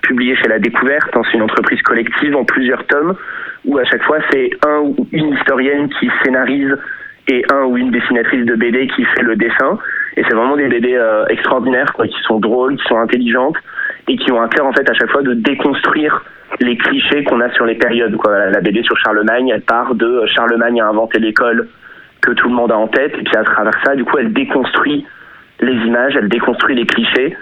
publiée 0.00 0.34
chez 0.36 0.48
La 0.48 0.58
Découverte. 0.58 1.10
C'est 1.12 1.36
une 1.36 1.42
entreprise 1.42 1.82
collective 1.82 2.34
en 2.34 2.46
plusieurs 2.46 2.86
tomes 2.86 3.16
où 3.66 3.76
à 3.76 3.84
chaque 3.84 4.02
fois 4.04 4.20
c'est 4.30 4.50
un 4.66 4.78
ou 4.78 5.06
une 5.12 5.34
historienne 5.34 5.90
qui 6.00 6.10
scénarise 6.24 6.74
et 7.28 7.44
un 7.52 7.64
ou 7.64 7.76
une 7.76 7.90
dessinatrice 7.90 8.46
de 8.46 8.54
BD 8.54 8.86
qui 8.88 9.04
fait 9.04 9.22
le 9.22 9.36
dessin. 9.36 9.78
Et 10.16 10.24
c'est 10.24 10.34
vraiment 10.34 10.56
des 10.56 10.68
BD 10.68 10.94
euh, 10.94 11.26
extraordinaires, 11.26 11.92
quoi, 11.92 12.06
qui 12.06 12.20
sont 12.22 12.40
drôles, 12.40 12.76
qui 12.78 12.84
sont 12.84 12.98
intelligentes 12.98 13.56
et 14.08 14.16
qui 14.16 14.32
ont 14.32 14.40
un 14.40 14.48
cœur 14.48 14.66
en 14.66 14.72
fait 14.72 14.88
à 14.88 14.94
chaque 14.94 15.10
fois 15.10 15.22
de 15.22 15.34
déconstruire 15.34 16.24
les 16.60 16.76
clichés 16.76 17.24
qu'on 17.24 17.40
a 17.40 17.50
sur 17.54 17.64
les 17.64 17.74
périodes. 17.74 18.16
La, 18.26 18.60
BD 18.60 18.82
sur 18.82 18.96
Charlemagne, 18.98 19.48
elle 19.48 19.62
part 19.62 19.94
de 19.94 20.06
euh, 20.06 20.26
Charlemagne 20.26 20.80
a 20.80 20.88
inventé 20.88 21.18
l'école 21.18 21.68
que 22.20 22.32
tout 22.32 22.48
le 22.48 22.54
monde 22.54 22.70
a 22.70 22.76
en 22.76 22.88
tête, 22.88 23.12
et 23.18 23.22
puis 23.22 23.36
à 23.36 23.42
travers 23.42 23.74
ça, 23.84 23.96
du 23.96 24.04
coup, 24.04 24.16
elle 24.18 24.32
déconstruit 24.32 25.04
les 25.60 25.72
images, 25.72 26.14
elle 26.16 26.28
déconstruit 26.28 26.76
les 26.76 26.86
clichés. 26.86 27.36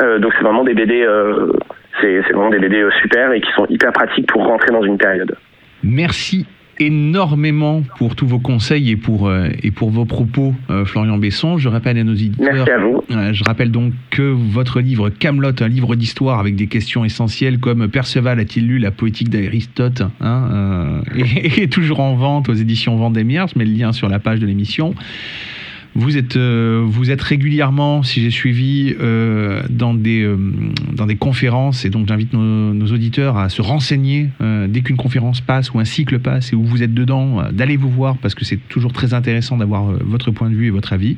Euh, 0.00 0.18
donc 0.18 0.32
c'est 0.36 0.42
vraiment 0.42 0.64
des 0.64 0.72
BD, 0.72 1.02
euh, 1.02 1.52
c'est 2.00 2.20
vraiment 2.20 2.48
des 2.48 2.58
BD 2.58 2.86
super 3.02 3.32
et 3.32 3.40
qui 3.40 3.52
sont 3.52 3.66
hyper 3.66 3.92
pratiques 3.92 4.26
pour 4.28 4.46
rentrer 4.46 4.70
dans 4.70 4.82
une 4.82 4.96
période. 4.96 5.36
Merci 5.82 6.46
énormément 6.86 7.82
pour 7.98 8.16
tous 8.16 8.26
vos 8.26 8.38
conseils 8.38 8.90
et 8.90 8.96
pour, 8.96 9.28
euh, 9.28 9.48
et 9.62 9.70
pour 9.70 9.90
vos 9.90 10.04
propos, 10.04 10.54
euh, 10.70 10.84
Florian 10.84 11.18
Besson. 11.18 11.58
Je 11.58 11.68
rappelle 11.68 11.98
à 11.98 12.04
nos 12.04 12.12
auditeurs. 12.12 12.52
Merci 12.52 12.70
à 12.70 12.78
vous. 12.78 13.02
Euh, 13.10 13.32
je 13.32 13.44
rappelle 13.44 13.70
donc 13.70 13.92
que 14.10 14.22
votre 14.22 14.80
livre 14.80 15.10
Camelot, 15.10 15.52
un 15.60 15.68
livre 15.68 15.94
d'histoire 15.94 16.38
avec 16.38 16.56
des 16.56 16.66
questions 16.66 17.04
essentielles 17.04 17.58
comme 17.58 17.88
Perceval 17.88 18.40
a-t-il 18.40 18.66
lu 18.66 18.78
la 18.78 18.90
poétique 18.90 19.28
d'Aristote, 19.28 20.02
hein, 20.20 21.02
est, 21.16 21.58
est 21.58 21.72
toujours 21.72 22.00
en 22.00 22.14
vente 22.14 22.48
aux 22.48 22.54
éditions 22.54 22.96
Vendémiaire. 22.96 23.48
Je 23.48 23.58
mets 23.58 23.64
le 23.64 23.72
lien 23.72 23.92
sur 23.92 24.08
la 24.08 24.18
page 24.18 24.38
de 24.38 24.46
l'émission. 24.46 24.94
Vous 25.94 26.16
êtes, 26.16 26.36
euh, 26.36 26.82
vous 26.86 27.10
êtes 27.10 27.20
régulièrement, 27.20 28.02
si 28.02 28.22
j'ai 28.22 28.30
suivi, 28.30 28.94
euh, 28.98 29.62
dans, 29.68 29.92
des, 29.92 30.22
euh, 30.22 30.36
dans 30.90 31.04
des 31.04 31.16
conférences, 31.16 31.84
et 31.84 31.90
donc 31.90 32.08
j'invite 32.08 32.32
nos, 32.32 32.72
nos 32.72 32.86
auditeurs 32.86 33.36
à 33.36 33.50
se 33.50 33.60
renseigner 33.60 34.28
dès 34.68 34.80
qu'une 34.80 34.96
conférence 34.96 35.40
passe 35.40 35.72
ou 35.72 35.78
un 35.78 35.84
cycle 35.84 36.18
passe 36.18 36.52
et 36.52 36.56
où 36.56 36.64
vous 36.64 36.82
êtes 36.82 36.94
dedans, 36.94 37.42
d'aller 37.52 37.76
vous 37.76 37.90
voir 37.90 38.16
parce 38.16 38.34
que 38.34 38.44
c'est 38.44 38.56
toujours 38.68 38.92
très 38.92 39.14
intéressant 39.14 39.56
d'avoir 39.56 39.84
votre 40.04 40.30
point 40.30 40.48
de 40.48 40.54
vue 40.54 40.66
et 40.66 40.70
votre 40.70 40.92
avis. 40.92 41.16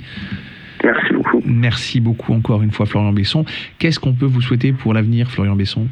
Merci 0.83 1.15
beaucoup. 1.15 1.43
Merci 1.47 2.01
beaucoup 2.01 2.33
encore 2.33 2.63
une 2.63 2.73
fois, 2.73 2.87
Florian 2.87 3.13
Besson. 3.13 3.45
Qu'est-ce 3.79 4.01
qu'on 4.01 4.13
peut 4.13 4.27
vous 4.27 4.43
souhaiter 4.43 4.73
pour 4.73 4.93
l'avenir, 4.93 5.31
Florian 5.31 5.57
Besson? 5.57 5.89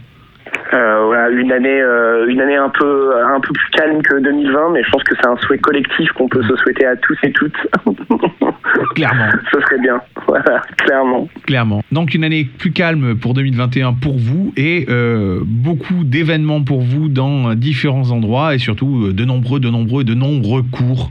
Euh, 0.74 1.04
voilà, 1.04 1.28
une 1.28 1.52
année, 1.52 1.80
euh, 1.82 2.26
une 2.28 2.40
année 2.40 2.56
un 2.56 2.70
peu, 2.70 3.12
un 3.16 3.40
peu 3.40 3.52
plus 3.52 3.70
calme 3.72 4.00
que 4.02 4.20
2020, 4.20 4.70
mais 4.72 4.82
je 4.82 4.90
pense 4.90 5.02
que 5.04 5.14
c'est 5.20 5.26
un 5.26 5.36
souhait 5.38 5.58
collectif 5.58 6.10
qu'on 6.12 6.28
peut 6.28 6.42
se 6.42 6.56
souhaiter 6.56 6.86
à 6.86 6.96
tous 6.96 7.16
et 7.22 7.32
toutes. 7.32 7.56
Clairement. 8.94 9.28
Ce 9.52 9.60
serait 9.60 9.78
bien, 9.80 10.00
voilà, 10.26 10.62
clairement. 10.78 11.28
Clairement. 11.46 11.82
Donc 11.92 12.14
une 12.14 12.24
année 12.24 12.48
plus 12.58 12.72
calme 12.72 13.16
pour 13.16 13.34
2021 13.34 13.92
pour 13.94 14.16
vous 14.16 14.52
et 14.56 14.86
euh, 14.88 15.40
beaucoup 15.44 16.04
d'événements 16.04 16.62
pour 16.62 16.80
vous 16.80 17.08
dans 17.08 17.54
différents 17.54 18.10
endroits 18.10 18.54
et 18.54 18.58
surtout 18.58 19.12
de 19.12 19.24
nombreux, 19.24 19.60
de 19.60 19.68
nombreux, 19.68 20.04
de 20.04 20.14
nombreux 20.14 20.62
cours 20.62 21.10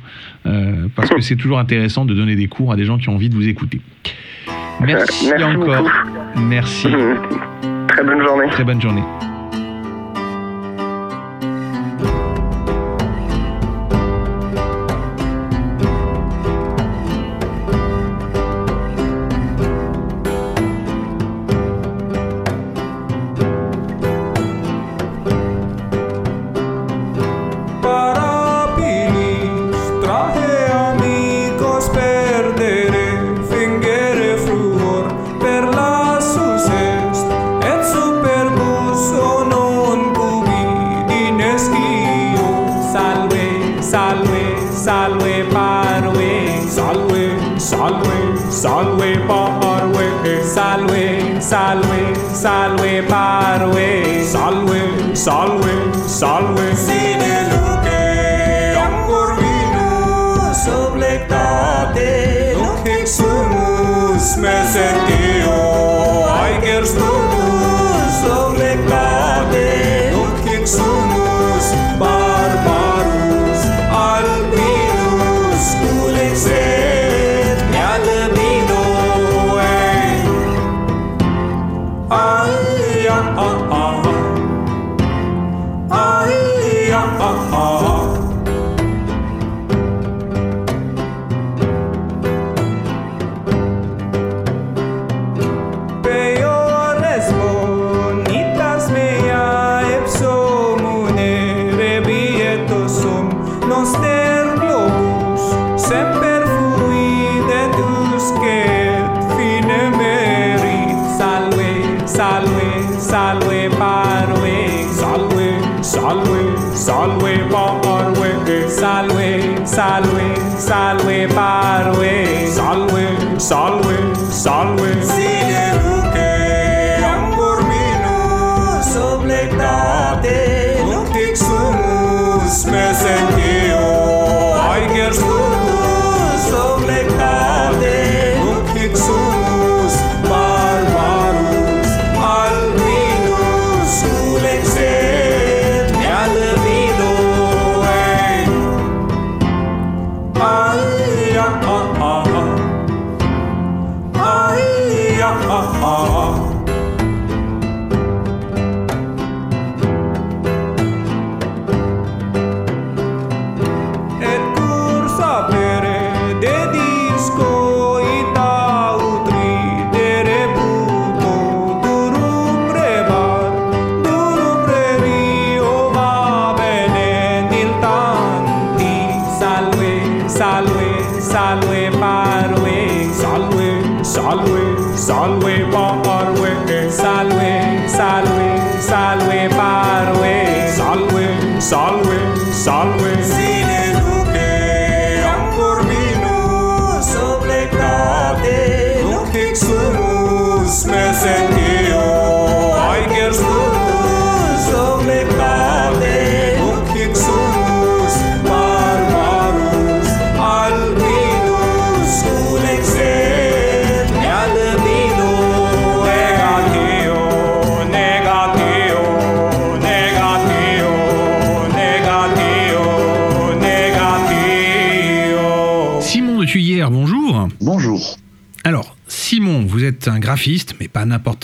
parce 0.95 1.09
que 1.11 1.21
c'est 1.21 1.35
toujours 1.35 1.59
intéressant 1.59 2.03
de 2.05 2.15
donner 2.15 2.35
des 2.35 2.47
cours 2.47 2.71
à 2.71 2.75
des 2.75 2.85
gens 2.85 2.97
qui 2.97 3.09
ont 3.09 3.13
envie 3.13 3.29
de 3.29 3.35
vous 3.35 3.47
écouter. 3.47 3.79
Merci, 4.79 5.29
Merci 5.29 5.43
encore. 5.43 5.83
beaucoup. 5.83 6.41
Merci. 6.47 6.87
Très 7.87 8.03
bonne 8.03 8.23
journée. 8.23 8.47
Très 8.49 8.63
bonne 8.63 8.81
journée. 8.81 9.03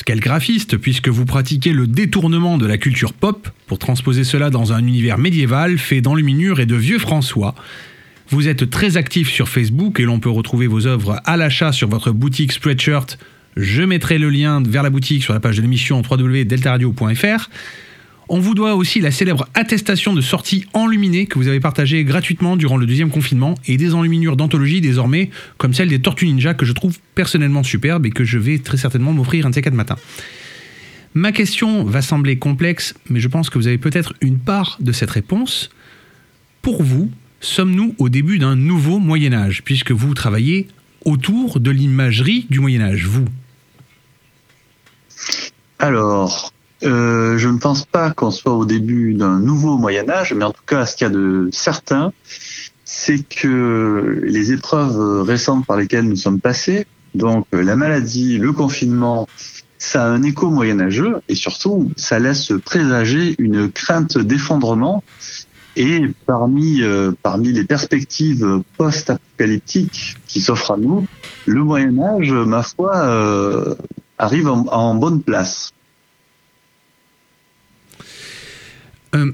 Quel 0.07 0.21
graphiste, 0.21 0.77
puisque 0.77 1.09
vous 1.09 1.25
pratiquez 1.25 1.73
le 1.73 1.85
détournement 1.85 2.57
de 2.57 2.65
la 2.65 2.77
culture 2.77 3.11
pop 3.11 3.49
pour 3.65 3.77
transposer 3.77 4.23
cela 4.23 4.49
dans 4.49 4.71
un 4.71 4.79
univers 4.79 5.17
médiéval 5.17 5.77
fait 5.77 5.99
d'enluminure 5.99 6.61
et 6.61 6.65
de 6.65 6.75
vieux 6.75 6.97
François. 6.97 7.55
Vous 8.29 8.47
êtes 8.47 8.69
très 8.69 8.95
actif 8.95 9.29
sur 9.29 9.49
Facebook 9.49 9.99
et 9.99 10.03
l'on 10.03 10.21
peut 10.21 10.29
retrouver 10.29 10.67
vos 10.67 10.87
œuvres 10.87 11.19
à 11.25 11.35
l'achat 11.35 11.73
sur 11.73 11.89
votre 11.89 12.13
boutique 12.13 12.53
Spreadshirt. 12.53 13.17
Je 13.57 13.83
mettrai 13.83 14.17
le 14.17 14.29
lien 14.29 14.63
vers 14.65 14.81
la 14.81 14.89
boutique 14.89 15.23
sur 15.23 15.33
la 15.33 15.41
page 15.41 15.57
de 15.57 15.61
l'émission 15.61 16.01
www.deltaradio.fr. 16.09 17.49
On 18.29 18.39
vous 18.39 18.55
doit 18.55 18.75
aussi 18.75 19.01
la 19.01 19.11
célèbre 19.11 19.49
attestation 19.55 20.13
de 20.13 20.21
sortie 20.21 20.67
que 21.07 21.39
vous 21.39 21.47
avez 21.47 21.59
partagée 21.59 22.03
gratuitement 22.03 22.57
durant 22.57 22.77
le 22.77 22.85
deuxième 22.85 23.09
confinement 23.09 23.55
et 23.65 23.77
des 23.77 23.93
enluminures 23.93 24.35
d'anthologie 24.35 24.81
désormais, 24.81 25.29
comme 25.57 25.73
celle 25.73 25.87
des 25.87 25.99
Tortues 25.99 26.27
Ninja 26.27 26.53
que 26.53 26.65
je 26.65 26.73
trouve 26.73 26.97
personnellement 27.15 27.63
superbe 27.63 28.05
et 28.05 28.09
que 28.09 28.23
je 28.23 28.37
vais 28.37 28.59
très 28.59 28.77
certainement 28.77 29.13
m'offrir 29.13 29.45
un 29.45 29.49
de 29.49 29.55
ces 29.55 29.61
quatre 29.61 29.73
matins. 29.73 29.95
Ma 31.13 31.31
question 31.31 31.83
va 31.83 32.01
sembler 32.01 32.37
complexe, 32.37 32.93
mais 33.09 33.19
je 33.19 33.27
pense 33.27 33.49
que 33.49 33.57
vous 33.57 33.67
avez 33.67 33.77
peut-être 33.77 34.13
une 34.21 34.37
part 34.37 34.77
de 34.81 34.91
cette 34.91 35.09
réponse. 35.09 35.69
Pour 36.61 36.83
vous, 36.83 37.09
sommes-nous 37.39 37.95
au 37.97 38.09
début 38.09 38.37
d'un 38.37 38.55
nouveau 38.55 38.99
Moyen 38.99 39.33
Âge, 39.33 39.63
puisque 39.63 39.91
vous 39.91 40.13
travaillez 40.13 40.67
autour 41.05 41.59
de 41.59 41.71
l'imagerie 41.71 42.45
du 42.49 42.59
Moyen 42.59 42.81
Âge, 42.81 43.05
vous? 43.05 43.25
Alors, 45.79 46.51
euh, 46.83 47.37
je 47.37 47.47
ne 47.47 47.57
pense 47.57 47.85
pas 47.85 48.11
qu'on 48.11 48.29
soit 48.29 48.53
au 48.53 48.65
début 48.65 49.13
d'un 49.13 49.39
nouveau 49.39 49.77
Moyen 49.77 50.09
Âge, 50.09 50.33
mais 50.33 50.45
en 50.45 50.53
cas, 50.67 50.85
ce 50.85 50.95
qu'il 50.95 51.07
y 51.07 51.09
a 51.09 51.13
de 51.13 51.49
certain, 51.51 52.13
c'est 52.85 53.27
que 53.27 54.21
les 54.23 54.51
épreuves 54.51 55.23
récentes 55.23 55.65
par 55.65 55.77
lesquelles 55.77 56.07
nous 56.07 56.15
sommes 56.15 56.39
passés, 56.39 56.87
donc 57.15 57.47
la 57.51 57.75
maladie, 57.75 58.37
le 58.37 58.53
confinement, 58.53 59.27
ça 59.77 60.05
a 60.05 60.07
un 60.07 60.23
écho 60.23 60.49
moyenâgeux 60.49 61.21
et 61.27 61.35
surtout, 61.35 61.91
ça 61.95 62.19
laisse 62.19 62.51
présager 62.65 63.35
une 63.39 63.71
crainte 63.71 64.17
d'effondrement. 64.17 65.03
Et 65.75 66.01
parmi, 66.25 66.81
euh, 66.81 67.11
parmi 67.21 67.51
les 67.51 67.63
perspectives 67.63 68.63
post-apocalyptiques 68.77 70.17
qui 70.25 70.41
s'offrent 70.41 70.71
à 70.71 70.77
nous, 70.77 71.05
le 71.45 71.63
Moyen 71.63 71.99
Âge, 71.99 72.31
ma 72.31 72.63
foi, 72.63 72.97
euh, 72.97 73.75
arrive 74.17 74.47
en, 74.49 74.95
bonne 74.95 75.21
place. 75.21 75.71
Euh, 79.13 79.31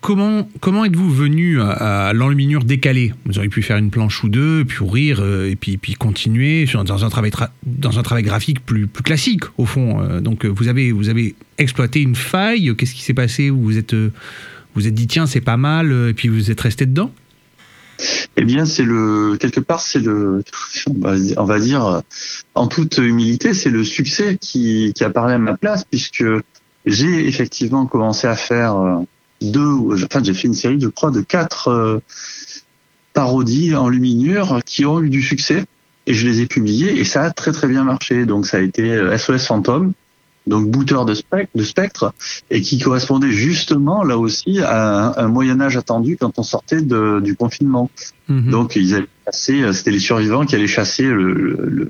comment, 0.00 0.48
comment 0.60 0.84
êtes-vous 0.84 1.10
venu 1.10 1.60
à, 1.60 1.70
à 2.08 2.12
l'enluminure 2.12 2.64
décalée? 2.64 3.12
Vous 3.26 3.38
auriez 3.38 3.50
pu 3.50 3.62
faire 3.62 3.76
une 3.76 3.90
planche 3.90 4.22
ou 4.22 4.28
deux, 4.28 4.64
puis 4.64 4.80
ouvrir, 4.80 5.18
euh, 5.20 5.50
et 5.50 5.56
puis, 5.56 5.76
puis 5.76 5.94
continuer 5.94 6.66
dans 6.84 7.04
un 7.04 7.08
travail, 7.08 7.30
tra- 7.30 7.50
dans 7.64 7.98
un 7.98 8.02
travail 8.02 8.22
graphique 8.22 8.64
plus, 8.64 8.86
plus 8.86 9.02
classique, 9.02 9.44
au 9.58 9.66
fond. 9.66 10.00
Euh, 10.00 10.20
donc, 10.20 10.44
euh, 10.44 10.48
vous 10.48 10.68
avez, 10.68 10.92
vous 10.92 11.08
avez 11.08 11.34
exploité 11.58 12.00
une 12.00 12.14
faille. 12.14 12.74
Qu'est-ce 12.76 12.94
qui 12.94 13.02
s'est 13.02 13.14
passé? 13.14 13.50
Vous 13.50 13.62
vous 13.62 13.78
êtes, 13.78 13.94
euh, 13.94 14.12
vous 14.74 14.86
êtes 14.86 14.94
dit, 14.94 15.06
tiens, 15.06 15.26
c'est 15.26 15.40
pas 15.40 15.56
mal, 15.56 15.90
euh, 15.90 16.10
et 16.10 16.14
puis 16.14 16.28
vous 16.28 16.50
êtes 16.50 16.60
resté 16.60 16.86
dedans? 16.86 17.12
Eh 18.36 18.44
bien, 18.44 18.64
c'est 18.64 18.84
le 18.84 19.36
quelque 19.38 19.60
part, 19.60 19.80
c'est 19.80 20.00
le, 20.00 20.42
on 21.36 21.44
va, 21.44 21.60
dire, 21.60 22.02
en 22.54 22.66
toute 22.66 22.98
humilité, 22.98 23.54
c'est 23.54 23.70
le 23.70 23.84
succès 23.84 24.38
qui, 24.40 24.92
qui 24.94 25.04
a 25.04 25.10
parlé 25.10 25.34
à 25.34 25.38
ma 25.38 25.56
place, 25.56 25.84
puisque 25.84 26.24
j'ai 26.86 27.28
effectivement 27.28 27.86
commencé 27.86 28.26
à 28.26 28.34
faire 28.34 29.02
deux, 29.42 30.04
enfin, 30.04 30.22
j'ai 30.22 30.34
fait 30.34 30.48
une 30.48 30.54
série, 30.54 30.80
je 30.80 30.88
crois, 30.88 31.10
de 31.10 31.20
quatre 31.20 31.68
euh, 31.68 31.98
parodies 33.12 33.74
en 33.74 33.88
luminure 33.88 34.60
qui 34.64 34.84
ont 34.84 35.00
eu 35.00 35.10
du 35.10 35.22
succès, 35.22 35.64
et 36.06 36.14
je 36.14 36.26
les 36.26 36.40
ai 36.40 36.46
publiées, 36.46 36.98
et 36.98 37.04
ça 37.04 37.22
a 37.22 37.30
très 37.30 37.52
très 37.52 37.68
bien 37.68 37.84
marché. 37.84 38.26
Donc, 38.26 38.46
ça 38.46 38.58
a 38.58 38.60
été 38.60 38.90
euh, 38.90 39.16
SOS 39.16 39.46
Fantôme, 39.46 39.92
donc 40.46 40.68
booteur 40.68 41.04
de 41.04 41.14
spectre, 41.14 41.50
de 41.54 41.62
spectre, 41.62 42.14
et 42.50 42.60
qui 42.60 42.78
correspondait 42.78 43.30
justement 43.30 44.02
là 44.02 44.18
aussi 44.18 44.60
à 44.60 45.20
un, 45.20 45.28
Moyen 45.28 45.60
Âge 45.60 45.76
attendu 45.76 46.16
quand 46.16 46.38
on 46.38 46.42
sortait 46.42 46.82
de, 46.82 47.20
du 47.20 47.36
confinement. 47.36 47.90
Mhm. 48.28 48.50
Donc 48.50 48.76
ils 48.76 48.94
allaient 48.94 49.06
chasser, 49.26 49.62
euh, 49.62 49.72
c'était 49.72 49.92
les 49.92 50.00
survivants 50.00 50.44
qui 50.44 50.54
allaient 50.54 50.66
chasser 50.66 51.04
le, 51.04 51.88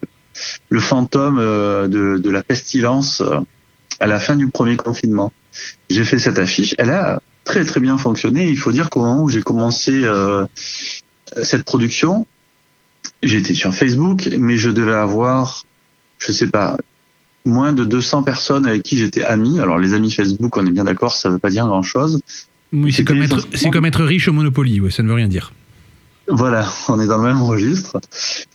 le, 0.68 0.80
fantôme 0.80 1.38
euh, 1.38 1.88
de, 1.88 2.18
de 2.18 2.30
la 2.30 2.42
pestilence 2.42 3.20
euh, 3.20 3.40
à 4.00 4.06
la 4.06 4.18
fin 4.18 4.36
du 4.36 4.48
premier 4.48 4.76
confinement. 4.76 5.32
J'ai 5.88 6.04
fait 6.04 6.18
cette 6.18 6.38
affiche, 6.38 6.74
elle 6.78 6.90
a 6.90 7.22
très 7.44 7.64
très 7.64 7.80
bien 7.80 7.98
fonctionné. 7.98 8.48
Il 8.48 8.58
faut 8.58 8.72
dire 8.72 8.90
qu'au 8.90 9.00
moment 9.00 9.22
où 9.22 9.28
j'ai 9.28 9.42
commencé 9.42 9.92
euh, 10.04 10.46
cette 11.42 11.64
production, 11.64 12.26
j'étais 13.22 13.54
sur 13.54 13.74
Facebook, 13.74 14.28
mais 14.38 14.56
je 14.56 14.70
devais 14.70 14.94
avoir, 14.94 15.64
je 16.18 16.32
sais 16.32 16.48
pas, 16.48 16.76
moins 17.44 17.72
de 17.72 17.84
200 17.84 18.22
personnes 18.22 18.66
avec 18.66 18.82
qui 18.82 18.96
j'étais 18.98 19.24
ami. 19.24 19.60
Alors 19.60 19.78
les 19.78 19.94
amis 19.94 20.10
Facebook, 20.10 20.56
on 20.56 20.66
est 20.66 20.70
bien 20.70 20.84
d'accord, 20.84 21.14
ça 21.14 21.30
veut 21.30 21.38
pas 21.38 21.50
dire 21.50 21.66
grand 21.66 21.82
chose. 21.82 22.20
Oui, 22.72 22.92
c'est 22.92 23.04
comme, 23.04 23.22
être, 23.22 23.46
c'est 23.54 23.70
comme 23.70 23.84
être 23.84 24.02
riche 24.02 24.28
au 24.28 24.32
Monopoly, 24.32 24.80
ouais, 24.80 24.90
ça 24.90 25.02
ne 25.02 25.08
veut 25.08 25.14
rien 25.14 25.28
dire. 25.28 25.52
Voilà, 26.28 26.72
on 26.88 27.00
est 27.00 27.06
dans 27.06 27.18
le 27.18 27.24
même 27.24 27.42
registre. 27.42 28.00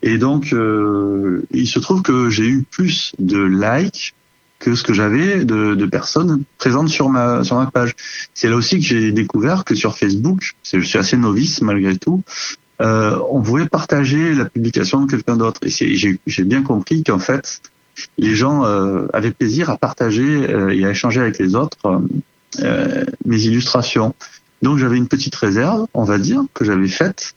Et 0.01 0.17
donc, 0.17 0.53
euh, 0.53 1.45
il 1.51 1.67
se 1.67 1.79
trouve 1.79 2.01
que 2.01 2.29
j'ai 2.29 2.47
eu 2.47 2.63
plus 2.63 3.11
de 3.19 3.43
likes 3.43 4.15
que 4.59 4.75
ce 4.75 4.83
que 4.83 4.93
j'avais 4.93 5.45
de, 5.45 5.75
de 5.75 5.85
personnes 5.85 6.43
présentes 6.57 6.89
sur 6.89 7.09
ma 7.09 7.43
sur 7.43 7.57
ma 7.57 7.67
page. 7.67 7.95
C'est 8.33 8.49
là 8.49 8.55
aussi 8.55 8.79
que 8.79 8.85
j'ai 8.85 9.11
découvert 9.11 9.63
que 9.63 9.75
sur 9.75 9.97
Facebook, 9.97 10.55
je 10.63 10.79
suis 10.79 10.97
assez 10.97 11.17
novice 11.17 11.61
malgré 11.61 11.97
tout, 11.97 12.23
euh, 12.81 13.19
on 13.29 13.41
pouvait 13.41 13.67
partager 13.67 14.33
la 14.33 14.45
publication 14.45 15.05
de 15.05 15.09
quelqu'un 15.09 15.37
d'autre. 15.37 15.61
Et 15.63 15.69
j'ai 15.69 16.43
bien 16.43 16.63
compris 16.63 17.03
qu'en 17.03 17.19
fait, 17.19 17.61
les 18.17 18.35
gens 18.35 18.65
euh, 18.65 19.07
avaient 19.13 19.31
plaisir 19.31 19.69
à 19.69 19.77
partager 19.77 20.49
euh, 20.49 20.69
et 20.69 20.85
à 20.85 20.91
échanger 20.91 21.21
avec 21.21 21.39
les 21.39 21.55
autres 21.55 22.01
euh, 22.59 23.05
mes 23.25 23.41
illustrations. 23.41 24.13
Donc 24.61 24.77
j'avais 24.77 24.97
une 24.97 25.07
petite 25.07 25.35
réserve, 25.35 25.87
on 25.93 26.03
va 26.03 26.17
dire, 26.17 26.43
que 26.53 26.65
j'avais 26.65 26.87
faite. 26.87 27.33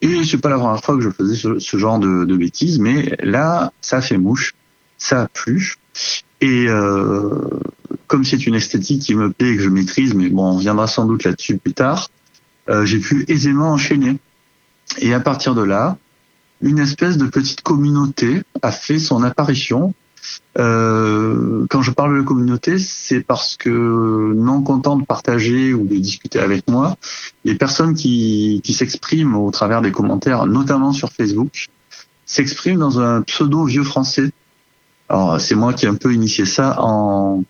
Et 0.00 0.24
c'est 0.24 0.38
pas 0.38 0.48
la 0.48 0.58
première 0.58 0.82
fois 0.82 0.96
que 0.96 1.02
je 1.02 1.10
faisais 1.10 1.36
ce, 1.36 1.58
ce 1.58 1.76
genre 1.76 1.98
de, 1.98 2.24
de 2.24 2.36
bêtises, 2.36 2.78
mais 2.78 3.16
là, 3.22 3.72
ça 3.80 4.00
fait 4.00 4.18
mouche, 4.18 4.54
ça 5.00 5.22
a 5.22 5.26
plu. 5.26 5.74
Et 6.40 6.66
euh, 6.68 7.48
comme 8.06 8.24
c'est 8.24 8.46
une 8.46 8.54
esthétique 8.54 9.02
qui 9.02 9.14
me 9.16 9.30
plaît 9.32 9.50
et 9.50 9.56
que 9.56 9.62
je 9.62 9.68
maîtrise, 9.68 10.14
mais 10.14 10.28
bon, 10.28 10.44
on 10.44 10.56
reviendra 10.56 10.86
sans 10.86 11.06
doute 11.06 11.24
là-dessus 11.24 11.58
plus 11.58 11.74
tard, 11.74 12.08
euh, 12.68 12.84
j'ai 12.84 13.00
pu 13.00 13.24
aisément 13.26 13.72
enchaîner. 13.72 14.18
Et 14.98 15.12
à 15.12 15.20
partir 15.20 15.54
de 15.54 15.62
là, 15.62 15.98
une 16.62 16.78
espèce 16.78 17.16
de 17.16 17.26
petite 17.26 17.62
communauté 17.62 18.42
a 18.62 18.70
fait 18.70 18.98
son 18.98 19.22
apparition. 19.22 19.94
Euh, 20.58 21.66
quand 21.70 21.80
je 21.80 21.90
parle 21.90 22.16
de 22.18 22.22
communauté, 22.22 22.78
c'est 22.78 23.20
parce 23.20 23.56
que 23.56 24.32
non 24.34 24.62
content 24.62 24.96
de 24.96 25.04
partager 25.04 25.72
ou 25.72 25.86
de 25.86 25.96
discuter 25.96 26.38
avec 26.38 26.68
moi, 26.68 26.96
les 27.44 27.54
personnes 27.54 27.94
qui, 27.94 28.60
qui 28.62 28.74
s'expriment 28.74 29.36
au 29.36 29.50
travers 29.50 29.80
des 29.80 29.92
commentaires, 29.92 30.46
notamment 30.46 30.92
sur 30.92 31.10
Facebook, 31.12 31.68
s'expriment 32.26 32.78
dans 32.78 33.00
un 33.00 33.22
pseudo 33.22 33.64
vieux 33.64 33.84
français. 33.84 34.30
Alors 35.10 35.40
c'est 35.40 35.56
moi 35.56 35.72
qui 35.72 35.86
ai 35.86 35.88
un 35.88 35.96
peu 35.96 36.14
initié 36.14 36.46
ça 36.46 36.76
en, 36.78 37.42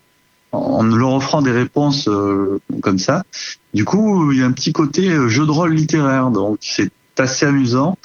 en 0.53 0.83
leur 0.83 1.13
offrant 1.13 1.43
des 1.43 1.53
réponses 1.53 2.09
euh, 2.09 2.59
comme 2.81 2.99
ça. 2.99 3.23
Du 3.75 3.85
coup, 3.85 4.33
il 4.33 4.41
y 4.41 4.43
a 4.43 4.47
un 4.47 4.53
petit 4.53 4.73
côté 4.73 5.11
euh, 5.11 5.29
jeu 5.29 5.45
de 5.45 5.51
rôle 5.51 5.75
littéraire, 5.75 6.31
donc 6.31 6.59
c'est 6.63 6.91
assez 7.19 7.45
amusant. 7.45 7.99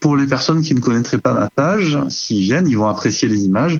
Pour 0.00 0.16
les 0.16 0.26
personnes 0.26 0.62
qui 0.62 0.74
ne 0.74 0.80
connaîtraient 0.80 1.18
pas 1.18 1.32
ma 1.32 1.48
page, 1.48 1.96
s'ils 2.08 2.42
viennent, 2.42 2.66
ils 2.66 2.76
vont 2.76 2.88
apprécier 2.88 3.28
les 3.28 3.44
images. 3.44 3.78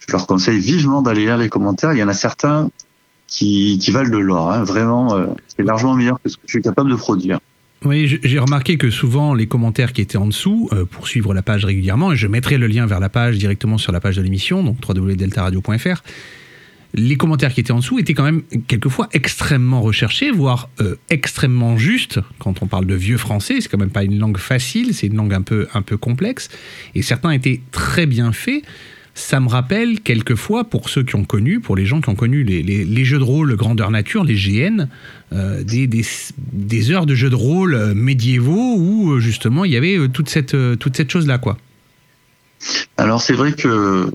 Je 0.00 0.12
leur 0.12 0.26
conseille 0.26 0.58
vivement 0.58 1.00
d'aller 1.00 1.22
lire 1.22 1.38
les 1.38 1.48
commentaires. 1.48 1.92
Il 1.94 1.98
y 1.98 2.02
en 2.02 2.08
a 2.08 2.12
certains 2.12 2.70
qui, 3.26 3.78
qui 3.80 3.90
valent 3.90 4.10
de 4.10 4.18
l'or. 4.18 4.52
Hein. 4.52 4.64
Vraiment, 4.64 5.14
euh, 5.14 5.28
c'est 5.48 5.62
largement 5.62 5.94
meilleur 5.94 6.20
que 6.22 6.28
ce 6.28 6.36
que 6.36 6.42
je 6.44 6.50
suis 6.50 6.62
capable 6.62 6.90
de 6.90 6.96
produire. 6.96 7.38
Oui, 7.84 8.18
j'ai 8.22 8.38
remarqué 8.38 8.76
que 8.76 8.90
souvent 8.90 9.32
les 9.32 9.46
commentaires 9.46 9.94
qui 9.94 10.02
étaient 10.02 10.18
en 10.18 10.26
dessous, 10.26 10.68
euh, 10.72 10.84
pour 10.84 11.08
suivre 11.08 11.32
la 11.32 11.40
page 11.40 11.64
régulièrement, 11.64 12.12
et 12.12 12.16
je 12.16 12.26
mettrai 12.26 12.58
le 12.58 12.66
lien 12.66 12.84
vers 12.84 13.00
la 13.00 13.08
page 13.08 13.38
directement 13.38 13.78
sur 13.78 13.90
la 13.90 14.00
page 14.00 14.16
de 14.16 14.22
l'émission, 14.22 14.62
donc 14.62 14.76
www.deltaradio.fr, 14.86 16.02
les 16.92 17.16
commentaires 17.16 17.54
qui 17.54 17.60
étaient 17.60 17.72
en 17.72 17.78
dessous 17.78 17.98
étaient 17.98 18.12
quand 18.12 18.24
même 18.24 18.42
quelquefois 18.66 19.08
extrêmement 19.12 19.80
recherchés, 19.80 20.30
voire 20.30 20.68
euh, 20.80 20.96
extrêmement 21.08 21.78
justes. 21.78 22.20
Quand 22.38 22.62
on 22.62 22.66
parle 22.66 22.84
de 22.84 22.94
vieux 22.94 23.16
français, 23.16 23.60
c'est 23.60 23.68
quand 23.68 23.78
même 23.78 23.90
pas 23.90 24.04
une 24.04 24.18
langue 24.18 24.38
facile, 24.38 24.92
c'est 24.92 25.06
une 25.06 25.16
langue 25.16 25.32
un 25.32 25.42
peu, 25.42 25.66
un 25.72 25.82
peu 25.82 25.96
complexe, 25.96 26.50
et 26.94 27.00
certains 27.00 27.30
étaient 27.30 27.62
très 27.70 28.04
bien 28.04 28.32
faits. 28.32 28.62
Ça 29.14 29.40
me 29.40 29.48
rappelle 29.48 30.00
quelquefois, 30.00 30.64
pour 30.64 30.88
ceux 30.88 31.02
qui 31.02 31.16
ont 31.16 31.24
connu, 31.24 31.60
pour 31.60 31.76
les 31.76 31.84
gens 31.84 32.00
qui 32.00 32.08
ont 32.08 32.14
connu 32.14 32.44
les, 32.44 33.04
jeux 33.04 33.18
de 33.18 33.24
rôle 33.24 33.56
grandeur 33.56 33.90
nature, 33.90 34.24
les 34.24 34.34
GN, 34.34 34.86
euh, 35.32 35.62
des, 35.64 36.90
heures 36.90 37.06
de 37.06 37.14
jeux 37.14 37.30
de 37.30 37.34
rôle 37.34 37.74
euh, 37.74 37.94
médiévaux 37.94 38.76
où 38.76 39.12
euh, 39.12 39.20
justement 39.20 39.64
il 39.64 39.72
y 39.72 39.76
avait 39.76 40.08
toute 40.08 40.28
cette, 40.28 40.56
toute 40.78 40.96
cette 40.96 41.10
chose-là. 41.10 41.38
quoi. 41.38 41.58
Alors 42.96 43.20
c'est 43.20 43.32
vrai 43.32 43.52
que 43.52 44.10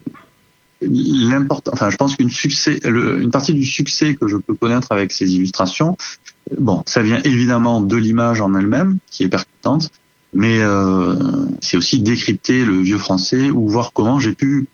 enfin 1.71 1.89
je 1.89 1.95
pense 1.97 2.15
qu'une 2.15 3.31
partie 3.31 3.53
du 3.53 3.65
succès 3.65 4.15
que 4.15 4.27
je 4.27 4.37
peux 4.37 4.53
connaître 4.53 4.91
avec 4.91 5.11
ces 5.11 5.33
illustrations, 5.33 5.97
bon, 6.57 6.83
ça 6.85 7.01
vient 7.01 7.21
évidemment 7.23 7.81
de 7.81 7.95
l'image 7.95 8.39
en 8.39 8.53
elle-même 8.55 8.97
qui 9.09 9.23
est 9.23 9.29
percutante, 9.29 9.89
mais 10.33 10.59
c'est 11.61 11.77
aussi 11.77 11.99
décrypter 11.99 12.63
le 12.65 12.81
vieux 12.81 12.99
français 12.99 13.49
ou 13.49 13.67
voir 13.67 13.93
comment 13.93 14.19
j'ai 14.19 14.33
pu 14.33 14.67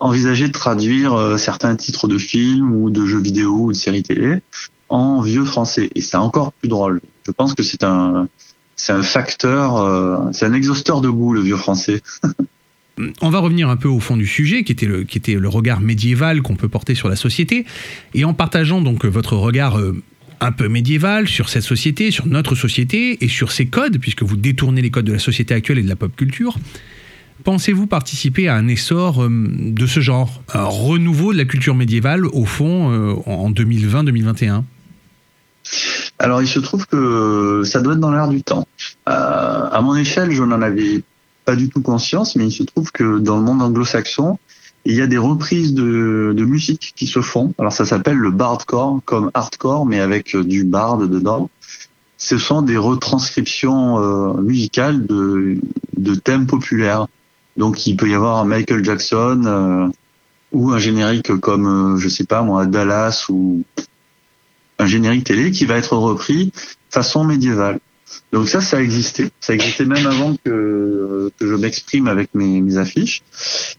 envisager 0.00 0.46
de 0.46 0.52
traduire 0.52 1.14
euh, 1.14 1.36
certains 1.36 1.76
titres 1.76 2.08
de 2.08 2.18
films 2.18 2.72
ou 2.72 2.90
de 2.90 3.04
jeux 3.06 3.20
vidéo 3.20 3.64
ou 3.64 3.72
de 3.72 3.76
séries 3.76 4.02
télé 4.02 4.40
en 4.88 5.20
vieux 5.20 5.44
français 5.44 5.90
et 5.94 6.00
c'est 6.00 6.16
encore 6.16 6.52
plus 6.52 6.68
drôle. 6.68 7.00
Je 7.26 7.32
pense 7.32 7.54
que 7.54 7.62
c'est 7.62 7.84
un 7.84 8.28
c'est 8.76 8.92
un 8.92 9.02
facteur, 9.02 9.76
euh, 9.76 10.18
c'est 10.32 10.46
un 10.46 10.52
exhausteur 10.52 11.00
de 11.00 11.08
goût 11.08 11.32
le 11.32 11.40
vieux 11.40 11.56
français. 11.56 12.00
On 13.20 13.30
va 13.30 13.38
revenir 13.38 13.68
un 13.68 13.76
peu 13.76 13.88
au 13.88 14.00
fond 14.00 14.16
du 14.16 14.26
sujet, 14.26 14.64
qui 14.64 14.72
était 14.72 14.86
le, 14.86 15.04
qui 15.04 15.18
était 15.18 15.34
le 15.34 15.48
regard 15.48 15.80
médiéval 15.80 16.42
qu'on 16.42 16.56
peut 16.56 16.68
porter 16.68 16.94
sur 16.96 17.08
la 17.08 17.14
société. 17.14 17.64
Et 18.14 18.24
en 18.24 18.34
partageant 18.34 18.80
donc 18.80 19.04
votre 19.04 19.36
regard 19.36 19.78
euh, 19.78 20.02
un 20.40 20.52
peu 20.52 20.68
médiéval 20.68 21.28
sur 21.28 21.48
cette 21.48 21.62
société, 21.62 22.10
sur 22.10 22.26
notre 22.26 22.54
société 22.54 23.24
et 23.24 23.28
sur 23.28 23.52
ses 23.52 23.66
codes, 23.66 23.98
puisque 23.98 24.22
vous 24.22 24.36
détournez 24.36 24.82
les 24.82 24.90
codes 24.90 25.04
de 25.04 25.12
la 25.12 25.18
société 25.18 25.54
actuelle 25.54 25.78
et 25.78 25.82
de 25.82 25.88
la 25.88 25.96
pop 25.96 26.14
culture, 26.14 26.56
pensez-vous 27.44 27.86
participer 27.86 28.48
à 28.48 28.54
un 28.54 28.68
essor 28.68 29.22
euh, 29.22 29.28
de 29.30 29.86
ce 29.86 30.00
genre, 30.00 30.42
un 30.52 30.64
renouveau 30.64 31.32
de 31.32 31.38
la 31.38 31.44
culture 31.44 31.74
médiévale 31.74 32.26
au 32.26 32.44
fond 32.44 32.92
euh, 32.92 33.14
en 33.26 33.50
2020-2021 33.50 34.62
Alors, 36.18 36.42
il 36.42 36.48
se 36.48 36.58
trouve 36.58 36.86
que 36.86 37.62
ça 37.64 37.80
doit 37.80 37.94
être 37.94 38.00
dans 38.00 38.12
l'air 38.12 38.28
du 38.28 38.42
temps. 38.42 38.66
Euh, 39.08 39.12
à 39.70 39.80
mon 39.82 39.96
échelle, 39.96 40.30
je 40.30 40.42
n'en 40.42 40.62
avais 40.62 41.02
pas 41.44 41.56
du 41.56 41.68
tout 41.68 41.80
conscience, 41.80 42.36
mais 42.36 42.46
il 42.46 42.52
se 42.52 42.62
trouve 42.62 42.92
que 42.92 43.18
dans 43.18 43.36
le 43.36 43.42
monde 43.42 43.62
anglo-saxon, 43.62 44.38
il 44.84 44.94
y 44.94 45.02
a 45.02 45.06
des 45.06 45.18
reprises 45.18 45.74
de, 45.74 46.44
musique 46.46 46.92
qui 46.96 47.06
se 47.06 47.20
font. 47.20 47.52
Alors, 47.58 47.72
ça 47.72 47.84
s'appelle 47.84 48.16
le 48.16 48.30
bardcore, 48.30 49.00
comme 49.04 49.30
hardcore, 49.34 49.86
mais 49.86 50.00
avec 50.00 50.36
du 50.36 50.64
bard 50.64 50.98
dedans. 50.98 51.50
Ce 52.16 52.38
sont 52.38 52.62
des 52.62 52.76
retranscriptions 52.76 54.40
musicales 54.40 55.06
de 55.06 56.14
thèmes 56.14 56.46
populaires. 56.46 57.06
Donc, 57.58 57.86
il 57.86 57.96
peut 57.96 58.08
y 58.08 58.14
avoir 58.14 58.38
un 58.38 58.44
Michael 58.44 58.84
Jackson 58.84 59.42
euh, 59.44 59.88
ou 60.52 60.70
un 60.70 60.78
générique 60.78 61.36
comme, 61.40 61.96
euh, 61.96 61.98
je 61.98 62.08
sais 62.08 62.24
pas 62.24 62.42
moi, 62.42 62.64
Dallas 62.66 63.26
ou 63.28 63.64
un 64.78 64.86
générique 64.86 65.24
télé 65.24 65.50
qui 65.50 65.66
va 65.66 65.76
être 65.76 65.96
repris 65.96 66.52
façon 66.88 67.24
médiévale. 67.24 67.80
Donc 68.32 68.48
ça, 68.48 68.60
ça 68.60 68.80
existait. 68.80 69.30
Ça 69.40 69.54
existait 69.54 69.84
même 69.84 70.06
avant 70.06 70.34
que, 70.44 71.30
que 71.38 71.46
je 71.46 71.54
m'exprime 71.54 72.08
avec 72.08 72.30
mes, 72.34 72.76
affiches. 72.76 73.22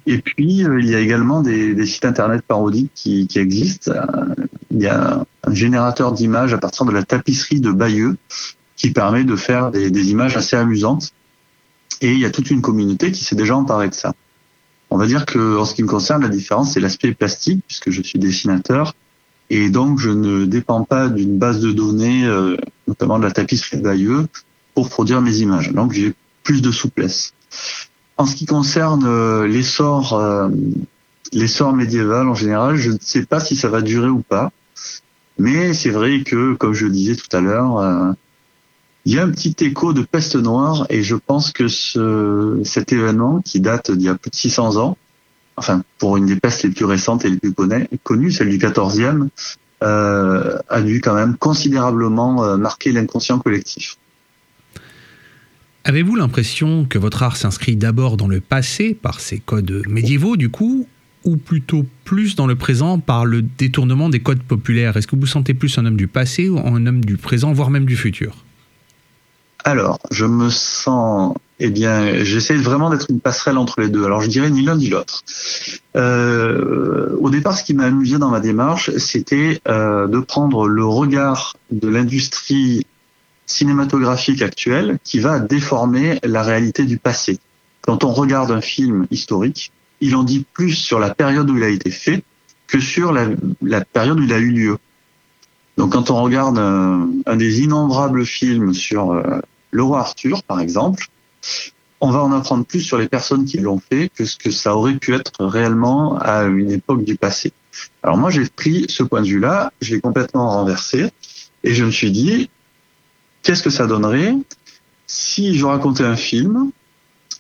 Et 0.06 0.20
puis, 0.20 0.64
euh, 0.66 0.80
il 0.80 0.90
y 0.90 0.96
a 0.96 1.00
également 1.00 1.42
des, 1.42 1.86
sites 1.86 2.06
internet 2.06 2.42
parodiques 2.48 2.92
qui, 2.94 3.28
existent. 3.36 3.92
Euh, 3.92 4.46
Il 4.72 4.82
y 4.82 4.88
a 4.88 5.26
un 5.44 5.54
générateur 5.54 6.12
d'images 6.12 6.54
à 6.54 6.58
partir 6.58 6.86
de 6.86 6.92
la 6.92 7.04
tapisserie 7.04 7.62
de 7.62 7.72
Bayeux 7.72 8.18
qui 8.76 8.92
permet 8.92 9.24
de 9.24 9.36
faire 9.36 9.72
des 9.72 10.12
images 10.12 10.38
assez 10.38 10.56
amusantes. 10.56 11.12
Et 12.02 12.14
il 12.14 12.20
y 12.20 12.26
a 12.26 12.30
toute 12.30 12.50
une 12.50 12.62
communauté 12.62 13.12
qui 13.12 13.24
s'est 13.24 13.36
déjà 13.36 13.56
emparée 13.56 13.90
de 13.90 13.94
ça. 13.94 14.14
On 14.90 14.98
va 14.98 15.06
dire 15.06 15.26
que, 15.26 15.58
en 15.58 15.66
ce 15.66 15.76
qui 15.76 15.84
me 15.84 15.88
concerne, 15.88 16.22
la 16.22 16.30
différence, 16.30 16.74
c'est 16.74 16.80
l'aspect 16.80 17.14
plastique, 17.14 17.62
puisque 17.68 17.92
je 17.92 18.02
suis 18.02 18.18
dessinateur. 18.20 18.96
Et 19.50 19.70
donc, 19.70 20.00
je 20.00 20.10
ne 20.10 20.46
dépends 20.46 20.84
pas 20.84 21.10
d'une 21.10 21.38
base 21.38 21.60
de 21.60 21.72
données, 21.72 22.26
euh, 22.26 22.58
notamment 22.88 23.20
de 23.20 23.24
la 23.24 23.32
tapisserie 23.32 23.78
Bayeux, 23.78 24.28
pour 24.74 24.90
produire 24.90 25.22
mes 25.22 25.38
images. 25.38 25.72
Donc, 25.72 25.94
j'ai 25.94 26.14
plus 26.44 26.62
de 26.62 26.72
souplesse. 26.72 27.34
En 28.18 28.26
ce 28.26 28.36
qui 28.36 28.46
concerne 28.46 29.06
euh, 29.06 29.48
l'essor, 29.48 30.14
euh, 30.14 30.50
l'essor 31.32 31.74
médiéval 31.74 32.28
en 32.28 32.36
général, 32.36 32.76
je 32.76 32.92
ne 32.92 32.98
sais 33.00 33.26
pas 33.26 33.40
si 33.40 33.56
ça 33.56 33.70
va 33.70 33.82
durer 33.82 34.10
ou 34.10 34.22
pas. 34.22 34.52
Mais 35.38 35.74
c'est 35.74 35.90
vrai 35.90 36.22
que, 36.24 36.54
comme 36.56 36.74
je 36.74 36.86
le 36.86 36.92
disais 36.92 37.16
tout 37.16 37.34
à 37.36 37.40
l'heure, 37.40 37.78
euh, 37.80 38.12
il 39.06 39.14
y 39.14 39.20
a 39.20 39.24
un 39.24 39.32
petit 39.32 39.56
écho 39.62 39.94
de 39.94 40.02
peste 40.02 40.36
noire 40.36 40.86
et 40.90 41.04
je 41.04 41.16
pense 41.16 41.52
que 41.52 41.68
ce, 41.68 42.60
cet 42.64 42.92
événement, 42.92 43.42
qui 43.42 43.60
date 43.60 43.92
d'il 43.92 44.06
y 44.06 44.10
a 44.10 44.16
plus 44.16 44.30
de 44.30 44.36
600 44.36 44.78
ans, 44.78 44.98
enfin 45.56 45.84
pour 45.98 46.18
une 46.18 46.26
des 46.26 46.36
pestes 46.36 46.64
les 46.64 46.70
plus 46.70 46.86
récentes 46.86 47.26
et 47.26 47.30
les 47.30 47.38
plus 47.38 47.54
connues, 48.04 48.32
celle 48.32 48.50
du 48.50 48.58
14e, 48.58 49.30
euh, 49.82 50.58
a 50.68 50.82
dû 50.82 51.00
quand 51.00 51.16
même 51.16 51.38
considérablement 51.38 52.44
euh, 52.44 52.58
marquer 52.58 52.92
l'inconscient 52.92 53.40
collectif. 53.40 53.98
Avez-vous 55.86 56.16
l'impression 56.16 56.86
que 56.86 57.00
votre 57.00 57.24
art 57.24 57.38
s'inscrit 57.38 57.78
d'abord 57.78 58.18
dans 58.18 58.28
le 58.28 58.42
passé 58.42 58.94
par 58.94 59.22
ses 59.22 59.40
codes 59.40 59.84
médiévaux 59.88 60.36
du 60.36 60.50
coup, 60.50 60.88
ou 61.24 61.38
plutôt 61.38 61.86
plus 62.04 62.36
dans 62.36 62.48
le 62.48 62.56
présent 62.56 63.00
par 63.00 63.26
le 63.26 63.42
détournement 63.42 64.10
des 64.10 64.20
codes 64.20 64.44
populaires? 64.44 64.98
Est-ce 64.98 65.08
que 65.08 65.16
vous 65.16 65.26
sentez 65.26 65.54
plus 65.54 65.78
un 65.78 65.86
homme 65.86 65.98
du 65.98 66.08
passé 66.08 66.50
ou 66.50 66.60
un 66.60 66.86
homme 66.86 67.04
du 67.04 67.16
présent, 67.16 67.54
voire 67.54 67.70
même 67.70 67.86
du 67.86 67.96
futur? 67.96 68.46
Alors, 69.64 70.00
je 70.12 70.26
me 70.26 70.50
sens 70.50 71.36
eh 71.60 71.70
bien, 71.70 72.24
j'essaie 72.24 72.56
vraiment 72.56 72.90
d'être 72.90 73.08
une 73.10 73.20
passerelle 73.20 73.58
entre 73.58 73.82
les 73.82 73.90
deux. 73.90 74.06
Alors, 74.06 74.22
je 74.22 74.30
dirais 74.30 74.50
ni 74.50 74.62
l'un 74.62 74.78
ni 74.78 74.88
l'autre. 74.88 75.24
Euh, 75.98 77.18
au 77.20 77.30
départ, 77.30 77.58
ce 77.58 77.64
qui 77.66 77.74
m'a 77.74 77.86
amusé 77.86 78.18
dans 78.18 78.30
ma 78.30 78.40
démarche, 78.40 78.96
c'était 78.98 79.60
euh, 79.68 80.08
de 80.08 80.20
prendre 80.20 80.68
le 80.68 80.86
regard 80.86 81.58
de 81.72 81.90
l'industrie 81.90 82.86
cinématographique 83.46 84.42
actuelle 84.42 85.00
qui 85.04 85.20
va 85.20 85.40
déformer 85.40 86.20
la 86.24 86.44
réalité 86.44 86.86
du 86.86 86.98
passé. 86.98 87.40
Quand 87.82 88.06
on 88.06 88.14
regarde 88.14 88.52
un 88.52 88.62
film 88.62 89.06
historique, 89.12 89.74
il 90.00 90.16
en 90.16 90.24
dit 90.24 90.46
plus 90.54 90.74
sur 90.74 91.00
la 91.00 91.14
période 91.14 91.50
où 91.50 91.58
il 91.58 91.64
a 91.64 91.70
été 91.70 91.92
fait 91.92 92.24
que 92.68 92.80
sur 92.80 93.12
la, 93.12 93.28
la 93.62 93.84
période 93.84 94.20
où 94.20 94.24
il 94.24 94.32
a 94.32 94.38
eu 94.38 94.52
lieu. 94.52 94.78
Donc, 95.80 95.94
quand 95.94 96.12
on 96.12 96.22
regarde 96.22 96.60
un, 96.60 97.10
un 97.26 97.36
des 97.38 97.62
innombrables 97.62 98.26
films 98.26 98.74
sur 98.74 99.14
euh, 99.14 99.40
le 99.72 99.82
roi 99.82 100.02
Arthur, 100.02 100.44
par 100.44 100.60
exemple, 100.60 101.08
on 102.02 102.12
va 102.12 102.22
en 102.22 102.34
apprendre 102.34 102.66
plus 102.66 102.82
sur 102.82 102.98
les 102.98 103.08
personnes 103.08 103.46
qui 103.46 103.60
l'ont 103.60 103.80
fait 103.80 104.10
que 104.14 104.26
ce 104.26 104.36
que 104.36 104.52
ça 104.52 104.76
aurait 104.76 104.98
pu 104.98 105.14
être 105.14 105.32
réellement 105.40 106.18
à 106.18 106.44
une 106.44 106.70
époque 106.70 107.06
du 107.06 107.16
passé. 107.16 107.54
Alors 108.04 108.18
moi, 108.18 108.30
j'ai 108.30 108.46
pris 108.46 108.88
ce 108.90 109.04
point 109.04 109.22
de 109.22 109.28
vue-là, 109.28 109.72
je 109.80 109.96
l'ai 109.96 110.02
complètement 110.02 110.50
renversé, 110.50 111.12
et 111.64 111.74
je 111.74 111.86
me 111.86 111.92
suis 111.92 112.12
dit, 112.12 112.50
qu'est-ce 113.42 113.64
que 113.64 113.70
ça 113.70 113.88
donnerait 113.88 114.36
si 115.08 115.56
je 115.56 115.66
racontais 115.66 116.04
un 116.04 116.18
film 116.18 116.72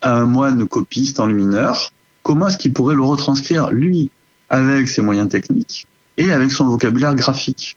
à 0.02 0.16
un 0.16 0.26
moine 0.26 0.66
copiste 0.66 1.20
en 1.20 1.28
mineur 1.28 1.92
Comment 2.24 2.48
est-ce 2.48 2.58
qu'il 2.58 2.72
pourrait 2.72 2.96
le 2.96 3.04
retranscrire, 3.04 3.70
lui, 3.70 4.12
avec 4.48 4.88
ses 4.88 5.02
moyens 5.02 5.28
techniques 5.28 5.88
et 6.16 6.32
avec 6.32 6.54
son 6.54 6.68
vocabulaire 6.68 7.16
graphique? 7.16 7.76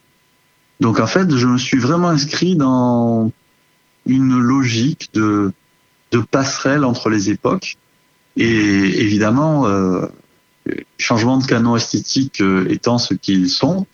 Donc 0.82 1.00
en 1.00 1.06
fait, 1.06 1.34
je 1.34 1.46
me 1.46 1.59
suis 1.59 1.78
vraiment 1.78 2.09
inscrit 2.09 2.56
dans 2.56 3.30
une 4.04 4.36
logique 4.38 5.10
de 5.14 5.52
passerelle 6.30 6.84
entre 6.84 7.09
les 7.09 7.30
époques. 7.30 7.76
Et 8.36 8.44
évidemment, 8.44 9.66
euh, 9.68 10.06
changement 10.98 11.38
de 11.38 11.46
canon 11.46 11.76
esthétique 11.76 12.40
euh, 12.40 12.66
étant 12.68 12.98
ce 12.98 13.14
qu'ils 13.14 13.48
sont, 13.48 13.86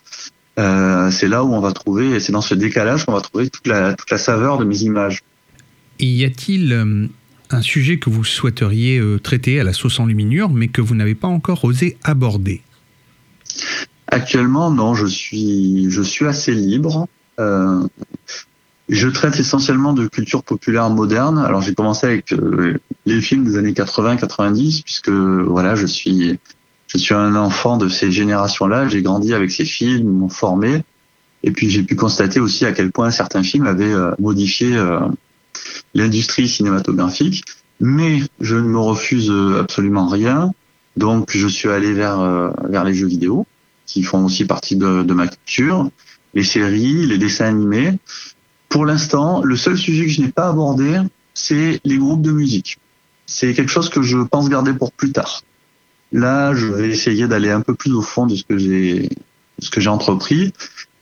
euh, 0.57 1.11
c'est 1.11 1.27
là 1.27 1.43
où 1.43 1.53
on 1.53 1.59
va 1.59 1.71
trouver, 1.71 2.19
c'est 2.19 2.31
dans 2.31 2.41
ce 2.41 2.55
décalage 2.55 3.05
qu'on 3.05 3.13
va 3.13 3.21
trouver 3.21 3.49
toute 3.49 3.67
la, 3.67 3.93
toute 3.93 4.09
la 4.09 4.17
saveur 4.17 4.57
de 4.57 4.65
mes 4.65 4.81
images. 4.81 5.21
y 5.99 6.25
a-t-il 6.25 6.73
euh, 6.73 7.07
un 7.51 7.61
sujet 7.61 7.99
que 7.99 8.09
vous 8.09 8.23
souhaiteriez 8.23 9.01
traiter 9.21 9.59
à 9.59 9.63
la 9.63 9.73
sauce 9.73 9.99
en 9.99 10.05
luminure, 10.05 10.49
mais 10.49 10.67
que 10.67 10.81
vous 10.81 10.95
n'avez 10.95 11.15
pas 11.15 11.27
encore 11.27 11.63
osé 11.63 11.97
aborder? 12.03 12.61
Actuellement, 14.11 14.71
non, 14.71 14.95
je 14.95 15.05
suis, 15.05 15.89
je 15.89 16.01
suis 16.01 16.25
assez 16.25 16.53
libre. 16.53 17.07
Euh, 17.39 17.87
je 18.89 19.07
traite 19.07 19.39
essentiellement 19.39 19.93
de 19.93 20.07
culture 20.07 20.43
populaire 20.43 20.89
moderne. 20.89 21.37
Alors 21.37 21.61
j'ai 21.61 21.75
commencé 21.75 22.07
avec 22.07 22.33
euh, 22.33 22.79
les 23.05 23.21
films 23.21 23.45
des 23.45 23.57
années 23.57 23.71
80-90 23.71 24.83
puisque 24.83 25.09
voilà, 25.09 25.75
je 25.75 25.85
suis 25.85 26.39
je 26.87 26.97
suis 26.97 27.13
un 27.13 27.35
enfant 27.35 27.77
de 27.77 27.87
ces 27.87 28.11
générations-là, 28.11 28.87
j'ai 28.87 29.03
grandi 29.03 29.35
avec 29.35 29.51
ces 29.51 29.65
films, 29.65 30.09
m'ont 30.09 30.29
formé 30.29 30.83
et 31.43 31.51
puis 31.51 31.69
j'ai 31.69 31.83
pu 31.83 31.95
constater 31.95 32.39
aussi 32.39 32.65
à 32.65 32.71
quel 32.71 32.91
point 32.91 33.11
certains 33.11 33.43
films 33.43 33.67
avaient 33.67 33.93
euh, 33.93 34.11
modifié 34.17 34.75
euh, 34.75 34.99
l'industrie 35.93 36.47
cinématographique, 36.47 37.43
mais 37.79 38.23
je 38.41 38.55
ne 38.55 38.67
me 38.67 38.79
refuse 38.79 39.31
absolument 39.59 40.07
rien. 40.07 40.51
Donc 40.97 41.29
je 41.37 41.47
suis 41.47 41.69
allé 41.69 41.93
vers 41.93 42.51
vers 42.67 42.83
les 42.83 42.93
jeux 42.95 43.07
vidéo 43.07 43.45
qui 43.89 44.03
font 44.03 44.25
aussi 44.25 44.45
partie 44.45 44.75
de, 44.75 45.13
ma 45.13 45.27
culture, 45.27 45.89
les 46.35 46.43
séries, 46.43 47.07
les 47.07 47.17
dessins 47.17 47.47
animés. 47.47 47.97
Pour 48.69 48.85
l'instant, 48.85 49.41
le 49.43 49.55
seul 49.55 49.77
sujet 49.77 50.05
que 50.05 50.11
je 50.11 50.21
n'ai 50.21 50.31
pas 50.31 50.49
abordé, 50.49 50.99
c'est 51.33 51.81
les 51.83 51.97
groupes 51.97 52.21
de 52.21 52.31
musique. 52.31 52.77
C'est 53.25 53.53
quelque 53.55 53.71
chose 53.71 53.89
que 53.89 54.03
je 54.03 54.19
pense 54.19 54.47
garder 54.47 54.73
pour 54.73 54.91
plus 54.91 55.11
tard. 55.11 55.41
Là, 56.11 56.53
je 56.53 56.67
vais 56.67 56.89
essayer 56.89 57.27
d'aller 57.27 57.49
un 57.49 57.61
peu 57.61 57.73
plus 57.73 57.91
au 57.93 58.03
fond 58.03 58.27
de 58.27 58.35
ce 58.35 58.43
que 58.43 58.57
j'ai, 58.59 59.09
ce 59.57 59.71
que 59.71 59.81
j'ai 59.81 59.89
entrepris, 59.89 60.53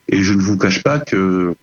et 0.08 0.22
je 0.22 0.32
ne 0.32 0.40
vous 0.40 0.56
cache 0.56 0.82
pas 0.82 0.98
que 0.98 1.54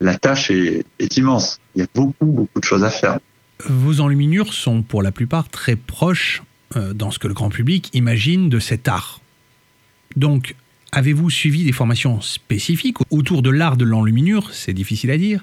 la 0.00 0.16
tâche 0.16 0.50
est, 0.50 0.84
est 0.98 1.16
immense. 1.16 1.60
Il 1.76 1.80
y 1.80 1.84
a 1.84 1.88
beaucoup, 1.94 2.26
beaucoup 2.26 2.58
de 2.58 2.64
choses 2.64 2.82
à 2.82 2.90
faire. 2.90 3.20
Vos 3.68 4.00
enluminures 4.00 4.52
sont 4.52 4.82
pour 4.82 5.02
la 5.02 5.12
plupart 5.12 5.48
très 5.48 5.76
proches 5.76 6.42
euh, 6.76 6.94
dans 6.94 7.12
ce 7.12 7.20
que 7.20 7.28
le 7.28 7.34
grand 7.34 7.48
public 7.48 7.90
imagine 7.92 8.48
de 8.48 8.58
cet 8.58 8.88
art. 8.88 9.21
Donc, 10.16 10.54
Avez-vous 10.94 11.30
suivi 11.30 11.64
des 11.64 11.72
formations 11.72 12.20
spécifiques 12.20 12.98
autour 13.10 13.40
de 13.40 13.48
l'art 13.48 13.78
de 13.78 13.86
l'enluminure 13.86 14.50
C'est 14.52 14.74
difficile 14.74 15.10
à 15.10 15.16
dire. 15.16 15.42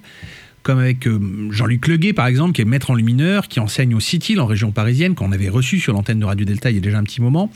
Comme 0.62 0.78
avec 0.78 1.08
euh, 1.08 1.20
Jean-Luc 1.50 1.88
Leguet, 1.88 2.14
par 2.14 2.28
exemple, 2.28 2.54
qui 2.54 2.62
est 2.62 2.66
maître 2.66 2.92
enlumineur, 2.92 3.48
qui 3.48 3.60
enseigne 3.60 3.96
au 3.96 4.00
CITIL 4.00 4.40
en 4.40 4.46
région 4.46 4.72
parisienne, 4.72 5.16
qu'on 5.16 5.32
avait 5.32 5.50
reçu 5.50 5.80
sur 5.80 5.94
l'antenne 5.94 6.20
de 6.20 6.26
Radio 6.26 6.46
Delta 6.46 6.70
il 6.70 6.76
y 6.76 6.78
a 6.78 6.82
déjà 6.82 7.00
un 7.00 7.04
petit 7.04 7.20
moment. 7.20 7.52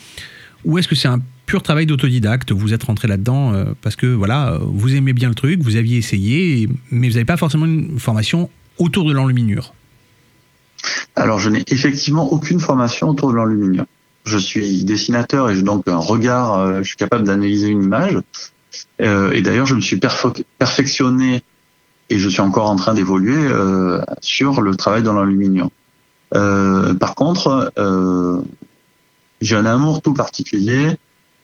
Ou 0.65 0.79
est-ce 0.79 0.87
que 0.87 0.95
c'est 0.95 1.07
un 1.07 1.21
pur 1.45 1.61
travail 1.61 1.85
d'autodidacte 1.85 2.51
Vous 2.51 2.73
êtes 2.73 2.81
rentré 2.81 3.07
là-dedans 3.07 3.53
euh, 3.53 3.65
parce 3.83 3.95
que 3.95 4.07
voilà, 4.07 4.57
vous 4.59 4.95
aimez 4.95 5.13
bien 5.13 5.29
le 5.29 5.35
truc, 5.35 5.61
vous 5.61 5.75
aviez 5.75 5.97
essayé, 5.97 6.67
mais 6.89 7.09
vous 7.09 7.13
n'avez 7.13 7.25
pas 7.25 7.37
forcément 7.37 7.67
une 7.67 7.99
formation 7.99 8.49
autour 8.79 9.07
de 9.07 9.13
l'enluminure? 9.13 9.75
Alors, 11.15 11.39
je 11.39 11.51
n'ai 11.51 11.63
effectivement 11.67 12.33
aucune 12.33 12.59
formation 12.59 13.09
autour 13.09 13.29
de 13.29 13.35
l'enluminure 13.35 13.85
je 14.25 14.37
suis 14.37 14.83
dessinateur 14.83 15.49
et 15.49 15.55
j'ai 15.55 15.61
donc 15.61 15.87
un 15.87 15.97
regard, 15.97 16.57
euh, 16.57 16.77
je 16.81 16.87
suis 16.87 16.97
capable 16.97 17.25
d'analyser 17.25 17.67
une 17.67 17.83
image. 17.83 18.19
Euh, 19.01 19.31
et 19.31 19.41
d'ailleurs, 19.41 19.65
je 19.65 19.75
me 19.75 19.81
suis 19.81 19.99
perfectionné 20.57 21.43
et 22.09 22.17
je 22.17 22.29
suis 22.29 22.41
encore 22.41 22.69
en 22.69 22.75
train 22.75 22.93
d'évoluer 22.93 23.35
euh, 23.37 24.01
sur 24.21 24.61
le 24.61 24.75
travail 24.75 25.03
dans 25.03 25.13
l'aluminium. 25.13 25.69
par 26.31 27.15
contre, 27.15 27.71
j'ai 29.41 29.55
un 29.55 29.65
amour 29.65 30.01
tout 30.01 30.13
particulier 30.13 30.97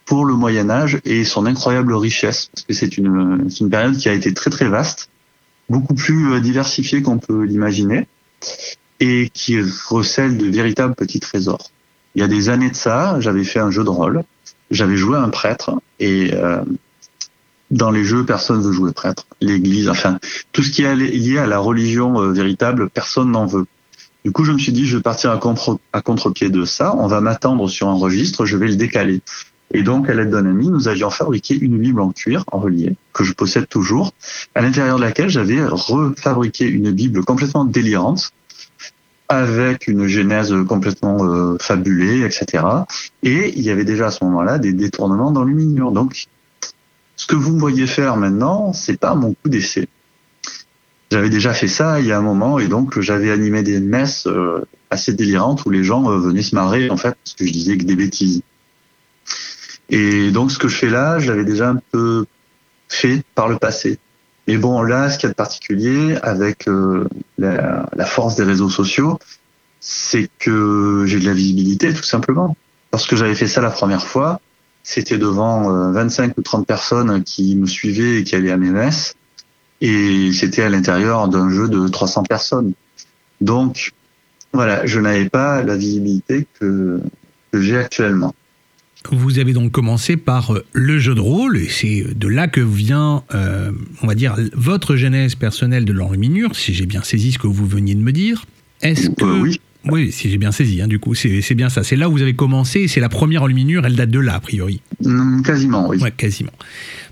pour 0.06 0.26
le 0.26 0.34
Moyen 0.34 0.70
Âge 0.70 1.00
et 1.06 1.24
son 1.24 1.46
incroyable 1.46 1.94
richesse, 1.94 2.50
parce 2.52 2.66
que 2.66 2.74
c'est 2.74 2.98
une, 2.98 3.48
une 3.60 3.70
période 3.70 3.96
qui 3.98 4.10
a 4.10 4.14
été 4.14 4.34
très 4.34 4.50
très 4.50 4.68
vaste, 4.68 5.10
beaucoup 5.70 5.94
plus 5.94 6.42
diversifiée 6.42 7.04
qu'on 7.04 7.20
peut 7.20 7.44
l'imaginer, 7.44 8.08
et 9.00 9.30
qui 9.32 9.62
recèle 9.62 10.38
de 10.38 10.48
véritables 10.48 10.96
petits 10.96 11.20
trésors 11.20 11.70
il 12.20 12.22
y 12.22 12.26
a 12.26 12.28
des 12.28 12.50
années 12.50 12.70
de 12.70 12.76
ça, 12.76 13.16
j'avais 13.22 13.46
fait 13.46 13.60
un 13.60 13.72
jeu 13.72 13.86
de 13.86 13.90
rôle. 13.90 14.24
J'avais 14.72 14.98
joué 14.98 15.18
un 15.18 15.30
prêtre 15.30 15.72
et 16.02 16.34
euh, 16.34 16.62
dans 17.72 17.92
les 17.92 18.04
jeux, 18.04 18.26
personne 18.26 18.62
veut 18.62 18.74
jouer 18.74 18.92
prêtre. 18.92 19.26
L'Église, 19.40 19.88
enfin, 19.88 20.20
tout 20.52 20.62
ce 20.62 20.70
qui 20.70 20.84
est 20.84 20.94
lié 20.98 21.38
à 21.38 21.48
la 21.48 21.60
religion 21.60 22.22
euh, 22.22 22.34
véritable, 22.34 22.90
personne 22.90 23.32
n'en 23.32 23.46
veut. 23.46 23.68
Du 24.26 24.34
coup, 24.34 24.44
je 24.44 24.52
me 24.52 24.58
suis 24.58 24.74
dit, 24.74 24.86
je 24.86 24.98
vais 24.98 25.02
partir 25.02 25.32
à, 25.32 25.38
contre, 25.38 25.80
à 25.94 26.02
contre-pied 26.02 26.50
de 26.50 26.66
ça. 26.66 26.94
On 26.98 27.08
va 27.08 27.22
m'attendre 27.22 27.70
sur 27.70 27.88
un 27.88 27.94
registre, 27.94 28.46
je 28.46 28.58
vais 28.58 28.68
le 28.68 28.76
décaler. 28.76 29.22
Et 29.74 29.82
donc, 29.82 30.10
à 30.10 30.14
l'aide 30.14 30.32
d'un 30.32 30.46
ami, 30.46 30.68
nous 30.68 30.90
avions 30.90 31.12
fabriqué 31.12 31.58
une 31.58 31.78
Bible 31.78 32.02
en 32.02 32.12
cuir, 32.12 32.44
en 32.52 32.60
relié, 32.60 32.98
que 33.14 33.24
je 33.24 33.32
possède 33.32 33.70
toujours, 33.70 34.12
à 34.56 34.62
l'intérieur 34.62 34.98
de 34.98 35.04
laquelle 35.04 35.30
j'avais 35.30 35.64
refabriqué 35.64 36.68
une 36.68 36.92
Bible 36.92 37.24
complètement 37.24 37.64
délirante, 37.64 38.34
avec 39.30 39.88
une 39.88 40.08
genèse 40.08 40.54
complètement 40.68 41.24
euh, 41.24 41.56
fabulée, 41.60 42.26
etc. 42.26 42.66
Et 43.22 43.54
il 43.56 43.62
y 43.62 43.70
avait 43.70 43.86
déjà 43.86 44.08
à 44.08 44.12
ce 44.12 44.24
moment-là 44.26 44.58
des 44.58 44.74
détournements 44.74 45.32
dans 45.32 45.44
l'humilion. 45.44 45.92
Donc, 45.92 46.26
ce 47.16 47.28
que 47.28 47.36
vous 47.36 47.54
me 47.54 47.60
voyez 47.60 47.86
faire 47.86 48.18
maintenant, 48.18 48.74
c'est 48.74 48.98
pas 48.98 49.14
mon 49.14 49.36
coup 49.36 49.50
d'essai. 49.50 49.88
J'avais 51.12 51.30
déjà 51.30 51.54
fait 51.54 51.68
ça 51.68 52.00
il 52.00 52.08
y 52.08 52.12
a 52.12 52.18
un 52.18 52.22
moment 52.22 52.60
et 52.60 52.68
donc 52.68 53.00
j'avais 53.00 53.32
animé 53.32 53.64
des 53.64 53.80
messes 53.80 54.28
euh, 54.28 54.64
assez 54.92 55.14
délirantes 55.14 55.66
où 55.66 55.70
les 55.70 55.84
gens 55.84 56.10
euh, 56.10 56.18
venaient 56.18 56.44
se 56.44 56.54
marrer 56.54 56.90
en 56.90 56.98
fait 56.98 57.16
parce 57.24 57.36
que 57.36 57.46
je 57.46 57.52
disais 57.52 57.78
que 57.78 57.84
des 57.84 57.96
bêtises. 57.96 58.42
Et 59.90 60.32
donc 60.32 60.52
ce 60.52 60.60
que 60.60 60.68
je 60.68 60.76
fais 60.76 60.90
là, 60.90 61.18
je 61.20 61.32
l'avais 61.32 61.46
déjà 61.46 61.70
un 61.70 61.80
peu 61.92 62.26
fait 62.88 63.24
par 63.34 63.48
le 63.48 63.58
passé. 63.58 64.00
Mais 64.50 64.58
bon, 64.58 64.82
là, 64.82 65.12
ce 65.12 65.20
qu'il 65.20 65.28
y 65.28 65.30
a 65.30 65.30
de 65.30 65.36
particulier 65.36 66.18
avec 66.24 66.68
euh, 66.68 67.08
la, 67.38 67.86
force 68.08 68.36
des 68.36 68.42
réseaux 68.42 68.72
sociaux, 68.72 69.20
c'est 69.80 70.28
que 70.40 71.04
j'ai 71.06 71.20
de 71.20 71.26
la 71.28 71.34
visibilité, 71.34 71.94
tout 71.94 72.02
simplement. 72.02 72.58
Lorsque 72.92 73.14
j'avais 73.14 73.36
fait 73.36 73.46
ça 73.46 73.62
la 73.62 73.70
première 73.70 74.04
fois, 74.04 74.42
c'était 74.82 75.20
devant 75.20 75.92
25 75.92 76.30
euh, 76.30 76.34
ou 76.38 76.42
30 76.42 76.66
personnes 76.66 77.24
qui 77.24 77.58
me 77.58 77.68
suivaient 77.68 78.22
et 78.22 78.24
qui 78.24 78.36
allaient 78.36 78.50
à 78.50 78.58
mes 78.58 78.72
messes. 78.72 79.14
Et 79.82 80.32
c'était 80.34 80.64
à 80.64 80.70
l'intérieur 80.70 81.28
d'un 81.28 81.52
jeu 81.52 81.70
de 81.70 81.88
300 81.88 82.24
personnes. 82.24 82.74
Donc, 83.42 83.92
voilà, 84.52 84.84
je 84.88 85.00
n'avais 85.00 85.30
pas 85.30 85.62
la 85.62 85.78
visibilité 85.78 86.48
que, 86.60 87.00
que 87.52 87.62
j'ai 87.62 87.78
actuellement. 87.78 88.34
Vous 89.12 89.40
avez 89.40 89.54
donc 89.54 89.72
commencé 89.72 90.18
par 90.18 90.54
euh, 90.54 90.66
le 90.74 91.00
jeu 91.00 91.16
de 91.16 91.22
rôle, 91.22 91.58
et 91.58 91.70
c'est 91.70 92.06
de 92.16 92.28
là 92.28 92.48
que 92.48 92.60
vient, 92.60 93.24
euh, 93.34 93.72
on 94.02 94.08
va 94.08 94.14
dire, 94.14 94.36
votre 94.54 94.98
genèse 94.98 95.36
personnelle 95.36 95.86
de 95.86 95.94
l'enluminure, 95.94 96.56
si 96.56 96.74
j'ai 96.74 96.86
bien 96.86 97.02
saisi 97.02 97.32
ce 97.32 97.40
que 97.40 97.48
vous 97.48 97.66
veniez 97.66 97.96
de 97.96 98.02
me 98.02 98.12
dire. 98.12 98.46
Est-ce 98.82 99.10
que... 99.10 99.24
Euh, 99.26 99.40
oui. 99.40 99.60
Oui, 99.86 100.12
si 100.12 100.30
j'ai 100.30 100.38
bien 100.38 100.52
saisi, 100.52 100.82
hein, 100.82 100.88
du 100.88 101.00
coup, 101.00 101.16
c'est 101.16 101.56
bien 101.56 101.70
ça. 101.70 101.84
C'est 101.84 101.96
là 101.96 102.10
où 102.10 102.12
vous 102.12 102.22
avez 102.22 102.36
commencé, 102.36 102.82
et 102.82 102.88
c'est 102.90 103.00
la 103.00 103.08
première 103.08 103.44
enluminure, 103.44 103.86
elle 103.86 103.96
date 103.96 104.10
de 104.10 104.20
là, 104.20 104.36
a 104.36 104.40
priori. 104.42 104.82
Hum, 105.06 105.42
Quasiment, 105.42 105.88
oui. 105.88 105.98
Ouais, 106.00 106.12
quasiment. 106.12 106.52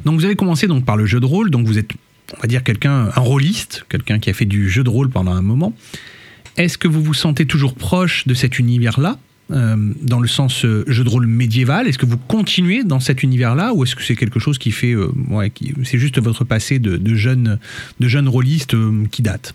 Donc 0.04 0.20
vous 0.20 0.26
avez 0.26 0.36
commencé 0.36 0.68
donc 0.68 0.84
par 0.84 0.98
le 0.98 1.06
jeu 1.06 1.22
de 1.22 1.26
rôle, 1.26 1.50
donc 1.50 1.66
vous 1.66 1.78
êtes, 1.78 1.92
on 2.38 2.42
va 2.42 2.48
dire, 2.48 2.64
quelqu'un, 2.64 3.10
un 3.16 3.22
rôliste, 3.22 3.86
quelqu'un 3.88 4.20
qui 4.20 4.30
a 4.30 4.34
fait 4.34 4.46
du 4.46 4.70
jeu 4.70 4.84
de 4.84 4.90
rôle 4.90 5.10
pendant 5.10 5.32
un 5.32 5.42
moment. 5.42 5.74
Est-ce 6.58 6.78
que 6.78 6.90
vous 6.90 7.02
vous 7.02 7.14
sentez 7.14 7.46
toujours 7.46 7.74
proche 7.74 8.28
de 8.28 8.34
cet 8.34 8.60
univers-là? 8.60 9.18
Euh, 9.50 9.76
dans 10.02 10.20
le 10.20 10.28
sens 10.28 10.66
euh, 10.66 10.84
jeu 10.88 11.06
de 11.06 11.10
rôle 11.10 11.26
médiéval 11.26 11.88
Est-ce 11.88 11.98
que 11.98 12.06
vous 12.06 12.18
continuez 12.18 12.84
dans 12.84 13.00
cet 13.00 13.24
univers-là 13.24 13.74
ou 13.74 13.84
est-ce 13.84 13.96
que 13.96 14.04
c'est 14.04 14.18
quelque 14.18 14.40
chose 14.40 14.58
qui 14.58 14.72
fait, 14.72 14.92
euh, 14.92 15.10
ouais, 15.30 15.54
c'est 15.86 16.00
juste 16.00 16.20
votre 16.20 16.44
passé 16.44 16.80
de, 16.80 17.16
jeune, 17.16 17.58
de 18.02 18.08
jeune 18.10 18.28
rôliste 18.28 18.76
qui 19.10 19.22
date? 19.22 19.54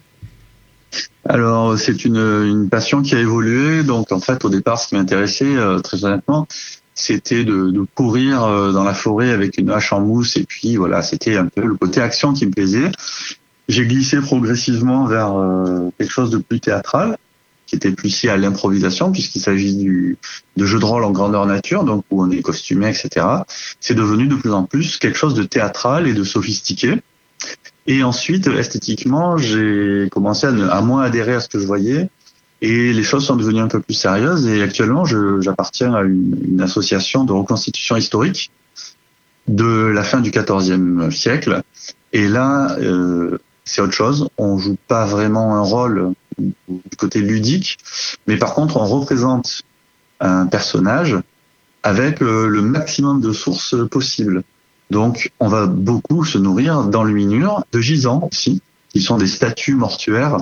Alors, 1.29 1.79
c'est 1.79 2.07
une, 2.07 2.69
passion 2.71 3.03
qui 3.03 3.15
a 3.15 3.21
évolué. 3.21 3.83
Donc, 3.83 4.13
en 4.13 4.21
fait, 4.21 4.45
au 4.47 4.49
départ, 4.49 4.79
ce 4.79 4.89
qui 4.89 4.95
m'intéressait, 4.95 5.55
très 5.85 6.05
honnêtement, 6.05 6.47
c'était 6.95 7.45
de, 7.45 7.85
courir 7.95 8.41
dans 8.73 8.85
la 8.85 8.95
forêt 8.95 9.31
avec 9.31 9.59
une 9.59 9.71
hache 9.71 9.93
en 9.93 10.01
mousse. 10.01 10.37
Et 10.37 10.45
puis, 10.45 10.77
voilà, 10.77 11.03
c'était 11.03 11.37
un 11.37 11.47
peu 11.47 11.67
le 11.67 11.75
côté 11.75 12.01
action 12.01 12.33
qui 12.33 12.47
me 12.47 12.51
plaisait. 12.51 12.91
J'ai 13.69 13.87
glissé 13.87 14.21
progressivement 14.21 15.07
vers 15.07 15.35
quelque 15.99 16.13
chose 16.13 16.31
de 16.31 16.39
plus 16.39 16.61
théâtral, 16.61 17.17
qui 17.73 17.77
était 17.77 17.91
plus 17.91 18.23
lié 18.23 18.29
à 18.29 18.37
l'improvisation, 18.37 19.11
puisqu'il 19.13 19.41
s'agit 19.41 19.75
de 19.75 20.67
jeux 20.67 20.79
de 20.79 20.85
rôle 20.85 21.05
en 21.05 21.11
grandeur 21.11 21.47
nature, 21.47 21.85
donc 21.85 22.05
où 22.11 22.23
on 22.23 22.31
est 22.31 22.43
costumé, 22.43 22.91
etc. 22.91 23.27
C'est 23.81 23.95
devenu 23.95 24.27
de 24.27 24.35
plus 24.35 24.53
en 24.53 24.65
plus 24.65 24.99
quelque 24.99 25.17
chose 25.17 25.33
de 25.33 25.43
théâtral 25.43 26.07
et 26.07 26.13
de 26.13 26.23
sophistiqué. 26.23 27.01
Et 27.87 28.03
ensuite, 28.03 28.47
esthétiquement, 28.47 29.39
j'ai 29.39 30.07
commencé 30.11 30.47
à, 30.47 30.83
moins 30.83 31.03
adhérer 31.03 31.33
à 31.33 31.41
ce 31.41 31.49
que 31.49 31.59
je 31.59 31.67
voyais. 31.67 32.11
Et 32.61 32.93
les 32.93 33.03
choses 33.03 33.25
sont 33.25 33.37
devenues 33.37 33.61
un 33.61 33.69
peu 33.69 33.81
plus 33.81 33.95
sérieuses. 33.95 34.47
Et 34.47 34.61
actuellement, 34.63 35.07
j'appartiens 35.41 35.95
à 35.95 36.03
une, 36.03 36.39
une 36.47 36.61
association 36.61 37.25
de 37.25 37.33
reconstitution 37.33 37.97
historique 37.97 38.51
de 39.49 39.87
la 39.87 40.03
fin 40.03 40.21
du 40.21 40.31
XIVe 40.31 41.11
siècle. 41.11 41.63
Et 42.13 42.29
là, 42.29 42.77
euh, 42.81 43.39
c'est 43.65 43.81
autre 43.81 43.95
chose. 43.95 44.29
On 44.37 44.59
joue 44.59 44.77
pas 44.89 45.07
vraiment 45.07 45.57
un 45.57 45.63
rôle 45.63 46.13
du 46.39 46.97
côté 46.97 47.21
ludique, 47.21 47.79
mais 48.27 48.37
par 48.37 48.55
contre, 48.55 48.77
on 48.77 48.87
représente 48.87 49.63
un 50.21 50.47
personnage 50.47 51.17
avec 51.83 52.23
euh, 52.23 52.47
le 52.47 52.63
maximum 52.63 53.21
de 53.21 53.33
sources 53.33 53.75
possibles. 53.91 54.43
Donc, 54.91 55.33
on 55.41 55.49
va 55.49 55.67
beaucoup 55.67 56.25
se 56.25 56.39
nourrir 56.39 56.85
d'enluminures, 56.85 57.65
de 57.73 57.81
gisants 57.81 58.29
aussi, 58.31 58.63
qui 58.91 59.01
sont 59.01 59.17
des 59.17 59.27
statues 59.27 59.75
mortuaires, 59.75 60.39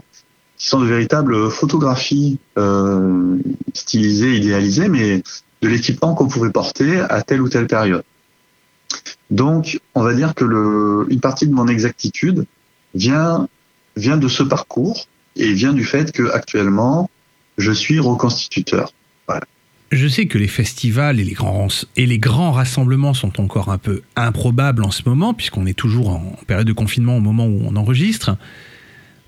qui 0.56 0.68
sont 0.68 0.80
de 0.80 0.86
véritables 0.86 1.50
photographies 1.50 2.38
euh, 2.58 3.38
stylisées, 3.72 4.36
idéalisées, 4.36 4.88
mais 4.88 5.22
de 5.62 5.68
l'équipement 5.68 6.14
qu'on 6.14 6.28
pouvait 6.28 6.50
porter 6.50 7.00
à 7.00 7.22
telle 7.22 7.40
ou 7.40 7.48
telle 7.48 7.66
période. 7.66 8.02
Donc, 9.30 9.80
on 9.94 10.02
va 10.02 10.14
dire 10.14 10.34
que 10.34 11.06
une 11.08 11.20
partie 11.20 11.46
de 11.46 11.54
mon 11.54 11.68
exactitude 11.68 12.44
vient 12.94 13.46
de 13.96 14.28
ce 14.28 14.42
parcours 14.42 15.06
et 15.36 15.52
vient 15.52 15.73
du 15.73 15.85
fait 15.85 16.12
que 16.12 16.31
actuellement 16.31 17.11
je 17.59 17.73
suis 17.73 17.98
reconstituteur. 17.98 18.93
Je 19.93 20.07
sais 20.07 20.27
que 20.27 20.39
les 20.39 20.47
festivals 20.47 21.19
et 21.19 21.24
les, 21.24 21.32
grands, 21.32 21.66
et 21.97 22.07
les 22.07 22.19
grands 22.19 22.52
rassemblements 22.52 23.12
sont 23.12 23.40
encore 23.40 23.70
un 23.70 23.78
peu 23.78 24.02
improbables 24.15 24.85
en 24.85 24.93
ce 24.93 25.02
moment, 25.05 25.35
puisqu'on 25.35 25.66
est 25.66 25.74
toujours 25.74 26.11
en 26.11 26.36
période 26.47 26.66
de 26.69 26.73
confinement 26.73 27.16
au 27.16 27.20
moment 27.20 27.47
où 27.47 27.61
on 27.65 27.74
enregistre. 27.74 28.36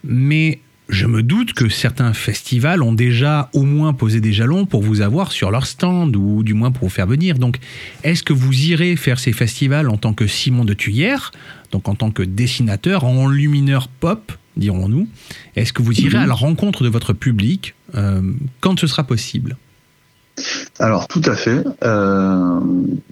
Mais 0.05 0.61
je 0.89 1.07
me 1.07 1.25
doute 1.25 1.53
que 1.55 1.69
certains 1.69 2.13
festivals 2.13 2.85
ont 2.85 2.93
déjà 2.93 3.51
au 3.55 3.63
moins 3.63 3.93
posé 3.93 4.21
des 4.21 4.33
jalons 4.33 4.65
pour 4.65 4.83
vous 4.83 5.01
avoir 5.01 5.33
sur 5.33 5.51
leur 5.51 5.67
stand, 5.67 6.15
ou 6.15 6.45
du 6.45 6.55
moins 6.55 6.71
pour 6.71 6.85
vous 6.85 6.95
faire 6.95 7.09
venir. 7.09 7.39
Donc, 7.39 7.59
est-ce 8.05 8.23
que 8.23 8.33
vous 8.33 8.67
irez 8.67 8.95
faire 8.95 9.19
ces 9.19 9.33
festivals 9.33 9.89
en 9.89 9.97
tant 9.97 10.13
que 10.13 10.29
Simon 10.29 10.65
de 10.65 10.75
Tuyère, 10.75 11.33
donc 11.73 11.89
en 11.89 11.95
tant 11.95 12.11
que 12.11 12.23
dessinateur, 12.23 13.05
en 13.05 13.29
lumineur 13.29 13.89
pop, 13.89 14.33
dirons-nous 14.57 15.09
Est-ce 15.57 15.73
que 15.73 15.83
vous 15.83 15.99
irez 16.01 16.19
à 16.19 16.27
la 16.27 16.35
rencontre 16.35 16.85
de 16.85 16.89
votre 16.89 17.15
public 17.15 17.75
euh, 17.95 18.21
quand 18.61 18.79
ce 18.79 18.87
sera 18.87 19.05
possible? 19.05 19.57
Alors 20.79 21.09
tout 21.09 21.23
à 21.25 21.35
fait. 21.35 21.65
Euh, 21.83 22.61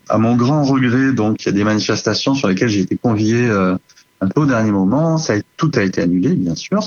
à 0.09 0.19
mon 0.19 0.37
grand 0.37 0.65
regret, 0.65 1.12
donc 1.12 1.43
il 1.43 1.47
y 1.47 1.49
a 1.49 1.53
des 1.53 1.65
manifestations 1.65 2.35
sur 2.35 2.49
lesquelles 2.49 2.69
j'ai 2.69 2.81
été 2.81 2.97
convié 2.97 3.47
euh, 3.49 3.77
un 4.20 4.28
peu 4.28 4.43
au 4.43 4.47
dernier 4.47 4.70
moment. 4.70 5.19
Ça 5.19 5.35
a, 5.35 5.37
tout 5.57 5.70
a 5.74 5.82
été 5.82 6.03
annulé, 6.03 6.31
bien 6.31 6.55
sûr, 6.55 6.81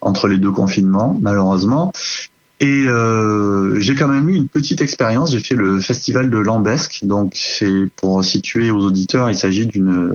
entre 0.00 0.28
les 0.28 0.38
deux 0.38 0.52
confinements, 0.52 1.18
malheureusement. 1.20 1.92
Et 2.58 2.84
euh, 2.86 3.78
j'ai 3.80 3.94
quand 3.94 4.08
même 4.08 4.28
eu 4.30 4.34
une 4.34 4.48
petite 4.48 4.80
expérience. 4.80 5.32
J'ai 5.32 5.40
fait 5.40 5.54
le 5.54 5.78
festival 5.80 6.30
de 6.30 6.38
Lambesque. 6.38 7.00
Donc 7.04 7.32
c'est 7.34 7.90
pour 7.96 8.24
situer 8.24 8.70
aux 8.70 8.80
auditeurs, 8.80 9.30
il 9.30 9.36
s'agit 9.36 9.66
d'une 9.66 10.14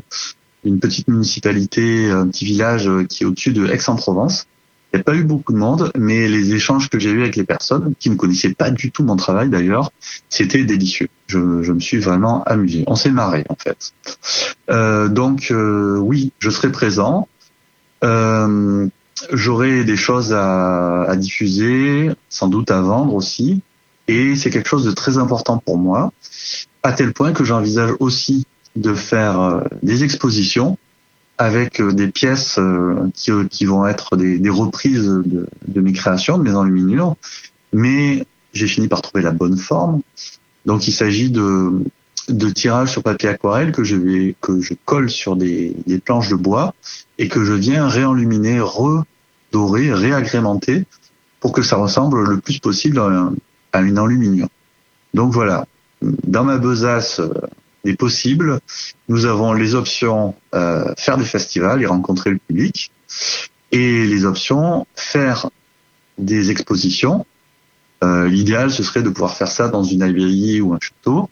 une 0.63 0.79
petite 0.79 1.07
municipalité, 1.07 2.09
un 2.09 2.27
petit 2.27 2.45
village 2.45 2.89
qui 3.09 3.23
est 3.23 3.25
au-dessus 3.25 3.53
de 3.53 3.67
Aix-en-Provence. 3.67 4.45
Il 4.93 4.97
n'y 4.97 5.01
a 5.01 5.03
pas 5.03 5.15
eu 5.15 5.23
beaucoup 5.23 5.53
de 5.53 5.57
monde, 5.57 5.91
mais 5.97 6.27
les 6.27 6.53
échanges 6.53 6.89
que 6.89 6.99
j'ai 6.99 7.11
eus 7.11 7.21
avec 7.21 7.38
les 7.38 7.45
personnes, 7.45 7.93
qui 7.97 8.09
ne 8.09 8.15
connaissaient 8.15 8.53
pas 8.53 8.71
du 8.71 8.91
tout 8.91 9.03
mon 9.03 9.15
travail 9.15 9.49
d'ailleurs, 9.49 9.91
c'était 10.29 10.65
délicieux. 10.65 11.07
Je, 11.27 11.63
je 11.63 11.71
me 11.71 11.79
suis 11.79 11.99
vraiment 11.99 12.43
amusé. 12.43 12.83
On 12.88 12.95
s'est 12.95 13.11
marré 13.11 13.45
en 13.47 13.55
fait. 13.55 13.93
Euh, 14.69 15.07
donc 15.07 15.49
euh, 15.51 15.97
oui, 15.97 16.33
je 16.39 16.49
serai 16.49 16.71
présent. 16.71 17.27
Euh, 18.03 18.88
J'aurai 19.31 19.83
des 19.83 19.97
choses 19.97 20.33
à, 20.33 21.03
à 21.03 21.15
diffuser, 21.15 22.09
sans 22.29 22.47
doute 22.47 22.71
à 22.71 22.81
vendre 22.81 23.13
aussi, 23.13 23.61
et 24.07 24.35
c'est 24.35 24.49
quelque 24.49 24.67
chose 24.67 24.83
de 24.83 24.91
très 24.91 25.19
important 25.19 25.59
pour 25.59 25.77
moi, 25.77 26.11
à 26.81 26.91
tel 26.91 27.13
point 27.13 27.31
que 27.31 27.43
j'envisage 27.43 27.91
aussi 27.99 28.47
de 28.76 28.93
faire 28.93 29.39
euh, 29.39 29.61
des 29.84 30.03
expositions 30.03 30.77
avec 31.38 31.80
euh, 31.81 31.91
des 31.91 32.07
pièces 32.07 32.57
euh, 32.60 33.10
qui, 33.14 33.31
qui 33.49 33.65
vont 33.65 33.88
être 33.88 34.15
des, 34.15 34.38
des 34.38 34.49
reprises 34.49 35.06
de, 35.06 35.48
de, 35.68 35.81
mes 35.81 35.93
créations, 35.93 36.38
de 36.38 36.43
mes 36.43 36.53
enluminures, 36.53 37.15
mais 37.73 38.26
j'ai 38.53 38.68
fini 38.68 38.88
par 38.88 39.02
trouver 39.02 39.23
la 39.23 39.31
bonne 39.31 39.57
forme. 39.57 40.02
Donc 40.65 40.88
il 40.88 40.91
s'agit 40.91 41.31
de, 41.31 41.72
de 42.30 42.49
tirages 42.49 42.91
sur 42.91 43.03
papier 43.03 43.30
aquarelle 43.30 43.72
que 43.72 43.84
je 43.84 43.95
vais 43.95 44.35
que 44.41 44.61
je 44.61 44.73
colle 44.85 45.10
sur 45.10 45.35
des, 45.35 45.76
des 45.88 45.99
planches 45.99 46.30
de 46.30 46.35
bois 46.35 46.73
et 47.18 47.27
que 47.27 47.43
je 47.43 47.53
viens 47.53 47.88
réenluminer, 47.88 48.60
redorer, 48.60 49.91
réagrémenter 49.93 50.85
pour 51.39 51.52
que 51.53 51.64
ça 51.64 51.77
ressemble 51.77 52.23
le 52.23 52.39
plus 52.39 52.60
possible 52.60 52.99
à, 52.99 53.31
à 53.73 53.81
une 53.81 53.98
enluminure. 53.98 54.48
Donc 55.14 55.34
voilà, 55.34 55.65
dans 56.02 56.43
ma 56.43 56.57
besace 56.57 57.19
des 57.84 57.95
possibles. 57.95 58.60
Nous 59.10 59.26
avons 59.26 59.53
les 59.53 59.76
options 59.76 60.36
euh, 60.53 60.94
faire 60.98 61.18
des 61.18 61.26
festivals 61.26 61.82
et 61.82 61.86
rencontrer 61.86 62.32
le 62.32 62.38
public, 62.38 62.91
et 63.72 64.06
les 64.06 64.26
options 64.26 64.86
faire 64.95 65.49
des 66.18 66.52
expositions. 66.52 67.26
Euh, 68.03 68.28
L'idéal, 68.28 68.72
ce 68.72 68.84
serait 68.84 69.03
de 69.03 69.10
pouvoir 69.10 69.36
faire 69.36 69.48
ça 69.48 69.68
dans 69.68 69.84
une 69.84 70.06
librairie 70.06 70.62
ou 70.62 70.74
un 70.74 70.80
château 70.80 71.30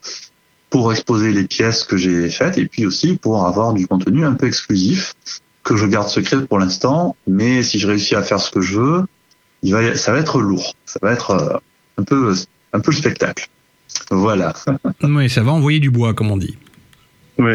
pour 0.70 0.92
exposer 0.92 1.32
les 1.32 1.46
pièces 1.46 1.84
que 1.84 1.98
j'ai 1.98 2.30
faites 2.30 2.58
et 2.58 2.68
puis 2.68 2.86
aussi 2.86 3.18
pour 3.18 3.46
avoir 3.46 3.74
du 3.74 3.88
contenu 3.88 4.24
un 4.24 4.34
peu 4.34 4.48
exclusif 4.48 5.16
que 5.64 5.76
je 5.76 5.86
garde 5.88 6.10
secret 6.10 6.46
pour 6.46 6.60
l'instant. 6.60 7.16
Mais 7.28 7.64
si 7.64 7.80
je 7.80 7.88
réussis 7.88 8.16
à 8.16 8.22
faire 8.22 8.40
ce 8.40 8.52
que 8.52 8.62
je 8.62 8.80
veux, 8.80 9.06
il 9.64 9.74
va, 9.74 9.96
ça 9.96 10.12
va 10.14 10.20
être 10.20 10.40
lourd. 10.40 10.76
Ça 10.86 11.00
va 11.02 11.12
être 11.12 11.32
euh, 11.32 11.58
un 11.98 12.04
peu, 12.04 12.34
un 12.74 12.80
peu 12.80 12.92
le 12.92 12.98
spectacle. 12.98 13.50
Voilà. 14.12 14.54
Oui, 15.04 15.30
ça 15.30 15.44
va 15.44 15.52
envoyer 15.52 15.80
du 15.80 15.92
bois, 15.92 16.14
comme 16.14 16.32
on 16.32 16.38
dit. 16.38 16.58
Oui. 17.38 17.54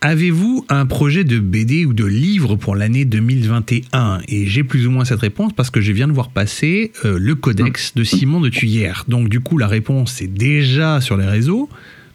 Avez-vous 0.00 0.64
un 0.68 0.86
projet 0.86 1.24
de 1.24 1.40
BD 1.40 1.84
ou 1.84 1.92
de 1.92 2.04
livre 2.04 2.54
pour 2.54 2.76
l'année 2.76 3.04
2021 3.04 4.20
Et 4.28 4.46
j'ai 4.46 4.62
plus 4.62 4.86
ou 4.86 4.92
moins 4.92 5.04
cette 5.04 5.18
réponse 5.18 5.52
parce 5.52 5.70
que 5.70 5.80
je 5.80 5.90
viens 5.90 6.06
de 6.06 6.12
voir 6.12 6.30
passer 6.30 6.92
euh, 7.04 7.18
le 7.18 7.34
codex 7.34 7.96
de 7.96 8.04
Simon 8.04 8.40
de 8.40 8.48
Tuyère. 8.48 9.04
Donc 9.08 9.28
du 9.28 9.40
coup, 9.40 9.58
la 9.58 9.66
réponse 9.66 10.22
est 10.22 10.28
déjà 10.28 11.00
sur 11.00 11.16
les 11.16 11.26
réseaux, 11.26 11.68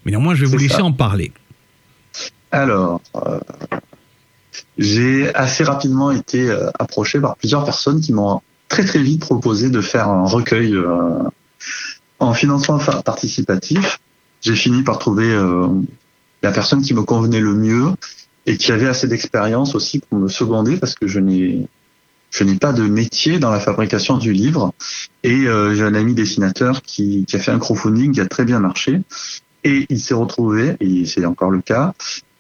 mais 0.05 0.11
néanmoins, 0.11 0.34
je 0.34 0.45
vais 0.45 0.51
vous 0.51 0.57
laisser 0.57 0.76
ça. 0.76 0.84
en 0.85 0.93
parler. 0.93 1.34
Alors, 2.51 3.01
euh, 3.15 3.39
j'ai 4.77 5.34
assez 5.35 5.64
rapidement 5.64 6.11
été 6.11 6.49
euh, 6.49 6.69
approché 6.80 7.19
par 7.19 7.35
plusieurs 7.35 7.65
personnes 7.65 8.01
qui 8.01 8.14
m'ont 8.14 8.41
très 8.68 8.85
très 8.85 9.01
vite 9.01 9.22
proposé 9.22 9.69
de 9.69 9.81
faire 9.81 10.07
un 10.07 10.26
recueil 10.26 10.73
euh, 10.73 11.23
en 12.23 12.33
financement 12.33 12.79
participatif, 13.03 13.99
j'ai 14.41 14.55
fini 14.55 14.83
par 14.83 14.99
trouver 14.99 15.31
euh, 15.31 15.67
la 16.41 16.51
personne 16.51 16.81
qui 16.81 16.93
me 16.93 17.03
convenait 17.03 17.39
le 17.39 17.53
mieux 17.53 17.91
et 18.45 18.57
qui 18.57 18.71
avait 18.71 18.87
assez 18.87 19.07
d'expérience 19.07 19.75
aussi 19.75 19.99
pour 19.99 20.19
me 20.19 20.27
seconder 20.27 20.77
parce 20.77 20.95
que 20.95 21.07
je 21.07 21.19
n'ai 21.19 21.67
je 22.31 22.43
n'ai 22.43 22.55
pas 22.55 22.73
de 22.73 22.81
métier 22.81 23.37
dans 23.37 23.51
la 23.51 23.59
fabrication 23.59 24.17
du 24.17 24.33
livre. 24.33 24.73
Et 25.21 25.45
euh, 25.45 25.75
j'ai 25.75 25.83
un 25.83 25.93
ami 25.93 26.15
dessinateur 26.15 26.81
qui, 26.81 27.25
qui 27.25 27.35
a 27.35 27.39
fait 27.39 27.51
un 27.51 27.59
crowdfunding 27.59 28.11
qui 28.11 28.21
a 28.21 28.25
très 28.25 28.43
bien 28.43 28.59
marché. 28.59 29.01
Et 29.63 29.85
il 29.89 29.99
s'est 29.99 30.15
retrouvé, 30.15 30.75
et 30.79 31.05
c'est 31.05 31.25
encore 31.25 31.51
le 31.51 31.61
cas, 31.61 31.93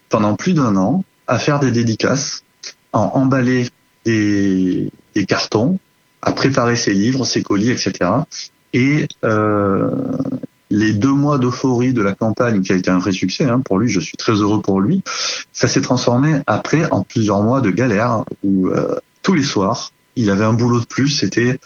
pendant 0.09 0.35
plus 0.35 0.53
d'un 0.53 0.75
an, 0.77 1.03
à 1.27 1.37
faire 1.37 1.59
des 1.59 1.69
dédicaces, 1.69 2.43
à 2.91 2.99
emballer 2.99 3.69
des, 4.03 4.89
des 5.13 5.25
cartons, 5.27 5.77
à 6.23 6.31
préparer 6.31 6.75
ses 6.75 6.93
livres, 6.93 7.23
ses 7.23 7.43
colis, 7.43 7.69
etc. 7.69 8.09
Et 8.73 9.07
euh, 9.23 9.91
les 10.69 10.93
deux 10.93 11.11
mois 11.13 11.37
d'euphorie 11.37 11.93
de 11.93 12.01
la 12.01 12.13
campagne, 12.13 12.61
qui 12.61 12.73
a 12.73 12.75
été 12.75 12.89
un 12.89 12.97
vrai 12.97 13.11
succès 13.11 13.45
hein, 13.45 13.59
pour 13.59 13.77
lui, 13.77 13.89
je 13.89 13.99
suis 13.99 14.17
très 14.17 14.33
heureux 14.33 14.61
pour 14.61 14.81
lui, 14.81 15.03
ça 15.51 15.67
s'est 15.67 15.81
transformé 15.81 16.41
après 16.47 16.89
en 16.91 17.03
plusieurs 17.03 17.43
mois 17.43 17.61
de 17.61 17.69
galère 17.69 18.25
où 18.43 18.69
euh, 18.69 18.95
tous 19.21 19.35
les 19.35 19.43
soirs, 19.43 19.91
il 20.15 20.31
avait 20.31 20.45
un 20.45 20.53
boulot 20.53 20.79
de 20.79 20.85
plus, 20.85 21.09
c'était 21.09 21.59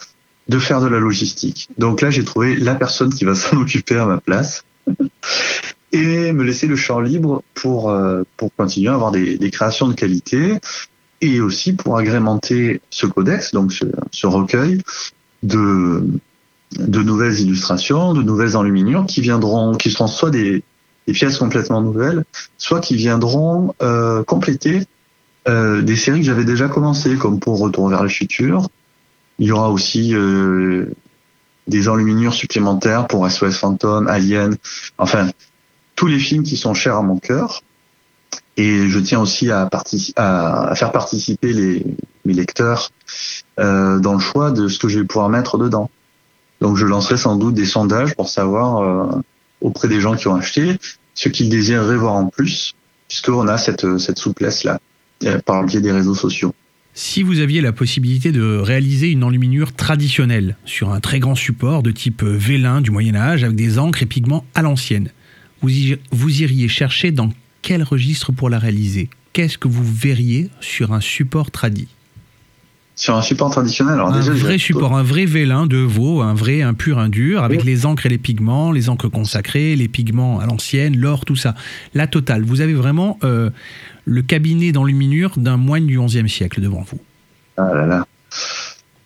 de 0.50 0.60
faire 0.60 0.82
de 0.82 0.88
la 0.88 1.00
logistique. 1.00 1.70
Donc 1.78 2.02
là, 2.02 2.10
j'ai 2.10 2.24
trouvé 2.24 2.56
la 2.58 2.76
personne 2.76 3.14
qui 3.14 3.24
va 3.24 3.36
s'en 3.36 3.58
occuper 3.58 3.96
à 3.96 4.06
ma 4.06 4.20
place 4.20 4.66
et 5.94 6.34
me 6.34 6.44
laisser 6.44 6.68
le 6.68 6.76
champ 6.76 7.00
libre 7.00 7.44
pour 7.54 7.90
euh, 7.90 8.24
pour 8.36 8.54
continuer 8.56 8.90
à 8.90 8.96
avoir 8.96 9.12
des, 9.12 9.52
créations 9.52 9.88
de 9.88 9.94
qualité 9.94 10.56
et 11.22 11.40
aussi 11.40 11.74
pour 11.74 11.98
agrémenter 11.98 12.82
ce 12.90 13.08
codex, 13.08 13.54
donc 13.54 13.72
ce, 13.72 13.86
ce 14.12 14.28
recueil 14.28 14.82
de 15.44 16.04
de 16.76 17.02
nouvelles 17.02 17.40
illustrations, 17.40 18.14
de 18.14 18.22
nouvelles 18.22 18.58
enluminures 18.58 19.06
qui 19.06 19.22
viendront, 19.22 19.76
qui 19.76 19.92
seront 19.92 20.08
soit 20.08 20.32
des, 20.32 20.64
pièces 21.14 21.38
complètement 21.38 21.82
nouvelles, 21.82 22.26
soit 22.58 22.82
qui 22.82 22.98
viendront 22.98 23.74
euh, 23.82 24.26
compléter 24.26 24.84
euh, 25.48 25.82
des 25.82 25.96
séries 25.96 26.20
que 26.20 26.26
j'avais 26.26 26.44
déjà 26.44 26.68
commencées, 26.68 27.16
comme 27.16 27.40
pour 27.40 27.60
Retour 27.60 27.88
vers 27.88 28.04
le 28.04 28.10
futur. 28.10 28.68
Il 29.40 29.48
y 29.48 29.52
aura 29.54 29.72
aussi 29.72 30.14
euh, 30.14 30.88
des 31.68 31.88
enluminures 31.88 32.34
supplémentaires 32.34 33.08
pour 33.08 33.30
SOS 33.32 33.56
Phantom, 33.58 34.06
Alien, 34.10 34.58
enfin 34.98 35.30
tous 35.96 36.08
les 36.08 36.20
films 36.20 36.44
qui 36.44 36.58
sont 36.58 36.74
chers 36.74 36.98
à 36.98 37.02
mon 37.02 37.20
cœur. 37.20 37.64
Et 38.58 38.90
je 38.90 39.00
tiens 39.00 39.22
aussi 39.22 39.50
à, 39.50 39.70
à, 40.18 40.70
à 40.70 40.76
faire 40.76 40.92
participer 40.92 41.54
les, 41.54 41.86
mes 42.26 42.34
lecteurs 42.34 42.90
dans 43.58 44.14
le 44.14 44.20
choix 44.20 44.52
de 44.52 44.68
ce 44.68 44.78
que 44.78 44.90
je 44.90 45.00
vais 45.00 45.06
pouvoir 45.06 45.30
mettre 45.30 45.58
dedans. 45.58 45.90
Donc 46.62 46.78
je 46.78 46.86
lancerai 46.86 47.18
sans 47.18 47.36
doute 47.36 47.54
des 47.54 47.66
sondages 47.66 48.16
pour 48.16 48.30
savoir 48.30 48.78
euh, 48.78 49.22
auprès 49.62 49.88
des 49.88 50.02
gens 50.02 50.16
qui 50.16 50.28
ont 50.28 50.36
acheté 50.36 50.78
ce 51.14 51.30
qu'ils 51.30 51.50
désireraient 51.50 51.98
voir 51.98 52.16
en 52.16 52.28
plus, 52.28 52.74
puisqu'on 53.08 53.48
a 53.48 53.58
cette, 53.58 53.98
cette 53.98 54.18
souplesse-là 54.18 54.80
euh, 55.24 55.40
par 55.40 55.62
le 55.62 55.68
biais 55.68 55.82
des 55.82 55.92
réseaux 55.92 56.16
sociaux. 56.16 56.54
Si 56.94 57.22
vous 57.22 57.40
aviez 57.42 57.62
la 57.62 57.74
possibilité 57.74 58.32
de 58.32 58.58
réaliser 58.58 59.12
une 59.12 59.24
enluminure 59.24 59.74
traditionnelle 59.74 60.58
sur 60.66 60.92
un 60.92 61.00
très 61.00 61.20
grand 61.20 61.36
support 61.36 61.84
de 61.84 61.92
type 61.92 62.24
vélin 62.24 62.82
du 62.82 62.90
Moyen 62.90 63.16
Âge 63.16 63.44
avec 63.44 63.56
des 63.56 63.78
encres 63.78 64.02
et 64.02 64.08
pigments 64.08 64.46
à 64.56 64.64
l'ancienne, 64.64 65.12
vous, 65.62 65.70
vous 66.12 66.42
iriez 66.42 66.68
chercher 66.68 67.12
dans 67.12 67.30
quel 67.62 67.84
registre 67.84 68.32
pour 68.32 68.50
la 68.50 68.58
réaliser? 68.58 69.10
Qu'est-ce 69.34 69.60
que 69.60 69.68
vous 69.68 69.84
verriez 69.84 70.50
sur 70.60 70.94
un 70.94 71.02
support 71.02 71.52
tradit? 71.52 71.88
Sur 72.98 73.16
un 73.16 73.22
support 73.22 73.52
traditionnel. 73.52 73.94
Alors 73.94 74.10
un 74.10 74.20
déjà, 74.20 74.34
vrai 74.34 74.58
support, 74.58 74.98
un 74.98 75.04
vrai 75.04 75.26
vélin 75.26 75.68
de 75.68 75.78
veau, 75.78 76.22
un 76.22 76.34
vrai, 76.34 76.64
un 76.64 76.74
pur, 76.74 76.98
un 76.98 77.10
dur, 77.10 77.44
avec 77.44 77.62
oui. 77.62 77.68
les 77.68 77.86
encres 77.86 78.08
et 78.08 78.10
les 78.10 78.18
pigments, 78.18 78.72
les 78.72 78.90
encres 78.90 79.10
consacrées, 79.10 79.76
les 79.76 79.88
pigments 79.88 80.40
à 80.40 80.48
l'ancienne, 80.48 80.98
l'or, 80.98 81.24
tout 81.24 81.36
ça. 81.36 81.54
La 81.94 82.08
totale. 82.08 82.44
Vous 82.44 82.60
avez 82.60 82.74
vraiment 82.74 83.20
euh, 83.24 83.52
le 84.06 84.22
cabinet 84.24 84.72
d'enluminure 84.72 85.34
d'un 85.38 85.58
moine 85.58 85.86
du 85.86 86.00
XIe 86.00 86.28
siècle 86.28 86.60
devant 86.60 86.82
vous. 86.82 87.00
Ah 87.56 87.72
là 87.74 87.86
là. 87.86 88.08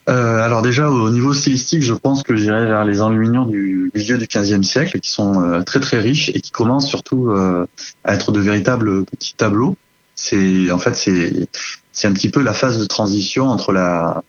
Euh, 0.09 0.41
alors 0.41 0.61
déjà 0.61 0.89
au 0.89 1.09
niveau 1.11 1.33
stylistique, 1.33 1.83
je 1.83 1.93
pense 1.93 2.23
que 2.23 2.35
j'irai 2.35 2.65
vers 2.65 2.85
les 2.85 3.01
enluminures 3.01 3.45
du 3.45 3.91
milieu 3.93 4.17
du 4.17 4.25
XVe 4.25 4.63
siècle, 4.63 4.99
qui 4.99 5.11
sont 5.11 5.43
euh, 5.43 5.63
très 5.63 5.81
très 5.81 5.99
riches 5.99 6.29
et 6.29 6.39
qui 6.39 6.51
commencent 6.51 6.87
surtout 6.87 7.29
à 7.29 8.13
être 8.13 8.31
de 8.31 8.39
véritables 8.39 9.03
petits 9.05 9.35
tableaux. 9.35 9.75
C'est 10.15 10.71
en 10.71 10.77
fait 10.77 10.95
c'est 10.95 11.47
c'est 11.91 12.07
un 12.07 12.13
petit 12.13 12.29
peu 12.29 12.41
la 12.41 12.53
phase 12.53 12.79
de 12.79 12.85
transition 12.85 13.47
entre 13.47 13.71
la 13.71 14.23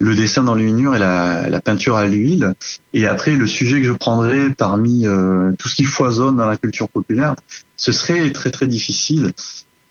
le 0.00 0.14
dessin 0.14 0.42
d'enluminure 0.44 0.96
et 0.96 0.98
la, 0.98 1.60
peinture 1.60 1.96
à 1.96 2.06
l'huile. 2.06 2.54
Et 2.92 3.06
après, 3.06 3.32
le 3.36 3.46
sujet 3.46 3.80
que 3.80 3.86
je 3.86 3.92
prendrais 3.92 4.50
parmi 4.50 5.06
euh, 5.06 5.52
tout 5.58 5.68
ce 5.68 5.76
qui 5.76 5.84
foisonne 5.84 6.36
dans 6.36 6.46
la 6.46 6.56
culture 6.56 6.88
populaire, 6.88 7.36
ce 7.76 7.92
serait 7.92 8.30
très 8.32 8.50
très 8.50 8.66
difficile. 8.66 9.32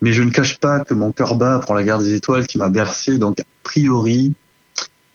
Mais 0.02 0.11
je 0.14 0.22
ne 0.22 0.30
cache 0.30 0.60
pas 0.60 0.81
que 0.81 0.94
mon 0.94 1.11
cœur 1.11 1.35
bat 1.35 1.60
pour 1.60 1.73
la 1.73 1.84
guerre 1.84 1.99
des 1.99 2.14
étoiles 2.14 2.45
qui 2.45 2.57
m'a 2.57 2.69
bercé. 2.69 3.18
Donc, 3.18 3.40
a 3.40 3.44
priori, 3.64 4.34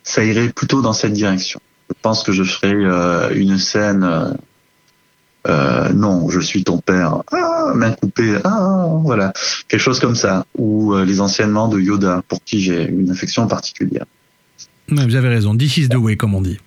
ça 0.03 0.25
irait 0.25 0.49
plutôt 0.49 0.81
dans 0.81 0.95
cette 0.95 1.13
direction. 1.13 1.61
Je 1.91 1.95
pense 2.03 2.23
que 2.23 2.33
je 2.33 2.43
ferai 2.43 2.73
euh, 2.73 3.31
une 3.35 3.59
scène 3.59 4.37
euh, 5.47 5.93
non, 5.93 6.29
je 6.29 6.41
suis 6.41 6.65
ton 6.65 6.79
père, 6.79 7.23
ah, 7.33 7.73
main 7.75 7.93
coupée, 7.93 8.37
ah, 8.45 8.89
voilà, 9.03 9.33
quelque 9.69 9.81
chose 9.81 10.01
comme 10.01 10.17
ça, 10.17 10.45
ou 10.57 10.95
euh, 10.95 11.05
les 11.05 11.21
enseignements 11.21 11.69
de 11.69 11.81
Yoda, 11.81 12.23
pour 12.29 12.43
qui 12.45 12.61
j'ai 12.61 12.89
une 12.89 13.11
affection 13.11 13.47
particulière. 13.47 14.05
Ouais, 14.91 15.05
vous 15.05 15.15
avez 15.15 15.29
raison, 15.29 15.57
this 15.57 15.77
is 15.77 15.89
the 15.89 15.97
way, 15.97 16.17
comme 16.17 16.35
on 16.35 16.41
dit. 16.41 16.59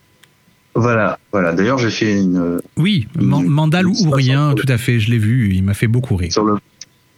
Voilà, 0.73 1.19
voilà. 1.33 1.51
D'ailleurs, 1.51 1.77
j'ai 1.79 1.89
fait 1.89 2.13
une. 2.13 2.61
Oui, 2.77 3.07
une, 3.19 3.27
Mandal 3.27 3.87
une, 3.87 4.07
ou 4.07 4.11
rien, 4.11 4.53
tout 4.55 4.71
à 4.71 4.77
fait, 4.77 4.99
je 4.99 5.11
l'ai 5.11 5.17
vu, 5.17 5.53
il 5.53 5.63
m'a 5.63 5.73
fait 5.73 5.87
beaucoup 5.87 6.15
rire. 6.15 6.31
Sur 6.31 6.45
le... 6.45 6.57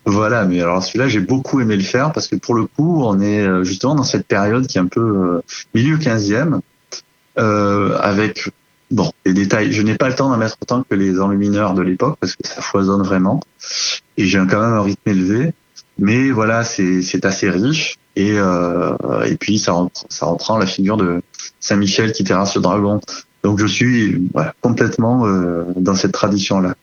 Voilà, 0.05 0.43
mais 0.45 0.59
alors 0.59 0.83
celui-là, 0.83 1.07
j'ai 1.07 1.21
beaucoup 1.21 1.61
aimé 1.61 1.77
le 1.77 1.83
faire 1.83 2.11
parce 2.11 2.27
que 2.27 2.35
pour 2.35 2.55
le 2.55 2.65
coup, 2.65 3.03
on 3.03 3.21
est 3.21 3.41
euh, 3.41 3.63
justement 3.63 3.95
dans 3.95 4.03
cette 4.03 4.27
période 4.27 4.67
qui 4.67 4.77
est 4.77 4.81
un 4.81 4.87
peu 4.87 4.99
euh, 4.99 5.41
milieu 5.73 5.97
15e, 5.97 6.59
euh, 7.37 7.97
avec 7.99 8.49
Bon, 8.93 9.11
les 9.25 9.33
détails, 9.33 9.71
je 9.71 9.81
n'ai 9.81 9.95
pas 9.95 10.07
le 10.07 10.13
temps 10.13 10.29
d'en 10.29 10.37
mettre 10.37 10.55
autant 10.61 10.83
que 10.87 10.93
les 10.93 11.19
enlumineurs 11.19 11.73
de 11.73 11.81
l'époque 11.81 12.15
parce 12.19 12.35
que 12.35 12.47
ça 12.47 12.61
foisonne 12.61 13.01
vraiment. 13.01 13.39
Et 14.17 14.25
j'ai 14.27 14.37
quand 14.37 14.61
même 14.61 14.73
un 14.73 14.83
rythme 14.83 15.09
élevé. 15.09 15.53
Mais 15.97 16.29
voilà, 16.29 16.63
c'est 16.63 17.25
assez 17.25 17.49
riche. 17.49 17.97
Et, 18.15 18.33
euh, 18.33 18.95
et 19.25 19.35
puis 19.35 19.57
ça 19.57 19.71
reprend, 19.71 20.05
ça 20.09 20.27
reprend 20.27 20.57
la 20.59 20.67
figure 20.67 20.97
de 20.97 21.23
Saint-Michel 21.59 22.11
qui 22.11 22.23
terrasse 22.23 22.53
le 22.53 22.61
dragon. 22.61 23.01
Donc 23.43 23.57
je 23.57 23.65
suis 23.65 24.29
complètement 24.61 25.25
euh, 25.25 25.63
dans 25.75 25.95
cette 25.95 26.11
tradition-là. 26.11 26.75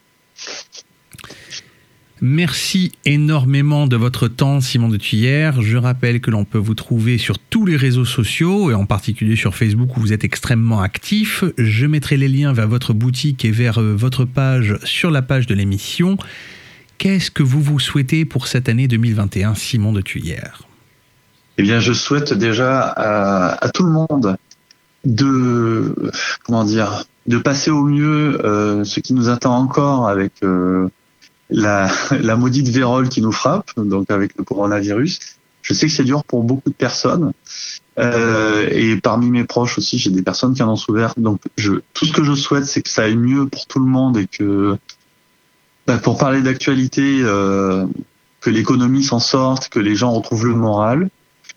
Merci 2.22 2.92
énormément 3.06 3.86
de 3.86 3.96
votre 3.96 4.28
temps, 4.28 4.60
Simon 4.60 4.90
de 4.90 4.98
Tuyère. 4.98 5.62
Je 5.62 5.78
rappelle 5.78 6.20
que 6.20 6.30
l'on 6.30 6.44
peut 6.44 6.58
vous 6.58 6.74
trouver 6.74 7.16
sur 7.16 7.38
tous 7.38 7.64
les 7.64 7.76
réseaux 7.76 8.04
sociaux 8.04 8.70
et 8.70 8.74
en 8.74 8.84
particulier 8.84 9.36
sur 9.36 9.54
Facebook 9.54 9.96
où 9.96 10.00
vous 10.00 10.12
êtes 10.12 10.22
extrêmement 10.22 10.82
actif. 10.82 11.44
Je 11.56 11.86
mettrai 11.86 12.18
les 12.18 12.28
liens 12.28 12.52
vers 12.52 12.68
votre 12.68 12.92
boutique 12.92 13.46
et 13.46 13.50
vers 13.50 13.80
votre 13.80 14.26
page 14.26 14.76
sur 14.84 15.10
la 15.10 15.22
page 15.22 15.46
de 15.46 15.54
l'émission. 15.54 16.18
Qu'est-ce 16.98 17.30
que 17.30 17.42
vous 17.42 17.62
vous 17.62 17.80
souhaitez 17.80 18.26
pour 18.26 18.46
cette 18.46 18.68
année 18.68 18.86
2021, 18.86 19.54
Simon 19.54 19.92
de 19.92 20.02
Tuyère 20.02 20.64
Eh 21.56 21.62
bien, 21.62 21.80
je 21.80 21.94
souhaite 21.94 22.34
déjà 22.34 22.82
à, 22.82 23.64
à, 23.64 23.70
tout 23.70 23.84
le 23.84 23.92
monde 23.92 24.36
de 25.06 25.94
comment 26.44 26.64
dire 26.64 27.04
de 27.26 27.38
passer 27.38 27.70
au 27.70 27.84
mieux 27.84 28.44
euh, 28.44 28.84
ce 28.84 29.00
qui 29.00 29.14
nous 29.14 29.30
attend 29.30 29.56
encore 29.56 30.08
avec 30.08 30.32
euh, 30.42 30.90
la, 31.50 31.90
la 32.10 32.36
maudite 32.36 32.68
vérole 32.68 33.08
qui 33.08 33.22
nous 33.22 33.32
frappe, 33.32 33.70
donc 33.76 34.10
avec 34.10 34.36
le 34.36 34.44
coronavirus. 34.44 35.18
Je 35.62 35.74
sais 35.74 35.86
que 35.86 35.92
c'est 35.92 36.04
dur 36.04 36.24
pour 36.24 36.42
beaucoup 36.42 36.70
de 36.70 36.74
personnes. 36.74 37.32
Euh, 37.98 38.66
et 38.70 38.96
parmi 38.96 39.30
mes 39.30 39.44
proches 39.44 39.76
aussi, 39.78 39.98
j'ai 39.98 40.10
des 40.10 40.22
personnes 40.22 40.54
qui 40.54 40.62
en 40.62 40.72
ont 40.72 40.76
souffert. 40.76 41.14
Donc, 41.16 41.40
je, 41.56 41.74
tout 41.92 42.06
ce 42.06 42.12
que 42.12 42.24
je 42.24 42.34
souhaite, 42.34 42.64
c'est 42.64 42.82
que 42.82 42.88
ça 42.88 43.02
aille 43.02 43.16
mieux 43.16 43.46
pour 43.46 43.66
tout 43.66 43.78
le 43.78 43.84
monde 43.84 44.16
et 44.16 44.26
que, 44.26 44.76
bah, 45.86 45.98
pour 45.98 46.16
parler 46.16 46.40
d'actualité, 46.40 47.20
euh, 47.22 47.86
que 48.40 48.48
l'économie 48.48 49.04
s'en 49.04 49.18
sorte, 49.18 49.68
que 49.68 49.78
les 49.78 49.96
gens 49.96 50.12
retrouvent 50.12 50.46
le 50.46 50.54
moral. 50.54 51.10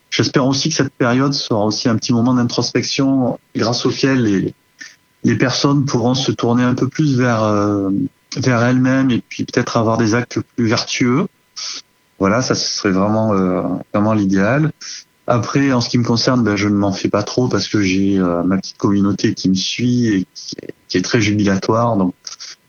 J'espère 0.10 0.46
aussi 0.46 0.70
que 0.70 0.76
cette 0.76 0.94
période 0.94 1.34
sera 1.34 1.66
aussi 1.66 1.88
un 1.88 1.96
petit 1.96 2.14
moment 2.14 2.34
d'introspection 2.34 3.40
grâce 3.56 3.86
auquel 3.86 4.24
les, 4.24 4.54
les 5.24 5.36
personnes 5.36 5.86
pourront 5.86 6.14
se 6.14 6.32
tourner 6.32 6.64
un 6.64 6.76
peu 6.76 6.88
plus 6.88 7.18
vers 7.18 7.44
euh, 7.44 7.90
vers 8.38 8.64
elles-mêmes 8.64 9.12
et 9.12 9.22
puis 9.22 9.46
peut-être 9.46 9.78
avoir 9.78 9.98
des 9.98 10.16
actes 10.16 10.40
plus 10.56 10.68
vertueux. 10.68 11.28
Voilà, 12.20 12.42
ça 12.42 12.56
ce 12.56 12.78
serait 12.78 12.92
vraiment 12.92 13.34
euh, 13.34 13.64
vraiment 13.94 14.14
l'idéal. 14.14 14.72
Après, 15.26 15.72
en 15.72 15.82
ce 15.82 15.90
qui 15.90 15.98
me 15.98 16.04
concerne, 16.04 16.44
ben, 16.44 16.56
je 16.56 16.68
ne 16.68 16.76
m'en 16.76 16.92
fais 16.92 17.10
pas 17.10 17.24
trop 17.24 17.48
parce 17.48 17.68
que 17.68 17.82
j'ai 17.82 18.20
euh, 18.20 18.44
ma 18.44 18.58
petite 18.58 18.78
communauté 18.78 19.34
qui 19.34 19.50
me 19.50 19.56
suit 19.56 20.08
et 20.08 20.28
qui, 20.34 20.98
est 20.98 21.02
très 21.02 21.22
jubilatoire. 21.22 21.96
Donc, 21.96 22.14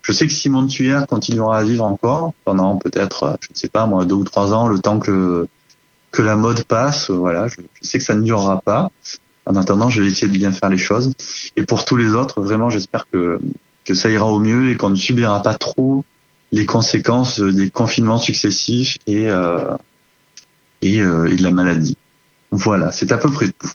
je 0.03 0.13
sais 0.13 0.27
que 0.27 0.33
Simon 0.33 0.67
Tuyère 0.67 1.07
continuera 1.07 1.59
à 1.59 1.65
vivre 1.65 1.85
encore 1.85 2.33
pendant 2.45 2.77
peut-être, 2.77 3.39
je 3.41 3.49
ne 3.51 3.57
sais 3.57 3.69
pas 3.69 3.87
moi, 3.87 4.05
deux 4.05 4.15
ou 4.15 4.25
trois 4.25 4.55
ans, 4.55 4.69
le 4.69 4.79
temps 4.79 4.99
que 4.99 5.49
que 6.13 6.23
la 6.23 6.37
mode 6.37 6.63
passe. 6.65 7.11
Voilà, 7.11 7.49
je 7.49 7.57
sais 7.83 7.99
que 7.99 8.05
ça 8.05 8.15
ne 8.15 8.23
durera 8.23 8.61
pas. 8.61 8.91
En 9.47 9.57
attendant, 9.57 9.91
je 9.91 10.01
vais 10.01 10.09
essayer 10.09 10.29
de 10.29 10.33
bien 10.33 10.53
faire 10.53 10.71
les 10.71 10.79
choses. 10.79 11.13
Et 11.57 11.65
pour 11.65 11.85
tous 11.85 11.97
les 11.97 12.15
autres, 12.15 12.41
vraiment, 12.41 12.71
j'espère 12.71 13.07
que 13.11 13.41
que 13.85 13.95
ça 13.95 14.11
ira 14.11 14.27
au 14.27 14.39
mieux 14.41 14.71
et 14.71 14.77
qu'on 14.77 14.91
ne 14.91 14.95
subira 14.97 15.43
pas 15.43 15.55
trop 15.55 16.05
les 16.53 16.67
conséquences 16.67 17.41
des 17.41 17.71
confinements 17.71 18.19
successifs 18.19 18.97
et, 19.07 19.29
euh, 19.29 19.77
et, 20.83 21.01
euh, 21.01 21.27
et 21.31 21.37
de 21.37 21.43
la 21.43 21.51
maladie. 21.51 21.97
Voilà, 22.51 22.93
c'est 22.93 23.11
à 23.13 23.19
peu 23.19 23.31
près 23.31 23.47
tout. 23.49 23.71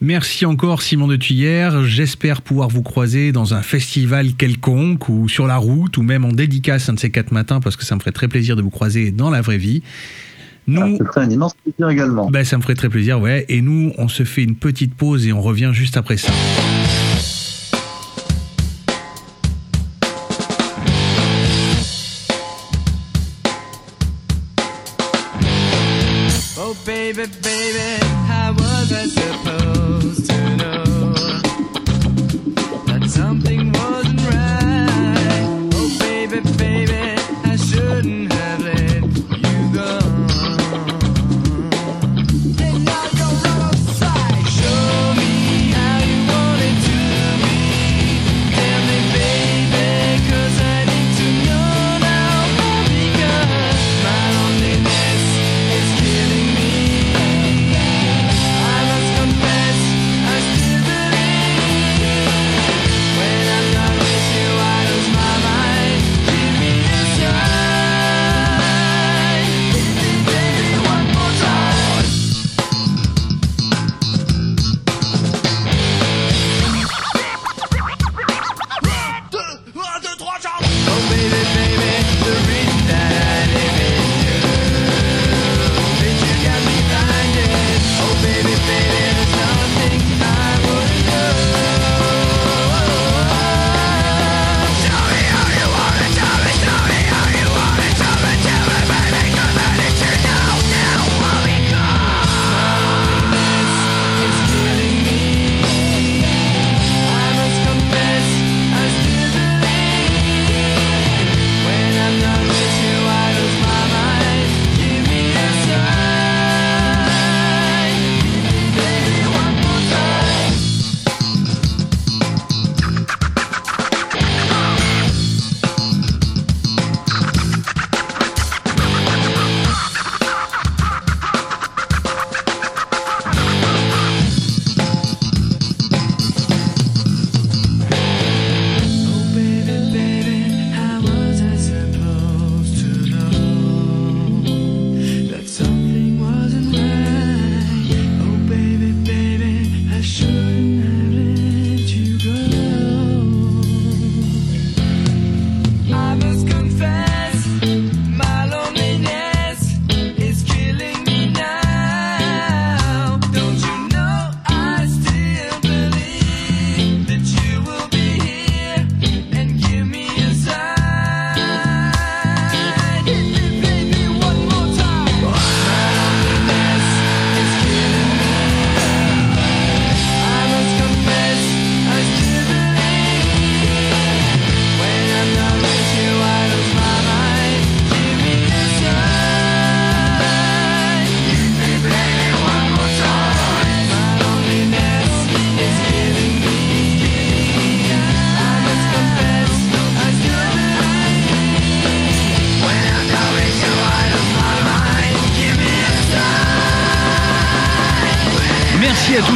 Merci 0.00 0.44
encore 0.44 0.82
Simon 0.82 1.06
de 1.06 1.16
Tuyère. 1.16 1.84
J'espère 1.84 2.42
pouvoir 2.42 2.68
vous 2.68 2.82
croiser 2.82 3.32
dans 3.32 3.54
un 3.54 3.62
festival 3.62 4.34
quelconque 4.34 5.08
ou 5.08 5.28
sur 5.28 5.46
la 5.46 5.56
route 5.56 5.96
ou 5.96 6.02
même 6.02 6.24
en 6.24 6.32
dédicace 6.32 6.88
un 6.88 6.94
de 6.94 6.98
ces 7.00 7.10
quatre 7.10 7.32
matins 7.32 7.60
parce 7.60 7.76
que 7.76 7.84
ça 7.84 7.94
me 7.94 8.00
ferait 8.00 8.12
très 8.12 8.28
plaisir 8.28 8.56
de 8.56 8.62
vous 8.62 8.70
croiser 8.70 9.12
dans 9.12 9.30
la 9.30 9.40
vraie 9.40 9.58
vie. 9.58 9.82
Nous, 10.66 10.96
Ça 10.98 11.04
ferait 11.04 11.20
un 11.22 11.30
immense 11.30 11.54
plaisir 11.62 11.88
également. 11.90 12.30
ben, 12.30 12.44
ça 12.44 12.56
me 12.56 12.62
ferait 12.62 12.74
très 12.74 12.88
plaisir, 12.88 13.20
ouais. 13.20 13.44
Et 13.50 13.60
nous, 13.60 13.92
on 13.98 14.08
se 14.08 14.24
fait 14.24 14.42
une 14.42 14.56
petite 14.56 14.94
pause 14.94 15.26
et 15.26 15.32
on 15.32 15.42
revient 15.42 15.70
juste 15.74 15.96
après 15.98 16.16
ça. 16.16 16.32
Baby, 27.26 27.53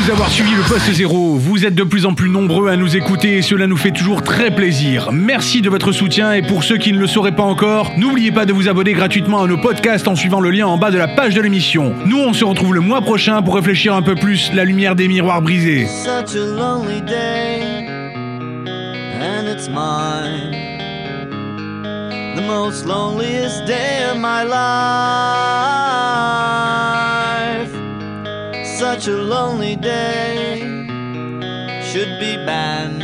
D'avoir 0.09 0.31
suivi 0.31 0.53
le 0.55 0.63
poste 0.63 0.91
zéro. 0.91 1.35
Vous 1.35 1.67
êtes 1.67 1.75
de 1.75 1.83
plus 1.83 2.07
en 2.07 2.15
plus 2.15 2.31
nombreux 2.31 2.71
à 2.71 2.77
nous 2.77 2.97
écouter 2.97 3.37
et 3.37 3.43
cela 3.43 3.67
nous 3.67 3.77
fait 3.77 3.91
toujours 3.91 4.23
très 4.23 4.51
plaisir. 4.51 5.11
Merci 5.13 5.61
de 5.61 5.69
votre 5.69 5.93
soutien 5.93 6.33
et 6.33 6.41
pour 6.41 6.65
ceux 6.65 6.79
qui 6.79 6.95
ne 6.95 6.99
le 6.99 7.07
sauraient 7.07 7.37
pas 7.37 7.43
encore, 7.43 7.93
n'oubliez 7.99 8.33
pas 8.33 8.47
de 8.47 8.55
vous 8.55 8.71
abonner 8.71 8.95
gratuitement 8.95 9.43
à 9.43 9.47
nos 9.47 9.59
podcasts 9.59 10.09
en 10.09 10.17
suivant 10.17 10.41
le 10.41 10.51
lien 10.51 10.67
en 10.67 10.79
bas 10.79 10.91
de 10.91 10.97
la 10.97 11.09
page 11.09 11.35
de 11.35 11.43
l'émission. 11.43 11.93
Nous, 12.07 12.17
on 12.17 12.33
se 12.33 12.43
retrouve 12.43 12.75
le 12.75 12.81
mois 12.81 13.03
prochain 13.03 13.43
pour 13.43 13.57
réfléchir 13.57 13.95
un 13.95 14.01
peu 14.01 14.15
plus 14.15 14.51
la 14.55 14.65
lumière 14.65 14.95
des 14.97 15.09
miroirs 15.09 15.43
brisés. 15.43 15.87
Such 28.79 29.09
a 29.09 29.17
lonely 29.17 29.75
day 29.75 30.61
should 31.83 32.21
be 32.21 32.37
banned. 32.47 33.03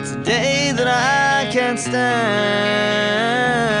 It's 0.00 0.12
a 0.12 0.22
day 0.24 0.72
that 0.72 0.86
I 0.88 1.46
can't 1.52 1.78
stand. 1.78 3.75